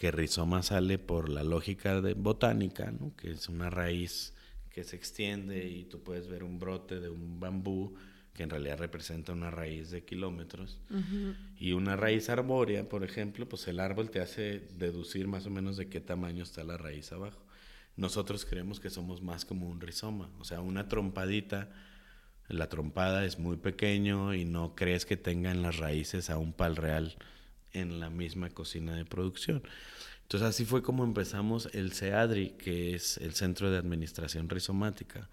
que 0.00 0.10
rizoma 0.10 0.62
sale 0.62 0.98
por 0.98 1.28
la 1.28 1.44
lógica 1.44 2.00
de 2.00 2.14
botánica, 2.14 2.90
¿no? 2.90 3.14
que 3.16 3.32
es 3.32 3.50
una 3.50 3.68
raíz 3.68 4.32
que 4.70 4.82
se 4.82 4.96
extiende 4.96 5.68
y 5.68 5.84
tú 5.84 6.02
puedes 6.02 6.26
ver 6.26 6.42
un 6.42 6.58
brote 6.58 7.00
de 7.00 7.10
un 7.10 7.38
bambú 7.38 7.94
que 8.32 8.44
en 8.44 8.48
realidad 8.48 8.78
representa 8.78 9.32
una 9.32 9.50
raíz 9.50 9.90
de 9.90 10.04
kilómetros. 10.04 10.80
Y 11.58 11.72
una 11.72 11.96
raíz 11.96 12.30
arbórea, 12.30 12.88
por 12.88 13.04
ejemplo, 13.04 13.46
pues 13.46 13.68
el 13.68 13.78
árbol 13.78 14.10
te 14.10 14.20
hace 14.20 14.60
deducir 14.78 15.28
más 15.28 15.44
o 15.44 15.50
menos 15.50 15.76
de 15.76 15.90
qué 15.90 16.00
tamaño 16.00 16.44
está 16.44 16.64
la 16.64 16.78
raíz 16.78 17.12
abajo. 17.12 17.44
Nosotros 17.96 18.44
creemos 18.44 18.80
que 18.80 18.90
somos 18.90 19.22
más 19.22 19.44
como 19.44 19.68
un 19.68 19.80
rizoma, 19.80 20.30
o 20.38 20.44
sea, 20.44 20.60
una 20.60 20.88
trompadita, 20.88 21.68
la 22.48 22.68
trompada 22.68 23.24
es 23.24 23.38
muy 23.38 23.56
pequeño 23.56 24.34
y 24.34 24.44
no 24.44 24.74
crees 24.74 25.06
que 25.06 25.16
tengan 25.16 25.62
las 25.62 25.76
raíces 25.76 26.30
a 26.30 26.38
un 26.38 26.52
pal 26.52 26.76
real 26.76 27.16
en 27.72 28.00
la 28.00 28.10
misma 28.10 28.50
cocina 28.50 28.96
de 28.96 29.04
producción. 29.04 29.62
Entonces 30.22 30.48
así 30.48 30.64
fue 30.64 30.82
como 30.82 31.04
empezamos 31.04 31.68
el 31.72 31.92
CEADRI, 31.92 32.50
que 32.50 32.94
es 32.94 33.18
el 33.18 33.34
Centro 33.34 33.70
de 33.70 33.78
Administración 33.78 34.48
Rizomática, 34.48 35.28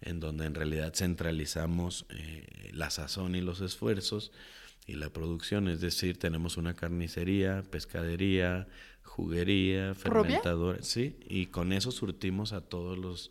en 0.00 0.20
donde 0.20 0.46
en 0.46 0.54
realidad 0.54 0.94
centralizamos 0.94 2.06
eh, 2.10 2.70
la 2.72 2.90
sazón 2.90 3.34
y 3.34 3.40
los 3.40 3.60
esfuerzos 3.60 4.32
y 4.86 4.94
la 4.94 5.10
producción, 5.10 5.68
es 5.68 5.80
decir, 5.80 6.18
tenemos 6.18 6.56
una 6.56 6.74
carnicería, 6.74 7.62
pescadería, 7.70 8.66
juguería, 9.12 9.94
fermentadora, 9.94 10.82
sí, 10.82 11.18
y 11.28 11.46
con 11.48 11.74
eso 11.74 11.92
surtimos 11.92 12.54
a 12.54 12.62
todos 12.62 12.96
los 12.96 13.30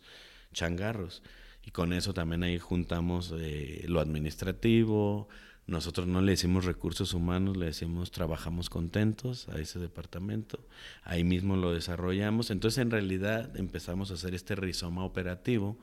changarros. 0.52 1.24
Y 1.64 1.72
con 1.72 1.92
eso 1.92 2.14
también 2.14 2.44
ahí 2.44 2.60
juntamos 2.60 3.34
eh, 3.36 3.84
lo 3.88 3.98
administrativo, 3.98 5.28
nosotros 5.66 6.06
no 6.06 6.20
le 6.20 6.32
decimos 6.32 6.66
recursos 6.66 7.14
humanos, 7.14 7.56
le 7.56 7.66
decimos 7.66 8.12
trabajamos 8.12 8.70
contentos 8.70 9.48
a 9.48 9.58
ese 9.58 9.80
departamento. 9.80 10.64
Ahí 11.02 11.24
mismo 11.24 11.56
lo 11.56 11.72
desarrollamos. 11.72 12.52
Entonces, 12.52 12.78
en 12.78 12.92
realidad, 12.92 13.56
empezamos 13.56 14.12
a 14.12 14.14
hacer 14.14 14.34
este 14.34 14.54
rizoma 14.54 15.04
operativo, 15.04 15.76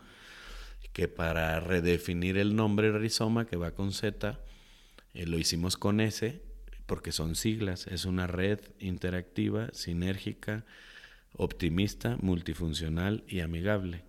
que 0.94 1.10
para 1.10 1.60
redefinir 1.60 2.38
el 2.38 2.56
nombre 2.56 2.98
rizoma, 2.98 3.46
que 3.46 3.58
va 3.58 3.72
con 3.72 3.92
Z, 3.92 4.40
eh, 5.14 5.26
lo 5.26 5.38
hicimos 5.38 5.76
con 5.76 6.00
S, 6.00 6.42
porque 6.90 7.12
son 7.14 7.36
siglas. 7.36 7.88
Es 7.88 8.04
una 8.04 8.28
red 8.28 8.60
interactiva, 8.80 9.70
sinérgica, 9.72 10.66
optimista, 11.38 12.18
multifuncional 12.20 13.24
y 13.28 13.40
amigable. 13.40 14.04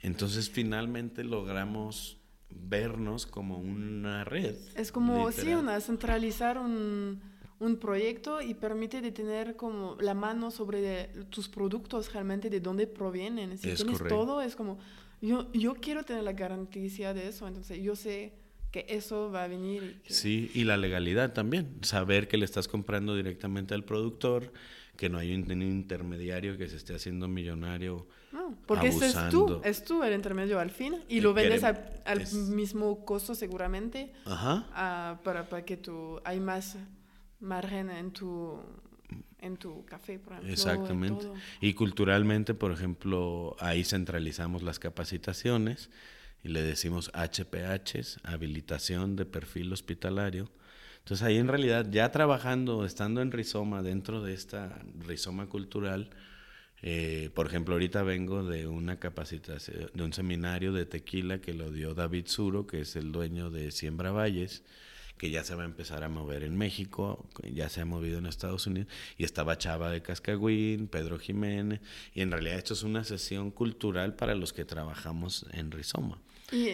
Entonces, 0.00 0.50
finalmente 0.50 1.22
logramos 1.22 2.18
vernos 2.50 3.26
como 3.26 3.58
una 3.58 4.24
red. 4.24 4.56
Es 4.74 4.90
como, 4.90 5.30
sí, 5.30 5.52
una, 5.54 5.78
centralizar 5.80 6.58
un, 6.58 7.20
un, 7.58 7.76
proyecto 7.76 8.40
y 8.40 8.54
permite 8.54 9.00
de 9.02 9.12
tener 9.12 9.56
como 9.56 9.96
la 10.00 10.14
mano 10.14 10.50
sobre 10.50 11.08
tus 11.28 11.48
productos 11.48 12.12
realmente, 12.12 12.48
de 12.48 12.60
dónde 12.60 12.86
provienen. 12.86 13.58
Si 13.58 13.74
tienes 13.74 14.02
todo, 14.08 14.40
es 14.40 14.56
como, 14.56 14.78
yo, 15.20 15.52
yo 15.52 15.74
quiero 15.74 16.02
tener 16.02 16.22
la 16.22 16.32
garantía 16.32 17.12
de 17.12 17.28
eso, 17.28 17.46
entonces 17.46 17.82
yo 17.82 17.94
sé 17.94 18.43
que 18.74 18.86
eso 18.88 19.30
va 19.30 19.44
a 19.44 19.46
venir. 19.46 20.00
Sí, 20.08 20.50
y 20.52 20.64
la 20.64 20.76
legalidad 20.76 21.32
también, 21.32 21.78
saber 21.82 22.26
que 22.26 22.36
le 22.36 22.44
estás 22.44 22.66
comprando 22.66 23.14
directamente 23.14 23.72
al 23.72 23.84
productor, 23.84 24.52
que 24.96 25.08
no 25.08 25.16
hay 25.18 25.32
un, 25.32 25.62
intermediario 25.62 26.58
que 26.58 26.68
se 26.68 26.74
esté 26.74 26.92
haciendo 26.92 27.28
millonario. 27.28 28.08
No, 28.32 28.58
porque 28.66 28.88
ese 28.88 29.06
es 29.06 29.28
tú, 29.30 29.60
es 29.62 29.84
tú 29.84 30.02
el 30.02 30.12
intermedio 30.12 30.58
al 30.58 30.70
fin 30.70 30.96
y 31.08 31.20
lo 31.20 31.32
vendes 31.32 31.62
al 31.62 32.26
mismo 32.48 33.04
costo 33.04 33.36
seguramente 33.36 34.12
Ajá. 34.24 34.66
para, 35.22 35.48
para, 35.48 35.64
que 35.64 35.76
tú 35.76 36.20
hay 36.24 36.40
más 36.40 36.76
margen 37.38 37.90
en 37.90 38.10
tu 38.10 38.58
en 39.38 39.56
tu 39.56 39.84
café, 39.84 40.18
por 40.18 40.32
ejemplo. 40.32 40.52
Exactamente. 40.52 41.28
Y 41.60 41.74
culturalmente, 41.74 42.54
por 42.54 42.72
ejemplo, 42.72 43.54
ahí 43.60 43.84
centralizamos 43.84 44.64
las 44.64 44.80
capacitaciones 44.80 45.90
y 46.44 46.50
le 46.50 46.62
decimos 46.62 47.10
HPHs, 47.14 48.20
habilitación 48.22 49.16
de 49.16 49.24
perfil 49.24 49.72
hospitalario 49.72 50.50
entonces 51.04 51.26
ahí 51.26 51.36
en 51.36 51.48
realidad 51.48 51.86
ya 51.90 52.10
trabajando, 52.10 52.86
estando 52.86 53.20
en 53.20 53.30
Rizoma, 53.30 53.82
dentro 53.82 54.22
de 54.22 54.32
esta 54.32 54.82
Rizoma 55.06 55.50
cultural, 55.50 56.08
eh, 56.80 57.28
por 57.34 57.46
ejemplo, 57.46 57.74
ahorita 57.74 58.02
vengo 58.02 58.42
de 58.42 58.66
una 58.66 58.98
capacitación, 58.98 59.90
de 59.92 60.02
un 60.02 60.14
seminario 60.14 60.72
de 60.72 60.86
tequila 60.86 61.42
que 61.42 61.52
lo 61.52 61.70
dio 61.70 61.92
David 61.94 62.26
Suro, 62.26 62.66
que 62.66 62.80
es 62.80 62.96
el 62.96 63.12
dueño 63.12 63.50
de 63.50 63.70
Siembra 63.70 64.12
Valles, 64.12 64.62
que 65.18 65.28
ya 65.30 65.44
se 65.44 65.54
va 65.54 65.62
a 65.64 65.66
empezar 65.66 66.04
a 66.04 66.08
mover 66.08 66.42
en 66.42 66.56
México, 66.56 67.28
ya 67.52 67.68
se 67.68 67.82
ha 67.82 67.84
movido 67.84 68.16
en 68.18 68.24
Estados 68.24 68.66
Unidos, 68.66 68.88
y 69.18 69.24
estaba 69.24 69.58
Chava 69.58 69.90
de 69.90 70.00
Cascagüín, 70.00 70.88
Pedro 70.88 71.18
Jiménez, 71.18 71.80
y 72.14 72.22
en 72.22 72.30
realidad 72.30 72.56
esto 72.56 72.72
es 72.72 72.82
una 72.82 73.04
sesión 73.04 73.50
cultural 73.50 74.14
para 74.16 74.34
los 74.34 74.54
que 74.54 74.64
trabajamos 74.64 75.44
en 75.52 75.70
Rizoma. 75.70 76.18
Y 76.50 76.68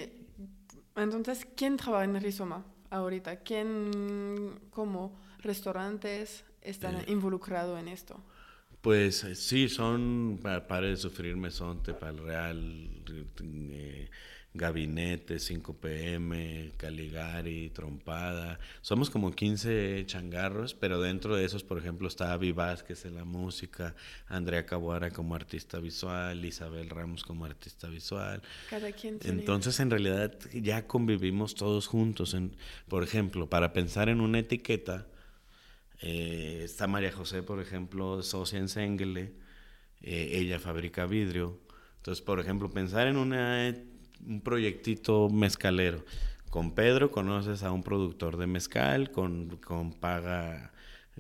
entonces, 0.97 1.47
¿quién 1.57 1.77
trabaja 1.77 2.05
en 2.05 2.21
Rizoma 2.21 2.65
ahorita? 2.91 3.37
¿Quién, 3.39 4.61
como 4.71 5.19
restaurantes, 5.39 6.45
están 6.61 6.97
Eh. 6.97 7.05
involucrados 7.09 7.79
en 7.81 7.89
esto? 7.89 8.23
Pues 8.81 9.27
sí, 9.35 9.69
son 9.69 10.39
para, 10.43 10.67
para 10.67 10.87
de 10.87 10.97
sufrir 10.97 11.37
Mesonte, 11.37 11.93
para 11.93 12.13
el 12.13 12.19
Real, 12.19 13.05
eh, 13.43 14.11
Gabinete, 14.53 15.37
5PM, 15.37 16.73
Caligari, 16.77 17.71
Trompada. 17.71 18.59
Somos 18.81 19.09
como 19.09 19.31
15 19.31 20.05
changarros, 20.07 20.75
pero 20.75 21.01
dentro 21.01 21.37
de 21.37 21.45
esos, 21.45 21.63
por 21.63 21.79
ejemplo, 21.79 22.09
está 22.09 22.33
Avi 22.33 22.51
Vázquez 22.51 23.05
en 23.05 23.15
la 23.15 23.25
música, 23.25 23.95
Andrea 24.27 24.67
Cabuara 24.67 25.11
como 25.13 25.37
artista 25.37 25.79
visual, 25.79 26.45
Isabel 26.45 26.91
Ramos 26.91 27.23
como 27.23 27.45
artista 27.45 27.89
visual. 27.89 28.43
Cada 28.69 28.91
quien 28.91 29.21
tiene... 29.21 29.39
Entonces, 29.39 29.79
en 29.79 29.91
realidad, 29.91 30.37
ya 30.53 30.87
convivimos 30.87 31.55
todos 31.55 31.87
juntos. 31.87 32.35
En, 32.35 32.57
por 32.89 33.05
ejemplo, 33.05 33.49
para 33.49 33.73
pensar 33.73 34.09
en 34.09 34.21
una 34.21 34.41
etiqueta, 34.41 35.07
eh, 36.01 36.63
está 36.65 36.89
María 36.89 37.13
José, 37.13 37.45
por 37.45 37.61
ejemplo, 37.61 38.21
socia 38.25 38.59
en 38.59 38.69
Sengele, 38.69 39.33
eh, 40.03 40.31
ella 40.33 40.59
fabrica 40.59 41.07
vidrio. 41.07 41.61
Entonces, 41.99 42.23
por 42.25 42.41
ejemplo, 42.41 42.71
pensar 42.71 43.07
en 43.07 43.19
una, 43.19 43.69
un 44.27 44.41
proyectito 44.41 45.29
mezcalero. 45.29 46.05
Con 46.51 46.75
Pedro 46.75 47.11
conoces 47.11 47.63
a 47.63 47.71
un 47.71 47.83
productor 47.83 48.37
de 48.37 48.47
mezcal, 48.47 49.11
con, 49.11 49.57
con 49.59 49.93
paga 49.93 50.73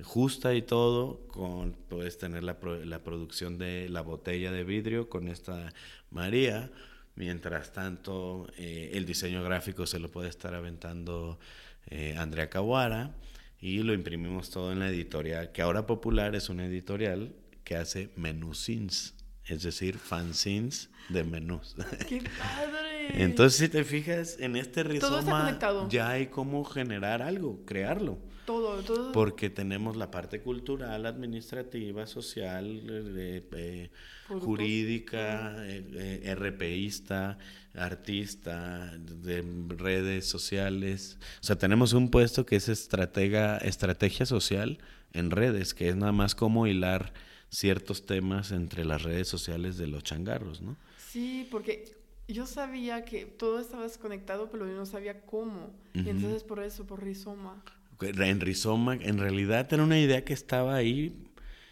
justa 0.02 0.54
y 0.54 0.62
todo, 0.62 1.26
con, 1.28 1.72
puedes 1.88 2.18
tener 2.18 2.42
la, 2.42 2.56
la 2.84 3.04
producción 3.04 3.58
de 3.58 3.88
la 3.88 4.00
botella 4.00 4.50
de 4.50 4.64
vidrio 4.64 5.08
con 5.08 5.28
esta 5.28 5.72
María. 6.10 6.70
Mientras 7.16 7.72
tanto, 7.72 8.46
eh, 8.56 8.92
el 8.94 9.04
diseño 9.04 9.42
gráfico 9.42 9.86
se 9.86 9.98
lo 9.98 10.10
puede 10.10 10.28
estar 10.28 10.54
aventando 10.54 11.38
eh, 11.86 12.14
Andrea 12.16 12.48
Caguara 12.48 13.14
y 13.60 13.82
lo 13.82 13.92
imprimimos 13.92 14.48
todo 14.50 14.72
en 14.72 14.78
la 14.78 14.88
editorial, 14.88 15.52
que 15.52 15.60
ahora 15.60 15.86
popular 15.86 16.34
es 16.34 16.48
una 16.48 16.64
editorial 16.64 17.34
que 17.62 17.76
hace 17.76 18.10
menusins, 18.16 19.14
es 19.44 19.62
decir, 19.62 19.98
fanzines 19.98 20.88
de 21.10 21.24
menús. 21.24 21.76
¡Qué 22.08 22.22
padre! 22.22 22.79
Entonces, 23.14 23.58
si 23.58 23.68
te 23.68 23.84
fijas, 23.84 24.36
en 24.40 24.56
este 24.56 24.82
rizoma 24.82 25.58
ya 25.88 26.10
hay 26.10 26.26
cómo 26.26 26.64
generar 26.64 27.22
algo, 27.22 27.64
crearlo. 27.64 28.18
Todo, 28.44 28.82
todo... 28.82 29.12
Porque 29.12 29.48
tenemos 29.48 29.96
la 29.96 30.10
parte 30.10 30.40
cultural, 30.40 31.06
administrativa, 31.06 32.06
social, 32.06 32.82
eh, 33.16 33.42
eh, 33.52 33.90
jurídica, 34.38 35.56
eh, 35.66 36.20
eh, 36.24 36.34
RPista, 36.34 37.38
artista, 37.74 38.92
de 38.96 39.44
redes 39.68 40.26
sociales. 40.26 41.18
O 41.40 41.44
sea, 41.44 41.56
tenemos 41.56 41.92
un 41.92 42.10
puesto 42.10 42.46
que 42.46 42.56
es 42.56 42.68
estratega, 42.68 43.58
estrategia 43.58 44.26
social 44.26 44.78
en 45.12 45.30
redes, 45.30 45.74
que 45.74 45.88
es 45.88 45.96
nada 45.96 46.12
más 46.12 46.34
como 46.34 46.66
hilar 46.66 47.12
ciertos 47.50 48.06
temas 48.06 48.52
entre 48.52 48.84
las 48.84 49.02
redes 49.02 49.28
sociales 49.28 49.76
de 49.76 49.88
los 49.88 50.04
changarros, 50.04 50.62
¿no? 50.62 50.76
Sí, 50.96 51.48
porque 51.50 51.99
yo 52.32 52.46
sabía 52.46 53.04
que 53.04 53.26
todo 53.26 53.60
estaba 53.60 53.82
desconectado, 53.84 54.50
pero 54.50 54.66
yo 54.66 54.74
no 54.74 54.86
sabía 54.86 55.20
cómo. 55.22 55.70
Y 55.94 56.00
Ujú. 56.00 56.10
entonces 56.10 56.44
por 56.44 56.62
eso, 56.62 56.86
por 56.86 57.02
Rizoma. 57.02 57.62
En 58.00 58.40
Rizoma, 58.40 58.94
en 58.94 59.18
realidad 59.18 59.70
era 59.72 59.82
una 59.82 59.98
idea 59.98 60.24
que 60.24 60.32
estaba 60.32 60.74
ahí 60.74 61.26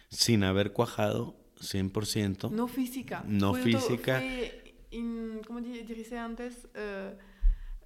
sin 0.09 0.43
haber 0.43 0.71
cuajado 0.73 1.35
100%. 1.59 2.49
No 2.51 2.67
física. 2.67 3.23
No 3.27 3.51
Fue 3.53 3.63
física. 3.63 4.19
fue 4.19 4.73
in- 4.91 5.41
¿Cómo 5.47 5.59
di- 5.61 5.81
dice 5.81 6.17
antes? 6.17 6.67
Eh, 6.75 7.15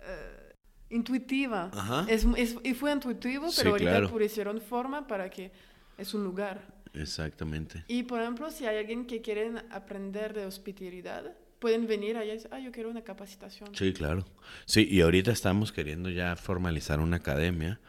eh, 0.02 0.54
intuitiva. 0.90 1.70
Ajá. 1.74 2.06
Es, 2.10 2.26
es- 2.38 2.58
y 2.64 2.74
fue 2.74 2.92
intuitivo, 2.92 3.50
Sí, 3.50 3.56
pero 3.60 3.72
ahorita 3.72 3.90
claro. 3.92 4.10
pusieron 4.10 4.60
forma 4.62 5.08
para 5.08 5.30
que 5.30 5.52
es 5.98 6.14
un 6.14 6.24
lugar. 6.24 6.74
Exactamente. 6.94 7.84
Y 7.88 8.04
por 8.04 8.22
ejemplo, 8.22 8.52
si 8.52 8.66
hay 8.66 8.78
alguien 8.78 9.06
que 9.06 9.22
quieren 9.22 9.58
aprender 9.72 10.34
de 10.34 10.46
hospitalidad, 10.46 11.36
pueden 11.64 11.88
venir 11.88 12.18
allá 12.18 12.34
y 12.34 12.36
decir, 12.36 12.50
ah, 12.52 12.60
yo 12.60 12.72
quiero 12.74 12.90
una 12.90 13.04
capacitación. 13.04 13.74
Sí, 13.74 13.94
claro. 13.94 14.26
Sí, 14.66 14.86
y 14.92 15.00
ahorita 15.00 15.32
estamos 15.32 15.72
queriendo 15.72 16.10
ya 16.10 16.36
formalizar 16.36 17.00
una 17.00 17.16
academia 17.18 17.80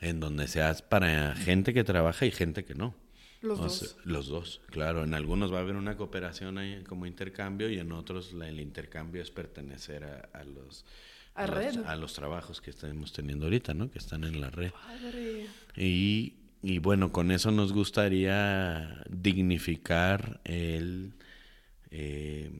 en 0.00 0.18
donde 0.18 0.48
sea 0.48 0.74
para 0.88 1.36
gente 1.36 1.72
que 1.72 1.84
trabaja 1.84 2.26
y 2.26 2.32
gente 2.32 2.64
que 2.64 2.74
no. 2.74 2.92
Los 3.40 3.60
O 3.60 3.62
dos. 3.62 3.78
sea, 3.78 3.88
los 4.04 4.26
dos, 4.26 4.60
claro. 4.70 5.04
En 5.04 5.14
algunos 5.14 5.52
va 5.52 5.58
a 5.58 5.60
haber 5.60 5.76
una 5.76 5.96
cooperación 5.96 6.58
ahí 6.58 6.82
como 6.82 7.06
intercambio 7.06 7.70
y 7.70 7.78
en 7.78 7.92
otros 7.92 8.32
la- 8.32 8.48
el 8.48 8.58
intercambio 8.58 9.22
es 9.22 9.30
pertenecer 9.30 10.02
a, 10.04 10.28
a 10.38 10.42
los, 10.44 10.84
A 11.36 11.46
los- 11.46 11.56
red. 11.56 11.84
a 11.86 11.94
los 11.96 12.12
trabajos 12.14 12.60
que 12.60 12.70
estamos 12.70 13.12
teniendo 13.12 13.46
ahorita, 13.46 13.74
¿no? 13.74 13.90
Que 13.92 13.98
están 13.98 14.24
en 14.24 14.40
la 14.40 14.50
red. 14.50 14.72
Padre. 14.72 15.46
Y, 15.76 16.34
y 16.62 16.78
bueno, 16.80 17.12
con 17.12 17.30
eso 17.30 17.50
nos 17.52 17.72
gustaría 17.72 19.04
dignificar 19.08 20.40
el, 20.44 21.12
eh, 21.90 22.50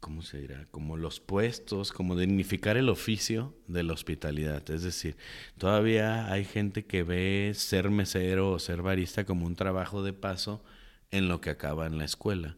¿cómo 0.00 0.22
se 0.22 0.38
dirá? 0.38 0.66
Como 0.70 0.96
los 0.96 1.20
puestos, 1.20 1.92
como 1.92 2.16
dignificar 2.16 2.76
el 2.76 2.88
oficio 2.88 3.54
de 3.66 3.82
la 3.82 3.92
hospitalidad. 3.92 4.68
Es 4.70 4.82
decir, 4.82 5.16
todavía 5.58 6.32
hay 6.32 6.44
gente 6.44 6.84
que 6.84 7.02
ve 7.02 7.52
ser 7.54 7.90
mesero 7.90 8.50
o 8.50 8.58
ser 8.58 8.82
barista 8.82 9.24
como 9.24 9.46
un 9.46 9.56
trabajo 9.56 10.02
de 10.02 10.12
paso 10.12 10.64
en 11.10 11.28
lo 11.28 11.40
que 11.40 11.50
acaba 11.50 11.86
en 11.86 11.98
la 11.98 12.04
escuela. 12.04 12.56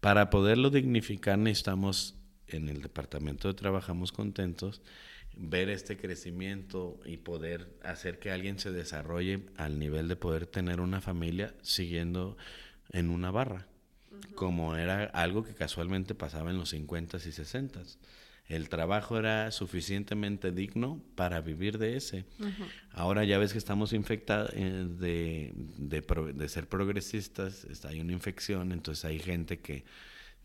Para 0.00 0.30
poderlo 0.30 0.70
dignificar 0.70 1.38
necesitamos, 1.38 2.16
en 2.48 2.68
el 2.68 2.82
departamento 2.82 3.48
de 3.48 3.54
Trabajamos 3.54 4.12
Contentos, 4.12 4.82
ver 5.36 5.70
este 5.70 5.96
crecimiento 5.96 7.00
y 7.04 7.16
poder 7.16 7.78
hacer 7.82 8.18
que 8.18 8.30
alguien 8.30 8.58
se 8.58 8.72
desarrolle 8.72 9.46
al 9.56 9.78
nivel 9.78 10.08
de 10.08 10.16
poder 10.16 10.46
tener 10.46 10.80
una 10.80 11.00
familia 11.00 11.54
siguiendo 11.62 12.36
en 12.90 13.10
una 13.10 13.30
barra, 13.30 13.66
como 14.34 14.76
era 14.76 15.04
algo 15.04 15.44
que 15.44 15.54
casualmente 15.54 16.14
pasaba 16.14 16.50
en 16.50 16.58
los 16.58 16.72
50s 16.74 17.26
y 17.26 17.30
60s. 17.32 17.98
El 18.48 18.68
trabajo 18.68 19.18
era 19.18 19.50
suficientemente 19.50 20.50
digno 20.52 21.00
para 21.14 21.40
vivir 21.40 21.78
de 21.78 21.96
ese. 21.96 22.24
Ahora 22.90 23.24
ya 23.24 23.38
ves 23.38 23.52
que 23.52 23.58
estamos 23.58 23.92
infectados 23.92 24.50
eh, 24.54 24.86
de, 24.98 25.52
de, 25.54 26.02
pro- 26.02 26.32
de 26.32 26.48
ser 26.48 26.68
progresistas, 26.68 27.64
está, 27.64 27.88
hay 27.88 28.00
una 28.00 28.12
infección, 28.12 28.72
entonces 28.72 29.04
hay 29.04 29.18
gente 29.18 29.60
que 29.60 29.84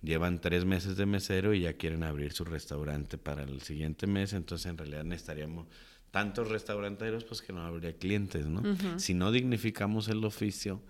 llevan 0.02 0.40
tres 0.40 0.64
meses 0.64 0.96
de 0.96 1.06
mesero 1.06 1.54
y 1.54 1.62
ya 1.62 1.74
quieren 1.74 2.04
abrir 2.04 2.32
su 2.34 2.46
restaurante 2.46 3.18
para 3.18 3.44
el 3.44 3.62
siguiente 3.62 4.06
mes, 4.08 4.34
entonces 4.34 4.68
en 4.68 4.78
realidad 4.78 5.04
necesitaríamos 5.04 5.68
tantos 6.12 6.50
restauranteros 6.50 7.24
pues 7.26 7.42
que 7.42 7.52
no 7.52 7.62
habría 7.66 7.94
clientes, 7.98 8.46
¿no? 8.46 8.62
Si 9.00 9.14
no 9.16 9.32
dignificamos 9.32 10.08
el 10.08 10.24
oficio, 10.24 10.82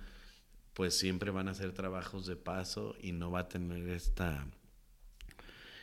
pues 0.77 0.95
siempre 0.95 1.31
van 1.31 1.47
a 1.47 1.55
ser 1.55 1.73
trabajos 1.73 2.27
de 2.27 2.35
paso 2.35 2.93
y 3.01 3.11
no 3.11 3.31
va 3.31 3.39
a 3.39 3.47
tener 3.47 3.89
esta 3.89 4.45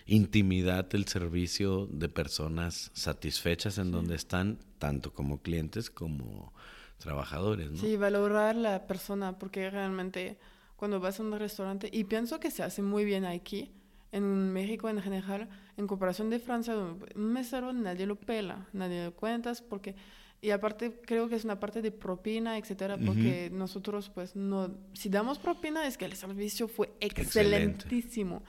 intimidad 0.06 0.84
del 0.84 1.08
servicio 1.08 1.88
de 1.90 2.08
personas 2.08 2.92
satisfechas 2.94 3.78
en 3.78 3.90
donde 3.90 4.14
están, 4.14 4.60
tanto 4.78 5.12
como 5.12 5.42
clientes 5.42 5.90
como 5.90 6.52
trabajadores, 6.98 7.72
¿no? 7.72 7.78
Sí, 7.78 7.96
valorar 7.96 8.54
la 8.54 8.86
persona, 8.86 9.36
porque 9.36 9.68
realmente 9.68 10.38
cuando 10.76 11.00
vas 11.00 11.18
a 11.18 11.24
un 11.24 11.36
restaurante, 11.36 11.90
y 11.92 12.04
pienso 12.04 12.38
que 12.38 12.52
se 12.52 12.62
hace 12.62 12.80
muy 12.80 13.04
bien 13.04 13.24
aquí, 13.24 13.72
en 14.12 14.52
México 14.52 14.88
en 14.88 15.02
general, 15.02 15.48
en 15.76 15.88
comparación 15.88 16.30
de 16.30 16.38
Francia, 16.38 16.76
un 16.76 17.32
mesero 17.32 17.72
nadie 17.72 18.06
lo 18.06 18.14
pela, 18.14 18.68
nadie 18.72 19.06
lo 19.06 19.12
cuentas, 19.12 19.60
porque... 19.60 19.96
Y 20.44 20.50
aparte 20.50 21.00
creo 21.06 21.26
que 21.30 21.36
es 21.36 21.44
una 21.44 21.58
parte 21.58 21.80
de 21.80 21.90
propina, 21.90 22.58
etcétera, 22.58 22.98
porque 22.98 23.48
nosotros 23.50 24.10
pues 24.10 24.36
no... 24.36 24.70
Si 24.92 25.08
damos 25.08 25.38
propina 25.38 25.86
es 25.86 25.96
que 25.96 26.04
el 26.04 26.12
servicio 26.12 26.68
fue 26.68 26.92
Excelente. 27.00 27.86
excelentísimo. 27.86 28.42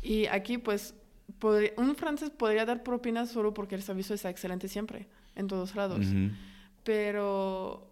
Y 0.00 0.26
aquí 0.26 0.58
pues 0.58 0.94
podría- 1.40 1.72
un 1.76 1.96
francés 1.96 2.30
podría 2.30 2.64
dar 2.64 2.84
propina 2.84 3.26
solo 3.26 3.52
porque 3.52 3.74
el 3.74 3.82
servicio 3.82 4.14
está 4.14 4.30
excelente 4.30 4.68
siempre, 4.68 5.08
en 5.34 5.48
todos 5.48 5.74
lados 5.74 6.06
Ujú. 6.06 6.30
pero 6.84 7.90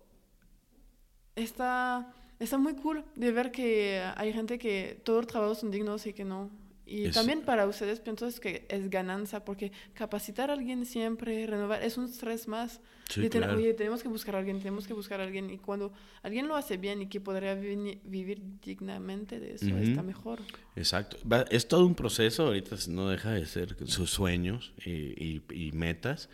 está, 1.35 2.13
está 2.39 2.59
muy 2.59 2.75
cool 2.75 3.05
de 3.17 3.33
ver 3.33 3.51
que 3.51 4.03
hay 4.17 4.33
gente 4.33 4.57
que 4.59 5.01
todos 5.05 5.23
los 5.25 5.27
trabajos 5.27 5.59
son 5.59 5.71
dignos 5.73 6.07
y 6.07 6.13
que 6.13 6.25
no. 6.25 6.49
Y 6.93 7.11
también 7.11 7.41
para 7.41 7.67
ustedes 7.67 8.01
pienso 8.01 8.29
que 8.39 8.67
es 8.69 8.91
ganancia, 8.91 9.47
porque 9.47 9.73
capacitar 9.95 10.51
a 10.51 10.53
alguien 10.53 10.85
siempre, 10.85 11.47
renovar, 11.47 11.83
es 11.83 11.97
un 11.97 12.05
estrés 12.05 12.47
más. 12.49 12.81
Sí, 13.09 13.31
Oye, 13.55 13.73
tenemos 13.73 14.03
que 14.03 14.09
buscar 14.09 14.37
a 14.37 14.39
alguien, 14.39 14.59
tenemos 14.59 14.87
que 14.87 14.93
buscar 14.93 15.21
a 15.21 15.25
alguien. 15.25 15.49
Y 15.49 15.57
cuando 15.57 15.93
alguien 16.23 16.49
lo 16.49 16.55
hace 16.55 16.77
bien 16.77 17.01
y 17.01 17.07
que 17.07 17.19
podría 17.19 17.55
vivir 17.55 18.43
dignamente 18.63 19.41
de 19.41 19.55
eso, 19.55 19.75
está 19.79 20.03
mejor. 20.03 20.41
Exacto. 20.77 21.17
Es 21.51 21.67
todo 21.67 21.87
un 21.87 21.95
proceso, 21.95 22.49
ahorita 22.49 22.77
no 22.89 23.09
deja 23.09 23.31
de 23.31 23.47
ser 23.47 23.75
sus 23.87 24.11
sueños 24.11 24.75
y, 24.85 25.41
y 25.51 25.73
metas, 25.73 26.29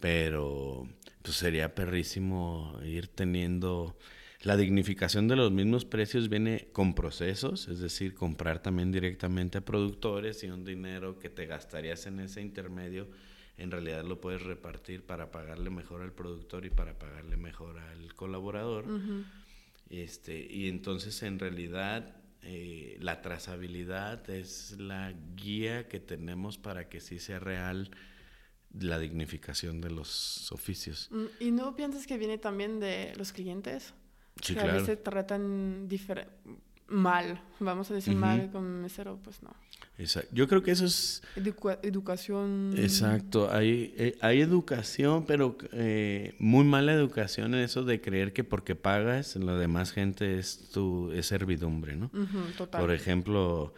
pero 0.00 0.86
pues 1.22 1.36
sería 1.36 1.74
perrísimo 1.74 2.78
ir 2.84 3.08
teniendo 3.08 3.96
la 4.44 4.58
dignificación 4.58 5.26
de 5.26 5.36
los 5.36 5.50
mismos 5.50 5.86
precios 5.86 6.28
viene 6.28 6.68
con 6.72 6.94
procesos, 6.94 7.66
es 7.68 7.80
decir, 7.80 8.14
comprar 8.14 8.60
también 8.62 8.92
directamente 8.92 9.58
a 9.58 9.64
productores 9.64 10.44
y 10.44 10.48
un 10.48 10.66
dinero 10.66 11.18
que 11.18 11.30
te 11.30 11.46
gastarías 11.46 12.06
en 12.06 12.20
ese 12.20 12.42
intermedio, 12.42 13.08
en 13.56 13.70
realidad 13.70 14.04
lo 14.04 14.20
puedes 14.20 14.42
repartir 14.42 15.02
para 15.02 15.30
pagarle 15.30 15.70
mejor 15.70 16.02
al 16.02 16.12
productor 16.12 16.66
y 16.66 16.70
para 16.70 16.98
pagarle 16.98 17.38
mejor 17.38 17.78
al 17.78 18.14
colaborador. 18.14 18.84
este, 19.88 20.46
y 20.50 20.68
entonces 20.68 21.22
en 21.22 21.38
realidad 21.38 22.14
eh, 22.42 22.98
la 23.00 23.22
trazabilidad 23.22 24.28
es 24.28 24.76
la 24.78 25.14
guía 25.34 25.88
que 25.88 26.00
tenemos 26.00 26.58
para 26.58 26.90
que 26.90 27.00
sí 27.00 27.18
sea 27.18 27.38
real 27.38 27.90
la 28.78 28.98
dignificación 28.98 29.80
de 29.80 29.90
los 29.90 30.52
oficios. 30.52 31.08
Mm, 31.10 31.24
¿Y 31.40 31.50
no 31.50 31.74
piensas 31.74 32.06
que 32.06 32.18
viene 32.18 32.36
también 32.36 32.78
de 32.78 33.14
los 33.16 33.32
clientes? 33.32 33.94
Sí, 34.40 34.54
que 34.54 34.60
claro. 34.60 34.78
a 34.78 34.80
veces 34.80 35.02
tratan 35.02 35.88
mal, 36.88 37.40
vamos 37.60 37.90
a 37.90 37.94
decir 37.94 38.14
mal 38.14 38.50
con 38.50 38.82
mesero, 38.82 39.18
pues 39.22 39.42
no. 39.42 39.50
Exacto. 39.96 40.30
Yo 40.32 40.48
creo 40.48 40.62
que 40.62 40.72
eso 40.72 40.84
es... 40.84 41.22
educación. 41.82 42.74
Exacto, 42.76 43.50
hay, 43.52 43.94
eh, 43.96 44.18
hay 44.20 44.40
educación, 44.40 45.24
pero 45.24 45.56
eh, 45.72 46.34
muy 46.38 46.64
mala 46.64 46.92
educación 46.92 47.54
en 47.54 47.60
eso 47.60 47.84
de 47.84 48.00
creer 48.00 48.32
que 48.32 48.44
porque 48.44 48.74
pagas, 48.74 49.36
la 49.36 49.56
demás 49.56 49.92
gente 49.92 50.38
es 50.38 50.70
tu 50.70 51.12
es 51.12 51.26
servidumbre, 51.26 51.96
¿no? 51.96 52.10
total. 52.58 52.80
Por 52.80 52.92
ejemplo, 52.92 53.72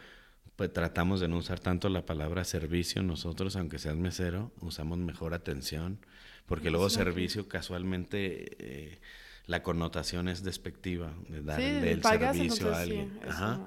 pues 0.56 0.72
tratamos 0.72 1.20
de 1.20 1.28
no 1.28 1.36
usar 1.36 1.60
tanto 1.60 1.88
la 1.90 2.06
palabra 2.06 2.44
servicio 2.44 3.02
nosotros, 3.02 3.56
aunque 3.56 3.78
seas 3.78 3.96
mesero, 3.96 4.52
usamos 4.60 4.98
mejor 4.98 5.34
atención, 5.34 5.98
porque 6.46 6.70
luego 6.70 6.90
servicio 6.90 7.46
casualmente... 7.48 8.56
Eh, 8.58 8.98
la 9.46 9.62
connotación 9.62 10.28
es 10.28 10.42
despectiva 10.42 11.12
de 11.28 11.42
darle 11.42 11.92
el 11.92 12.02
servicio 12.02 12.74
a 12.74 12.80
alguien. 12.80 13.20
Ajá. 13.26 13.60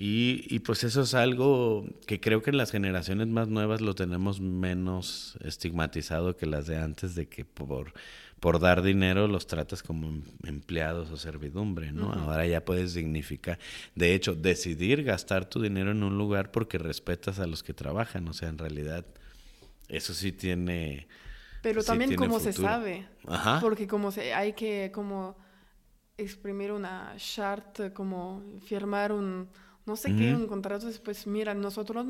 Y, 0.00 0.44
y, 0.48 0.60
pues 0.60 0.84
eso 0.84 1.02
es 1.02 1.14
algo 1.14 1.84
que 2.06 2.20
creo 2.20 2.40
que 2.40 2.50
en 2.50 2.56
las 2.56 2.70
generaciones 2.70 3.26
más 3.26 3.48
nuevas 3.48 3.80
lo 3.80 3.96
tenemos 3.96 4.40
menos 4.40 5.36
estigmatizado 5.42 6.36
que 6.36 6.46
las 6.46 6.68
de 6.68 6.78
antes, 6.78 7.16
de 7.16 7.26
que 7.26 7.44
por, 7.44 7.92
por 8.38 8.60
dar 8.60 8.82
dinero 8.82 9.26
los 9.26 9.48
tratas 9.48 9.82
como 9.82 10.06
em, 10.08 10.22
empleados 10.44 11.10
o 11.10 11.16
servidumbre, 11.16 11.90
¿no? 11.90 12.12
Ahora 12.12 12.46
ya 12.46 12.64
puedes 12.64 12.94
dignificar. 12.94 13.58
De 13.96 14.14
hecho, 14.14 14.36
decidir 14.36 15.02
gastar 15.02 15.46
tu 15.46 15.60
dinero 15.60 15.90
en 15.90 16.04
un 16.04 16.16
lugar 16.16 16.52
porque 16.52 16.78
respetas 16.78 17.40
a 17.40 17.48
los 17.48 17.64
que 17.64 17.74
trabajan, 17.74 18.28
o 18.28 18.32
sea, 18.32 18.50
en 18.50 18.58
realidad 18.58 19.04
eso 19.88 20.14
sí 20.14 20.30
tiene 20.30 21.08
pero 21.62 21.82
también 21.82 22.14
como 22.16 22.40
se 22.40 22.52
sabe. 22.52 23.08
Porque 23.60 23.86
como 23.86 24.10
se, 24.10 24.34
hay 24.34 24.52
que 24.52 24.90
como 24.92 25.36
exprimir 26.16 26.72
una 26.72 27.14
chart, 27.16 27.92
como 27.92 28.42
firmar 28.64 29.12
un, 29.12 29.48
no 29.86 29.96
sé 29.96 30.14
qué, 30.14 30.34
un 30.34 30.46
contrato. 30.46 30.86
Después, 30.86 31.26
mira, 31.26 31.54
nosotros, 31.54 32.06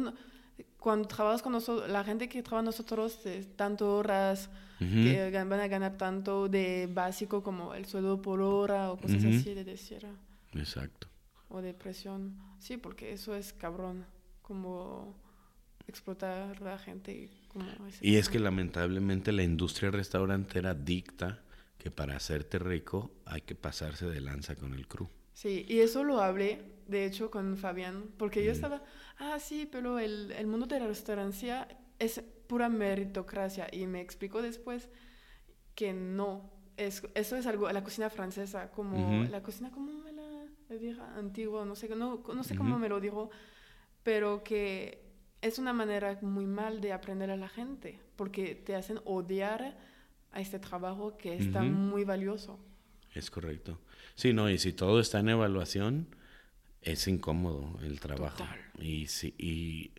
cuando 0.79 1.09
trabajas 1.09 1.43
con 1.43 1.53
nosotros, 1.53 1.91
la 1.91 2.05
gente 2.05 2.29
que 2.29 2.43
trabaja 2.43 2.61
con 2.61 2.65
nosotros, 2.67 3.21
tanto 3.57 3.97
horas, 3.97 4.51
que 4.79 5.31
van 5.33 5.61
a 5.61 5.69
ganar 5.69 5.97
tanto 5.97 6.49
de 6.49 6.89
básico 6.93 7.43
como 7.43 7.75
el 7.75 7.85
sueldo 7.87 8.23
por 8.23 8.41
hora 8.41 8.93
o 8.93 8.97
cosas 8.97 9.25
así 9.25 9.55
de 9.55 9.65
decir. 9.65 10.07
Exacto. 10.55 11.09
O 11.49 11.61
de 11.61 11.75
presión. 11.75 12.37
Sí, 12.59 12.77
porque 12.77 13.13
eso 13.13 13.35
es 13.35 13.53
cabrón. 13.53 14.07
Como 14.43 15.15
explotar 15.89 16.57
a 16.57 16.65
la 16.65 16.79
gente. 16.79 17.31
y 18.01 18.17
es 18.17 18.29
que 18.29 18.39
lamentablemente 18.39 19.33
la 19.33 19.43
industria 19.43 19.91
restaurantera 19.91 20.75
dicta 20.75 21.41
que 21.79 21.91
para 21.91 22.17
hacerte 22.17 22.59
rico 22.59 23.11
hay 23.25 23.41
que 23.41 23.55
pasarse 23.55 24.07
de 24.07 24.21
lanza 24.21 24.55
con 24.57 24.75
el 24.75 24.87
crew. 24.87 25.09
Sí, 25.33 25.65
y 25.69 25.79
eso 25.81 26.05
lo 26.05 26.21
hablé, 26.21 26.63
de 26.89 27.07
hecho, 27.07 27.31
con 27.31 27.57
Fabián, 27.57 28.07
porque 28.17 28.45
yo 28.45 28.51
mm. 28.51 28.55
estaba, 28.55 28.83
ah, 29.19 29.39
sí, 29.39 29.69
pero 29.71 29.99
el, 29.99 30.33
el 30.33 30.47
mundo 30.47 30.67
de 30.67 30.81
la 30.81 30.89
restaurancia 30.89 31.69
es 31.99 32.21
pura 32.49 32.69
meritocracia, 32.69 33.69
y 33.71 33.87
me 33.87 34.01
explicó 34.01 34.43
después 34.43 34.89
que 35.75 35.93
no, 35.93 36.51
es, 36.77 37.03
eso 37.15 37.37
es 37.37 37.47
algo, 37.47 37.71
la 37.71 37.85
cocina 37.85 38.11
francesa, 38.11 38.71
como 38.73 39.25
la 39.25 39.43
cocina 39.43 39.71
como 39.71 39.93
la, 40.11 40.45
la 40.69 41.15
antigua, 41.17 41.65
no 41.65 41.77
sé, 41.77 41.89
no, 41.89 42.23
no 42.35 42.43
sé 42.43 42.57
cómo 42.57 42.79
me 42.79 42.89
lo 42.89 43.01
dijo, 43.01 43.31
pero 44.03 44.43
que 44.43 45.08
es 45.43 45.59
una 45.59 45.73
manera 45.73 46.19
muy 46.23 46.47
mal 46.47 46.81
de 46.81 46.93
aprender 46.93 47.31
a 47.31 47.37
la 47.37 47.49
gente, 47.49 48.01
porque 48.17 48.55
te 48.55 48.75
hacen 48.75 49.01
odiar 49.05 49.77
a 50.33 50.41
este 50.41 50.59
trabajo 50.59 51.17
que 51.17 51.37
está 51.37 51.63
muy 51.63 52.05
valioso. 52.05 52.59
Es 53.15 53.31
correcto. 53.31 53.81
Sí, 54.15 54.33
no, 54.33 54.51
y 54.51 54.59
si 54.59 54.73
todo 54.73 55.01
está 55.01 55.21
en 55.21 55.31
evaluación, 55.31 56.09
es 56.83 57.07
incómodo 57.09 57.79
el 57.83 58.01
trabajo. 58.01 58.45
Y, 58.79 59.07
si, 59.07 59.35
y 59.39 59.93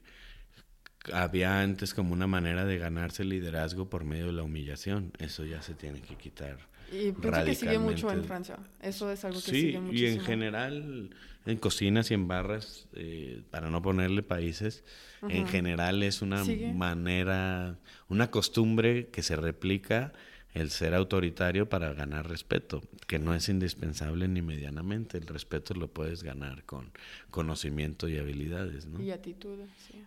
había 1.13 1.61
antes 1.61 1.93
como 1.93 2.13
una 2.13 2.27
manera 2.27 2.65
de 2.65 2.77
ganarse 2.77 3.23
el 3.23 3.29
liderazgo 3.29 3.89
por 3.89 4.03
medio 4.03 4.27
de 4.27 4.33
la 4.33 4.43
humillación. 4.43 5.13
Eso 5.19 5.45
ya 5.45 5.61
se 5.61 5.73
tiene 5.73 6.01
que 6.01 6.15
quitar. 6.15 6.57
Y 6.91 7.11
pienso 7.11 7.45
que 7.45 7.55
sigue 7.55 7.79
mucho 7.79 8.11
en 8.11 8.23
Francia. 8.23 8.57
Eso 8.81 9.11
es 9.11 9.23
algo 9.23 9.39
que 9.41 9.51
sigue 9.51 9.79
mucho. 9.79 9.95
Y 9.95 10.05
en 10.07 10.19
general, 10.21 11.15
en 11.45 11.57
cocinas 11.57 12.11
y 12.11 12.13
en 12.13 12.27
barras, 12.27 12.87
eh, 12.93 13.41
para 13.49 13.69
no 13.69 13.81
ponerle 13.81 14.23
países, 14.23 14.83
en 15.27 15.47
general 15.47 16.03
es 16.03 16.21
una 16.21 16.43
manera, 16.43 17.77
una 18.07 18.29
costumbre 18.29 19.07
que 19.07 19.23
se 19.23 19.35
replica 19.35 20.13
el 20.53 20.71
ser 20.71 20.93
autoritario 20.93 21.69
para 21.69 21.93
ganar 21.93 22.27
respeto, 22.27 22.81
que 23.07 23.19
no 23.19 23.33
es 23.33 23.49
indispensable 23.49 24.27
ni 24.27 24.41
medianamente. 24.41 25.17
El 25.17 25.27
respeto 25.27 25.73
lo 25.73 25.87
puedes 25.87 26.23
ganar 26.23 26.63
con 26.65 26.91
conocimiento 27.29 28.07
y 28.07 28.17
habilidades, 28.17 28.85
¿no? 28.85 29.01
Y 29.01 29.11
actitud, 29.11 29.59
sí. 29.87 30.03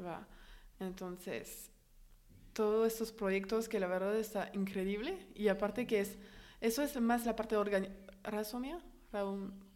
Va. 0.00 0.26
Entonces, 0.80 1.70
todos 2.52 2.92
estos 2.92 3.12
proyectos 3.12 3.68
que 3.68 3.78
la 3.78 3.86
verdad 3.86 4.16
está 4.16 4.50
increíble 4.52 5.16
y 5.34 5.48
aparte 5.48 5.86
que 5.86 6.00
es, 6.00 6.18
eso 6.60 6.82
es 6.82 7.00
más 7.00 7.24
la 7.24 7.36
parte 7.36 7.56
de 7.56 7.90
¿Razomia? 8.24 8.80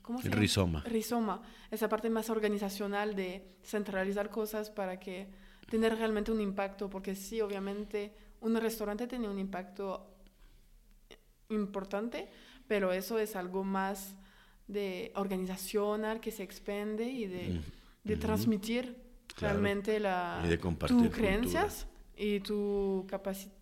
¿Cómo 0.03 0.21
se 0.21 0.29
llama? 0.29 0.41
Rizoma. 0.41 0.83
Rizoma. 0.85 1.43
Esa 1.71 1.89
parte 1.89 2.11
más 2.11 2.29
organizacional 2.31 3.15
de 3.15 3.57
centralizar 3.63 4.31
cosas 4.31 4.71
para 4.71 4.99
que 4.99 5.29
tener 5.71 5.97
realmente 5.97 6.33
un 6.33 6.41
impacto, 6.41 6.91
porque 6.91 7.15
sí, 7.15 7.41
obviamente 7.41 8.13
un 8.41 8.57
restaurante 8.57 9.07
tiene 9.07 9.29
un 9.29 9.39
impacto 9.39 10.17
importante, 11.49 12.29
pero 12.67 12.93
eso 12.93 13.19
es 13.19 13.37
algo 13.37 13.65
más 13.65 14.17
de 14.67 15.13
organizacional 15.15 16.21
que 16.21 16.31
se 16.31 16.43
expende 16.43 17.05
y 17.05 17.27
de, 17.27 17.61
de 18.05 18.17
transmitir 18.17 18.97
realmente 19.39 20.01
la, 20.01 20.43
tus 20.87 21.11
creencias 21.11 21.87
y 22.17 22.41
tu 22.41 23.07
capacidad 23.09 23.53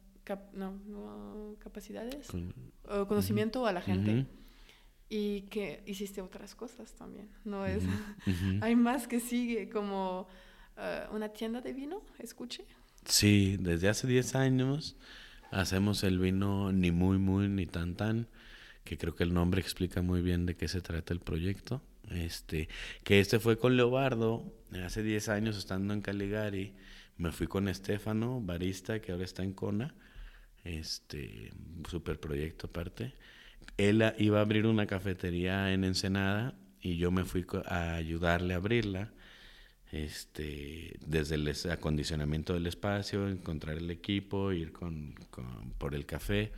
no, 0.53 1.57
capacidades 1.59 2.29
o 2.89 3.07
conocimiento 3.07 3.67
a 3.67 3.73
la 3.73 3.81
gente 3.81 4.27
y 5.11 5.43
que 5.43 5.83
hiciste 5.85 6.23
otras 6.23 6.55
cosas 6.55 6.95
también 6.95 7.29
no 7.45 7.67
es 7.67 7.83
hay 8.63 8.77
más 8.77 9.07
que 9.07 9.21
sigue 9.21 9.69
como 9.69 10.27
eh, 10.79 11.05
una 11.13 11.29
tienda 11.29 11.61
de 11.61 11.75
vino 11.75 12.03
escuche 12.19 12.65
sí 13.05 13.59
desde 13.61 13.89
hace 13.89 14.07
10 14.07 14.35
años 14.37 14.97
hacemos 15.51 16.03
el 16.05 16.19
vino 16.19 16.73
ni 16.73 16.91
muy 16.93 17.19
muy 17.19 17.49
ni 17.49 17.67
tan 17.67 17.97
tan 17.97 18.29
que 18.85 18.97
creo 18.97 19.15
que 19.15 19.25
el 19.25 19.35
nombre 19.35 19.61
explica 19.61 20.01
muy 20.03 20.23
bien 20.23 20.47
de 20.47 20.57
qué 20.57 20.67
se 20.67 20.81
trata 20.81 21.13
el 21.13 21.21
proyecto. 21.21 21.83
Este 22.11 22.69
que 23.05 23.21
este 23.21 23.39
fue 23.39 23.59
con 23.59 23.77
Leobardo 23.77 24.53
hace 24.85 25.03
10 25.03 25.29
años 25.29 25.57
estando 25.57 25.95
en 25.95 26.01
Caligari 26.01 26.75
me 27.21 27.33
fui 27.33 27.47
con 27.47 27.69
Estefano, 27.69 28.41
barista, 28.41 29.01
que 29.01 29.13
ahora 29.13 29.25
está 29.25 29.43
en 29.43 29.53
Cona, 29.53 29.95
este, 30.65 31.53
super 31.89 32.19
proyecto 32.19 32.67
aparte. 32.69 33.13
Él 33.77 34.05
iba 34.19 34.39
a 34.39 34.43
abrir 34.43 34.67
una 34.67 34.87
cafetería 34.87 35.73
en 35.73 35.85
Ensenada 35.85 36.55
y 36.81 36.97
yo 36.97 37.11
me 37.11 37.25
fui 37.25 37.47
a 37.67 37.95
ayudarle 37.95 38.55
a 38.55 38.59
abrirla, 38.59 39.13
este, 39.93 40.97
desde 41.05 41.35
el 41.35 41.53
acondicionamiento 41.71 42.55
del 42.55 42.67
espacio, 42.67 43.29
encontrar 43.29 43.77
el 43.77 43.91
equipo, 43.91 44.53
ir 44.53 44.73
con, 44.73 45.15
por 45.79 45.95
el 45.95 46.07
café. 46.07 46.53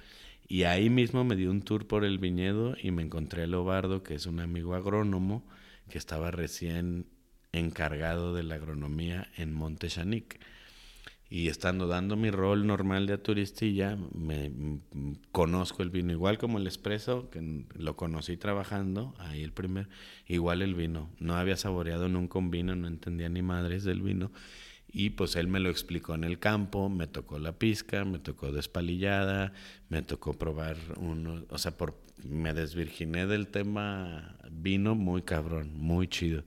Y 0.48 0.64
ahí 0.64 0.90
mismo 0.90 1.24
me 1.24 1.36
dio 1.36 1.50
un 1.50 1.62
tour 1.62 1.86
por 1.86 2.04
el 2.04 2.18
viñedo 2.18 2.76
y 2.80 2.90
me 2.90 3.02
encontré 3.02 3.44
a 3.44 3.46
Lobardo, 3.46 4.02
que 4.02 4.14
es 4.14 4.26
un 4.26 4.40
amigo 4.40 4.74
agrónomo, 4.74 5.44
que 5.88 5.98
estaba 5.98 6.30
recién 6.30 7.06
encargado 7.52 8.34
de 8.34 8.42
la 8.42 8.56
agronomía 8.56 9.28
en 9.36 9.52
Monte 9.52 9.88
Chanic. 9.88 10.40
Y 11.32 11.48
estando 11.48 11.86
dando 11.86 12.14
mi 12.14 12.30
rol 12.30 12.66
normal 12.66 13.06
de 13.06 13.16
turistilla, 13.16 13.96
me 14.12 14.50
mm, 14.50 15.14
conozco 15.32 15.82
el 15.82 15.88
vino 15.88 16.12
igual 16.12 16.36
como 16.36 16.58
el 16.58 16.66
espresso, 16.66 17.30
que 17.30 17.64
lo 17.74 17.96
conocí 17.96 18.36
trabajando, 18.36 19.14
ahí 19.16 19.42
el 19.42 19.50
primer, 19.50 19.88
igual 20.26 20.60
el 20.60 20.74
vino. 20.74 21.08
No 21.20 21.34
había 21.34 21.56
saboreado 21.56 22.10
nunca 22.10 22.38
un 22.38 22.50
vino, 22.50 22.76
no 22.76 22.86
entendía 22.86 23.30
ni 23.30 23.40
madres 23.40 23.82
del 23.82 24.02
vino. 24.02 24.30
Y 24.88 25.08
pues 25.08 25.34
él 25.36 25.48
me 25.48 25.58
lo 25.58 25.70
explicó 25.70 26.14
en 26.14 26.24
el 26.24 26.38
campo, 26.38 26.90
me 26.90 27.06
tocó 27.06 27.38
la 27.38 27.58
pizca, 27.58 28.04
me 28.04 28.18
tocó 28.18 28.52
despalillada, 28.52 29.54
me 29.88 30.02
tocó 30.02 30.34
probar 30.34 30.76
uno, 30.98 31.46
o 31.48 31.56
sea, 31.56 31.78
por, 31.78 31.98
me 32.22 32.52
desvirginé 32.52 33.26
del 33.26 33.48
tema 33.48 34.36
vino 34.50 34.94
muy 34.94 35.22
cabrón, 35.22 35.72
muy 35.78 36.08
chido. 36.08 36.44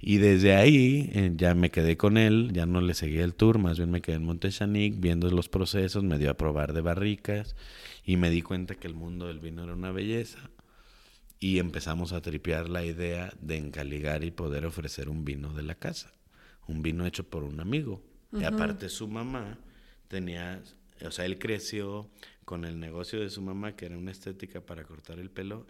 Y 0.00 0.16
desde 0.16 0.54
ahí 0.54 1.10
eh, 1.12 1.32
ya 1.36 1.54
me 1.54 1.70
quedé 1.70 1.98
con 1.98 2.16
él, 2.16 2.50
ya 2.54 2.64
no 2.64 2.80
le 2.80 2.94
seguí 2.94 3.18
el 3.18 3.34
tour, 3.34 3.58
más 3.58 3.76
bien 3.76 3.90
me 3.90 4.00
quedé 4.00 4.16
en 4.16 4.24
Montechanic 4.24 4.94
viendo 4.98 5.30
los 5.30 5.50
procesos, 5.50 6.02
me 6.02 6.18
dio 6.18 6.30
a 6.30 6.34
probar 6.34 6.72
de 6.72 6.80
barricas 6.80 7.54
y 8.02 8.16
me 8.16 8.30
di 8.30 8.40
cuenta 8.40 8.76
que 8.76 8.88
el 8.88 8.94
mundo 8.94 9.26
del 9.26 9.40
vino 9.40 9.62
era 9.62 9.74
una 9.74 9.92
belleza. 9.92 10.38
Y 11.38 11.58
empezamos 11.58 12.12
a 12.12 12.22
tripear 12.22 12.68
la 12.68 12.84
idea 12.84 13.32
de 13.40 13.56
en 13.56 13.70
Caligari 13.70 14.30
poder 14.30 14.64
ofrecer 14.64 15.08
un 15.08 15.24
vino 15.24 15.52
de 15.52 15.62
la 15.62 15.74
casa, 15.74 16.12
un 16.66 16.82
vino 16.82 17.06
hecho 17.06 17.28
por 17.28 17.44
un 17.44 17.60
amigo. 17.60 18.02
Y 18.32 18.44
aparte 18.44 18.88
su 18.88 19.06
mamá 19.08 19.58
tenía, 20.08 20.62
o 21.04 21.10
sea, 21.10 21.24
él 21.24 21.38
creció 21.38 22.10
con 22.44 22.64
el 22.64 22.80
negocio 22.80 23.20
de 23.20 23.30
su 23.30 23.42
mamá, 23.42 23.76
que 23.76 23.86
era 23.86 23.96
una 23.96 24.10
estética 24.10 24.60
para 24.60 24.84
cortar 24.84 25.18
el 25.18 25.30
pelo, 25.30 25.66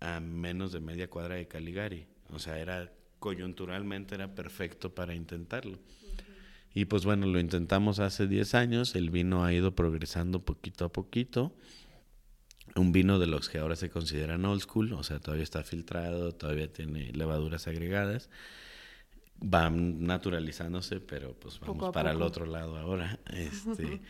a 0.00 0.20
menos 0.20 0.72
de 0.72 0.80
media 0.80 1.08
cuadra 1.10 1.36
de 1.36 1.48
Caligari. 1.48 2.06
O 2.30 2.38
sea, 2.38 2.58
era 2.58 2.92
coyunturalmente 3.18 4.14
era 4.14 4.34
perfecto 4.34 4.94
para 4.94 5.14
intentarlo. 5.14 5.78
Y 6.74 6.84
pues 6.84 7.04
bueno, 7.04 7.26
lo 7.26 7.40
intentamos 7.40 7.98
hace 7.98 8.26
10 8.26 8.54
años, 8.54 8.94
el 8.94 9.10
vino 9.10 9.44
ha 9.44 9.52
ido 9.52 9.74
progresando 9.74 10.44
poquito 10.44 10.84
a 10.84 10.92
poquito. 10.92 11.52
Un 12.76 12.92
vino 12.92 13.18
de 13.18 13.26
los 13.26 13.48
que 13.48 13.58
ahora 13.58 13.76
se 13.76 13.90
consideran 13.90 14.44
old 14.44 14.60
school, 14.60 14.92
o 14.92 15.02
sea, 15.02 15.18
todavía 15.18 15.42
está 15.42 15.64
filtrado, 15.64 16.32
todavía 16.32 16.72
tiene 16.72 17.10
levaduras 17.12 17.66
agregadas. 17.66 18.28
Va 19.42 19.70
naturalizándose, 19.70 21.00
pero 21.00 21.32
pues 21.34 21.58
vamos 21.60 21.92
para 21.92 22.12
el 22.12 22.22
otro 22.22 22.46
lado 22.46 22.76
ahora. 22.76 23.18
Este, 23.32 24.00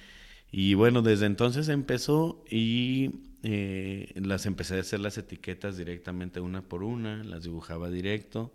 y 0.50 0.74
bueno, 0.74 1.02
desde 1.02 1.26
entonces 1.26 1.68
empezó 1.68 2.42
y 2.50 3.10
eh, 3.42 4.12
las 4.16 4.46
empecé 4.46 4.76
a 4.76 4.80
hacer 4.80 5.00
las 5.00 5.16
etiquetas 5.18 5.76
directamente 5.76 6.40
una 6.40 6.62
por 6.62 6.82
una, 6.82 7.22
las 7.24 7.44
dibujaba 7.44 7.90
directo 7.90 8.52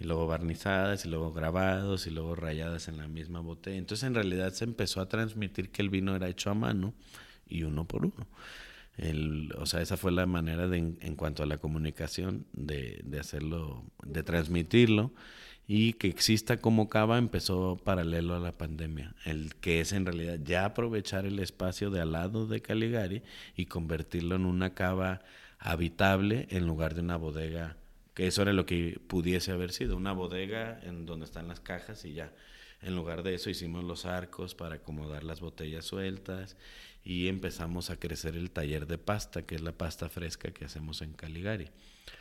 y 0.00 0.04
luego 0.04 0.26
barnizadas, 0.26 1.04
y 1.04 1.10
luego 1.10 1.32
grabados, 1.32 2.06
y 2.06 2.10
luego 2.10 2.34
rayadas 2.34 2.88
en 2.88 2.96
la 2.96 3.06
misma 3.06 3.40
botella. 3.40 3.76
Entonces 3.76 4.06
en 4.06 4.14
realidad 4.14 4.52
se 4.54 4.64
empezó 4.64 5.00
a 5.02 5.08
transmitir 5.08 5.70
que 5.70 5.82
el 5.82 5.90
vino 5.90 6.16
era 6.16 6.28
hecho 6.28 6.50
a 6.50 6.54
mano 6.54 6.94
y 7.46 7.64
uno 7.64 7.86
por 7.86 8.06
uno. 8.06 8.26
El, 8.96 9.52
o 9.58 9.66
sea, 9.66 9.82
esa 9.82 9.96
fue 9.96 10.10
la 10.10 10.26
manera 10.26 10.68
de, 10.68 10.78
en, 10.78 11.16
cuanto 11.16 11.42
a 11.42 11.46
la 11.46 11.58
comunicación 11.58 12.46
de, 12.52 13.00
de, 13.04 13.20
hacerlo, 13.20 13.84
de 14.02 14.22
transmitirlo 14.22 15.12
y 15.66 15.92
que 15.94 16.08
exista 16.08 16.56
como 16.56 16.88
cava 16.88 17.18
empezó 17.18 17.76
paralelo 17.76 18.34
a 18.34 18.40
la 18.40 18.58
pandemia, 18.58 19.14
el 19.24 19.54
que 19.56 19.80
es 19.80 19.92
en 19.92 20.06
realidad 20.06 20.38
ya 20.42 20.64
aprovechar 20.64 21.26
el 21.26 21.38
espacio 21.38 21.90
de 21.90 22.00
al 22.00 22.12
lado 22.12 22.46
de 22.46 22.60
Caligari 22.60 23.22
y 23.54 23.66
convertirlo 23.66 24.36
en 24.36 24.46
una 24.46 24.74
cava 24.74 25.20
habitable 25.58 26.48
en 26.50 26.66
lugar 26.66 26.94
de 26.94 27.02
una 27.02 27.16
bodega 27.16 27.76
que 28.20 28.26
eso 28.26 28.42
era 28.42 28.52
lo 28.52 28.66
que 28.66 29.00
pudiese 29.06 29.50
haber 29.50 29.72
sido, 29.72 29.96
una 29.96 30.12
bodega 30.12 30.78
en 30.82 31.06
donde 31.06 31.24
están 31.24 31.48
las 31.48 31.58
cajas 31.58 32.04
y 32.04 32.12
ya. 32.12 32.34
En 32.82 32.94
lugar 32.94 33.22
de 33.22 33.32
eso 33.32 33.48
hicimos 33.48 33.82
los 33.82 34.04
arcos 34.04 34.54
para 34.54 34.74
acomodar 34.74 35.24
las 35.24 35.40
botellas 35.40 35.86
sueltas 35.86 36.58
y 37.02 37.28
empezamos 37.28 37.88
a 37.88 37.96
crecer 37.96 38.36
el 38.36 38.50
taller 38.50 38.86
de 38.86 38.98
pasta, 38.98 39.46
que 39.46 39.54
es 39.54 39.62
la 39.62 39.72
pasta 39.72 40.10
fresca 40.10 40.50
que 40.50 40.66
hacemos 40.66 41.00
en 41.00 41.14
Caligari. 41.14 41.70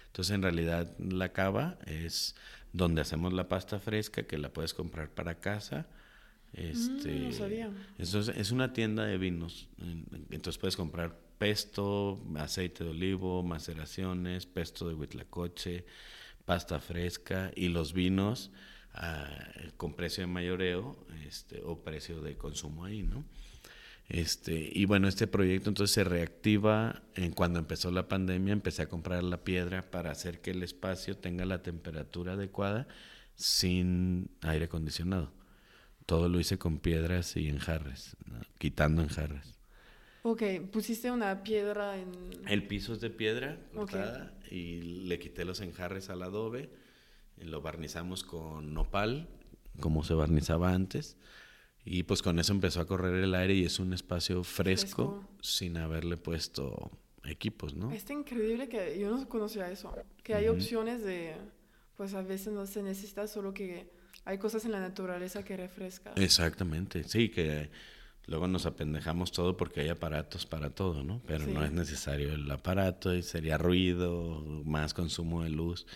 Entonces 0.06 0.34
en 0.34 0.42
realidad 0.42 0.90
la 1.00 1.34
cava 1.34 1.78
es 1.86 2.34
donde 2.72 3.02
hacemos 3.02 3.34
la 3.34 3.50
pasta 3.50 3.78
fresca 3.82 4.24
que 4.24 4.38
la 4.38 4.54
puedes 4.54 4.74
comprar 4.74 5.10
para 5.10 5.42
casa. 5.42 5.86
Este, 6.54 7.12
mm, 7.12 7.24
no 7.26 7.32
sabía. 7.34 7.72
Eso 7.98 8.22
es 8.22 8.52
una 8.52 8.72
tienda 8.72 9.04
de 9.04 9.18
vinos. 9.18 9.68
Entonces 10.32 10.58
puedes 10.60 10.78
comprar 10.78 11.20
pesto, 11.40 12.22
aceite 12.36 12.84
de 12.84 12.92
olivo, 12.92 13.42
maceraciones, 13.42 14.46
pesto 14.46 14.88
de 14.88 14.94
huitlacoche, 14.94 15.86
pasta 16.46 16.80
fresca 16.80 17.52
y 17.56 17.70
los 17.70 17.94
vinos 17.94 18.52
ah, 18.94 19.28
con 19.78 19.96
precio 19.96 20.22
de 20.22 20.28
mayoreo 20.28 21.08
este, 21.26 21.62
o 21.64 21.82
precio 21.82 22.22
de 22.22 22.38
consumo 22.38 22.86
ahí, 22.86 23.02
¿no? 23.02 23.24
Este, 24.10 24.72
y 24.74 24.86
bueno, 24.86 25.08
este 25.08 25.28
proyecto 25.28 25.70
entonces 25.70 25.94
se 25.94 26.04
reactiva 26.04 27.04
en 27.14 27.32
cuando 27.32 27.60
empezó 27.60 27.92
la 27.92 28.08
pandemia, 28.08 28.54
empecé 28.54 28.82
a 28.82 28.90
comprar 28.90 29.24
la 29.24 29.44
piedra 29.44 29.92
para 29.92 30.10
hacer 30.12 30.42
que 30.42 30.52
el 30.52 30.64
espacio 30.64 31.16
tenga 31.16 31.46
la 31.46 31.62
temperatura 31.62 32.34
adecuada 32.34 32.88
sin 33.36 34.32
aire 34.42 34.66
acondicionado. 34.66 35.32
Todo 36.08 36.28
lo 36.28 36.40
hice 36.40 36.58
con 36.58 36.80
piedras 36.80 37.38
y 37.38 37.50
enjarres, 37.50 38.18
quitando 38.58 39.04
enjarres. 39.04 39.59
Ok, 40.24 40.44
pusiste 40.72 41.12
una 41.12 41.44
piedra 41.44 41.98
en... 41.98 42.12
El 42.48 42.68
piso 42.68 42.94
es 42.94 43.02
de 43.02 43.10
piedra 43.10 43.58
cortada 43.74 44.34
y 44.52 44.82
le 45.06 45.20
quité 45.20 45.46
los 45.46 45.62
enjarres 45.62 46.10
al 46.10 46.24
adobe, 46.24 46.70
y 47.38 47.46
lo 47.46 47.62
barnizamos 47.62 48.24
con 48.24 48.74
nopal, 48.74 49.28
como 49.80 50.04
se 50.04 50.14
barnizaba 50.14 50.74
antes, 50.74 51.18
y 51.86 52.04
pues 52.04 52.22
con 52.22 52.38
eso 52.40 52.52
empezó 52.52 52.82
a 52.82 52.86
correr 52.86 53.24
el 53.24 53.34
aire 53.34 53.54
y 53.54 53.64
es 53.64 53.80
un 53.80 53.94
espacio 53.94 54.44
fresco, 54.44 55.24
sin 55.42 55.78
haberle 55.78 56.18
puesto 56.18 56.92
equipos, 57.24 57.74
¿no? 57.76 57.92
Está 57.92 58.14
increíble 58.14 58.68
que 58.68 59.00
yo 59.00 59.10
no 59.10 59.30
conocía 59.30 59.72
eso, 59.72 59.96
que 60.24 60.36
hay 60.36 60.48
opciones 60.50 61.04
de, 61.04 61.36
pues 61.96 62.14
a 62.14 62.22
veces 62.22 62.54
no 62.54 62.66
se 62.66 62.84
necesita 62.84 63.28
solo 63.28 63.54
que 63.54 63.90
hay 64.26 64.38
cosas 64.38 64.66
en 64.66 64.74
la 64.74 64.80
naturaleza 64.82 65.44
que 65.44 65.56
refrescan. 65.56 66.14
Exactamente, 66.18 67.04
sí, 67.06 67.30
que 67.30 67.70
Luego 68.30 68.48
nos 68.48 68.68
apendejamos 68.68 69.32
todo 69.32 69.58
porque 69.58 69.82
hay 69.82 69.90
aparatos 69.90 70.46
para 70.46 70.70
todo, 70.70 71.04
¿no? 71.04 71.20
Pero 71.26 71.48
no 71.48 71.66
es 71.66 71.72
necesario 71.72 72.32
el 72.32 72.50
aparato 72.52 73.16
y 73.16 73.24
sería 73.24 73.58
ruido, 73.58 74.42
más 74.66 74.94
consumo 74.94 75.44
de 75.44 75.50
luz. 75.50 75.88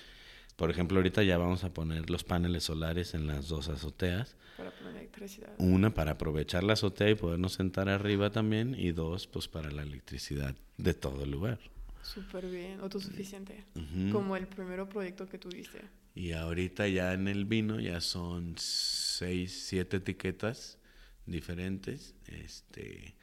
Por 0.56 0.72
ejemplo, 0.72 0.98
ahorita 0.98 1.22
ya 1.22 1.38
vamos 1.38 1.64
a 1.64 1.72
poner 1.74 2.10
los 2.10 2.24
paneles 2.24 2.64
solares 2.64 3.14
en 3.14 3.28
las 3.28 3.50
dos 3.50 3.70
azoteas. 3.70 4.36
Para 4.58 4.72
poner 4.72 4.96
electricidad. 4.96 5.52
Una 5.60 5.94
para 5.94 6.14
aprovechar 6.14 6.64
la 6.64 6.74
azotea 6.74 7.12
y 7.12 7.16
podernos 7.16 7.54
sentar 7.54 7.88
arriba 7.88 8.32
también 8.32 8.74
y 8.76 8.94
dos 8.94 9.28
pues 9.28 9.48
para 9.48 9.70
la 9.70 9.84
electricidad 9.84 10.56
de 10.78 10.96
todo 10.96 11.26
el 11.26 11.30
lugar. 11.30 11.60
Súper 12.02 12.50
bien, 12.50 12.80
autosuficiente. 12.80 13.64
Como 14.12 14.36
el 14.36 14.48
primer 14.48 14.84
proyecto 14.88 15.30
que 15.30 15.38
tuviste. 15.38 15.82
Y 16.16 16.32
ahorita 16.32 16.88
ya 16.88 17.14
en 17.14 17.28
el 17.28 17.46
vino 17.46 17.80
ya 17.80 18.02
son 18.02 18.56
seis, 18.58 19.66
siete 19.68 19.98
etiquetas 19.98 20.80
diferentes. 21.26 22.16
Este, 22.28 23.16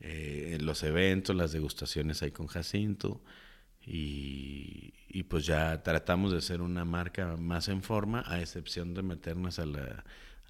eh, 0.00 0.58
los 0.60 0.82
eventos, 0.82 1.34
las 1.34 1.52
degustaciones 1.52 2.22
hay 2.22 2.30
con 2.30 2.46
Jacinto. 2.46 3.22
Y, 3.86 4.94
y, 5.08 5.24
pues 5.24 5.44
ya 5.44 5.82
tratamos 5.82 6.32
de 6.32 6.40
ser 6.40 6.62
una 6.62 6.86
marca 6.86 7.36
más 7.36 7.68
en 7.68 7.82
forma, 7.82 8.24
a 8.26 8.40
excepción 8.40 8.94
de 8.94 9.02
meternos 9.02 9.58
a 9.58 9.66
la, 9.66 10.04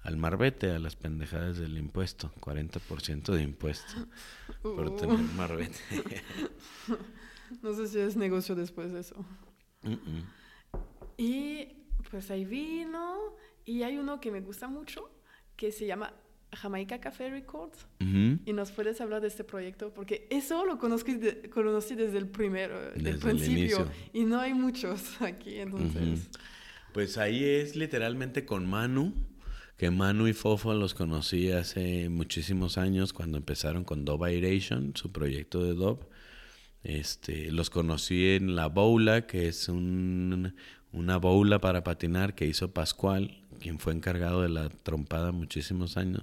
al 0.05 0.17
marbete, 0.17 0.71
a 0.71 0.79
las 0.79 0.95
pendejadas 0.95 1.57
del 1.57 1.77
impuesto, 1.77 2.31
40% 2.39 3.33
de 3.33 3.41
impuesto 3.41 4.07
por 4.61 4.87
uh. 4.87 4.95
tener 4.95 5.17
marbete. 5.17 5.79
no 7.63 7.73
sé 7.73 7.87
si 7.87 7.99
es 7.99 8.15
negocio 8.15 8.53
después 8.53 8.93
de 8.93 8.99
eso. 8.99 9.25
Y 11.17 11.69
pues 12.09 12.29
hay 12.29 12.45
vino 12.45 13.35
y 13.65 13.81
hay 13.81 13.97
uno 13.97 14.21
que 14.21 14.31
me 14.31 14.41
gusta 14.41 14.67
mucho 14.67 15.09
que 15.55 15.71
se 15.71 15.87
llama 15.87 16.13
Jamaica 16.55 16.99
Café 16.99 17.29
Records 17.29 17.87
y 17.99 18.53
nos 18.53 18.71
puedes 18.71 19.01
hablar 19.01 19.21
de 19.21 19.27
este 19.27 19.43
proyecto 19.43 19.93
porque 19.93 20.27
eso 20.29 20.65
lo 20.65 20.77
conocí, 20.77 21.19
conocí 21.53 21.95
desde 21.95 22.17
el 22.17 22.27
primero, 22.27 22.79
desde 22.95 23.19
principio 23.19 23.87
y 24.13 24.23
no 24.23 24.39
hay 24.39 24.53
muchos 24.53 25.01
aquí 25.21 25.59
entonces. 25.59 26.29
Pues 26.93 27.17
ahí 27.17 27.43
es 27.43 27.75
literalmente 27.75 28.45
con 28.45 28.65
Manu, 28.65 29.13
que 29.77 29.91
Manu 29.91 30.27
y 30.27 30.33
Fofo 30.33 30.73
los 30.73 30.93
conocí 30.93 31.51
hace 31.51 32.07
muchísimos 32.09 32.77
años 32.77 33.11
cuando 33.11 33.37
empezaron 33.37 33.83
con 33.83 34.05
Dove 34.05 34.29
Aeration, 34.29 34.93
su 34.95 35.11
proyecto 35.11 35.63
de 35.63 35.73
Dove. 35.73 36.05
Este, 36.83 37.51
los 37.51 37.69
conocí 37.69 38.29
en 38.29 38.55
La 38.55 38.67
Boula, 38.67 39.25
que 39.25 39.47
es 39.47 39.67
un, 39.69 40.53
una 40.95 41.17
boula 41.17 41.59
para 41.59 41.83
patinar 41.83 42.35
que 42.35 42.45
hizo 42.45 42.71
Pascual, 42.71 43.43
quien 43.65 43.79
fue 43.79 43.93
encargado 43.93 44.43
de 44.43 44.49
la 44.49 44.69
trompada 44.69 45.31
muchísimos 45.31 45.97
años. 45.97 46.21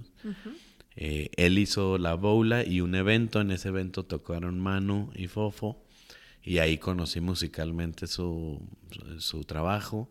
Eh, 0.95 1.29
él 1.35 1.57
hizo 1.57 1.97
la 1.97 2.13
boula 2.13 2.65
y 2.65 2.79
un 2.79 2.95
evento. 2.95 3.41
En 3.41 3.51
ese 3.51 3.67
evento 3.67 4.05
tocaron 4.05 4.61
Manu 4.61 5.11
y 5.13 5.27
Fofo. 5.27 5.83
Y 6.41 6.59
ahí 6.59 6.77
conocí 6.77 7.19
musicalmente 7.19 8.07
su, 8.07 8.65
su, 9.17 9.43
trabajo. 9.43 10.09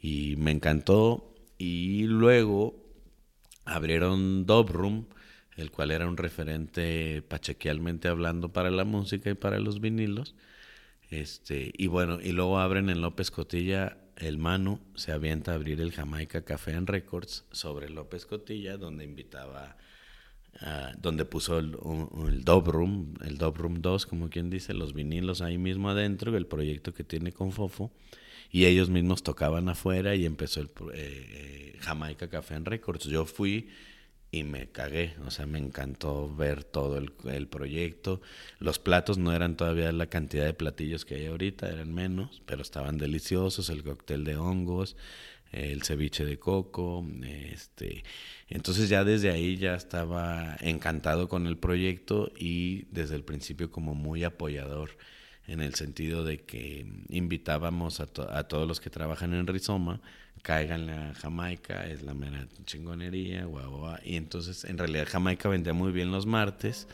y 0.00 0.36
me 0.38 0.50
encantó. 0.50 1.34
Y 1.58 2.04
luego 2.04 2.74
abrieron 3.66 4.46
Dub 4.46 4.70
Room, 4.70 5.08
el 5.58 5.70
cual 5.70 5.90
era 5.90 6.08
un 6.08 6.16
referente 6.16 7.20
pachequialmente 7.20 8.08
hablando 8.08 8.50
para 8.50 8.70
la 8.70 8.86
música 8.86 9.28
y 9.28 9.34
para 9.34 9.58
los 9.58 9.82
vinilos. 9.82 10.34
Este, 11.10 11.70
y 11.76 11.88
bueno, 11.88 12.18
y 12.22 12.32
luego 12.32 12.58
abren 12.58 12.88
en 12.88 13.02
López 13.02 13.30
Cotilla, 13.30 13.98
el 14.22 14.38
Manu 14.38 14.78
se 14.94 15.12
avienta 15.12 15.52
a 15.52 15.54
abrir 15.56 15.80
el 15.80 15.92
Jamaica 15.92 16.42
Café 16.42 16.74
and 16.74 16.88
Records 16.88 17.44
sobre 17.50 17.90
López 17.90 18.24
Cotilla, 18.26 18.76
donde 18.76 19.04
invitaba, 19.04 19.76
donde 20.98 21.24
puso 21.24 21.58
el, 21.58 21.76
el 22.28 22.44
Dub 22.44 22.68
Room, 22.68 23.14
el 23.24 23.38
Room 23.38 23.82
2, 23.82 24.06
como 24.06 24.30
quien 24.30 24.48
dice, 24.48 24.74
los 24.74 24.94
vinilos 24.94 25.40
ahí 25.42 25.58
mismo 25.58 25.90
adentro, 25.90 26.36
el 26.36 26.46
proyecto 26.46 26.94
que 26.94 27.04
tiene 27.04 27.32
con 27.32 27.52
Fofo, 27.52 27.90
y 28.52 28.66
ellos 28.66 28.90
mismos 28.90 29.22
tocaban 29.22 29.68
afuera 29.70 30.14
y 30.14 30.26
empezó 30.26 30.60
el 30.60 30.66
eh, 30.66 30.70
eh, 30.94 31.78
Jamaica 31.80 32.28
Café 32.28 32.54
and 32.54 32.68
Records. 32.68 33.04
Yo 33.04 33.24
fui 33.24 33.70
y 34.34 34.44
me 34.44 34.68
cagué, 34.68 35.14
o 35.26 35.30
sea, 35.30 35.44
me 35.44 35.58
encantó 35.58 36.34
ver 36.34 36.64
todo 36.64 36.96
el, 36.96 37.48
proyecto. 37.48 38.22
Los 38.60 38.78
platos 38.78 39.18
no 39.18 39.34
eran 39.34 39.58
todavía 39.58 39.92
la 39.92 40.06
cantidad 40.06 40.46
de 40.46 40.54
platillos 40.54 41.04
que 41.04 41.16
hay 41.16 41.26
ahorita, 41.26 41.68
eran 41.68 41.92
menos, 41.92 42.42
pero 42.46 42.62
estaban 42.62 42.96
deliciosos, 42.96 43.68
el 43.68 43.84
cóctel 43.84 44.24
de 44.24 44.36
hongos, 44.36 44.96
el 45.52 45.82
ceviche 45.82 46.24
de 46.24 46.38
coco, 46.38 47.06
este, 47.52 48.04
entonces 48.48 48.88
ya 48.88 49.04
desde 49.04 49.30
ahí 49.30 49.58
ya 49.58 49.74
estaba 49.74 50.56
encantado 50.60 51.28
con 51.28 51.46
el 51.46 51.58
proyecto 51.58 52.32
y 52.34 52.86
desde 52.90 53.16
el 53.16 53.24
principio 53.24 53.70
como 53.70 53.94
muy 53.94 54.24
apoyador 54.24 54.96
en 55.46 55.60
el 55.60 55.74
sentido 55.74 56.24
de 56.24 56.38
que 56.38 56.86
invitábamos 57.10 58.00
a, 58.00 58.08
a 58.30 58.44
todos 58.44 58.66
los 58.66 58.80
que 58.80 58.88
trabajan 58.88 59.34
en 59.34 59.46
Rizoma 59.46 60.00
caigan 60.42 60.90
a 60.90 61.14
Jamaica, 61.14 61.86
es 61.86 62.02
la 62.02 62.14
mera 62.14 62.46
chingonería, 62.64 63.44
guau, 63.44 63.96
Y 64.04 64.16
entonces, 64.16 64.64
en 64.64 64.78
realidad, 64.78 65.06
Jamaica 65.08 65.48
vendía 65.48 65.72
muy 65.72 65.92
bien 65.92 66.10
los 66.10 66.26
martes, 66.26 66.88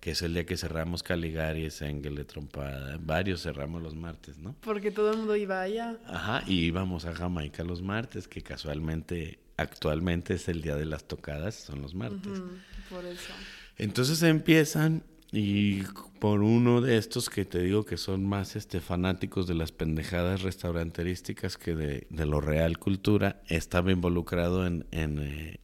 que 0.00 0.12
es 0.12 0.22
el 0.22 0.34
día 0.34 0.44
que 0.44 0.56
cerramos 0.56 1.02
Caligari, 1.02 1.68
Engel 1.80 2.26
Trompada. 2.26 2.98
Varios 3.00 3.42
cerramos 3.42 3.82
los 3.82 3.94
martes, 3.94 4.38
¿no? 4.38 4.54
Porque 4.60 4.90
todo 4.90 5.12
el 5.12 5.18
mundo 5.18 5.36
iba 5.36 5.60
allá. 5.60 5.96
Ajá, 6.06 6.42
y 6.46 6.64
íbamos 6.64 7.04
a 7.04 7.14
Jamaica 7.14 7.64
los 7.64 7.82
martes, 7.82 8.28
que 8.28 8.42
casualmente, 8.42 9.38
actualmente 9.56 10.34
es 10.34 10.48
el 10.48 10.60
día 10.60 10.76
de 10.76 10.86
las 10.86 11.04
tocadas, 11.04 11.54
son 11.54 11.82
los 11.82 11.94
martes. 11.94 12.42
por 12.90 13.04
eso. 13.04 13.32
Entonces 13.78 14.22
empiezan 14.22 15.02
y 15.32 15.82
por 16.22 16.44
uno 16.44 16.80
de 16.80 16.98
estos 16.98 17.28
que 17.28 17.44
te 17.44 17.58
digo 17.58 17.84
que 17.84 17.96
son 17.96 18.24
más 18.24 18.54
este, 18.54 18.80
fanáticos 18.80 19.48
de 19.48 19.54
las 19.54 19.72
pendejadas 19.72 20.42
restauranterísticas 20.42 21.56
que 21.56 21.74
de, 21.74 22.26
lo 22.26 22.40
real 22.40 22.78
cultura, 22.78 23.42
estaba 23.48 23.90
involucrado 23.90 24.64
en, 24.64 24.86
en, 24.92 25.18
eh, 25.18 25.58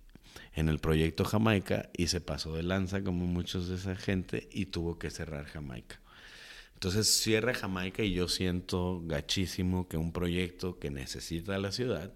en, 0.54 0.68
el 0.68 0.80
proyecto 0.80 1.24
Jamaica 1.24 1.90
y 1.96 2.08
se 2.08 2.20
pasó 2.20 2.56
de 2.56 2.64
lanza 2.64 3.04
como 3.04 3.24
muchos 3.24 3.68
de 3.68 3.76
esa 3.76 3.94
gente 3.94 4.48
y 4.50 4.66
tuvo 4.66 4.98
que 4.98 5.10
cerrar 5.10 5.44
Jamaica. 5.44 6.00
Entonces 6.74 7.06
cierra 7.06 7.54
Jamaica 7.54 8.02
y 8.02 8.12
yo 8.12 8.26
siento 8.26 9.00
gachísimo 9.04 9.86
que 9.86 9.96
un 9.96 10.12
proyecto 10.12 10.80
que 10.80 10.90
necesita 10.90 11.56
la 11.58 11.70
ciudad 11.70 12.12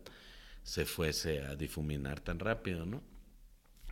se 0.64 0.84
fuese 0.84 1.42
a 1.42 1.54
difuminar 1.54 2.18
tan 2.18 2.40
rápido, 2.40 2.86
¿no? 2.86 3.04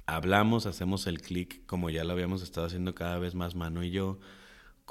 hablamos, 0.06 0.66
hacemos 0.66 1.06
el 1.06 1.20
clic 1.20 1.64
como 1.66 1.88
ya 1.90 2.04
lo 2.04 2.12
habíamos 2.12 2.42
estado 2.42 2.66
haciendo 2.66 2.94
cada 2.94 3.18
vez 3.18 3.34
más 3.34 3.54
Mano 3.54 3.84
y 3.84 3.90
yo, 3.90 4.18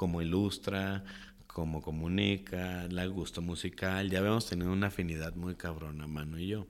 como 0.00 0.22
ilustra, 0.22 1.04
como 1.46 1.82
comunica, 1.82 2.86
el 2.86 3.10
gusto 3.10 3.42
musical, 3.42 4.08
ya 4.08 4.20
habíamos 4.20 4.48
tenido 4.48 4.72
una 4.72 4.86
afinidad 4.86 5.34
muy 5.34 5.56
cabrona 5.56 6.06
Mano 6.06 6.38
y 6.38 6.46
yo. 6.46 6.66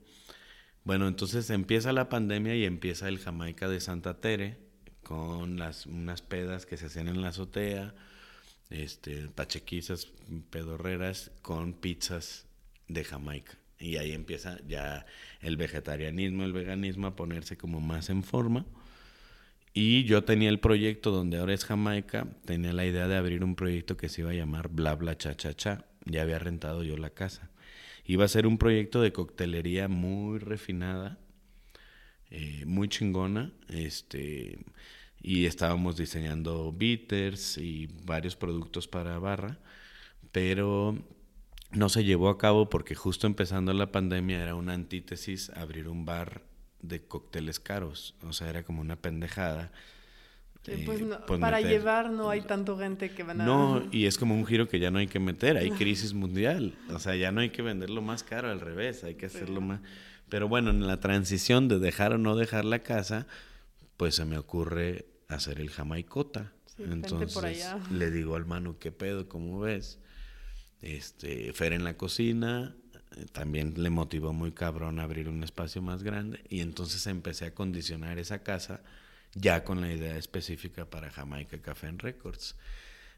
Bueno, 0.83 1.07
entonces 1.07 1.49
empieza 1.49 1.93
la 1.93 2.09
pandemia 2.09 2.57
y 2.57 2.65
empieza 2.65 3.07
el 3.07 3.19
Jamaica 3.19 3.69
de 3.69 3.79
Santa 3.79 4.19
Tere 4.19 4.57
con 5.01 5.57
las 5.57 5.85
unas 5.85 6.21
pedas 6.21 6.65
que 6.65 6.75
se 6.75 6.87
hacían 6.87 7.07
en 7.07 7.21
la 7.21 7.29
azotea, 7.29 7.95
este, 8.69 9.29
pachequizas, 9.29 10.09
pedorreras 10.49 11.31
con 11.41 11.71
pizzas 11.71 12.47
de 12.89 13.05
Jamaica. 13.05 13.57
Y 13.79 13.95
ahí 13.95 14.11
empieza 14.11 14.57
ya 14.67 15.05
el 15.39 15.55
vegetarianismo, 15.55 16.43
el 16.43 16.51
veganismo 16.51 17.07
a 17.07 17.15
ponerse 17.15 17.55
como 17.55 17.79
más 17.79 18.09
en 18.09 18.23
forma. 18.23 18.65
Y 19.73 20.03
yo 20.03 20.23
tenía 20.23 20.49
el 20.49 20.59
proyecto 20.59 21.11
donde 21.11 21.37
ahora 21.37 21.53
es 21.53 21.63
Jamaica, 21.63 22.27
tenía 22.45 22.73
la 22.73 22.85
idea 22.85 23.07
de 23.07 23.15
abrir 23.15 23.43
un 23.43 23.55
proyecto 23.55 23.95
que 23.95 24.09
se 24.09 24.21
iba 24.21 24.31
a 24.31 24.33
llamar 24.33 24.67
Bla 24.69 24.95
Bla 24.95 25.17
Cha 25.17 25.35
Cha 25.35 25.53
Cha. 25.53 25.85
Ya 26.05 26.23
había 26.23 26.39
rentado 26.39 26.83
yo 26.83 26.97
la 26.97 27.11
casa. 27.11 27.51
Iba 28.05 28.25
a 28.25 28.27
ser 28.27 28.47
un 28.47 28.57
proyecto 28.57 29.01
de 29.01 29.13
coctelería 29.13 29.87
muy 29.87 30.39
refinada, 30.39 31.19
eh, 32.29 32.65
muy 32.65 32.89
chingona, 32.89 33.53
este, 33.69 34.59
y 35.21 35.45
estábamos 35.45 35.97
diseñando 35.97 36.71
bitters 36.73 37.57
y 37.57 37.87
varios 38.05 38.35
productos 38.35 38.87
para 38.87 39.19
barra, 39.19 39.59
pero 40.31 40.97
no 41.71 41.89
se 41.89 42.03
llevó 42.03 42.29
a 42.29 42.37
cabo 42.37 42.69
porque 42.69 42.95
justo 42.95 43.27
empezando 43.27 43.71
la 43.73 43.91
pandemia 43.91 44.41
era 44.41 44.55
una 44.55 44.73
antítesis 44.73 45.49
abrir 45.51 45.87
un 45.87 46.05
bar 46.05 46.43
de 46.81 47.01
cócteles 47.01 47.59
caros. 47.59 48.15
O 48.23 48.33
sea, 48.33 48.49
era 48.49 48.63
como 48.63 48.81
una 48.81 48.95
pendejada. 48.95 49.71
pues, 50.63 51.01
eh, 51.01 51.17
pues 51.27 51.39
para 51.39 51.61
llevar 51.61 52.11
no 52.11 52.29
hay 52.29 52.41
tanto 52.41 52.77
gente 52.77 53.11
que 53.11 53.23
van 53.23 53.41
a... 53.41 53.45
No, 53.45 53.87
y 53.91 54.05
es 54.05 54.17
como 54.17 54.35
un 54.35 54.45
giro 54.45 54.67
que 54.67 54.79
ya 54.79 54.91
no 54.91 54.99
hay 54.99 55.07
que 55.07 55.19
meter, 55.19 55.57
hay 55.57 55.71
crisis 55.77 56.13
mundial, 56.13 56.75
o 56.89 56.99
sea, 56.99 57.15
ya 57.15 57.31
no 57.31 57.41
hay 57.41 57.49
que 57.49 57.61
venderlo 57.61 58.01
más 58.01 58.23
caro, 58.23 58.49
al 58.49 58.59
revés, 58.59 59.03
hay 59.03 59.15
que 59.15 59.27
hacerlo 59.27 59.61
más... 59.61 59.81
Pero 60.29 60.47
bueno, 60.47 60.69
en 60.69 60.87
la 60.87 60.99
transición 60.99 61.67
de 61.67 61.79
dejar 61.79 62.13
o 62.13 62.17
no 62.17 62.35
dejar 62.37 62.63
la 62.63 62.79
casa, 62.79 63.27
pues 63.97 64.15
se 64.15 64.23
me 64.23 64.37
ocurre 64.37 65.05
hacer 65.27 65.59
el 65.59 65.69
jamaicota. 65.69 66.53
Entonces 66.77 67.75
le 67.91 68.11
digo 68.11 68.35
al 68.35 68.45
mano, 68.45 68.77
¿qué 68.79 68.91
pedo? 68.91 69.27
¿Cómo 69.27 69.59
ves? 69.59 69.99
Este, 70.81 71.53
Fer 71.53 71.73
en 71.73 71.83
la 71.83 71.95
cocina, 71.95 72.75
eh, 72.75 72.80
también 73.31 73.73
le 73.77 73.89
motivó 73.89 74.33
muy 74.33 74.51
cabrón 74.51 74.99
abrir 74.99 75.27
un 75.29 75.43
espacio 75.43 75.81
más 75.81 76.03
grande 76.03 76.41
y 76.49 76.61
entonces 76.61 77.05
empecé 77.07 77.45
a 77.45 77.53
condicionar 77.53 78.19
esa 78.19 78.43
casa 78.43 78.81
ya 79.33 79.63
con 79.63 79.81
la 79.81 79.91
idea 79.91 80.17
específica 80.17 80.85
para 80.85 81.09
Jamaica 81.09 81.61
Café 81.61 81.87
en 81.87 81.99
Records, 81.99 82.55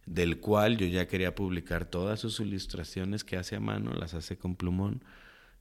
del 0.05 0.39
cual 0.39 0.77
yo 0.77 0.85
ya 0.87 1.07
quería 1.07 1.35
publicar 1.35 1.85
todas 1.85 2.19
sus 2.19 2.39
ilustraciones 2.39 3.23
que 3.23 3.37
hace 3.37 3.55
a 3.55 3.59
mano, 3.59 3.93
las 3.93 4.13
hace 4.13 4.37
con 4.37 4.55
plumón, 4.55 5.03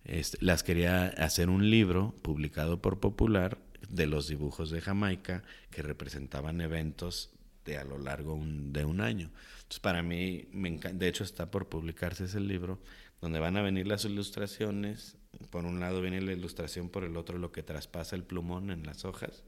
este, 0.05 0.39
las 0.41 0.63
quería 0.63 1.07
hacer 1.07 1.49
un 1.49 1.71
libro 1.71 2.15
publicado 2.23 2.81
por 2.81 3.01
Popular 3.01 3.59
de 3.89 4.07
los 4.07 4.29
dibujos 4.29 4.71
de 4.71 4.81
Jamaica 4.81 5.43
que 5.71 5.83
representaban 5.83 6.61
eventos 6.61 7.31
de 7.65 7.79
a 7.79 7.85
lo 7.85 7.99
largo 7.99 8.39
de 8.45 8.85
un 8.85 9.01
año. 9.01 9.31
Entonces, 9.57 9.81
para 9.81 10.03
mí, 10.03 10.49
me 10.53 10.71
de 10.79 11.09
hecho, 11.09 11.25
está 11.25 11.51
por 11.51 11.69
publicarse 11.69 12.25
ese 12.25 12.41
libro, 12.41 12.81
donde 13.23 13.39
van 13.39 13.57
a 13.57 13.63
venir 13.63 13.87
las 13.87 14.05
ilustraciones. 14.05 15.17
Por 15.49 15.65
un 15.65 15.81
lado 15.81 16.03
viene 16.03 16.21
la 16.21 16.33
ilustración, 16.33 16.91
por 16.91 17.05
el 17.05 17.17
otro 17.17 17.39
lo 17.39 17.53
que 17.53 17.63
traspasa 17.63 18.17
el 18.17 18.25
plumón 18.25 18.71
en 18.71 18.83
las 18.83 19.07
hojas. 19.07 19.45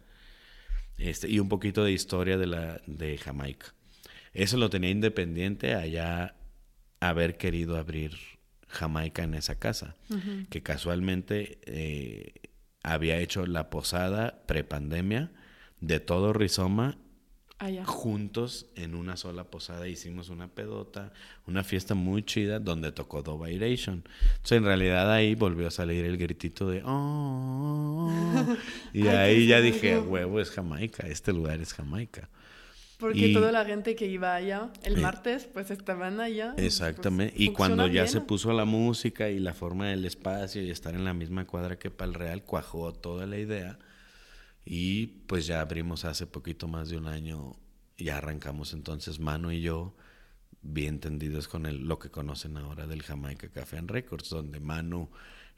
Este, 0.96 1.28
y 1.28 1.40
un 1.40 1.48
poquito 1.48 1.84
de 1.84 1.92
historia 1.92 2.38
de, 2.38 2.46
la, 2.46 2.80
de 2.86 3.18
Jamaica. 3.18 3.74
Eso 4.32 4.56
lo 4.56 4.70
tenía 4.70 4.90
independiente 4.90 5.74
allá 5.74 6.36
haber 7.01 7.36
querido 7.36 7.76
abrir 7.76 8.12
Jamaica 8.68 9.24
en 9.24 9.34
esa 9.34 9.59
casa, 9.59 9.96
que 10.51 10.62
casualmente 10.62 11.59
eh, 11.66 12.32
había 12.82 13.18
hecho 13.18 13.46
la 13.46 13.70
posada 13.70 14.44
prepandemia 14.46 15.32
de 15.80 16.01
todo 16.01 16.32
Rizoma 16.32 16.98
Juntos 17.86 18.66
en 18.74 18.94
una 18.94 19.16
sola 19.16 19.44
posada 19.44 19.89
hicimos 19.89 20.28
una 20.28 20.48
pedota, 20.48 21.12
una 21.47 21.64
fiesta 21.64 21.94
muy 21.94 22.22
chida 22.22 22.59
donde 22.59 22.93
tocó 22.93 23.22
Do 23.22 23.39
Vibration. 23.39 24.05
Entonces 24.32 24.59
en 24.59 24.64
realidad 24.64 25.10
ahí 25.10 25.35
volvió 25.35 25.68
a 25.68 25.70
salir 25.70 26.05
el 26.05 26.18
gritito 26.18 26.68
de 26.68 26.82
oh, 26.85 28.12
y 28.93 29.06
ahí 29.06 29.47
ya 29.47 29.60
dije, 29.60 29.98
huevo 29.98 30.40
es 30.40 30.51
Jamaica, 30.51 31.06
este 31.06 31.32
lugar 31.32 31.60
es 31.60 31.72
Jamaica. 31.72 32.28
Porque 32.98 33.32
toda 33.32 33.51
la 33.51 33.64
gente 33.64 33.97
que 33.97 34.06
iba 34.06 34.35
allá 34.35 34.70
el 34.82 34.98
eh, 34.98 35.01
martes, 35.01 35.48
pues 35.52 35.70
estaban 35.70 36.20
allá. 36.20 36.52
Pues, 36.55 36.66
exactamente. 36.66 37.35
y 37.36 37.51
cuando 37.51 37.86
ya 37.86 38.06
se 38.06 38.20
puso 38.20 38.52
la 38.52 38.64
música 38.64 39.31
y 39.31 39.39
la 39.39 39.55
forma 39.55 39.89
del 39.89 40.05
espacio 40.05 40.62
y 40.62 40.70
estar 40.70 40.94
en 40.94 41.05
la 41.05 41.14
misma 41.14 41.47
cuadra 41.47 41.78
que 41.78 41.90
Pal 41.90 42.14
Real, 42.14 42.43
cuajó 42.43 42.93
toda 42.93 43.26
la 43.26 43.39
idea. 43.39 43.78
Y 44.65 45.07
pues 45.27 45.47
ya 45.47 45.61
abrimos 45.61 46.05
hace 46.05 46.27
poquito 46.27 46.69
más 46.69 46.89
de 46.89 46.97
un 46.97 47.07
año, 47.07 47.57
ya 47.99 48.19
arrancamos 48.19 48.73
entonces 48.73 49.20
Mano 49.20 49.53
y 49.53 49.61
yo, 49.61 49.95
bien 50.62 50.95
entendidos 50.95 51.49
con 51.49 51.66
el, 51.66 51.86
lo 51.86 51.99
que 51.99 52.11
conocen 52.11 52.57
ahora 52.57 52.86
del 52.86 53.03
Jamaica 53.03 53.49
Café 53.49 53.78
and 53.78 53.91
Records, 53.91 54.31
donde 54.31 54.61
Manu 54.61 55.11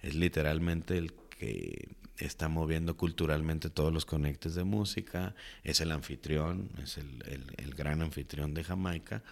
es 0.03 0.15
literalmente 0.15 0.99
el 0.99 1.12
que 1.39 1.97
está 2.19 2.49
moviendo 2.49 2.97
culturalmente 2.97 3.70
todos 3.70 3.93
los 3.93 4.07
conectes 4.07 4.55
de 4.55 4.65
música, 4.65 5.35
es 5.62 5.81
el 5.81 5.93
anfitrión, 5.93 6.70
es 6.83 6.99
el, 6.99 7.23
el, 7.57 7.74
gran 7.74 8.03
anfitrión 8.03 8.55
de 8.55 8.65
Jamaica. 8.65 9.23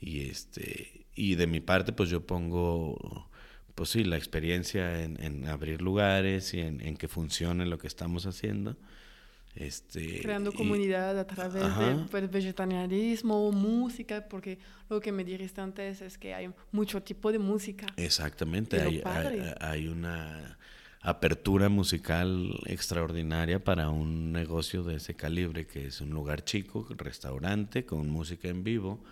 Y 0.00 0.28
este, 0.28 1.06
y 1.14 1.36
de 1.36 1.46
mi 1.46 1.60
parte, 1.60 1.92
pues 1.92 2.10
yo 2.10 2.26
pongo 2.26 3.28
pues 3.74 3.90
sí, 3.90 4.04
la 4.04 4.16
experiencia 4.16 5.02
en, 5.02 5.48
abrir 5.48 5.82
lugares 5.82 6.54
y 6.54 6.60
en, 6.60 6.96
que 6.96 7.08
funcione 7.08 7.66
lo 7.66 7.78
que 7.78 7.88
estamos 7.88 8.26
haciendo. 8.26 8.76
Este, 9.54 10.20
Creando 10.20 10.52
comunidad 10.52 11.16
a 11.16 11.26
través 11.26 11.54
de 11.54 12.06
pues, 12.10 12.28
vegetarianismo, 12.28 13.52
música, 13.52 14.26
porque 14.28 14.58
lo 14.90 15.00
que 15.00 15.12
me 15.12 15.24
dijiste 15.24 15.60
antes 15.60 16.00
es 16.00 16.18
que 16.18 16.34
hay 16.34 16.50
mucho 16.72 17.02
tipo 17.02 17.30
de 17.30 17.38
música. 17.38 17.86
Exactamente, 17.96 18.80
hay, 18.80 19.00
hay, 19.60 19.86
una 19.86 20.58
apertura 21.02 21.68
musical 21.68 22.60
extraordinaria 22.66 23.62
para 23.62 23.90
un 23.90 24.32
negocio 24.32 24.82
de 24.82 24.96
ese 24.96 25.14
calibre, 25.14 25.68
que 25.68 25.86
es 25.86 26.00
un 26.00 26.10
lugar 26.10 26.42
chico, 26.44 26.88
restaurante, 26.96 27.84
con 27.84 28.10
música 28.10 28.48
en 28.48 28.64
vivo, 28.64 29.04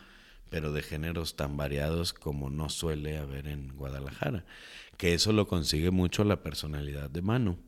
pero 0.50 0.72
de 0.72 0.82
géneros 0.82 1.36
tan 1.36 1.56
variados 1.56 2.12
como 2.12 2.50
no 2.50 2.68
suele 2.68 3.16
haber 3.16 3.46
en 3.46 3.68
Guadalajara. 3.76 4.44
Que 4.96 5.14
eso 5.14 5.32
lo 5.32 5.46
consigue 5.46 5.92
mucho 5.92 6.24
la 6.24 6.42
personalidad 6.42 7.08
de 7.10 7.22
Manu. 7.22 7.58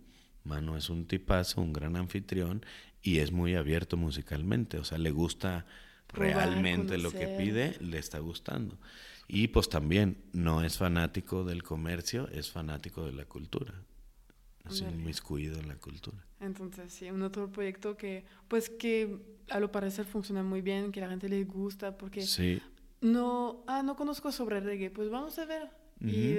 Manu 0.45 0.77
es 0.77 0.91
un 0.91 1.07
tipazo, 1.07 1.61
un 1.61 1.73
gran 1.73 1.97
anfitrión 1.97 2.65
y 3.03 3.19
es 3.19 3.33
muy 3.33 3.55
abierto 3.55 3.97
musicalmente, 3.97 4.79
o 4.79 4.85
sea, 4.85 4.99
le 4.99 5.11
gusta 5.11 5.67
realmente 6.13 6.99
lo 6.99 7.11
que 7.11 7.27
pide, 7.27 7.77
le 7.81 7.99
está 7.99 8.19
gustando. 8.19 8.79
Y 9.27 9.49
pues 9.49 9.69
también 9.69 10.17
no 10.33 10.63
es 10.63 10.79
fanático 10.79 11.45
del 11.45 11.63
comercio, 11.63 12.29
es 12.29 12.51
fanático 12.51 13.05
de 13.05 13.13
la 13.13 13.25
cultura. 13.25 13.75
Es 14.69 14.81
inmiscuido 14.81 15.59
en 15.61 15.69
la 15.69 15.77
cultura. 15.77 16.25
Entonces, 16.41 16.93
sí, 16.93 17.11
un 17.11 17.23
otro 17.23 17.53
proyecto 17.53 17.99
que, 17.99 18.25
pues 18.49 18.71
que 18.71 19.19
a 19.51 19.61
lo 19.61 19.71
parecer 19.71 20.07
funciona 20.07 20.43
muy 20.43 20.63
bien, 20.63 20.91
que 20.91 21.01
a 21.01 21.05
la 21.05 21.11
gente 21.11 21.29
le 21.29 21.45
gusta, 21.45 21.99
porque 21.99 22.23
sí. 22.23 22.63
no, 23.03 23.63
ah, 23.67 23.83
no 23.83 23.95
conozco 23.95 24.33
sobre 24.33 24.61
reggae, 24.61 24.91
pues 24.91 25.11
vamos 25.11 25.39
a 25.39 25.45
ver. 25.45 25.69
y, 26.01 26.39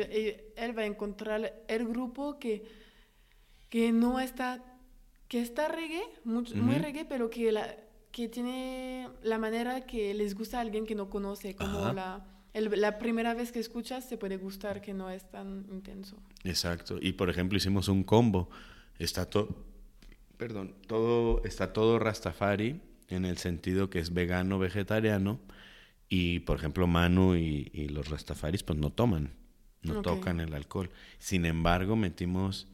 él 0.55 0.77
va 0.77 0.83
a 0.83 0.85
encontrar 0.85 1.63
el 1.67 1.87
grupo 1.87 2.39
que, 2.39 2.63
que 3.75 3.91
no 3.91 4.21
está, 4.21 4.63
que 5.27 5.41
está 5.41 5.67
reggae, 5.67 6.01
muy, 6.23 6.45
muy 6.53 6.75
reggae, 6.75 7.03
pero 7.03 7.29
que, 7.29 7.51
la, 7.51 7.75
que 8.13 8.29
tiene 8.29 9.09
la 9.21 9.37
manera 9.37 9.85
que 9.85 10.13
les 10.13 10.33
gusta 10.33 10.59
a 10.59 10.61
alguien 10.61 10.85
que 10.85 10.95
no 10.95 11.09
conoce, 11.09 11.57
como 11.57 11.91
la 11.91 12.25
la 12.53 12.97
primera 12.99 13.33
vez 13.33 13.51
que 13.51 13.59
escuchas 13.59 14.07
te 14.07 14.17
puede 14.17 14.37
gustar 14.37 14.79
que 14.79 14.93
no 14.93 15.09
es 15.09 15.29
tan 15.29 15.65
intenso. 15.69 16.15
Exacto. 16.45 16.99
Y 17.01 17.11
por 17.11 17.29
ejemplo 17.29 17.57
hicimos 17.57 17.89
un 17.89 18.05
combo. 18.05 18.49
Está 18.97 19.29
todo, 19.29 19.49
perdón, 20.37 20.73
todo 20.87 21.43
está 21.43 21.73
todo 21.73 21.99
Rastafari 21.99 22.79
en 23.09 23.25
el 23.25 23.37
sentido 23.39 23.89
que 23.89 23.99
es 23.99 24.13
vegano, 24.13 24.57
vegetariano 24.57 25.41
y 26.07 26.39
por 26.39 26.55
ejemplo 26.55 26.87
Manu 26.87 27.35
y, 27.35 27.89
los 27.89 28.07
Rastafaris 28.07 28.63
pues 28.63 28.79
no 28.79 28.89
toman, 28.89 29.33
no 29.81 30.01
tocan 30.01 30.39
el 30.39 30.53
alcohol. 30.53 30.91
Sin 31.19 31.45
embargo 31.45 31.97
metimos 31.97 32.69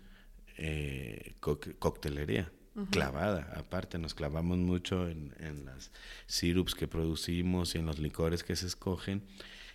eh, 0.61 1.35
coctelería. 1.39 2.51
clavada. 2.89 3.51
Aparte, 3.57 3.97
nos 3.97 4.13
clavamos 4.13 4.57
mucho 4.57 5.09
en, 5.09 5.33
en 5.39 5.65
las 5.65 5.91
sirups 6.27 6.73
que 6.73 6.87
producimos 6.87 7.75
y 7.75 7.79
en 7.79 7.85
los 7.85 7.99
licores 7.99 8.43
que 8.43 8.55
se 8.55 8.67
escogen. 8.67 9.23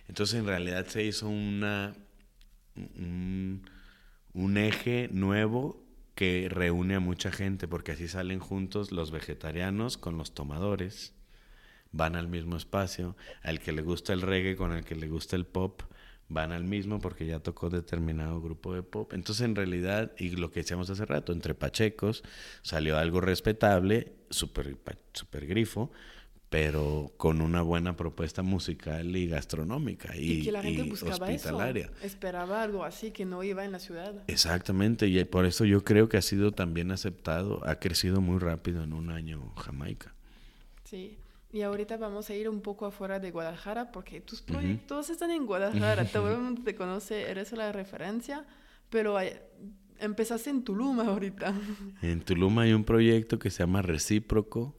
Entonces 0.07 0.39
en 0.39 0.47
realidad 0.47 0.87
se 0.87 1.03
hizo 1.03 1.27
una, 1.27 1.93
un, 2.75 4.57
eje 4.57 5.09
nuevo 5.11 5.83
que 6.15 6.47
reúne 6.49 6.95
a 6.95 6.99
mucha 6.99 7.31
gente, 7.31 7.67
porque 7.67 7.91
así 7.91 8.07
salen 8.07 8.39
juntos 8.39 8.91
los 8.91 9.11
vegetarianos 9.11 9.97
con 9.97 10.17
los 10.17 10.33
tomadores, 10.33 11.13
van 11.91 12.15
al 12.15 12.27
mismo 12.27 12.57
espacio, 12.57 13.15
al 13.43 13.59
que 13.59 13.71
le 13.71 13.81
gusta 13.81 14.13
el 14.13 14.21
reggae 14.21 14.55
con 14.55 14.71
el 14.71 14.83
que 14.83 14.95
le 14.95 15.07
gusta 15.07 15.35
el 15.35 15.45
pop, 15.45 15.81
van 16.29 16.51
al 16.51 16.63
mismo 16.63 16.99
porque 16.99 17.25
ya 17.25 17.39
tocó 17.39 17.69
determinado 17.69 18.41
grupo 18.41 18.73
de 18.73 18.83
pop. 18.83 19.13
Entonces, 19.13 19.45
en 19.45 19.55
realidad, 19.55 20.11
y 20.17 20.29
lo 20.31 20.51
que 20.51 20.61
decíamos 20.61 20.89
hace 20.89 21.05
rato, 21.05 21.31
entre 21.31 21.53
pachecos 21.53 22.23
salió 22.61 22.97
algo 22.97 23.21
respetable, 23.21 24.13
súper 24.29 24.77
super 25.13 25.47
grifo, 25.47 25.91
pero 26.49 27.11
con 27.17 27.41
una 27.41 27.61
buena 27.61 27.97
propuesta 27.97 28.41
musical 28.41 29.15
y 29.15 29.27
gastronómica 29.27 30.15
y, 30.15 30.43
que 30.43 30.51
la 30.51 30.61
gente 30.61 30.83
buscaba 30.83 31.27
hospitalaria. 31.27 31.85
Eso, 31.85 32.05
esperaba 32.05 32.63
algo 32.63 32.85
así 32.85 33.11
que 33.11 33.25
no 33.25 33.43
iba 33.43 33.65
en 33.65 33.73
la 33.73 33.79
ciudad. 33.79 34.23
Exactamente, 34.27 35.07
y 35.07 35.23
por 35.25 35.45
eso 35.45 35.65
yo 35.65 35.83
creo 35.83 36.07
que 36.07 36.17
ha 36.17 36.21
sido 36.21 36.51
también 36.51 36.91
aceptado, 36.91 37.61
ha 37.67 37.79
crecido 37.79 38.21
muy 38.21 38.39
rápido 38.39 38.83
en 38.83 38.93
un 38.93 39.09
año 39.09 39.53
Jamaica. 39.57 40.13
Sí, 40.85 41.17
y 41.57 41.63
ahorita 41.63 41.97
vamos 41.97 42.29
a 42.29 42.35
ir 42.35 42.47
un 42.49 42.61
poco 42.61 42.85
afuera 42.85 43.19
de 43.19 43.31
Guadalajara 43.31 43.91
porque 43.91 44.21
tus 44.21 44.43
proyectos 44.43 45.09
están 45.09 45.31
en 45.31 45.47
Guadalajara, 45.47 46.05
todo 46.05 46.31
el 46.31 46.37
mundo 46.37 46.61
te 46.63 46.75
conoce, 46.75 47.31
eres 47.31 47.51
la 47.53 47.71
referencia, 47.71 48.45
pero 48.91 49.17
empezaste 49.97 50.51
en 50.51 50.63
Tulum 50.63 50.99
ahorita. 50.99 51.55
En 52.03 52.21
Tulum 52.21 52.59
hay 52.59 52.73
un 52.73 52.83
proyecto 52.83 53.39
que 53.39 53.49
se 53.49 53.63
llama 53.63 53.81
Recíproco 53.81 54.75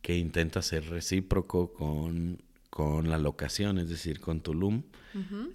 que 0.00 0.16
intenta 0.16 0.62
ser 0.62 0.88
recíproco 0.88 1.74
con, 1.74 2.42
con 2.70 3.10
la 3.10 3.18
locación, 3.18 3.78
es 3.78 3.90
decir, 3.90 4.18
con 4.18 4.40
Tulum, 4.40 4.84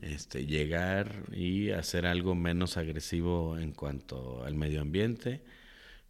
este, 0.02 0.46
llegar 0.46 1.26
y 1.34 1.72
hacer 1.72 2.06
algo 2.06 2.36
menos 2.36 2.78
agresivo 2.78 3.58
en 3.58 3.72
cuanto 3.72 4.44
al 4.46 4.54
medio 4.54 4.82
ambiente. 4.82 5.42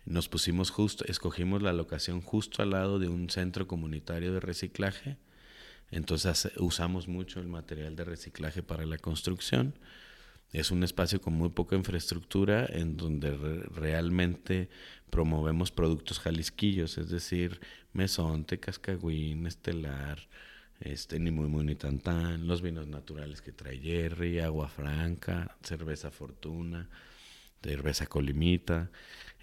Nos 0.07 0.29
pusimos 0.29 0.71
justo, 0.71 1.03
escogimos 1.05 1.61
la 1.61 1.73
locación 1.73 2.21
justo 2.21 2.63
al 2.63 2.69
lado 2.69 2.97
de 2.97 3.09
un 3.09 3.29
centro 3.29 3.67
comunitario 3.67 4.31
de 4.31 4.39
reciclaje, 4.39 5.17
entonces 5.91 6.49
usamos 6.55 7.09
mucho 7.09 7.41
el 7.41 7.47
material 7.49 7.97
de 7.97 8.05
reciclaje 8.05 8.63
para 8.63 8.85
la 8.85 8.97
construcción. 8.97 9.73
Es 10.53 10.71
un 10.71 10.85
espacio 10.85 11.19
con 11.19 11.33
muy 11.33 11.49
poca 11.49 11.75
infraestructura 11.75 12.65
en 12.69 12.95
donde 12.95 13.31
realmente 13.75 14.69
promovemos 15.09 15.71
productos 15.71 16.19
jalisquillos, 16.19 16.97
es 16.97 17.09
decir, 17.09 17.59
mesonte, 17.91 18.61
cascagüín, 18.61 19.45
estelar, 19.45 20.25
este, 20.79 21.19
ni 21.19 21.31
muy 21.31 21.49
muy 21.49 21.65
ni 21.65 21.75
tan 21.75 21.99
tan, 21.99 22.47
los 22.47 22.61
vinos 22.61 22.87
naturales 22.87 23.41
que 23.41 23.51
trae 23.51 23.77
Jerry, 23.77 24.39
agua 24.39 24.69
franca, 24.69 25.57
cerveza 25.63 26.11
fortuna, 26.11 26.87
cerveza 27.61 28.07
colimita. 28.07 28.89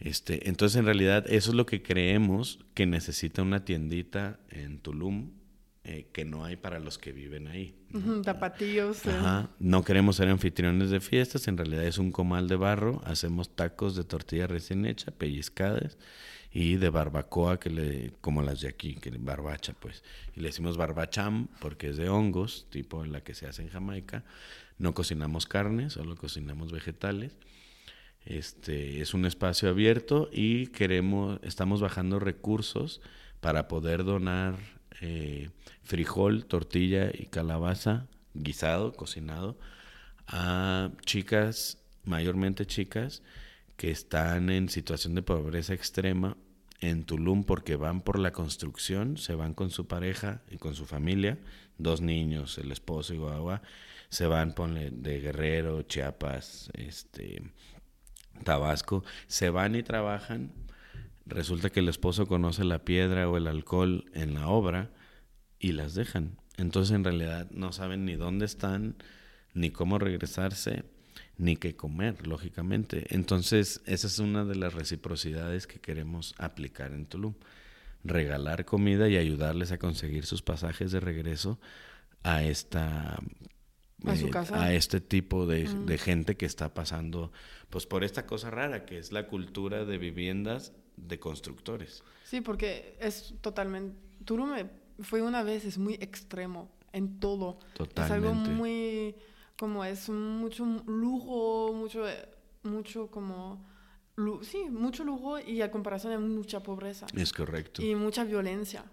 Este, 0.00 0.48
entonces 0.48 0.78
en 0.78 0.86
realidad 0.86 1.24
eso 1.28 1.50
es 1.50 1.56
lo 1.56 1.66
que 1.66 1.82
creemos 1.82 2.58
que 2.74 2.86
necesita 2.86 3.42
una 3.42 3.64
tiendita 3.64 4.40
en 4.50 4.78
Tulum 4.78 5.30
eh, 5.86 6.08
que 6.12 6.24
no 6.24 6.46
hay 6.46 6.56
para 6.56 6.78
los 6.78 6.96
que 6.96 7.12
viven 7.12 7.46
ahí. 7.46 7.74
tapatíos. 8.24 9.04
Eh. 9.04 9.46
No 9.58 9.84
queremos 9.84 10.16
ser 10.16 10.28
anfitriones 10.28 10.88
de 10.88 10.98
fiestas, 10.98 11.46
en 11.46 11.58
realidad 11.58 11.84
es 11.84 11.98
un 11.98 12.10
comal 12.10 12.48
de 12.48 12.56
barro, 12.56 13.02
hacemos 13.04 13.54
tacos 13.54 13.94
de 13.94 14.02
tortilla 14.04 14.46
recién 14.46 14.86
hecha, 14.86 15.10
pellizcadas 15.10 15.98
y 16.50 16.76
de 16.76 16.88
barbacoa 16.88 17.60
que 17.60 17.68
le 17.68 18.12
como 18.22 18.40
las 18.40 18.62
de 18.62 18.68
aquí, 18.68 18.94
que 18.94 19.10
barbacha 19.10 19.74
pues. 19.78 20.02
Y 20.34 20.40
le 20.40 20.48
decimos 20.48 20.78
barbacham 20.78 21.48
porque 21.60 21.90
es 21.90 21.98
de 21.98 22.08
hongos, 22.08 22.66
tipo 22.70 23.04
la 23.04 23.22
que 23.22 23.34
se 23.34 23.46
hace 23.46 23.60
en 23.60 23.68
Jamaica. 23.68 24.24
No 24.78 24.94
cocinamos 24.94 25.46
carne, 25.46 25.90
solo 25.90 26.16
cocinamos 26.16 26.72
vegetales. 26.72 27.36
Este 28.24 29.02
es 29.02 29.12
un 29.12 29.26
espacio 29.26 29.68
abierto 29.68 30.30
y 30.32 30.68
queremos 30.68 31.38
estamos 31.42 31.80
bajando 31.80 32.18
recursos 32.18 33.00
para 33.40 33.68
poder 33.68 34.04
donar 34.04 34.56
eh, 35.00 35.50
frijol, 35.82 36.46
tortilla 36.46 37.10
y 37.12 37.26
calabaza 37.26 38.06
guisado, 38.34 38.92
cocinado, 38.92 39.58
a 40.26 40.90
chicas, 41.04 41.78
mayormente 42.04 42.66
chicas, 42.66 43.22
que 43.76 43.90
están 43.90 44.50
en 44.50 44.68
situación 44.68 45.14
de 45.14 45.22
pobreza 45.22 45.74
extrema 45.74 46.36
en 46.80 47.04
Tulum 47.04 47.44
porque 47.44 47.76
van 47.76 48.00
por 48.00 48.18
la 48.18 48.32
construcción, 48.32 49.16
se 49.16 49.34
van 49.34 49.54
con 49.54 49.70
su 49.70 49.86
pareja 49.86 50.42
y 50.50 50.58
con 50.58 50.74
su 50.74 50.86
familia, 50.86 51.38
dos 51.78 52.00
niños, 52.00 52.58
el 52.58 52.72
esposo 52.72 53.14
y 53.14 53.18
guagua, 53.18 53.62
se 54.08 54.26
van 54.26 54.54
de 54.54 55.20
Guerrero, 55.20 55.82
Chiapas, 55.82 56.70
este, 56.74 57.42
Tabasco, 58.42 59.04
se 59.26 59.50
van 59.50 59.74
y 59.74 59.82
trabajan 59.82 60.52
resulta 61.26 61.70
que 61.70 61.80
el 61.80 61.88
esposo 61.88 62.26
conoce 62.26 62.64
la 62.64 62.84
piedra 62.84 63.28
o 63.28 63.36
el 63.36 63.46
alcohol 63.46 64.04
en 64.14 64.34
la 64.34 64.48
obra 64.48 64.90
y 65.58 65.72
las 65.72 65.94
dejan. 65.94 66.38
Entonces 66.56 66.94
en 66.94 67.04
realidad 67.04 67.50
no 67.50 67.72
saben 67.72 68.04
ni 68.04 68.16
dónde 68.16 68.44
están, 68.44 68.96
ni 69.54 69.70
cómo 69.70 69.98
regresarse, 69.98 70.84
ni 71.36 71.56
qué 71.56 71.76
comer, 71.76 72.26
lógicamente. 72.26 73.06
Entonces 73.14 73.82
esa 73.86 74.06
es 74.06 74.18
una 74.18 74.44
de 74.44 74.56
las 74.56 74.74
reciprocidades 74.74 75.66
que 75.66 75.80
queremos 75.80 76.34
aplicar 76.38 76.92
en 76.92 77.06
Tulum. 77.06 77.34
Regalar 78.04 78.66
comida 78.66 79.08
y 79.08 79.16
ayudarles 79.16 79.72
a 79.72 79.78
conseguir 79.78 80.26
sus 80.26 80.42
pasajes 80.42 80.92
de 80.92 81.00
regreso 81.00 81.58
a 82.22 82.42
esta 82.42 83.18
a, 84.06 84.72
eh, 84.72 84.76
este 84.76 85.00
tipo 85.00 85.46
de, 85.46 85.64
de, 85.64 85.98
gente 85.98 86.36
que 86.36 86.46
está 86.46 86.74
pasando 86.74 87.32
pues 87.70 87.86
por 87.86 88.04
esta 88.04 88.26
cosa 88.26 88.50
rara 88.50 88.84
que 88.84 88.98
es 88.98 89.12
la 89.12 89.26
cultura 89.26 89.84
de 89.84 89.98
viviendas 89.98 90.72
de 90.96 91.18
constructores. 91.18 92.02
Sí, 92.24 92.40
porque 92.40 92.96
es 93.00 93.34
totalmente... 93.40 93.96
Tulum 94.24 94.54
fue 95.00 95.22
una 95.22 95.42
vez, 95.42 95.64
es 95.64 95.78
muy 95.78 95.94
extremo 95.94 96.70
en 96.92 97.18
todo. 97.18 97.58
Totalmente. 97.74 98.02
Es 98.02 98.10
algo 98.10 98.34
muy, 98.34 99.14
como 99.58 99.84
es 99.84 100.08
mucho 100.08 100.64
lujo, 100.86 101.72
mucho, 101.74 102.04
mucho 102.62 103.08
como, 103.08 103.66
sí, 104.42 104.64
mucho 104.70 105.04
lujo 105.04 105.38
y 105.38 105.60
a 105.60 105.70
comparación 105.70 106.12
de 106.12 106.18
mucha 106.18 106.62
pobreza. 106.62 107.06
Es 107.14 107.32
correcto. 107.32 107.82
Y 107.82 107.94
mucha 107.94 108.24
violencia, 108.24 108.84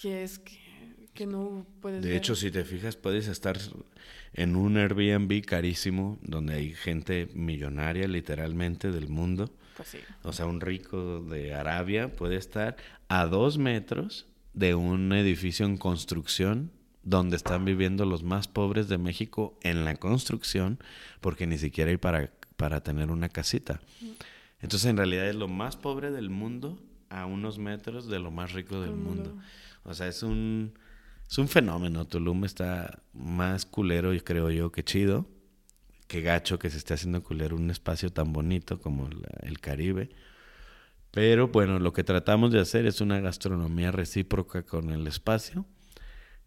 que 0.00 0.22
es 0.22 0.38
que, 0.38 1.08
que 1.14 1.26
no 1.26 1.66
puedes 1.80 2.02
De 2.02 2.08
ver. 2.08 2.18
hecho, 2.18 2.36
si 2.36 2.50
te 2.50 2.64
fijas, 2.64 2.96
puedes 2.96 3.26
estar 3.26 3.58
en 4.36 4.54
un 4.54 4.76
Airbnb 4.76 5.44
carísimo, 5.44 6.18
donde 6.22 6.54
hay 6.54 6.74
gente 6.74 7.28
millonaria 7.34 8.06
literalmente 8.06 8.92
del 8.92 9.08
mundo. 9.08 9.50
Pues 9.76 9.88
sí. 9.88 9.98
O 10.22 10.32
sea, 10.32 10.46
un 10.46 10.60
rico 10.60 11.20
de 11.22 11.54
Arabia 11.54 12.12
puede 12.12 12.36
estar 12.36 12.76
a 13.08 13.26
dos 13.26 13.58
metros 13.58 14.26
de 14.52 14.74
un 14.74 15.12
edificio 15.12 15.66
en 15.66 15.78
construcción 15.78 16.70
donde 17.02 17.36
están 17.36 17.64
viviendo 17.64 18.04
los 18.04 18.24
más 18.24 18.48
pobres 18.48 18.88
de 18.88 18.98
México 18.98 19.56
en 19.62 19.84
la 19.84 19.94
construcción, 19.96 20.78
porque 21.20 21.46
ni 21.46 21.56
siquiera 21.56 21.90
hay 21.90 21.98
para, 21.98 22.30
para 22.56 22.82
tener 22.82 23.10
una 23.10 23.28
casita. 23.28 23.80
Entonces, 24.60 24.90
en 24.90 24.96
realidad 24.96 25.28
es 25.28 25.36
lo 25.36 25.48
más 25.48 25.76
pobre 25.76 26.10
del 26.10 26.30
mundo 26.30 26.78
a 27.08 27.26
unos 27.26 27.58
metros 27.58 28.08
de 28.08 28.18
lo 28.18 28.30
más 28.30 28.52
rico 28.52 28.80
del 28.80 28.96
mundo. 28.96 29.36
O 29.84 29.94
sea, 29.94 30.08
es 30.08 30.22
un, 30.22 30.72
es 31.28 31.38
un 31.38 31.48
fenómeno. 31.48 32.06
Tulum 32.06 32.44
está 32.44 33.02
más 33.12 33.66
culero, 33.66 34.14
y 34.14 34.20
creo 34.20 34.50
yo, 34.50 34.70
que 34.72 34.84
chido. 34.84 35.26
Qué 36.06 36.20
gacho 36.22 36.58
que 36.58 36.70
se 36.70 36.78
esté 36.78 36.94
haciendo 36.94 37.22
culero 37.22 37.56
un 37.56 37.70
espacio 37.70 38.10
tan 38.10 38.32
bonito 38.32 38.80
como 38.80 39.08
la- 39.08 39.28
el 39.42 39.58
Caribe. 39.60 40.10
Pero 41.10 41.48
bueno, 41.48 41.78
lo 41.80 41.92
que 41.92 42.04
tratamos 42.04 42.52
de 42.52 42.60
hacer 42.60 42.86
es 42.86 43.00
una 43.00 43.18
gastronomía 43.20 43.90
recíproca 43.90 44.62
con 44.62 44.90
el 44.90 45.06
espacio. 45.06 45.64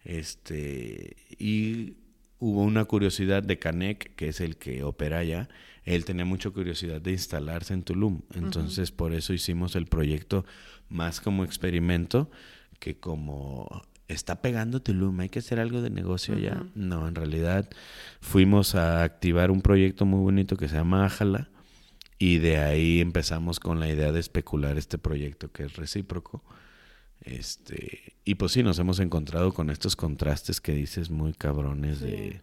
Este, 0.03 1.15
y 1.37 1.97
hubo 2.39 2.63
una 2.63 2.85
curiosidad 2.85 3.43
de 3.43 3.59
Canek, 3.59 4.15
que 4.15 4.29
es 4.29 4.39
el 4.39 4.57
que 4.57 4.83
opera 4.83 5.19
allá. 5.19 5.49
Él 5.83 6.05
tenía 6.05 6.25
mucha 6.25 6.51
curiosidad 6.51 7.01
de 7.01 7.11
instalarse 7.11 7.73
en 7.73 7.83
Tulum. 7.83 8.21
Entonces, 8.33 8.91
por 8.91 9.13
eso 9.13 9.33
hicimos 9.33 9.75
el 9.75 9.87
proyecto 9.87 10.45
más 10.87 11.19
como 11.19 11.43
experimento 11.43 12.29
que 12.79 12.97
como 12.97 13.81
está 14.09 14.41
pegando 14.41 14.81
Tulum, 14.81 15.19
hay 15.21 15.29
que 15.29 15.39
hacer 15.39 15.59
algo 15.59 15.81
de 15.81 15.89
negocio 15.89 16.35
allá. 16.35 16.55
Ujú. 16.61 16.69
No, 16.75 17.07
en 17.07 17.15
realidad 17.15 17.69
fuimos 18.19 18.75
a 18.75 19.03
activar 19.03 19.49
un 19.51 19.61
proyecto 19.61 20.05
muy 20.05 20.19
bonito 20.19 20.57
que 20.57 20.67
se 20.67 20.75
llama 20.75 21.05
Ájala 21.05 21.49
y 22.17 22.39
de 22.39 22.57
ahí 22.57 22.99
empezamos 22.99 23.59
con 23.61 23.79
la 23.79 23.87
idea 23.87 24.11
de 24.11 24.19
especular 24.19 24.77
este 24.77 24.97
proyecto 24.97 25.51
que 25.51 25.63
es 25.63 25.75
recíproco. 25.77 26.43
Este, 27.21 28.13
y 28.25 28.35
pues 28.35 28.53
sí, 28.53 28.63
nos 28.63 28.79
hemos 28.79 28.99
encontrado 28.99 29.53
con 29.53 29.69
estos 29.69 29.95
contrastes 29.95 30.61
que 30.61 30.71
dices 30.73 31.09
muy 31.09 31.33
cabrones 31.33 31.99
de, 31.99 32.41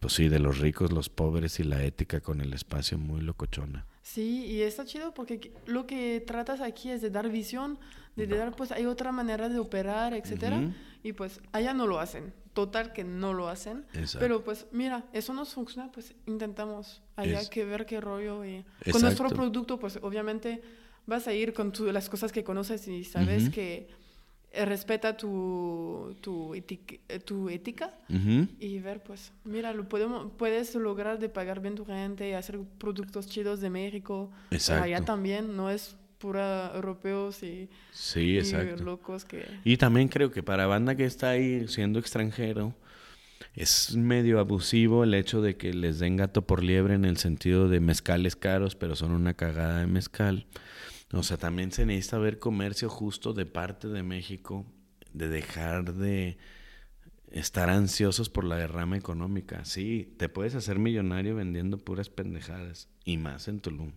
pues 0.00 0.14
sí, 0.14 0.28
de 0.28 0.38
los 0.38 0.58
ricos, 0.58 0.92
los 0.92 1.08
pobres 1.10 1.60
y 1.60 1.64
la 1.64 1.82
ética 1.84 2.20
con 2.20 2.40
el 2.40 2.52
espacio 2.54 2.98
muy 2.98 3.20
locochona. 3.20 3.86
Sí, 4.02 4.44
y 4.46 4.62
está 4.62 4.84
chido 4.84 5.14
porque 5.14 5.40
que- 5.40 5.52
lo 5.66 5.86
que 5.86 6.22
tratas 6.26 6.60
aquí 6.60 6.90
es 6.90 7.00
de 7.02 7.10
dar 7.10 7.30
visión, 7.30 7.78
de, 8.16 8.26
dar, 8.26 8.54
pues 8.54 8.70
hay 8.72 8.86
otra 8.86 9.12
manera 9.12 9.48
de 9.48 9.58
operar, 9.58 10.14
etcétera. 10.14 10.58
Ujú. 10.58 10.72
Y 11.02 11.12
pues 11.12 11.40
allá 11.52 11.74
no 11.74 11.86
lo 11.86 11.98
hacen. 12.00 12.32
Total 12.54 12.92
que 12.92 13.02
no 13.04 13.32
lo 13.34 13.48
hacen. 13.48 13.84
Exacto. 13.94 14.18
Pero 14.20 14.44
pues 14.44 14.66
mira, 14.72 15.04
eso 15.12 15.34
nos 15.34 15.52
funciona, 15.54 15.90
pues 15.90 16.14
intentamos 16.26 17.02
allá 17.16 17.40
Es- 17.40 17.48
que 17.48 17.64
ver 17.64 17.84
qué 17.86 18.00
rollo. 18.00 18.44
Y 18.44 18.56
Exacto. 18.58 18.92
con 18.92 19.02
nuestro 19.02 19.28
producto, 19.30 19.78
pues 19.78 19.98
obviamente 20.02 20.62
vas 21.06 21.26
a 21.26 21.32
ir 21.34 21.52
con 21.52 21.72
tu- 21.72 21.90
las 21.92 22.08
cosas 22.08 22.30
que 22.32 22.44
conoces 22.44 22.86
y 22.88 23.04
sabes 23.04 23.44
Ujú. 23.44 23.52
que 23.52 24.04
eh, 24.56 24.64
respeta 24.64 25.16
tu, 25.16 26.14
tu, 26.20 26.54
etic- 26.54 27.00
eh, 27.08 27.18
tu 27.18 27.48
ética 27.48 27.92
Ujú. 28.08 28.46
y 28.60 28.78
ver, 28.78 29.02
pues, 29.02 29.32
mira, 29.42 29.72
lo 29.72 29.88
podemos, 29.88 30.30
puedes 30.38 30.72
lograr 30.76 31.18
de 31.18 31.28
pagar 31.28 31.58
bien 31.60 31.74
tu 31.74 31.84
gente 31.84 32.28
y 32.28 32.34
hacer 32.34 32.60
productos 32.78 33.26
chidos 33.26 33.60
de 33.60 33.68
México. 33.70 34.30
Exacto. 34.52 34.84
Allá 34.84 35.04
también, 35.04 35.56
no 35.56 35.70
es 35.70 35.96
pura 36.24 36.72
europeos 36.74 37.42
y, 37.42 37.68
Sí, 37.92 38.20
y 38.20 38.38
exacto. 38.38 38.82
locos 38.82 39.26
que... 39.26 39.44
Y 39.62 39.76
también 39.76 40.08
creo 40.08 40.30
que 40.30 40.42
para 40.42 40.66
banda 40.66 40.94
que 40.94 41.04
está 41.04 41.28
ahí 41.28 41.68
siendo 41.68 41.98
extranjero, 41.98 42.74
es 43.54 43.94
medio 43.94 44.40
abusivo 44.40 45.04
el 45.04 45.12
hecho 45.12 45.42
de 45.42 45.58
que 45.58 45.74
les 45.74 45.98
den 45.98 46.16
gato 46.16 46.46
por 46.46 46.62
liebre 46.62 46.94
en 46.94 47.04
el 47.04 47.18
sentido 47.18 47.68
de 47.68 47.80
mezcales 47.80 48.36
caros, 48.36 48.74
pero 48.74 48.96
son 48.96 49.10
una 49.10 49.34
cagada 49.34 49.80
de 49.80 49.86
mezcal. 49.86 50.46
O 51.12 51.22
sea, 51.22 51.36
también 51.36 51.72
se 51.72 51.84
necesita 51.84 52.16
ver 52.16 52.38
comercio 52.38 52.88
justo 52.88 53.34
de 53.34 53.44
parte 53.44 53.88
de 53.88 54.02
México, 54.02 54.64
de 55.12 55.28
dejar 55.28 55.92
de 55.92 56.38
estar 57.34 57.68
ansiosos 57.68 58.28
por 58.30 58.44
la 58.44 58.56
derrama 58.56 58.96
económica. 58.96 59.64
Sí, 59.64 60.14
te 60.18 60.28
puedes 60.28 60.54
hacer 60.54 60.78
millonario 60.78 61.34
vendiendo 61.34 61.78
puras 61.78 62.08
pendejadas, 62.08 62.88
y 63.04 63.16
más 63.18 63.48
en 63.48 63.60
Tulum. 63.60 63.92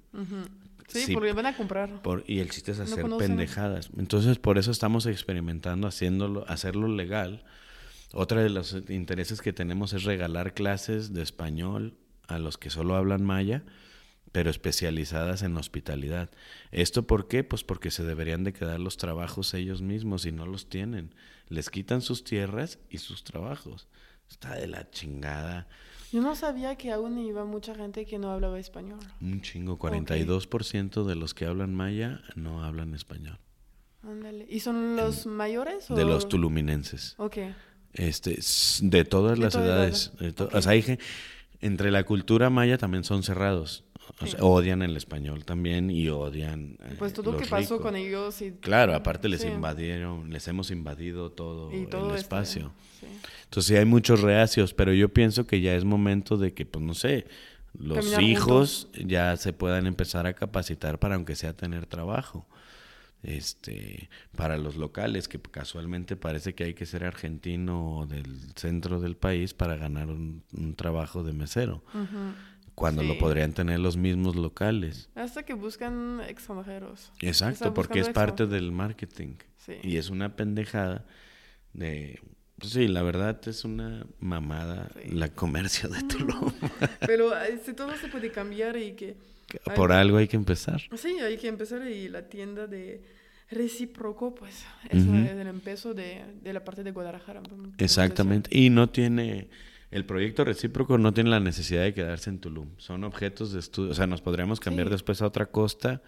Sí, 0.88 1.02
Sí. 1.02 1.14
porque 1.14 1.34
van 1.34 1.46
a 1.46 1.56
comprar. 1.56 2.02
Por- 2.02 2.24
y 2.28 2.40
el 2.40 2.50
chiste 2.50 2.72
es 2.72 2.80
hacer 2.80 3.06
pendejadas. 3.18 3.90
Entonces, 3.98 4.40
por 4.40 4.58
eso 4.58 4.72
estamos 4.72 5.06
experimentando, 5.06 5.88
haciéndolo, 5.88 6.46
hacerlo 6.48 6.88
legal. 6.88 7.44
Otra 8.14 8.42
de 8.42 8.50
los 8.50 8.76
intereses 8.90 9.42
que 9.42 9.52
tenemos 9.54 9.92
es 9.94 10.04
regalar 10.04 10.54
clases 10.54 11.14
de 11.14 11.22
español 11.22 11.98
a 12.28 12.40
los 12.40 12.58
que 12.58 12.70
solo 12.70 12.96
hablan 12.96 13.24
maya, 13.24 13.64
pero 14.38 14.52
especializadas 14.52 15.42
en 15.42 15.58
hospitalidad. 15.58 16.30
¿Esto 16.72 17.08
por 17.08 17.28
qué? 17.28 17.44
Pues 17.44 17.64
porque 17.64 17.90
se 17.90 18.04
deberían 18.04 18.44
de 18.44 18.54
quedar 18.54 18.80
los 18.80 18.96
trabajos 18.98 19.56
ellos 19.56 19.82
mismos 19.82 20.28
y 20.28 20.32
no 20.32 20.46
los 20.46 20.70
tienen. 20.70 21.16
Les 21.50 21.72
quitan 21.72 22.02
sus 22.04 22.24
tierras 22.24 22.78
y 22.92 23.00
sus 23.00 23.24
trabajos. 23.24 23.88
Está 24.30 24.54
de 24.54 24.68
la 24.68 24.92
chingada. 24.92 25.68
Yo 26.14 26.22
no 26.22 26.36
sabía 26.36 26.76
que 26.76 26.92
aún 26.92 27.18
iba 27.18 27.46
mucha 27.46 27.74
gente 27.74 28.06
que 28.06 28.20
no 28.20 28.30
hablaba 28.30 28.60
español. 28.60 29.00
Un 29.22 29.42
chingo, 29.42 29.80
42% 29.80 31.04
de 31.06 31.16
los 31.16 31.34
que 31.34 31.48
hablan 31.48 31.74
maya 31.74 32.22
no 32.36 32.64
hablan 32.64 32.94
español. 32.94 33.40
Ándale. 34.04 34.46
¿Y 34.48 34.60
son 34.60 34.96
los 34.98 35.26
mayores? 35.26 35.88
De 35.90 36.04
o- 36.04 36.08
los 36.08 36.30
tuluminenses. 36.30 37.16
Ok. 37.18 37.38
Este, 37.94 38.38
de 38.84 39.04
todas 39.04 39.40
De 39.40 39.44
las 39.46 39.54
todas 39.54 39.68
edades. 39.68 40.12
las- 40.14 40.20
de 40.22 40.32
to- 40.34 40.44
ok. 40.46 40.54
O 40.54 40.62
sea, 40.62 40.74
hay 40.74 41.00
entre 41.60 41.90
la 41.90 42.04
cultura 42.04 42.52
maya 42.52 42.78
también 42.78 43.04
son 43.04 43.24
cerrados. 43.24 43.84
O 44.20 44.26
Sí. 44.26 44.32
sea, 44.32 44.40
odian 44.44 44.82
el 44.82 44.96
español 44.98 45.46
también 45.46 45.90
y 45.92 46.10
odian. 46.10 46.78
eh, 46.82 46.96
Pues 46.98 47.14
todo 47.14 47.32
lo 47.34 47.38
que 47.38 47.46
pasó 47.46 47.76
ricos. 47.76 47.82
con 47.82 47.96
ellos 47.96 48.42
y... 48.42 48.52
Claro, 48.54 48.96
aparte 48.96 49.30
les 49.30 49.42
Sí. 49.42 49.48
invadieron, 49.48 50.30
les 50.32 50.48
hemos 50.48 50.72
invadido 50.72 51.32
todo, 51.32 51.72
Y 51.76 51.86
todo 51.88 52.06
el 52.10 52.16
este- 52.16 52.22
espacio. 52.22 52.72
sí. 53.00 53.06
Entonces 53.44 53.68
sí 53.68 53.76
hay 53.76 53.86
muchos 53.86 54.22
reacios, 54.22 54.74
pero 54.74 54.92
yo 54.94 55.10
pienso 55.10 55.46
que 55.48 55.62
ya 55.62 55.76
es 55.76 55.84
momento 55.86 56.38
de 56.38 56.54
que, 56.54 56.66
pues 56.66 56.84
no 56.84 56.94
sé, 56.94 57.28
los 57.78 58.00
Caminar 58.00 58.24
hijos 58.24 58.90
ya 59.06 59.38
se 59.38 59.54
puedan 59.54 59.86
empezar 59.88 60.26
a 60.26 60.34
capacitar 60.34 60.98
para 61.00 61.16
aunque 61.16 61.36
sea 61.36 61.54
tener 61.54 61.86
trabajo. 61.86 62.48
Este, 63.24 64.10
para 64.36 64.58
los 64.58 64.76
locales, 64.76 65.28
que 65.28 65.40
casualmente 65.42 66.16
parece 66.16 66.54
que 66.56 66.64
hay 66.66 66.74
que 66.76 66.86
ser 66.86 67.04
argentino 67.04 67.98
o 68.00 68.06
del 68.06 68.26
centro 68.56 69.00
del 69.00 69.16
país 69.18 69.54
para 69.54 69.76
ganar 69.76 70.08
un, 70.10 70.44
un 70.54 70.76
trabajo 70.76 71.24
de 71.24 71.34
mesero, 71.34 71.84
Ujú. 71.94 72.06
Cuando 72.78 73.02
lo 73.02 73.14
Sí. 73.14 73.20
podrían 73.20 73.54
tener 73.54 73.80
los 73.80 73.98
mismos 73.98 74.36
locales. 74.36 75.10
Hasta 75.16 75.42
que 75.42 75.56
buscan 75.56 76.22
extranjeros. 76.30 77.12
Exacto, 77.22 77.74
porque 77.74 78.00
es 78.00 78.10
parte 78.10 78.46
del 78.46 78.72
marketing. 78.72 79.34
Sí. 79.58 79.74
Y 79.82 79.98
es 79.98 80.12
una 80.12 80.36
pendejada 80.36 81.04
de... 81.74 82.20
Pues 82.60 82.74
sí, 82.74 82.88
la 82.88 83.02
verdad 83.02 83.40
es 83.48 83.66
una 83.66 84.06
mamada 84.20 84.92
Sí. 84.94 85.10
la 85.10 85.30
comercio 85.30 85.90
de 85.90 86.04
Tulum. 86.04 86.54
Pero 87.08 87.36
este, 87.42 87.74
todo 87.74 87.96
se 87.98 88.10
puede 88.10 88.30
cambiar 88.32 88.78
y 88.78 88.92
que... 88.92 89.18
Por 89.76 89.92
algo 89.92 90.18
hay 90.18 90.28
que 90.28 90.36
empezar. 90.36 90.80
Sí, 90.98 91.18
hay 91.20 91.38
que 91.38 91.48
empezar 91.48 91.82
y 91.88 92.10
la 92.10 92.30
tienda 92.30 92.68
de 92.68 93.02
recíproco, 93.50 94.36
pues, 94.36 94.64
es 94.90 95.04
Ujú. 95.04 95.16
el 95.16 95.48
empiezo 95.48 95.96
de, 95.96 96.26
de 96.44 96.54
la 96.54 96.64
parte 96.64 96.84
de 96.84 96.92
Guadalajara. 96.92 97.42
Exactamente. 97.80 98.56
Y 98.56 98.70
no 98.70 98.88
tiene... 98.92 99.50
El 99.92 100.06
proyecto 100.06 100.44
recíproco 100.44 100.98
no 100.98 101.14
tiene 101.14 101.30
la 101.30 101.40
necesidad 101.40 101.84
de 101.84 101.94
quedarse 101.94 102.30
en 102.30 102.40
Tulum. 102.40 102.70
Son 102.78 103.04
objetos 103.04 103.54
de 103.54 103.60
estudio. 103.60 103.92
O 103.92 103.94
sea, 103.94 104.08
nos 104.08 104.22
podríamos 104.22 104.60
cambiar 104.60 104.88
Sí. 104.88 104.92
después 104.92 105.22
a 105.22 105.28
otra 105.28 105.46
costa 105.48 106.02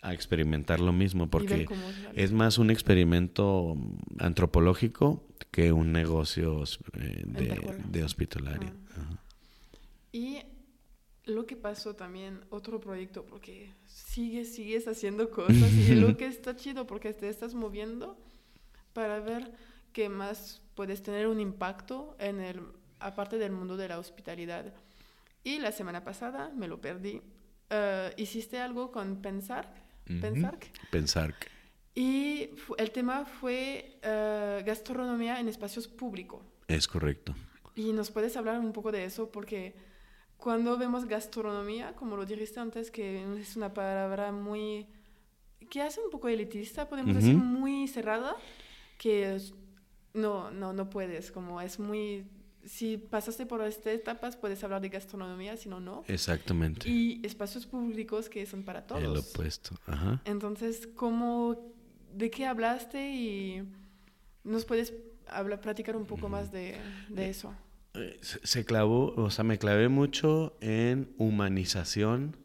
a 0.00 0.14
experimentar 0.14 0.80
lo 0.80 0.92
mismo. 0.92 1.28
Porque 1.30 1.66
es 2.14 2.32
más 2.32 2.58
un 2.58 2.70
experimento 2.70 3.76
antropológico 4.18 5.26
que 5.50 5.72
un 5.72 5.92
negocio 5.92 6.64
eh, 6.94 7.22
de, 7.26 7.76
de 7.88 8.02
hospitalario. 8.04 8.70
Ah. 8.96 9.00
Ajá. 9.00 9.22
Y 10.12 10.38
lo 11.24 11.46
que 11.46 11.56
pasó 11.56 11.94
también, 11.94 12.40
otro 12.50 12.80
proyecto, 12.80 13.24
porque 13.26 13.72
sigues, 13.86 14.54
sigues 14.54 14.88
haciendo 14.88 15.30
cosas 15.30 15.72
y 15.72 15.94
lo 15.94 16.16
que 16.16 16.26
está 16.26 16.56
chido 16.56 16.86
porque 16.86 17.12
te 17.12 17.28
estás 17.28 17.54
moviendo 17.54 18.18
para 18.92 19.20
ver 19.20 19.52
qué 19.92 20.08
más 20.08 20.62
puedes 20.74 21.02
tener 21.02 21.28
un 21.28 21.38
impacto 21.40 22.16
en 22.18 22.40
el, 22.40 22.60
aparte 23.06 23.38
del 23.38 23.52
mundo 23.52 23.76
de 23.76 23.88
la 23.88 23.98
hospitalidad. 23.98 24.72
Y 25.44 25.58
la 25.58 25.72
semana 25.72 26.04
pasada 26.04 26.50
me 26.54 26.68
lo 26.68 26.80
perdí. 26.80 27.20
eh, 27.70 28.12
hiciste 28.16 28.58
algo 28.58 28.90
con 28.92 29.22
Pensar, 29.22 29.72
Ujú. 30.10 30.20
Pensar, 30.20 30.58
Pensar 30.90 31.34
que... 31.38 31.48
y 31.94 32.50
el 32.76 32.90
tema 32.90 33.24
fue 33.24 33.98
eh, 34.02 34.62
gastronomía 34.66 35.40
en 35.40 35.48
espacios 35.48 35.88
públicos. 35.88 36.42
Es 36.68 36.86
correcto. 36.86 37.34
Y 37.74 37.92
nos 37.92 38.10
puedes 38.10 38.36
hablar 38.36 38.58
un 38.58 38.72
poco 38.72 38.92
de 38.92 39.04
eso 39.04 39.30
porque 39.30 39.74
cuando 40.36 40.76
vemos 40.76 41.06
gastronomía, 41.06 41.94
como 41.94 42.16
lo 42.16 42.26
dijiste 42.26 42.60
antes, 42.60 42.90
que 42.90 43.22
es 43.40 43.56
una 43.56 43.72
palabra 43.72 44.32
muy 44.32 44.86
que 45.70 45.80
hace 45.80 46.00
un 46.00 46.10
poco 46.10 46.28
elitista, 46.28 46.88
podemos 46.88 47.14
decir, 47.14 47.34
muy 47.36 47.88
cerrada, 47.88 48.36
que 48.98 49.38
no, 50.12 50.50
no, 50.50 50.72
no 50.74 50.90
puedes, 50.90 51.32
como 51.32 51.60
es 51.62 51.78
muy 51.78 52.26
si 52.64 52.96
pasaste 52.96 53.46
por 53.46 53.62
estas 53.62 53.94
etapas, 53.94 54.36
puedes 54.36 54.62
hablar 54.64 54.80
de 54.80 54.88
gastronomía, 54.88 55.56
si 55.56 55.68
no, 55.68 55.80
no. 55.80 56.04
Exactamente. 56.08 56.88
Y 56.88 57.20
espacios 57.24 57.66
públicos 57.66 58.28
que 58.28 58.44
son 58.46 58.62
para 58.62 58.86
todos. 58.86 59.02
El 59.02 59.16
opuesto, 59.16 59.76
ajá. 59.86 60.20
Entonces, 60.24 60.88
¿cómo, 60.94 61.72
de 62.14 62.30
qué 62.30 62.46
hablaste 62.46 63.10
y 63.10 63.62
nos 64.44 64.64
puedes 64.64 64.92
hablar, 65.26 65.60
platicar 65.60 65.96
un 65.96 66.06
poco 66.06 66.28
más 66.28 66.52
de, 66.52 66.76
de 67.08 67.30
eso? 67.30 67.54
Eh, 67.94 68.18
se 68.22 68.64
clavó, 68.64 69.14
o 69.16 69.30
sea, 69.30 69.44
me 69.44 69.58
clavé 69.58 69.88
mucho 69.88 70.56
en 70.60 71.12
humanización 71.18 72.36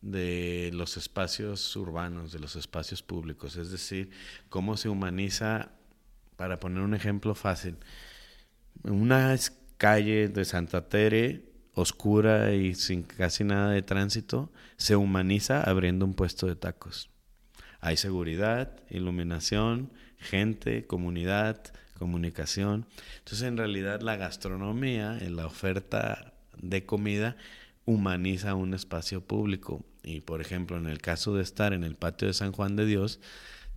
de 0.00 0.70
los 0.72 0.96
espacios 0.96 1.76
urbanos, 1.76 2.32
de 2.32 2.38
los 2.38 2.56
espacios 2.56 3.02
públicos, 3.02 3.56
es 3.56 3.70
decir, 3.70 4.10
cómo 4.48 4.76
se 4.76 4.88
humaniza, 4.88 5.72
para 6.36 6.58
poner 6.58 6.82
un 6.82 6.94
ejemplo 6.94 7.34
fácil, 7.34 7.76
una 8.82 9.36
calle 9.76 10.28
de 10.28 10.44
Santa 10.44 10.88
Tere, 10.88 11.44
oscura 11.74 12.52
y 12.52 12.74
sin 12.74 13.02
casi 13.02 13.44
nada 13.44 13.70
de 13.70 13.82
tránsito, 13.82 14.52
se 14.76 14.96
humaniza 14.96 15.62
abriendo 15.62 16.04
un 16.04 16.14
puesto 16.14 16.46
de 16.46 16.56
tacos. 16.56 17.10
Hay 17.80 17.96
seguridad, 17.96 18.76
iluminación, 18.90 19.90
gente, 20.18 20.86
comunidad, 20.86 21.62
comunicación. 21.98 22.86
Entonces, 23.18 23.46
en 23.46 23.56
realidad, 23.56 24.00
la 24.02 24.16
gastronomía, 24.16 25.18
en 25.18 25.36
la 25.36 25.46
oferta 25.46 26.34
de 26.60 26.84
comida, 26.84 27.36
humaniza 27.86 28.54
un 28.54 28.74
espacio 28.74 29.22
público. 29.22 29.84
Y, 30.02 30.20
por 30.20 30.40
ejemplo, 30.40 30.76
en 30.76 30.86
el 30.86 31.00
caso 31.00 31.34
de 31.34 31.42
estar 31.42 31.72
en 31.72 31.84
el 31.84 31.96
patio 31.96 32.28
de 32.28 32.34
San 32.34 32.52
Juan 32.52 32.76
de 32.76 32.86
Dios, 32.86 33.20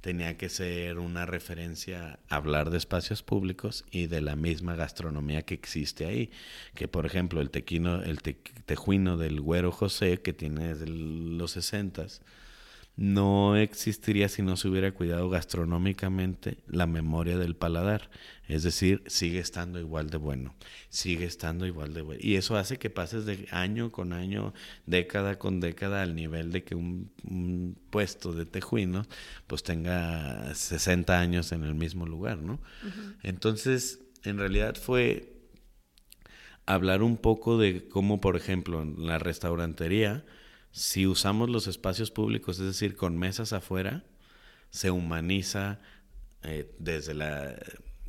tenía 0.03 0.35
que 0.35 0.49
ser 0.49 0.99
una 0.99 1.25
referencia 1.25 2.19
a 2.27 2.35
hablar 2.35 2.71
de 2.71 2.77
espacios 2.77 3.23
públicos 3.23 3.85
y 3.89 4.07
de 4.07 4.19
la 4.19 4.35
misma 4.35 4.75
gastronomía 4.75 5.43
que 5.43 5.53
existe 5.53 6.05
ahí. 6.05 6.29
Que 6.75 6.89
por 6.89 7.05
ejemplo 7.05 7.39
el 7.39 7.49
tequino, 7.49 8.03
el 8.03 8.21
tejuino 8.21 9.15
del 9.15 9.39
güero 9.39 9.71
José, 9.71 10.21
que 10.21 10.33
tiene 10.33 10.75
desde 10.75 10.87
los 10.87 11.51
sesentas, 11.51 12.21
no 12.95 13.55
existiría 13.55 14.29
si 14.29 14.43
no 14.43 14.55
se 14.55 14.67
hubiera 14.67 14.91
cuidado 14.91 15.27
gastronómicamente 15.29 16.57
la 16.67 16.85
memoria 16.85 17.37
del 17.37 17.55
paladar. 17.55 18.11
Es 18.47 18.61
decir, 18.61 19.03
sigue 19.07 19.39
estando 19.39 19.79
igual 19.79 20.09
de 20.11 20.17
bueno, 20.17 20.53
sigue 20.89 21.25
estando 21.25 21.65
igual 21.65 21.93
de 21.93 22.03
bueno. 22.03 22.19
Y 22.23 22.35
eso 22.35 22.55
hace 22.55 22.77
que 22.77 22.91
pases 22.91 23.25
de 23.25 23.47
año 23.49 23.91
con 23.91 24.13
año, 24.13 24.53
década 24.85 25.39
con 25.39 25.59
década, 25.59 26.03
al 26.03 26.13
nivel 26.13 26.51
de 26.51 26.63
que 26.63 26.75
un, 26.75 27.09
puesto 27.89 28.33
de 28.33 28.45
tejuino 28.45 29.05
pues 29.47 29.63
tenga 29.63 30.53
60 30.53 31.19
años 31.19 31.51
en 31.51 31.63
el 31.63 31.73
mismo 31.73 32.05
lugar, 32.05 32.39
¿no? 32.39 32.59
Entonces, 33.23 34.01
en 34.23 34.37
realidad 34.37 34.75
fue 34.75 35.33
hablar 36.65 37.01
un 37.01 37.17
poco 37.17 37.57
de 37.57 37.87
cómo, 37.87 38.21
por 38.21 38.35
ejemplo, 38.35 38.81
en 38.81 39.05
la 39.05 39.19
restaurantería, 39.19 40.25
si 40.73 41.05
usamos 41.05 41.49
los 41.51 41.67
espacios 41.67 42.09
públicos, 42.09 42.59
es 42.59 42.65
decir, 42.65 42.95
con 42.95 43.17
mesas 43.17 43.53
afuera, 43.53 44.03
se 44.71 44.91
humaniza 44.91 45.79
eh, 46.41 46.69
desde 46.79 47.13
la... 47.13 47.55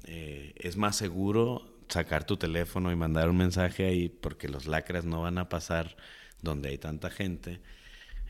Eh, 0.07 0.55
es 0.57 0.77
más 0.77 0.97
seguro 0.97 1.77
sacar 1.89 2.25
tu 2.25 2.39
teléfono 2.39 2.91
y 2.91 2.97
mandar 2.97 3.29
un 3.29 3.37
mensaje 3.37 3.87
ahí 3.87 4.09
porque 4.09 4.49
los 4.49 4.67
lacras 4.67 5.05
no 5.05 5.23
van 5.23 5.37
a 5.37 5.51
pasar 5.51 5.97
donde 6.41 6.71
hay 6.71 6.79
tanta 6.79 7.11
gente. 7.11 7.61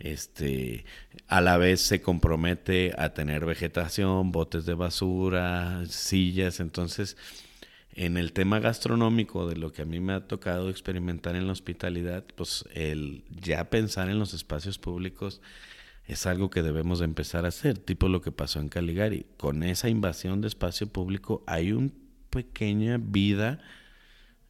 Este, 0.00 0.84
a 1.28 1.40
la 1.40 1.56
vez 1.56 1.80
se 1.80 2.02
compromete 2.02 2.92
a 2.98 3.14
tener 3.14 3.46
vegetación, 3.46 4.32
botes 4.32 4.66
de 4.66 4.74
basura, 4.74 5.84
sillas, 5.86 6.58
entonces 6.58 7.16
en 7.94 8.16
el 8.16 8.32
tema 8.32 8.58
gastronómico, 8.58 9.48
de 9.48 9.56
lo 9.56 9.72
que 9.72 9.82
a 9.82 9.84
mí 9.84 10.00
me 10.00 10.12
ha 10.12 10.26
tocado 10.26 10.68
experimentar 10.68 11.36
en 11.36 11.46
la 11.46 11.52
hospitalidad, 11.52 12.24
pues 12.36 12.64
el 12.74 13.24
ya 13.30 13.70
pensar 13.70 14.08
en 14.10 14.18
los 14.18 14.34
espacios 14.34 14.78
públicos 14.78 15.40
es 16.06 16.26
algo 16.26 16.50
que 16.50 16.62
debemos 16.62 16.98
de 16.98 17.06
empezar 17.06 17.44
a 17.44 17.48
hacer, 17.48 17.78
tipo 17.78 18.08
lo 18.08 18.20
que 18.20 18.32
pasó 18.32 18.60
en 18.60 18.68
Caligari. 18.68 19.26
Con 19.36 19.62
esa 19.62 19.88
invasión 19.88 20.40
de 20.40 20.48
espacio 20.48 20.88
público 20.88 21.44
hay 21.46 21.72
una 21.72 21.90
pequeña 22.30 22.98
vida 23.00 23.60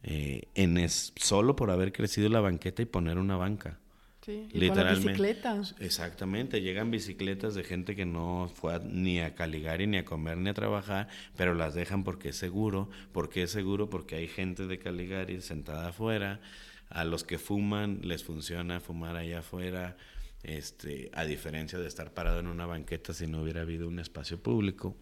eh, 0.03 0.49
en 0.55 0.79
es, 0.79 1.13
solo 1.17 1.55
por 1.55 1.71
haber 1.71 1.93
crecido 1.93 2.29
la 2.29 2.41
banqueta 2.41 2.83
y 2.83 2.87
poner 2.87 3.19
una 3.19 3.37
banca. 3.37 3.79
Sí, 4.25 4.49
y 4.53 4.59
Literalmente. 4.59 5.09
bicicletas. 5.09 5.75
Exactamente, 5.81 6.63
llegan 6.63 6.91
bicicletas 6.91 7.55
de 7.55 7.63
gente 7.63 7.95
que 7.95 8.07
no 8.07 8.51
fue 8.55 8.81
ni 8.81 9.21
a 9.21 9.35
Caligari, 9.35 9.87
ni 9.87 9.99
a 9.99 10.05
comer, 10.05 10.39
ni 10.39 10.49
a 10.49 10.55
trabajar, 10.55 11.09
pero 11.37 11.53
las 11.53 11.75
dejan 11.75 12.05
porque 12.05 12.31
es 12.31 12.37
seguro. 12.37 12.89
¿Por 13.13 13.29
qué 13.29 13.43
es 13.43 13.51
seguro? 13.51 13.91
Porque 13.91 14.17
hay 14.17 14.29
gente 14.29 14.67
de 14.67 14.79
Caligari 14.79 15.43
sentada 15.43 15.89
afuera. 15.89 16.41
A 16.89 17.05
los 17.05 17.25
que 17.25 17.39
fuman 17.39 18.01
les 18.03 18.25
funciona 18.25 18.81
fumar 18.81 19.17
allá 19.17 19.41
afuera, 19.41 19.97
este, 20.43 21.11
a 21.13 21.25
diferencia 21.25 21.79
de 21.79 21.89
estar 21.89 22.13
parado 22.13 22.41
en 22.41 22.47
una 22.47 22.67
banqueta 22.67 23.13
si 23.13 23.27
no 23.27 23.43
hubiera 23.43 23.63
habido 23.63 23.89
un 23.89 23.99
espacio 23.99 24.39
público. 24.39 24.97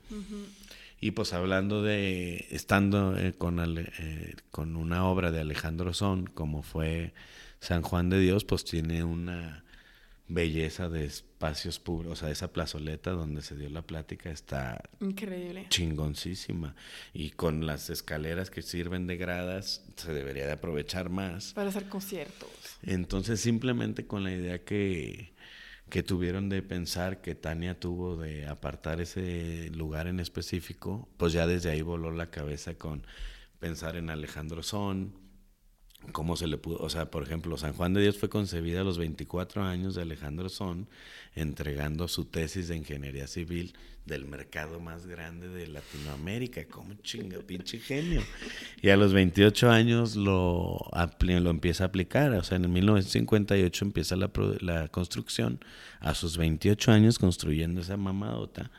Y 1.00 1.10
pues 1.12 1.32
hablando 1.32 1.82
de, 1.82 2.46
estando 2.50 3.16
eh, 3.16 3.32
con, 3.32 3.58
eh, 3.78 4.34
con 4.50 4.76
una 4.76 5.04
obra 5.04 5.30
de 5.32 5.40
Alejandro 5.40 5.92
Son, 5.94 6.26
como 6.26 6.62
fue 6.62 7.12
San 7.62 7.82
Juan 7.82 8.10
de 8.10 8.18
Dios 8.18 8.44
pues 8.44 8.64
tiene 8.64 9.04
una 9.04 9.62
belleza 10.26 10.88
de 10.88 11.04
espacios 11.04 11.78
públicos, 11.78 12.18
o 12.18 12.20
sea, 12.20 12.32
esa 12.32 12.52
plazoleta 12.52 13.12
donde 13.12 13.40
se 13.40 13.54
dio 13.54 13.70
la 13.70 13.82
plática 13.82 14.30
está 14.30 14.82
increíble, 15.00 15.66
chingoncísima. 15.68 16.74
Y 17.14 17.30
con 17.30 17.64
las 17.64 17.88
escaleras 17.88 18.50
que 18.50 18.62
sirven 18.62 19.06
de 19.06 19.16
gradas 19.16 19.84
se 19.94 20.12
debería 20.12 20.44
de 20.46 20.52
aprovechar 20.52 21.08
más. 21.08 21.52
Para 21.52 21.68
hacer 21.68 21.88
conciertos. 21.88 22.50
Entonces, 22.82 23.40
simplemente 23.40 24.08
con 24.08 24.24
la 24.24 24.32
idea 24.32 24.64
que 24.64 25.32
que 25.88 26.02
tuvieron 26.02 26.48
de 26.48 26.62
pensar 26.62 27.20
que 27.20 27.34
Tania 27.34 27.78
tuvo 27.78 28.16
de 28.16 28.46
apartar 28.46 29.00
ese 29.00 29.70
lugar 29.74 30.08
en 30.08 30.18
específico, 30.18 31.08
pues 31.16 31.32
ya 31.32 31.46
desde 31.46 31.70
ahí 31.70 31.82
voló 31.82 32.10
la 32.10 32.30
cabeza 32.30 32.74
con 32.74 33.06
pensar 33.58 33.96
en 33.96 34.08
Alejandro 34.08 34.62
Son, 34.62 35.21
cómo 36.10 36.36
se 36.36 36.48
le 36.48 36.58
pudo, 36.58 36.78
o 36.78 36.90
sea, 36.90 37.10
por 37.10 37.22
ejemplo, 37.22 37.56
San 37.56 37.74
Juan 37.74 37.94
de 37.94 38.02
Dios 38.02 38.18
fue 38.18 38.28
concebida 38.28 38.80
a 38.80 38.84
los 38.84 38.98
24 38.98 39.62
años 39.62 39.94
de 39.94 40.02
Alejandro 40.02 40.48
Son, 40.48 40.88
entregando 41.34 42.08
su 42.08 42.24
tesis 42.24 42.68
de 42.68 42.76
ingeniería 42.76 43.26
civil 43.26 43.74
del 44.04 44.24
mercado 44.24 44.80
más 44.80 45.06
grande 45.06 45.48
de 45.48 45.68
Latinoamérica, 45.68 46.64
como 46.64 46.94
chinga, 46.94 47.38
pinche 47.38 47.78
genio. 47.78 48.20
Y 48.80 48.88
a 48.88 48.96
los 48.96 49.12
28 49.12 49.70
años 49.70 50.16
lo, 50.16 50.90
lo 50.90 51.50
empieza 51.50 51.84
a 51.84 51.86
aplicar, 51.86 52.32
o 52.32 52.42
sea, 52.42 52.56
en 52.56 52.72
1958 52.72 53.84
empieza 53.84 54.16
la, 54.16 54.30
la 54.60 54.88
construcción, 54.88 55.60
a 56.00 56.14
sus 56.14 56.36
28 56.36 56.90
años 56.90 57.18
construyendo 57.18 57.80
esa 57.80 57.96
mamadota. 57.96 58.72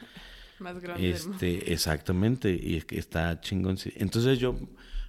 Más 0.60 0.80
grande. 0.80 1.10
Este, 1.10 1.72
exactamente, 1.72 2.52
y 2.52 2.84
está 2.98 3.40
chingón. 3.40 3.78
Entonces 3.96 4.40
yo 4.40 4.58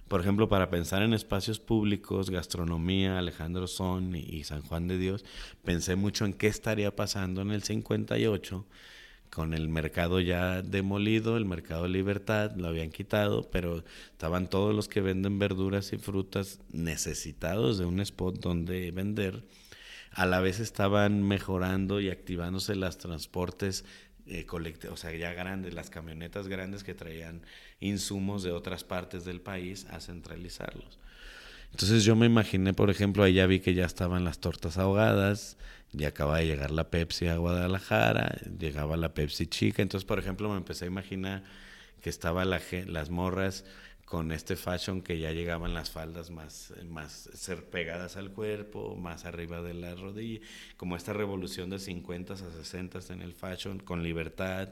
por 0.07 0.21
ejemplo, 0.21 0.47
para 0.49 0.69
pensar 0.69 1.01
en 1.01 1.13
espacios 1.13 1.59
públicos, 1.59 2.29
gastronomía, 2.29 3.17
Alejandro 3.17 3.67
Son 3.67 4.15
y, 4.15 4.43
San 4.43 4.61
Juan 4.61 4.87
de 4.87 4.97
Dios, 4.97 5.25
pensé 5.63 5.95
mucho 5.95 6.25
en 6.25 6.33
qué 6.33 6.47
estaría 6.47 6.95
pasando 6.95 7.41
en 7.41 7.51
el 7.51 7.63
58 7.63 8.65
con 9.35 9.53
el 9.53 9.67
mercado 9.67 10.21
ya 10.21 10.61
demolido, 10.61 11.35
el 11.35 11.45
mercado 11.45 11.87
libertad, 11.87 12.55
lo 12.55 12.67
habían 12.67 12.89
quitado, 12.89 13.49
pero 13.51 13.83
estaban 14.11 14.49
todos 14.49 14.73
los 14.73 14.87
que 14.87 15.01
venden 15.01 15.39
verduras 15.39 15.91
y 15.91 15.97
frutas 15.97 16.61
necesitados 16.71 17.77
de 17.77 17.85
un 17.85 17.99
spot 17.99 18.39
donde 18.39 18.91
vender. 18.91 19.43
A 20.11 20.25
la 20.25 20.39
vez 20.39 20.61
estaban 20.61 21.21
mejorando 21.27 21.99
y 21.99 22.09
activándose 22.09 22.75
los 22.75 22.97
transportes 22.97 23.83
eh, 24.27 24.45
o 24.91 24.97
sea, 24.97 25.15
ya 25.15 25.33
grandes, 25.33 25.73
las 25.73 25.89
camionetas 25.89 26.47
grandes 26.47 26.83
que 26.83 26.93
traían 26.93 27.41
insumos 27.79 28.43
de 28.43 28.51
otras 28.51 28.83
partes 28.83 29.25
del 29.25 29.41
país 29.41 29.85
a 29.89 29.99
centralizarlos. 29.99 30.99
Entonces 31.71 32.03
yo 32.03 32.15
me 32.15 32.25
imaginé, 32.25 32.73
por 32.73 32.89
ejemplo, 32.89 33.23
ahí 33.23 33.33
ya 33.33 33.47
vi 33.47 33.59
que 33.59 33.73
ya 33.73 33.85
estaban 33.85 34.23
las 34.23 34.39
tortas 34.39 34.77
ahogadas, 34.77 35.57
ya 35.91 36.09
acaba 36.09 36.37
de 36.37 36.47
llegar 36.47 36.71
la 36.71 36.89
Pepsi 36.89 37.27
a 37.27 37.37
Guadalajara, 37.37 38.37
llegaba 38.59 38.97
la 38.97 39.13
Pepsi 39.13 39.47
chica, 39.47 39.81
entonces 39.81 40.05
por 40.05 40.19
ejemplo 40.19 40.49
me 40.49 40.57
empecé 40.57 40.85
a 40.85 40.87
imaginar 40.87 41.43
que 42.01 42.09
estaban 42.09 42.49
las 42.49 43.09
morras 43.09 43.65
con 44.05 44.31
este 44.31 44.55
fashion 44.55 45.01
que 45.01 45.19
ya 45.19 45.31
llegaban 45.31 45.73
las 45.73 45.89
faldas 45.89 46.29
más, 46.29 46.73
más 46.87 47.29
ser 47.33 47.65
pegadas 47.65 48.15
al 48.17 48.31
cuerpo, 48.31 48.95
más 48.95 49.25
arriba 49.25 49.63
de 49.63 49.73
la 49.73 49.95
rodilla, 49.95 50.41
como 50.77 50.95
esta 50.95 51.11
revolución 51.11 51.71
de 51.71 51.79
50 51.79 52.33
a 52.33 52.37
60 52.37 52.99
en 53.09 53.21
el 53.23 53.33
fashion, 53.33 53.79
con 53.79 54.03
libertad, 54.03 54.69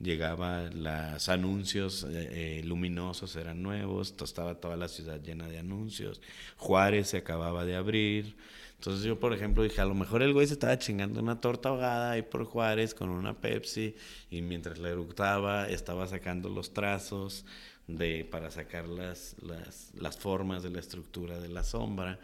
llegaba 0.00 0.62
los 0.72 1.28
anuncios 1.28 2.02
eh, 2.04 2.58
eh, 2.58 2.62
luminosos 2.64 3.36
eran 3.36 3.62
nuevos, 3.62 4.14
estaba 4.20 4.56
toda 4.56 4.76
la 4.76 4.88
ciudad 4.88 5.20
llena 5.22 5.46
de 5.46 5.58
anuncios, 5.58 6.20
Juárez 6.56 7.08
se 7.08 7.18
acababa 7.18 7.64
de 7.64 7.76
abrir, 7.76 8.34
entonces 8.82 9.04
yo, 9.04 9.20
por 9.20 9.32
ejemplo, 9.32 9.62
dije, 9.62 9.80
a 9.80 9.84
lo 9.84 9.94
mejor 9.94 10.24
el 10.24 10.32
güey 10.32 10.48
se 10.48 10.54
estaba 10.54 10.76
chingando 10.76 11.20
una 11.20 11.40
torta 11.40 11.68
ahogada 11.68 12.10
ahí 12.10 12.22
por 12.22 12.44
Juárez 12.44 12.94
con 12.94 13.10
una 13.10 13.40
Pepsi 13.40 13.94
y 14.28 14.42
mientras 14.42 14.80
la 14.80 14.88
eructaba 14.88 15.68
estaba 15.68 16.08
sacando 16.08 16.48
los 16.48 16.74
trazos 16.74 17.44
de, 17.86 18.24
para 18.24 18.50
sacar 18.50 18.88
las, 18.88 19.36
las, 19.42 19.92
las 19.94 20.16
formas 20.18 20.62
de 20.62 20.70
la 20.70 20.80
estructura 20.80 21.40
de 21.40 21.48
la 21.48 21.64
sombra 21.64 22.18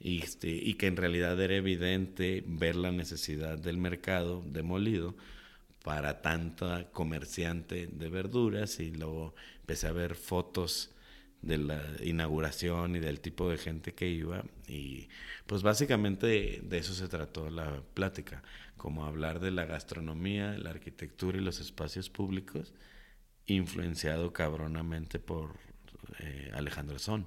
y, 0.00 0.22
este, 0.22 0.48
y 0.48 0.74
que 0.74 0.86
en 0.86 0.96
realidad 0.96 1.40
era 1.40 1.54
evidente 1.54 2.44
ver 2.46 2.76
la 2.76 2.92
necesidad 2.92 3.58
del 3.58 3.78
mercado 3.78 4.42
demolido 4.46 5.14
para 5.82 6.20
tanta 6.22 6.90
comerciante 6.92 7.86
de 7.86 8.08
verduras 8.08 8.80
y 8.80 8.90
luego 8.90 9.34
empecé 9.60 9.86
a 9.86 9.92
ver 9.92 10.14
fotos 10.14 10.90
de 11.42 11.58
la 11.58 11.82
inauguración 12.02 12.96
y 12.96 12.98
del 12.98 13.20
tipo 13.20 13.48
de 13.48 13.58
gente 13.58 13.94
que 13.94 14.08
iba 14.08 14.44
y 14.66 15.08
pues 15.46 15.62
básicamente 15.62 16.60
de, 16.62 16.78
eso 16.78 16.94
se 16.94 17.08
trató 17.08 17.48
la 17.48 17.80
plática, 17.94 18.42
como 18.76 19.06
hablar 19.06 19.40
de 19.40 19.50
la 19.50 19.64
gastronomía, 19.64 20.58
la 20.58 20.70
arquitectura 20.70 21.38
y 21.38 21.40
los 21.40 21.60
espacios 21.60 22.10
públicos 22.10 22.72
influenciado 23.48 24.32
cabronamente 24.32 25.18
por 25.18 25.50
eh, 26.20 26.50
Alejandro 26.54 26.98
Son. 26.98 27.26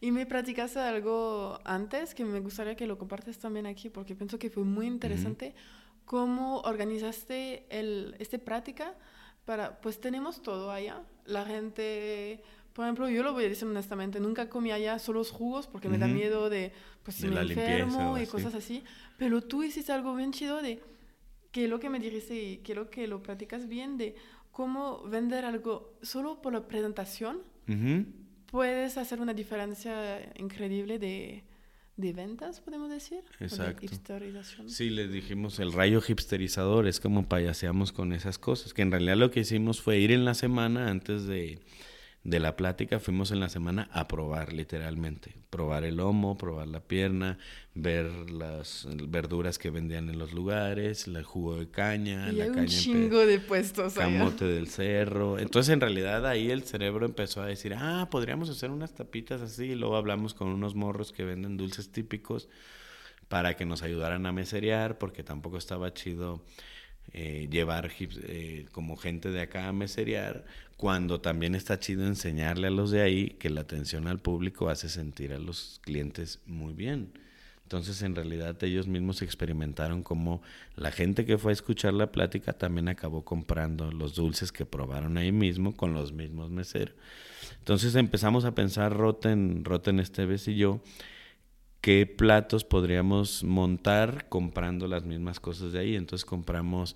Y 0.00 0.12
me 0.12 0.26
platicaste 0.26 0.78
algo 0.78 1.58
antes 1.64 2.14
que 2.14 2.24
me 2.24 2.38
gustaría 2.38 2.76
que 2.76 2.86
lo 2.86 2.98
compartes 2.98 3.38
también 3.38 3.66
aquí 3.66 3.90
porque 3.90 4.14
pienso 4.14 4.38
que 4.38 4.48
fue 4.48 4.62
muy 4.62 4.86
interesante. 4.86 5.54
Cómo 6.04 6.60
organizaste 6.60 7.66
el, 7.68 8.14
esta 8.18 8.38
práctica 8.38 8.94
para, 9.44 9.80
pues 9.80 10.00
tenemos 10.00 10.40
todo 10.40 10.70
allá, 10.70 11.02
la 11.24 11.44
gente 11.44 12.42
por 12.78 12.84
ejemplo, 12.84 13.08
yo 13.08 13.24
lo 13.24 13.32
voy 13.32 13.44
a 13.44 13.48
decir 13.48 13.66
honestamente, 13.66 14.20
nunca 14.20 14.48
comí 14.48 14.70
allá 14.70 15.00
solo 15.00 15.18
los 15.18 15.32
jugos 15.32 15.66
porque 15.66 15.88
me 15.88 15.98
da 15.98 16.06
miedo 16.06 16.48
de, 16.48 16.70
pues, 17.02 17.16
si 17.16 17.26
me 17.26 17.40
enfermo 17.40 18.16
y 18.18 18.26
cosas 18.28 18.54
así. 18.54 18.84
Pero 19.16 19.42
tú 19.42 19.64
hiciste 19.64 19.90
algo 19.90 20.14
bien 20.14 20.30
chido 20.30 20.62
de, 20.62 20.80
que 21.50 21.66
lo 21.66 21.80
que 21.80 21.90
me 21.90 21.98
dijiste 21.98 22.40
y 22.40 22.58
quiero 22.58 22.88
que 22.88 23.08
lo 23.08 23.20
practicas 23.20 23.66
bien, 23.66 23.96
de 23.96 24.14
cómo 24.58 25.04
vender 25.04 25.44
algo 25.44 25.96
solo 26.02 26.42
por 26.42 26.52
la 26.52 26.66
presentación. 26.66 27.42
Puedes 28.46 28.98
hacer 28.98 29.20
una 29.20 29.32
diferencia 29.32 30.32
increíble 30.36 30.98
de, 30.98 31.44
de 31.96 32.12
ventas, 32.12 32.60
podemos 32.60 32.90
decir. 32.90 33.20
Exacto. 33.38 33.86
Sí, 34.66 34.90
le 34.90 35.06
dijimos 35.06 35.60
el 35.60 35.72
rayo 35.72 36.02
hipsterizador, 36.04 36.88
es 36.88 36.98
como 36.98 37.28
payaseamos 37.28 37.92
con 37.92 38.12
esas 38.12 38.36
cosas, 38.36 38.74
que 38.74 38.82
en 38.82 38.90
realidad 38.90 39.16
lo 39.16 39.30
que 39.30 39.40
hicimos 39.40 39.80
fue 39.80 40.00
ir 40.00 40.10
en 40.10 40.24
la 40.24 40.34
semana 40.34 40.88
antes 40.88 41.28
de 41.28 41.60
de 42.28 42.40
la 42.40 42.56
plática 42.56 43.00
fuimos 43.00 43.30
en 43.30 43.40
la 43.40 43.48
semana 43.48 43.88
a 43.90 44.06
probar 44.06 44.52
literalmente, 44.52 45.34
probar 45.48 45.84
el 45.84 45.96
lomo, 45.96 46.36
probar 46.36 46.68
la 46.68 46.80
pierna, 46.80 47.38
ver 47.74 48.30
las 48.30 48.86
verduras 49.08 49.58
que 49.58 49.70
vendían 49.70 50.10
en 50.10 50.18
los 50.18 50.34
lugares, 50.34 51.06
el 51.06 51.22
jugo 51.22 51.56
de 51.56 51.70
caña, 51.70 52.30
y 52.30 52.36
la 52.36 52.44
hay 52.44 52.50
caña 52.50 52.62
un 52.62 52.66
chingo 52.68 53.24
de 53.24 53.38
puestos 53.38 53.94
camote 53.94 54.44
del 54.44 54.68
cerro. 54.68 55.38
Entonces 55.38 55.72
en 55.72 55.80
realidad 55.80 56.26
ahí 56.26 56.50
el 56.50 56.64
cerebro 56.64 57.06
empezó 57.06 57.40
a 57.40 57.46
decir, 57.46 57.74
"Ah, 57.74 58.08
podríamos 58.10 58.50
hacer 58.50 58.70
unas 58.70 58.94
tapitas 58.94 59.40
así." 59.40 59.64
Y 59.64 59.74
luego 59.74 59.96
hablamos 59.96 60.34
con 60.34 60.48
unos 60.48 60.74
morros 60.74 61.12
que 61.12 61.24
venden 61.24 61.56
dulces 61.56 61.90
típicos 61.90 62.48
para 63.28 63.56
que 63.56 63.64
nos 63.64 63.82
ayudaran 63.82 64.26
a 64.26 64.32
meserear 64.32 64.98
porque 64.98 65.22
tampoco 65.22 65.56
estaba 65.56 65.94
chido 65.94 66.44
eh, 67.14 67.48
llevar 67.50 67.90
eh, 67.98 68.66
como 68.70 68.98
gente 68.98 69.30
de 69.30 69.40
acá 69.40 69.68
a 69.68 69.72
meserear, 69.72 70.44
cuando 70.78 71.20
también 71.20 71.56
está 71.56 71.80
chido 71.80 72.06
enseñarle 72.06 72.68
a 72.68 72.70
los 72.70 72.92
de 72.92 73.02
ahí 73.02 73.30
que 73.30 73.50
la 73.50 73.62
atención 73.62 74.06
al 74.06 74.20
público 74.20 74.70
hace 74.70 74.88
sentir 74.88 75.32
a 75.32 75.38
los 75.38 75.80
clientes 75.82 76.38
muy 76.46 76.72
bien. 76.72 77.12
Entonces, 77.64 78.00
en 78.02 78.14
realidad, 78.14 78.62
ellos 78.62 78.86
mismos 78.86 79.20
experimentaron 79.20 80.04
como 80.04 80.40
la 80.76 80.92
gente 80.92 81.26
que 81.26 81.36
fue 81.36 81.50
a 81.50 81.54
escuchar 81.54 81.94
la 81.94 82.12
plática 82.12 82.52
también 82.52 82.88
acabó 82.88 83.24
comprando 83.24 83.90
los 83.90 84.14
dulces 84.14 84.52
que 84.52 84.64
probaron 84.64 85.18
ahí 85.18 85.32
mismo 85.32 85.76
con 85.76 85.94
los 85.94 86.12
mismos 86.12 86.48
meseros. 86.48 86.94
Entonces 87.58 87.96
empezamos 87.96 88.44
a 88.44 88.54
pensar, 88.54 88.96
Roten, 88.96 89.64
Roten 89.64 89.98
Esteves 89.98 90.46
y 90.46 90.54
yo, 90.54 90.80
qué 91.80 92.06
platos 92.06 92.62
podríamos 92.62 93.42
montar 93.42 94.28
comprando 94.28 94.86
las 94.86 95.04
mismas 95.04 95.40
cosas 95.40 95.72
de 95.72 95.80
ahí. 95.80 95.96
Entonces 95.96 96.24
compramos 96.24 96.94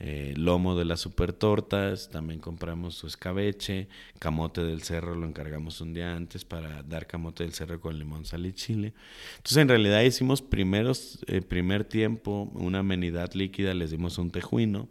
eh, 0.00 0.34
lomo 0.36 0.76
de 0.76 0.84
las 0.84 1.00
super 1.00 1.32
tortas, 1.32 2.08
también 2.10 2.38
compramos 2.38 2.94
su 2.94 3.06
escabeche, 3.06 3.88
camote 4.18 4.62
del 4.62 4.82
cerro 4.82 5.14
lo 5.14 5.26
encargamos 5.26 5.80
un 5.80 5.92
día 5.92 6.14
antes 6.14 6.44
para 6.44 6.82
dar 6.84 7.06
camote 7.06 7.42
del 7.42 7.52
cerro 7.52 7.80
con 7.80 7.98
limón, 7.98 8.24
sal 8.24 8.46
y 8.46 8.52
chile. 8.52 8.94
Entonces 9.38 9.58
en 9.58 9.68
realidad 9.68 10.02
hicimos 10.02 10.40
primeros, 10.40 11.18
eh, 11.26 11.40
primer 11.42 11.84
tiempo 11.84 12.50
una 12.54 12.80
amenidad 12.80 13.32
líquida, 13.32 13.74
les 13.74 13.90
dimos 13.90 14.18
un 14.18 14.30
tejuino, 14.30 14.88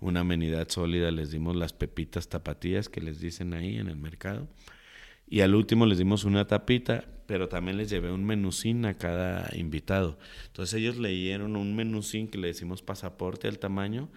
una 0.00 0.20
amenidad 0.20 0.68
sólida 0.68 1.10
les 1.10 1.30
dimos 1.30 1.56
las 1.56 1.72
pepitas 1.72 2.28
tapatías 2.28 2.88
que 2.88 3.00
les 3.00 3.20
dicen 3.20 3.54
ahí 3.54 3.76
en 3.76 3.88
el 3.88 3.96
mercado. 3.96 4.48
Y 5.28 5.40
al 5.40 5.54
último 5.54 5.86
les 5.86 5.98
dimos 5.98 6.24
una 6.24 6.46
tapita, 6.46 7.04
pero 7.26 7.48
también 7.48 7.76
les 7.76 7.90
llevé 7.90 8.12
un 8.12 8.24
menucín 8.24 8.84
a 8.84 8.94
cada 8.94 9.50
invitado. 9.56 10.18
Entonces 10.46 10.80
ellos 10.80 10.96
leyeron 10.96 11.56
un 11.56 11.74
menucín 11.74 12.28
que 12.28 12.38
le 12.38 12.48
decimos 12.48 12.82
pasaporte 12.82 13.48
al 13.48 13.58
tamaño, 13.58 14.08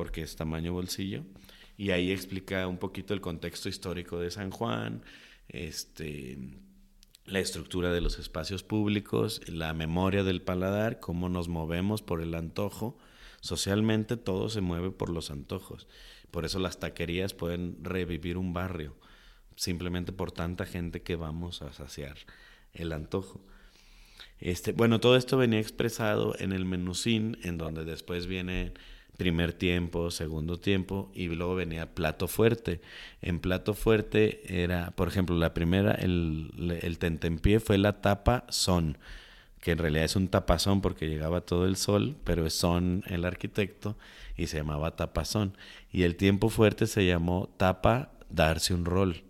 porque 0.00 0.22
es 0.22 0.34
tamaño 0.34 0.72
bolsillo, 0.72 1.24
y 1.76 1.90
ahí 1.90 2.10
explica 2.10 2.66
un 2.66 2.78
poquito 2.78 3.12
el 3.12 3.20
contexto 3.20 3.68
histórico 3.68 4.18
de 4.18 4.30
San 4.30 4.50
Juan, 4.50 5.02
este, 5.46 6.38
la 7.26 7.38
estructura 7.38 7.92
de 7.92 8.00
los 8.00 8.18
espacios 8.18 8.62
públicos, 8.62 9.42
la 9.46 9.74
memoria 9.74 10.24
del 10.24 10.40
paladar, 10.40 11.00
cómo 11.00 11.28
nos 11.28 11.48
movemos 11.48 12.00
por 12.00 12.22
el 12.22 12.34
antojo. 12.34 12.96
Socialmente 13.42 14.16
todo 14.16 14.48
se 14.48 14.62
mueve 14.62 14.90
por 14.90 15.10
los 15.10 15.30
antojos. 15.30 15.86
Por 16.30 16.46
eso 16.46 16.60
las 16.60 16.80
taquerías 16.80 17.34
pueden 17.34 17.84
revivir 17.84 18.38
un 18.38 18.54
barrio 18.54 18.96
simplemente 19.54 20.12
por 20.12 20.32
tanta 20.32 20.64
gente 20.64 21.02
que 21.02 21.16
vamos 21.16 21.60
a 21.60 21.74
saciar 21.74 22.16
el 22.72 22.94
antojo. 22.94 23.44
Este, 24.38 24.72
bueno, 24.72 24.98
todo 24.98 25.16
esto 25.16 25.36
venía 25.36 25.60
expresado 25.60 26.34
en 26.38 26.52
el 26.52 26.64
menucín, 26.64 27.36
en 27.42 27.58
donde 27.58 27.84
después 27.84 28.26
viene 28.26 28.72
primer 29.20 29.52
tiempo, 29.52 30.10
segundo 30.10 30.58
tiempo 30.58 31.10
y 31.14 31.28
luego 31.28 31.54
venía 31.54 31.94
plato 31.94 32.26
fuerte. 32.26 32.80
En 33.20 33.38
plato 33.38 33.74
fuerte 33.74 34.62
era, 34.62 34.92
por 34.92 35.08
ejemplo, 35.08 35.36
la 35.36 35.52
primera, 35.52 35.92
el, 35.92 36.96
tentempié 36.98 37.60
fue 37.60 37.76
la 37.76 38.00
tapa 38.00 38.46
son, 38.48 38.96
que 39.60 39.72
en 39.72 39.78
realidad 39.78 40.06
es 40.06 40.16
un 40.16 40.28
tapazón 40.28 40.80
porque 40.80 41.10
llegaba 41.10 41.42
todo 41.42 41.66
el 41.66 41.76
sol, 41.76 42.16
pero 42.24 42.46
es 42.46 42.54
son 42.54 43.04
el 43.08 43.26
arquitecto 43.26 43.98
y 44.38 44.46
se 44.46 44.56
llamaba 44.56 44.96
tapazón. 44.96 45.54
Y 45.92 46.04
el 46.04 46.16
tiempo 46.16 46.48
fuerte 46.48 46.86
se 46.86 47.04
llamó 47.04 47.50
tapa 47.58 48.12
darse 48.30 48.72
un 48.72 48.86
rol 48.86 49.22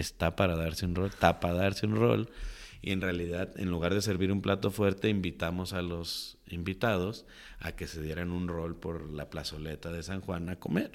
está 0.00 0.36
para 0.36 0.56
darse 0.56 0.86
un 0.86 0.94
rol, 0.94 1.10
para 1.18 1.54
darse 1.54 1.86
un 1.86 1.96
rol. 1.96 2.30
Y 2.80 2.92
en 2.92 3.00
realidad, 3.00 3.58
en 3.58 3.70
lugar 3.70 3.94
de 3.94 4.02
servir 4.02 4.30
un 4.30 4.40
plato 4.40 4.70
fuerte, 4.70 5.08
invitamos 5.08 5.72
a 5.72 5.82
los 5.82 6.38
invitados 6.48 7.26
a 7.58 7.72
que 7.72 7.86
se 7.86 8.00
dieran 8.00 8.30
un 8.30 8.48
rol 8.48 8.76
por 8.76 9.10
la 9.10 9.30
plazoleta 9.30 9.90
de 9.90 10.02
San 10.02 10.20
Juan 10.20 10.48
a 10.48 10.56
comer. 10.56 10.92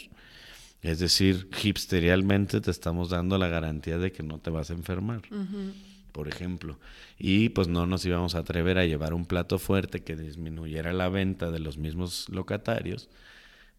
Es 0.81 0.99
decir, 0.99 1.49
hipsterialmente 1.63 2.59
te 2.59 2.69
estamos 2.69 3.09
dando 3.09 3.37
la 3.37 3.47
garantía 3.47 3.97
de 3.97 4.11
que 4.11 4.21
no 4.21 4.39
te 4.39 4.49
vas 4.49 4.69
a 4.69 4.73
enfermar, 4.73 5.21
por 6.11 6.27
ejemplo. 6.27 6.77
Y 7.17 7.49
pues 7.49 7.69
no 7.69 7.85
nos 7.85 8.05
íbamos 8.05 8.35
a 8.35 8.39
atrever 8.39 8.77
a 8.77 8.85
llevar 8.85 9.13
un 9.13 9.25
plato 9.25 9.59
fuerte 9.59 10.03
que 10.03 10.17
disminuyera 10.17 10.91
la 10.91 11.07
venta 11.07 11.51
de 11.51 11.59
los 11.59 11.77
mismos 11.77 12.27
locatarios, 12.27 13.09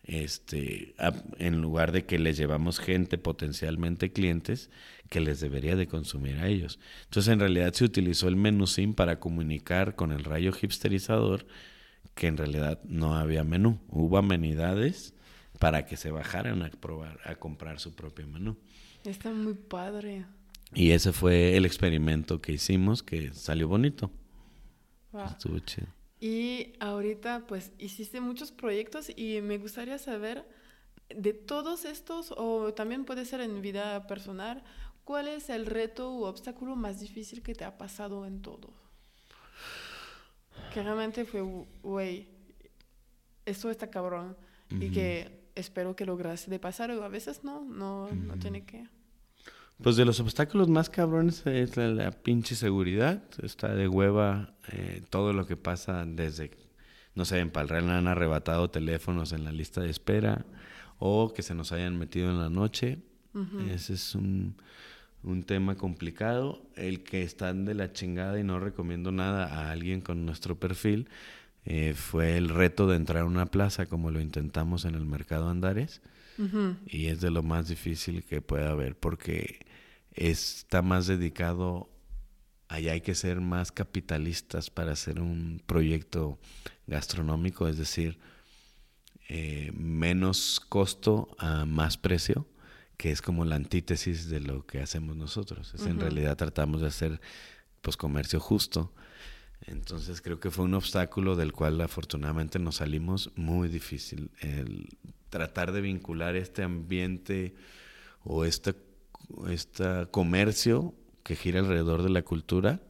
este, 0.02 0.94
en 1.39 1.60
lugar 1.60 1.93
de 1.93 2.06
que 2.06 2.18
les 2.18 2.39
llevamos 2.39 2.78
gente, 2.78 3.18
potencialmente 3.18 4.12
clientes, 4.12 4.70
que 5.15 5.20
les 5.20 5.39
debería 5.39 5.77
de 5.77 5.86
consumir 5.86 6.39
a 6.39 6.49
ellos. 6.49 6.81
Entonces 7.05 7.32
en 7.32 7.39
realidad 7.39 7.73
se 7.73 7.85
utilizó 7.85 8.27
el 8.27 8.35
menú 8.35 8.66
sim 8.66 8.95
para 8.95 9.20
comunicar 9.20 9.95
con 9.95 10.11
el 10.11 10.24
rayo 10.24 10.51
hipsterizador 10.61 11.47
que 12.16 12.27
en 12.27 12.36
realidad 12.36 12.82
no 12.82 13.15
había 13.15 13.45
menú, 13.45 13.78
hubo 13.86 14.19
amenidades 14.19 15.15
para 15.61 15.86
que 15.86 15.97
se 15.97 16.11
bajaran 16.11 16.65
a 16.65 16.70
probar, 16.70 17.20
a 17.24 17.36
comprar 17.36 17.78
su 17.78 17.95
propio 17.95 18.27
menú. 18.27 18.57
Está 19.05 19.31
muy 19.31 19.55
padre. 19.55 20.27
Y 20.74 20.91
ese 20.91 21.12
fue 21.12 21.57
el 21.57 21.65
experimento 21.65 22.41
que 22.41 22.51
hicimos 22.51 23.05
que 23.05 23.32
salió 23.35 23.69
bonito. 23.69 24.11
Estuvo 25.31 25.61
chido. 25.61 25.86
Y 26.19 26.73
ahorita 26.81 27.45
pues 27.47 27.70
hiciste 27.78 28.20
muchos 28.20 28.51
proyectos 28.51 29.12
y 29.15 29.41
me 29.43 29.59
gustaría 29.59 29.99
saber 29.99 30.45
de 31.09 31.32
todos 31.32 31.85
estos, 31.85 32.32
o 32.36 32.73
también 32.74 33.05
puede 33.05 33.24
ser 33.24 33.41
en 33.41 33.61
vida 33.61 34.07
personal, 34.07 34.62
¿cuál 35.05 35.28
es 35.28 35.51
el 35.51 35.66
reto 35.66 36.12
u 36.12 36.24
obstáculo 36.24 36.76
más 36.76 37.01
difícil 37.01 37.43
que 37.43 37.55
te 37.55 37.64
ha 37.64 37.78
pasado 37.78 38.26
en 38.26 38.43
todo? 38.43 38.72
Que 40.72 40.82
realmente 40.82 41.24
fue, 41.24 41.43
güey, 41.82 42.28
esto 43.44 43.70
está 43.70 43.90
cabrón. 43.90 44.36
Y 44.70 44.90
que 44.90 45.44
espero 45.55 45.94
que 45.94 46.05
logras 46.05 46.48
de 46.48 46.59
pasar, 46.59 46.90
o 46.90 47.05
a 47.05 47.09
veces 47.09 47.44
no, 47.44 47.64
no, 47.64 48.10
no 48.10 48.36
tiene 48.39 48.64
que. 48.64 48.89
Pues 49.82 49.97
de 49.97 50.05
los 50.05 50.18
obstáculos 50.20 50.68
más 50.68 50.89
cabrones 50.89 51.47
es 51.47 51.76
la, 51.76 52.10
pinche 52.10 52.55
seguridad. 52.56 53.22
Está 53.43 53.74
de 53.74 53.86
hueva 53.86 54.55
eh, 54.72 55.02
todo 55.10 55.32
lo 55.32 55.47
que 55.47 55.56
pasa 55.56 56.05
desde, 56.06 56.51
no 57.14 57.24
sé, 57.24 57.39
en 57.39 57.51
Palreal 57.51 57.90
han 57.90 58.09
arrebatado 58.09 58.70
teléfonos 58.70 59.32
en 59.32 59.44
la 59.44 59.52
lista 59.52 59.81
de 59.81 59.90
espera 59.90 60.44
o 60.98 61.32
que 61.32 61.43
se 61.43 61.55
nos 61.55 61.72
hayan 61.72 61.98
metido 61.98 62.31
en 62.31 62.39
la 62.39 62.51
noche. 62.51 62.98
Ese 63.68 63.94
es 63.94 64.14
un, 64.14 64.56
un, 65.24 65.42
tema 65.42 65.76
complicado. 65.76 66.62
El 66.76 67.02
que 67.02 67.22
están 67.22 67.64
de 67.64 67.74
la 67.74 67.92
chingada 67.92 68.38
y 68.38 68.44
no 68.44 68.60
recomiendo 68.60 69.12
nada 69.12 69.46
a 69.46 69.70
alguien 69.70 70.01
con 70.01 70.24
nuestro 70.26 70.59
perfil 70.59 71.09
eh, 71.64 71.94
fue 71.94 72.36
el 72.36 72.48
reto 72.48 72.86
de 72.86 72.96
entrar 72.96 73.22
a 73.22 73.26
una 73.26 73.46
plaza 73.46 73.86
como 73.86 74.10
lo 74.10 74.20
intentamos 74.20 74.84
en 74.84 74.94
el 74.94 75.06
mercado 75.06 75.48
Andares. 75.48 76.02
Y 76.86 77.06
es 77.06 77.20
de 77.20 77.30
lo 77.30 77.44
más 77.44 77.68
difícil 77.68 78.24
que 78.24 78.42
puede 78.42 78.66
haber 78.66 78.96
porque 78.96 79.64
está 80.14 80.82
más 80.82 81.06
dedicado, 81.06 81.88
allá 82.68 82.92
hay 82.92 83.02
que 83.02 83.14
ser 83.14 83.40
más 83.40 83.70
capitalistas 83.70 84.68
para 84.68 84.92
hacer 84.92 85.20
un 85.20 85.62
proyecto 85.64 86.38
gastronómico, 86.88 87.68
es 87.68 87.78
decir, 87.78 88.18
eh, 89.28 89.72
menos 89.74 90.60
costo 90.60 91.34
a 91.38 91.64
más 91.64 91.96
precio, 91.96 92.46
que 92.97 93.11
es 93.11 93.23
como 93.23 93.45
la 93.45 93.57
antítesis 93.57 94.29
de 94.29 94.41
lo 94.41 94.66
que 94.66 94.81
hacemos 94.81 95.16
nosotros. 95.16 95.75
Es, 95.75 95.87
En 95.87 96.01
realidad 96.01 96.37
tratamos 96.37 96.81
de 96.81 96.89
hacer 96.89 97.21
pues 97.81 97.97
comercio 97.97 98.41
justo. 98.41 98.93
Entonces 99.66 100.21
creo 100.21 100.41
que 100.41 100.51
fue 100.51 100.65
un 100.65 100.75
obstáculo 100.75 101.37
del 101.37 101.53
cual 101.53 101.81
afortunadamente 101.81 102.59
nos 102.59 102.77
salimos 102.77 103.31
muy 103.35 103.69
difícil. 103.69 104.31
El 104.41 104.89
tratar 105.31 105.73
de 105.73 105.81
vincular 105.81 106.37
este 106.37 106.62
ambiente 106.62 107.55
o 108.23 108.45
este, 108.45 108.75
este 109.49 110.07
comercio 110.11 110.95
que 111.23 111.37
gira 111.37 111.61
alrededor 111.61 112.03
de 112.03 112.11
la 112.11 112.23
cultura 112.23 112.83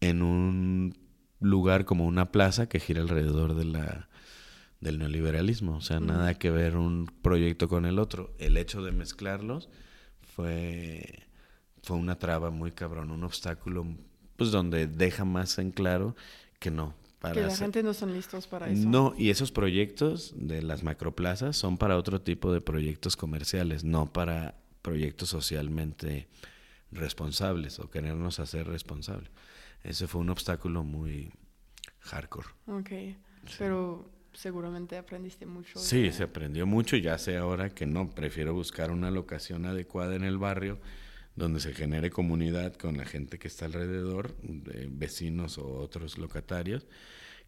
en 0.00 0.22
un 0.22 0.98
lugar 1.40 1.84
como 1.84 2.06
una 2.06 2.32
plaza 2.32 2.68
que 2.68 2.80
gira 2.80 3.00
alrededor 3.00 3.54
de 3.54 3.64
la 3.64 4.07
del 4.80 4.98
neoliberalismo, 4.98 5.76
o 5.76 5.80
sea, 5.80 6.00
nada 6.00 6.34
que 6.34 6.50
ver 6.50 6.76
un 6.76 7.06
proyecto 7.22 7.68
con 7.68 7.84
el 7.84 7.98
otro. 7.98 8.34
El 8.38 8.56
hecho 8.56 8.82
de 8.82 8.92
mezclarlos 8.92 9.68
fue, 10.20 11.26
fue 11.82 11.96
una 11.96 12.18
traba 12.18 12.50
muy 12.50 12.70
cabrón, 12.70 13.10
un 13.10 13.24
obstáculo, 13.24 13.86
pues 14.36 14.50
donde 14.50 14.86
deja 14.86 15.24
más 15.24 15.58
en 15.58 15.72
claro 15.72 16.14
que 16.60 16.70
no. 16.70 16.94
Para 17.18 17.34
que 17.34 17.40
la 17.40 17.56
gente 17.56 17.82
no 17.82 17.94
son 17.94 18.12
listos 18.12 18.46
para 18.46 18.68
eso. 18.70 18.88
No, 18.88 19.12
y 19.18 19.30
esos 19.30 19.50
proyectos 19.50 20.32
de 20.36 20.62
las 20.62 20.84
macroplazas 20.84 21.56
son 21.56 21.76
para 21.76 21.96
otro 21.96 22.20
tipo 22.20 22.52
de 22.52 22.60
proyectos 22.60 23.16
comerciales, 23.16 23.82
no 23.82 24.12
para 24.12 24.54
proyectos 24.82 25.30
socialmente 25.30 26.28
responsables 26.92 27.80
o 27.80 27.90
querernos 27.90 28.38
hacer 28.38 28.68
responsables. 28.68 29.30
Ese 29.82 30.06
fue 30.06 30.20
un 30.20 30.30
obstáculo 30.30 30.84
muy 30.84 31.32
hardcore. 32.00 32.48
Ok, 32.68 32.90
pero 33.58 34.08
seguramente 34.38 34.96
aprendiste 34.96 35.46
mucho. 35.46 35.80
Sí, 35.80 36.12
se 36.12 36.22
aprendió 36.22 36.64
mucho 36.64 36.96
y 36.96 37.02
ya 37.02 37.18
sé 37.18 37.36
ahora 37.36 37.70
que 37.70 37.86
no, 37.86 38.10
prefiero 38.10 38.54
buscar 38.54 38.92
una 38.92 39.10
locación 39.10 39.66
adecuada 39.66 40.14
en 40.14 40.22
el 40.22 40.38
barrio 40.38 40.78
donde 41.34 41.58
se 41.58 41.74
genere 41.74 42.10
comunidad 42.10 42.74
con 42.74 42.96
la 42.96 43.04
gente 43.04 43.38
que 43.38 43.48
está 43.48 43.64
alrededor, 43.64 44.36
vecinos 44.42 45.58
o 45.58 45.78
otros 45.80 46.18
locatarios, 46.18 46.86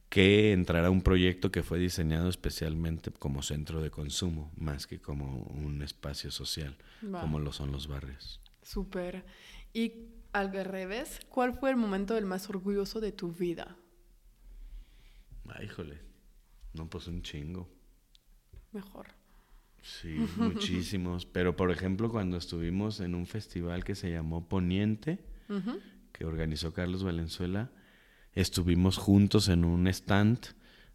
que 0.09 0.53
entrar 0.53 0.85
a 0.85 0.91
un 0.91 1.03
proyecto 1.03 1.53
que 1.53 1.63
fue 1.63 1.79
diseñado 1.79 2.29
especialmente 2.29 3.13
como 3.13 3.43
centro 3.43 3.81
de 3.81 3.91
consumo, 3.91 4.51
más 4.57 4.89
que 4.89 5.01
como 5.01 5.45
un 5.45 5.83
espacio 5.83 6.33
social, 6.33 6.77
como 7.01 7.39
lo 7.39 7.53
son 7.53 7.71
los 7.71 7.87
barrios. 7.87 8.41
Súper. 8.63 9.25
Y 9.73 9.93
al 10.33 10.53
revés, 10.53 11.21
¿cuál 11.29 11.55
fue 11.55 11.71
el 11.71 11.77
momento 11.77 12.15
del 12.15 12.27
más 12.27 12.49
orgulloso 12.51 13.01
de 13.01 13.13
tu 13.13 13.33
vida? 13.33 13.77
Ay, 15.49 15.67
híjole. 15.67 16.10
No, 16.75 16.89
pues 16.89 17.07
un 17.07 17.23
chingo. 17.23 17.69
Mejor. 18.73 19.09
Sí, 19.83 20.27
muchísimos. 20.37 21.27
Pero 21.33 21.57
por 21.57 21.71
ejemplo, 21.71 22.11
cuando 22.11 22.37
estuvimos 22.37 23.01
en 23.01 23.15
un 23.15 23.27
festival 23.27 23.85
que 23.85 23.95
se 23.95 24.11
llamó 24.11 24.49
Poniente, 24.49 25.19
que 26.13 26.25
organizó 26.25 26.73
Carlos 26.73 27.03
Valenzuela, 27.03 27.71
estuvimos 28.35 28.99
juntos 28.99 29.49
en 29.49 29.65
un 29.65 29.89
stand. 29.89 30.39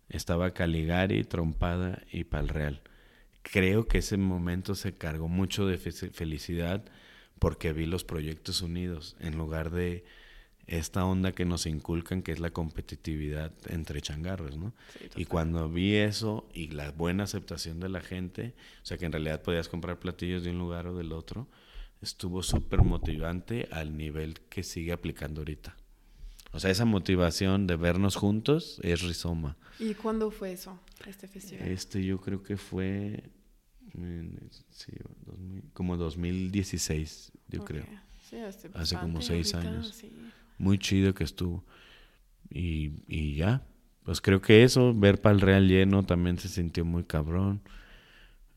Estaba 0.07 0.51
Caligari, 0.51 1.23
Trompada 1.23 2.03
y 2.11 2.25
Palreal. 2.25 2.81
Creo 3.41 3.87
que 3.87 3.97
ese 3.97 4.17
momento 4.17 4.75
se 4.75 4.93
cargó 4.95 5.27
mucho 5.27 5.67
de 5.67 5.77
felicidad 5.77 6.85
porque 7.39 7.73
vi 7.73 7.85
los 7.85 8.03
proyectos 8.03 8.61
unidos 8.61 9.17
en 9.19 9.37
lugar 9.37 9.71
de 9.71 10.05
esta 10.67 11.05
onda 11.05 11.31
que 11.31 11.45
nos 11.45 11.65
inculcan 11.65 12.21
que 12.21 12.31
es 12.31 12.39
la 12.39 12.51
competitividad 12.51 13.51
entre 13.67 14.01
changarros, 14.01 14.57
¿no? 14.57 14.73
y 15.15 15.25
cuando 15.25 15.69
vi 15.69 15.95
eso 15.95 16.47
y 16.53 16.69
la 16.69 16.91
buena 16.91 17.25
aceptación 17.25 17.79
de 17.79 17.89
la 17.89 18.01
gente, 18.01 18.55
o 18.81 18.85
sea 18.85 18.97
que 18.97 19.05
en 19.05 19.11
realidad 19.11 19.41
podías 19.41 19.69
comprar 19.69 19.99
platillos 19.99 20.43
de 20.43 20.51
un 20.51 20.59
lugar 20.59 20.87
o 20.87 20.97
del 20.97 21.11
otro, 21.11 21.47
estuvo 22.01 22.41
súper 22.41 22.81
motivante 22.81 23.67
al 23.71 23.95
nivel 23.95 24.39
que 24.49 24.63
sigue 24.63 24.91
aplicando 24.91 25.41
ahorita. 25.41 25.75
O 26.51 26.59
sea, 26.59 26.71
esa 26.71 26.85
motivación 26.85 27.67
de 27.67 27.75
vernos 27.75 28.15
juntos 28.15 28.79
es 28.81 29.01
rizoma. 29.01 29.57
¿Y 29.79 29.93
cuándo 29.93 30.31
fue 30.31 30.53
eso, 30.53 30.79
este 31.05 31.27
festival? 31.27 31.67
Este 31.67 32.03
yo 32.03 32.21
creo 32.21 32.41
que 32.43 32.57
fue 32.57 33.23
sí, 34.71 34.93
como 35.73 35.97
2016, 35.97 37.31
yo 37.49 37.65
creo. 37.65 37.85
Sí, 38.29 38.37
este 38.37 38.69
Hace 38.73 38.95
como 38.97 39.21
seis 39.21 39.53
años. 39.53 39.89
Sí 39.89 40.11
muy 40.57 40.77
chido 40.79 41.13
que 41.13 41.23
estuvo. 41.23 41.63
Y, 42.49 42.93
y 43.07 43.35
ya, 43.35 43.65
pues 44.03 44.21
creo 44.21 44.41
que 44.41 44.63
eso, 44.63 44.93
ver 44.93 45.19
para 45.21 45.35
el 45.35 45.41
Real 45.41 45.67
lleno 45.67 46.03
también 46.03 46.37
se 46.37 46.47
sintió 46.47 46.85
muy 46.85 47.03
cabrón. 47.03 47.61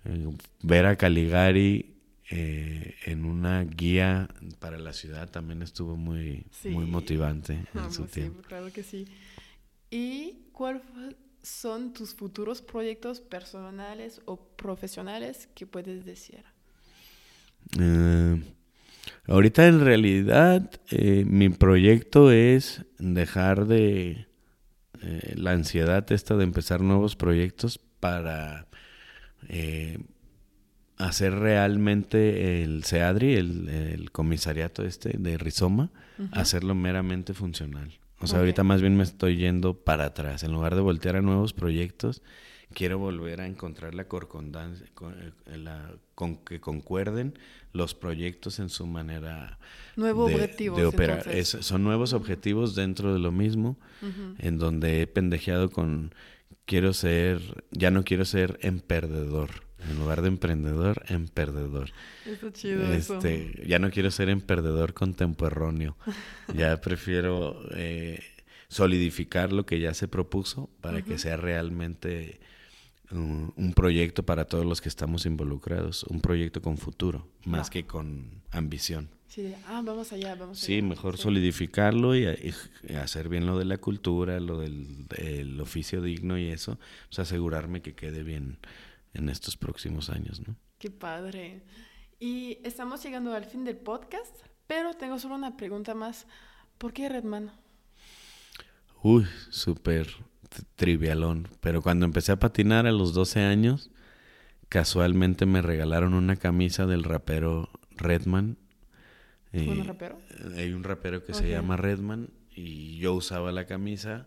Eh, 0.04 0.28
ver 0.62 0.86
a 0.86 0.96
Caligari 0.96 1.96
eh, 2.30 2.94
en 3.06 3.24
una 3.24 3.64
guía 3.64 4.28
para 4.58 4.78
la 4.78 4.92
ciudad 4.92 5.30
también 5.30 5.62
estuvo 5.62 5.96
muy, 5.96 6.46
muy 6.64 6.84
motivante 6.86 7.66
en 7.74 7.90
su 7.90 8.02
pues 8.02 8.12
tiempo. 8.12 8.42
claro 8.42 8.70
que 8.72 8.82
sí. 8.82 9.06
¿Y 9.90 10.50
cuáles 10.52 10.82
son 11.42 11.94
tus 11.94 12.14
futuros 12.14 12.60
proyectos 12.60 13.20
personales 13.20 14.20
o 14.26 14.36
profesionales 14.36 15.48
que 15.54 15.66
puedes 15.66 16.04
decir? 16.04 16.44
Eh, 17.78 18.42
Ahorita 19.26 19.66
en 19.66 19.80
realidad 19.80 20.70
eh, 20.90 21.24
mi 21.26 21.48
proyecto 21.48 22.30
es 22.30 22.84
dejar 22.98 23.66
de 23.66 24.26
eh, 25.02 25.34
la 25.36 25.52
ansiedad 25.52 26.10
esta 26.12 26.36
de 26.36 26.44
empezar 26.44 26.80
nuevos 26.80 27.16
proyectos 27.16 27.78
para 28.00 28.66
eh, 29.48 29.98
hacer 30.96 31.34
realmente 31.34 32.62
el 32.62 32.84
SEADRI, 32.84 33.34
el, 33.34 34.10
comisariato 34.12 34.84
este 34.84 35.16
de 35.16 35.38
Rizoma, 35.38 35.90
hacerlo 36.32 36.74
meramente 36.74 37.34
funcional. 37.34 37.98
O 38.20 38.26
sea, 38.26 38.40
ahorita 38.40 38.64
más 38.64 38.80
bien 38.80 38.96
me 38.96 39.04
estoy 39.04 39.36
yendo 39.36 39.74
para 39.74 40.06
atrás. 40.06 40.42
En 40.42 40.52
lugar 40.52 40.74
de 40.74 40.80
voltear 40.80 41.14
a 41.14 41.22
nuevos 41.22 41.52
proyectos, 41.52 42.22
quiero 42.74 42.98
volver 42.98 43.40
a 43.40 43.46
encontrar 43.46 43.94
la 43.94 44.06
la, 45.56 45.94
con 46.14 46.36
que 46.38 46.60
concuerden 46.60 47.38
los 47.72 47.94
proyectos 47.94 48.58
en 48.58 48.68
su 48.68 48.86
manera 48.86 49.58
de, 49.96 50.86
operar. 50.86 51.44
son 51.44 51.84
nuevos 51.84 52.12
objetivos 52.12 52.74
dentro 52.74 53.12
de 53.12 53.18
lo 53.18 53.32
mismo, 53.32 53.78
en 54.38 54.58
donde 54.58 55.02
he 55.02 55.06
pendejeado 55.06 55.70
con 55.70 56.14
quiero 56.64 56.92
ser, 56.92 57.64
ya 57.70 57.90
no 57.90 58.04
quiero 58.04 58.24
ser 58.24 58.58
emperdedor. 58.62 59.66
En 59.88 59.96
lugar 59.96 60.22
de 60.22 60.28
emprendedor, 60.28 61.04
emperdedor. 61.08 61.92
Está 62.26 62.52
chido 62.52 62.92
este, 62.92 63.52
eso. 63.52 63.62
Ya 63.64 63.78
no 63.78 63.90
quiero 63.90 64.10
ser 64.10 64.28
emperdedor 64.28 64.92
contemporáneo. 64.92 65.96
ya 66.54 66.80
prefiero 66.80 67.60
eh, 67.74 68.20
solidificar 68.68 69.52
lo 69.52 69.66
que 69.66 69.78
ya 69.78 69.94
se 69.94 70.08
propuso 70.08 70.68
para 70.80 71.02
que 71.02 71.16
sea 71.16 71.36
realmente 71.36 72.40
un, 73.10 73.72
proyecto 73.74 74.24
para 74.24 74.44
todos 74.46 74.64
los 74.64 74.80
que 74.80 74.88
estamos 74.88 75.26
involucrados, 75.26 76.04
un 76.04 76.20
proyecto 76.20 76.60
con 76.60 76.76
futuro, 76.76 77.26
más 77.44 77.70
que 77.70 77.86
con 77.86 78.42
ambición. 78.50 79.08
Sí, 79.28 79.54
ah, 79.66 79.82
vamos 79.84 80.12
allá, 80.12 80.34
vamos 80.34 80.58
Sí, 80.58 80.80
mejor 80.80 81.18
solidificarlo 81.18 82.16
y, 82.16 82.26
hacer 82.96 83.28
bien 83.28 83.46
lo 83.46 83.58
de 83.58 83.66
la 83.66 83.78
cultura, 83.78 84.40
lo 84.40 84.58
del 84.60 85.60
oficio 85.60 86.00
digno 86.02 86.38
y 86.38 86.48
eso, 86.48 86.78
pues 87.08 87.18
asegurarme 87.18 87.82
que 87.82 87.94
quede 87.94 88.22
bien 88.22 88.58
en 89.14 89.28
estos 89.28 89.56
próximos 89.56 90.10
años, 90.10 90.40
¿no? 90.46 90.56
Qué 90.78 90.90
padre. 90.90 91.62
Y 92.20 92.58
estamos 92.64 93.02
llegando 93.02 93.32
al 93.34 93.44
fin 93.44 93.64
del 93.64 93.76
podcast, 93.76 94.34
pero 94.66 94.94
tengo 94.94 95.18
solo 95.18 95.34
una 95.34 95.56
pregunta 95.56 95.94
más. 95.94 96.26
¿Por 96.78 96.92
qué 96.92 97.08
Redman? 97.08 97.50
Uy, 99.02 99.26
súper 99.50 100.08
trivialón. 100.76 101.48
Pero 101.60 101.82
cuando 101.82 102.06
empecé 102.06 102.32
a 102.32 102.38
patinar 102.38 102.86
a 102.86 102.92
los 102.92 103.12
12 103.14 103.40
años, 103.40 103.90
casualmente 104.68 105.46
me 105.46 105.62
regalaron 105.62 106.14
una 106.14 106.36
camisa 106.36 106.86
del 106.86 107.04
rapero 107.04 107.70
Redman. 107.96 108.58
¿Un 109.52 109.84
rapero? 109.84 110.18
Hay 110.56 110.72
un 110.72 110.84
rapero 110.84 111.24
que 111.24 111.32
se 111.34 111.48
llama 111.48 111.76
Redman 111.76 112.30
y 112.54 112.98
yo 112.98 113.14
usaba 113.14 113.52
la 113.52 113.66
camisa. 113.66 114.26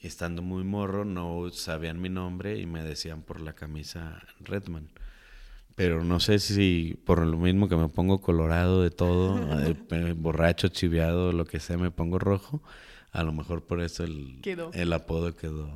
Estando 0.00 0.42
muy 0.42 0.64
morro, 0.64 1.04
no 1.04 1.48
sabían 1.50 2.00
mi 2.00 2.10
nombre 2.10 2.58
y 2.58 2.66
me 2.66 2.82
decían 2.82 3.22
por 3.22 3.40
la 3.40 3.54
camisa 3.54 4.22
Redman. 4.40 4.90
Pero 5.76 6.04
no 6.04 6.20
sé 6.20 6.38
si 6.38 7.00
por 7.04 7.24
lo 7.24 7.36
mismo 7.36 7.68
que 7.68 7.76
me 7.76 7.88
pongo 7.88 8.20
colorado 8.20 8.82
de 8.82 8.90
todo, 8.90 9.38
eh, 9.90 10.14
borracho, 10.16 10.68
chiviado, 10.68 11.32
lo 11.32 11.46
que 11.46 11.58
sea, 11.58 11.78
me 11.78 11.90
pongo 11.90 12.18
rojo. 12.18 12.62
A 13.14 13.22
lo 13.22 13.32
mejor 13.32 13.62
por 13.62 13.80
eso 13.80 14.02
el, 14.02 14.40
el 14.72 14.92
apodo 14.92 15.36
quedó. 15.36 15.70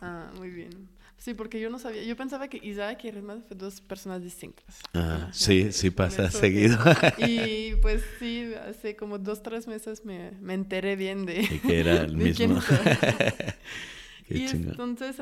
Ah, 0.00 0.30
muy 0.38 0.48
bien. 0.50 0.88
Sí, 1.18 1.34
porque 1.34 1.60
yo 1.60 1.68
no 1.68 1.78
sabía. 1.78 2.02
Yo 2.04 2.16
pensaba 2.16 2.48
que 2.48 2.56
Isaac 2.56 3.04
y 3.04 3.10
Redman 3.10 3.42
fueron 3.42 3.58
dos 3.58 3.82
personas 3.82 4.22
distintas. 4.22 4.80
Ah, 4.94 5.28
sí, 5.30 5.72
sí 5.72 5.90
pasa 5.90 6.30
seguido. 6.30 6.78
Y 7.18 7.74
pues 7.82 8.02
sí, 8.18 8.54
hace 8.66 8.96
como 8.96 9.18
dos, 9.18 9.42
tres 9.42 9.66
meses 9.66 10.06
me, 10.06 10.30
me 10.40 10.54
enteré 10.54 10.96
bien 10.96 11.26
de. 11.26 11.42
Y 11.42 11.58
que 11.58 11.80
era 11.80 12.00
el 12.00 12.16
mismo. 12.16 12.58
y 14.30 14.44
entonces, 14.44 15.16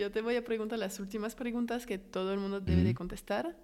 yo 0.00 0.10
te 0.10 0.20
voy 0.20 0.34
a 0.34 0.44
preguntar 0.44 0.80
las 0.80 0.98
últimas 0.98 1.36
preguntas 1.36 1.86
que 1.86 1.98
todo 1.98 2.32
el 2.32 2.40
mundo 2.40 2.60
debe 2.60 2.82
de 2.82 2.94
contestar. 2.94 3.56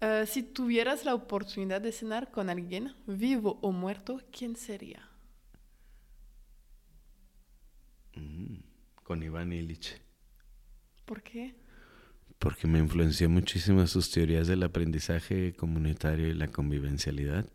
Ah, 0.00 0.24
si 0.26 0.42
tuvieras 0.42 1.04
la 1.04 1.14
oportunidad 1.14 1.80
de 1.80 1.92
cenar 1.92 2.32
con 2.32 2.50
alguien, 2.50 2.96
vivo 3.06 3.60
o 3.62 3.70
muerto, 3.70 4.20
¿quién 4.36 4.56
sería? 4.56 5.08
Mm, 8.07 8.07
con 9.02 9.22
Iván 9.22 9.52
Illich. 9.52 10.00
¿Por 11.04 11.22
qué? 11.22 11.54
Porque 12.38 12.66
me 12.66 12.78
influenció 12.78 13.28
muchísimo 13.28 13.86
sus 13.86 14.10
teorías 14.10 14.46
del 14.46 14.62
aprendizaje 14.62 15.54
comunitario 15.54 16.28
y 16.28 16.34
la 16.34 16.48
convivencialidad. 16.48 17.46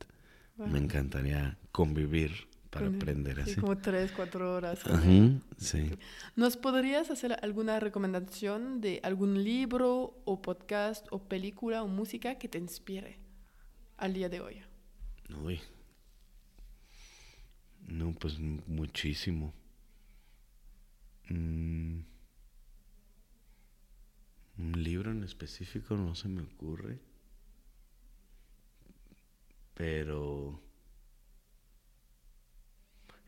Me 0.58 0.80
encantaría 0.80 1.58
convivir 1.72 2.48
para 2.70 2.88
aprender 2.88 3.40
así. 3.40 3.62
como 3.62 3.78
tres, 3.78 4.12
cuatro 4.12 4.56
horas. 4.56 4.80
sí. 5.58 5.92
¿Nos 6.36 6.58
podrías 6.58 7.12
hacer 7.12 7.38
alguna 7.42 7.80
recomendación 7.80 8.82
de 8.82 9.00
algún 9.04 9.44
libro 9.44 10.22
o 10.26 10.42
podcast 10.42 11.06
o 11.12 11.20
película 11.20 11.84
o 11.84 11.88
música 11.88 12.36
que 12.36 12.48
te 12.48 12.58
inspire 12.58 13.20
al 13.98 14.14
día 14.14 14.28
de 14.30 14.42
hoy? 14.42 14.62
Uy. 15.44 15.62
No, 17.88 18.14
pues 18.14 18.40
muchísimo. 18.40 19.54
Mm. 21.30 22.00
Un 24.58 24.84
libro 24.84 25.12
en 25.12 25.24
específico 25.24 25.96
no 25.96 26.16
se 26.16 26.30
me 26.30 26.42
ocurre. 26.42 27.00
Pero 29.74 30.62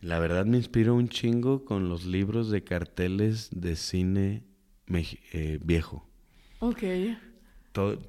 la 0.01 0.19
verdad 0.19 0.45
me 0.45 0.57
inspiró 0.57 0.93
un 0.93 1.09
chingo 1.09 1.65
con 1.65 1.89
los 1.89 2.05
libros 2.05 2.51
de 2.51 2.63
carteles 2.63 3.49
de 3.51 3.76
cine 3.76 4.43
eh, 5.34 5.59
viejo. 5.63 6.07
Ok. 6.59 6.84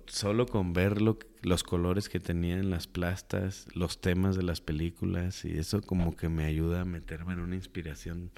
solo 0.06 0.46
con 0.46 0.72
ver 0.72 1.00
los 1.00 1.64
colores 1.64 2.08
que 2.08 2.20
tenían 2.20 2.70
las 2.70 2.86
plastas, 2.86 3.66
los 3.74 4.00
temas 4.00 4.36
de 4.36 4.42
las 4.42 4.60
películas 4.60 5.44
y 5.46 5.56
eso 5.56 5.80
como 5.80 6.14
que 6.14 6.28
me 6.28 6.44
ayuda 6.44 6.82
a 6.82 6.84
meterme 6.84 7.32
en 7.32 7.40
una 7.40 7.56
inspiración 7.56 8.30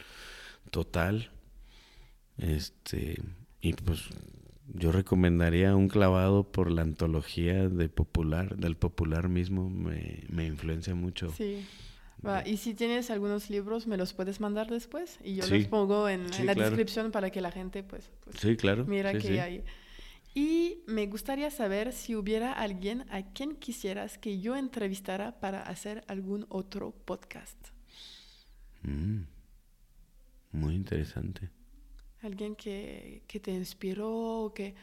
total. 0.70 1.32
Este, 2.38 3.20
y 3.60 3.72
pues 3.74 4.08
yo 4.74 4.92
recomendaría 4.92 5.74
un 5.74 5.88
clavado 5.88 6.44
por 6.44 6.70
la 6.70 6.82
antología 6.82 7.68
de 7.68 7.88
popular, 7.88 8.56
del 8.56 8.76
popular 8.76 9.28
mismo, 9.28 9.68
me, 9.68 10.24
me 10.28 10.46
influencia 10.46 10.94
mucho. 10.94 11.32
Sí. 11.36 11.66
y 12.44 12.56
si 12.58 12.74
tienes 12.74 13.10
algunos 13.10 13.50
libros, 13.50 13.86
me 13.86 13.96
los 13.96 14.12
puedes 14.12 14.40
mandar 14.40 14.68
después 14.68 15.18
y 15.24 15.36
yo 15.36 15.46
los 15.46 15.66
pongo 15.66 16.08
en, 16.08 16.26
la 16.44 16.54
descripción 16.54 17.10
para 17.10 17.30
que 17.30 17.40
la 17.40 17.50
gente 17.50 17.82
pues, 17.82 18.10
pues 18.24 18.38
sí, 18.40 18.56
claro. 18.56 18.84
mira 18.86 19.12
que 19.14 19.40
hay. 19.40 19.64
Y 20.34 20.82
me 20.86 21.06
gustaría 21.06 21.50
saber 21.50 21.92
si 21.92 22.14
hubiera 22.14 22.52
alguien 22.52 23.06
a 23.10 23.22
quien 23.32 23.56
quisieras 23.56 24.18
que 24.18 24.38
yo 24.38 24.54
entrevistara 24.54 25.40
para 25.40 25.62
hacer 25.62 26.04
algún 26.06 26.46
otro 26.48 26.92
podcast. 26.92 27.58
Mm. 28.82 29.22
Muy 30.52 30.74
interesante 30.76 31.50
alguien 32.22 32.56
que, 32.56 33.22
que 33.26 33.40
te 33.40 33.50
inspiró, 33.52 34.52
que, 34.54 34.74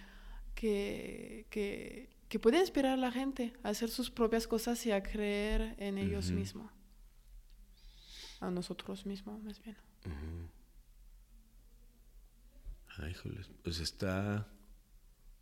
que, 0.53 1.45
que, 1.49 2.09
que, 2.29 2.39
puede 2.39 2.59
inspirar 2.59 2.93
a 2.93 2.97
la 2.97 3.11
gente 3.11 3.53
a 3.63 3.69
hacer 3.69 3.89
sus 3.89 4.09
propias 4.09 4.47
cosas 4.47 4.85
y 4.85 4.91
a 4.91 5.03
creer 5.03 5.75
en 5.77 5.97
ellos 5.97 6.31
mismos. 6.31 6.71
A 8.39 8.49
nosotros 8.49 9.05
mismos, 9.05 9.41
más 9.43 9.61
bien. 9.63 9.77
Ay, 12.97 13.13
joles. 13.13 13.49
Pues 13.63 13.79
está 13.79 14.47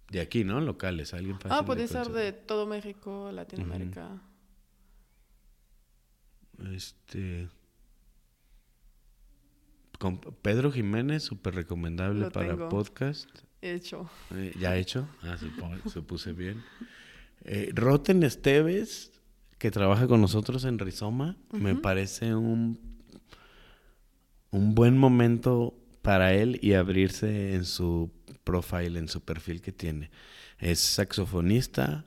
de 0.09 0.19
aquí, 0.19 0.43
¿no? 0.43 0.59
Locales, 0.61 1.13
alguien 1.13 1.39
fácil 1.39 1.57
Ah, 1.59 1.65
puede 1.65 1.87
ser 1.87 2.09
de 2.09 2.33
todo 2.33 2.65
México, 2.65 3.31
Latinoamérica. 3.31 4.21
Este. 6.71 7.49
Pedro 10.41 10.71
Jiménez, 10.71 11.23
súper 11.23 11.55
recomendable 11.55 12.29
para 12.31 12.69
podcast. 12.69 13.29
Hecho. 13.61 14.09
Eh, 14.35 14.53
¿Ya 14.59 14.75
hecho? 14.75 15.07
Ah, 15.21 15.37
se, 15.37 16.01
puse 16.01 16.33
bien. 16.33 16.61
Eh, 17.45 17.71
Roten 17.73 18.23
Esteves, 18.23 19.11
que 19.57 19.71
trabaja 19.71 20.07
con 20.07 20.19
nosotros 20.19 20.65
en 20.65 20.79
Rizoma, 20.79 21.37
me 21.51 21.75
parece 21.75 22.35
un, 22.35 22.79
un 24.51 24.75
buen 24.75 24.97
momento 24.97 25.77
para 26.01 26.33
él 26.33 26.59
y 26.61 26.73
abrirse 26.73 27.53
en 27.53 27.63
su 27.63 28.11
profile, 28.43 28.99
en 28.99 29.07
su 29.07 29.21
perfil 29.21 29.61
que 29.61 29.71
tiene. 29.71 30.11
Es 30.59 30.79
saxofonista, 30.79 32.05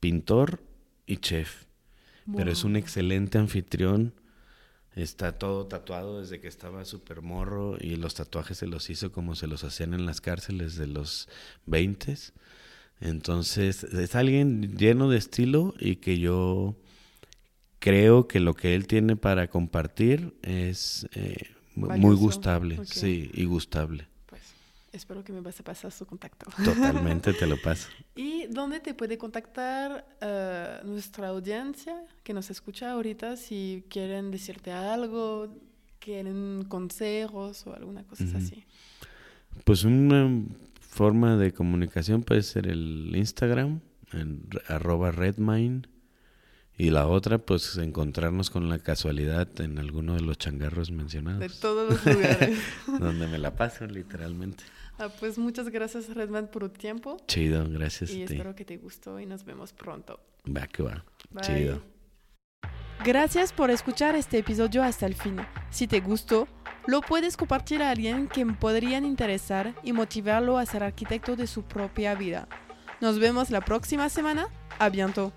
pintor 0.00 0.62
y 1.06 1.18
chef. 1.18 1.66
Pero 2.36 2.50
es 2.50 2.64
un 2.64 2.76
excelente 2.76 3.38
anfitrión 3.38 4.12
Está 4.98 5.38
todo 5.38 5.66
tatuado 5.66 6.20
desde 6.20 6.40
que 6.40 6.48
estaba 6.48 6.84
súper 6.84 7.22
morro 7.22 7.76
y 7.80 7.94
los 7.94 8.14
tatuajes 8.14 8.58
se 8.58 8.66
los 8.66 8.90
hizo 8.90 9.12
como 9.12 9.36
se 9.36 9.46
los 9.46 9.62
hacían 9.62 9.94
en 9.94 10.06
las 10.06 10.20
cárceles 10.20 10.76
de 10.76 10.88
los 10.88 11.28
20. 11.66 12.16
Entonces, 13.00 13.84
es 13.84 14.14
alguien 14.16 14.76
lleno 14.76 15.08
de 15.08 15.18
estilo 15.18 15.72
y 15.78 15.96
que 15.96 16.18
yo 16.18 16.76
creo 17.78 18.26
que 18.26 18.40
lo 18.40 18.54
que 18.54 18.74
él 18.74 18.88
tiene 18.88 19.14
para 19.14 19.48
compartir 19.48 20.36
es 20.42 21.06
eh, 21.14 21.46
muy 21.76 22.16
gustable, 22.16 22.80
sí, 22.84 23.30
y 23.32 23.44
gustable. 23.44 24.08
Espero 24.92 25.22
que 25.22 25.32
me 25.32 25.40
vas 25.40 25.60
a 25.60 25.64
pasar 25.64 25.92
su 25.92 26.06
contacto. 26.06 26.50
Totalmente 26.64 27.32
te 27.32 27.46
lo 27.46 27.56
paso. 27.62 27.88
¿Y 28.16 28.46
dónde 28.46 28.80
te 28.80 28.94
puede 28.94 29.18
contactar 29.18 30.06
uh, 30.22 30.86
nuestra 30.86 31.28
audiencia 31.28 32.04
que 32.22 32.32
nos 32.32 32.50
escucha 32.50 32.92
ahorita 32.92 33.36
si 33.36 33.84
quieren 33.90 34.30
decirte 34.30 34.72
algo, 34.72 35.54
quieren 35.98 36.64
consejos 36.68 37.66
o 37.66 37.74
alguna 37.74 38.04
cosa 38.04 38.24
así? 38.36 38.64
Pues 39.64 39.84
una 39.84 40.44
forma 40.80 41.36
de 41.36 41.52
comunicación 41.52 42.22
puede 42.22 42.42
ser 42.42 42.66
el 42.66 43.14
Instagram, 43.14 43.80
en 44.12 44.48
arroba 44.68 45.10
redmine. 45.10 45.82
Y 46.78 46.90
la 46.90 47.08
otra, 47.08 47.38
pues 47.38 47.76
encontrarnos 47.76 48.50
con 48.50 48.68
la 48.68 48.78
casualidad 48.78 49.48
en 49.60 49.78
alguno 49.78 50.14
de 50.14 50.20
los 50.20 50.38
changarros 50.38 50.92
mencionados. 50.92 51.40
De 51.40 51.48
todos 51.48 51.90
los 51.90 52.06
lugares. 52.06 52.56
Donde 52.86 53.26
me 53.26 53.38
la 53.38 53.56
paso, 53.56 53.84
literalmente. 53.86 54.62
Ah, 54.98 55.08
pues 55.20 55.38
muchas 55.38 55.68
gracias, 55.68 56.08
Redman, 56.08 56.48
por 56.48 56.68
tu 56.68 56.70
tiempo. 56.70 57.16
Chido, 57.26 57.64
gracias. 57.68 58.10
Y 58.10 58.22
espero 58.22 58.54
que 58.54 58.64
te 58.64 58.76
gustó 58.76 59.20
y 59.20 59.26
nos 59.26 59.44
vemos 59.44 59.72
pronto. 59.72 60.20
Va 60.44 60.66
que 60.66 60.82
va. 60.82 61.04
Chido. 61.40 61.80
Gracias 63.04 63.52
por 63.52 63.70
escuchar 63.70 64.16
este 64.16 64.38
episodio 64.38 64.82
hasta 64.82 65.06
el 65.06 65.14
fin. 65.14 65.36
Si 65.70 65.86
te 65.86 66.00
gustó, 66.00 66.48
lo 66.86 67.00
puedes 67.00 67.36
compartir 67.36 67.80
a 67.82 67.90
alguien 67.90 68.26
que 68.26 68.44
podrían 68.46 69.04
interesar 69.04 69.74
y 69.84 69.92
motivarlo 69.92 70.58
a 70.58 70.66
ser 70.66 70.82
arquitecto 70.82 71.36
de 71.36 71.46
su 71.46 71.62
propia 71.62 72.16
vida. 72.16 72.48
Nos 73.00 73.20
vemos 73.20 73.50
la 73.50 73.60
próxima 73.60 74.08
semana. 74.08 74.48
A 74.80 74.88
bientôt. 74.88 75.32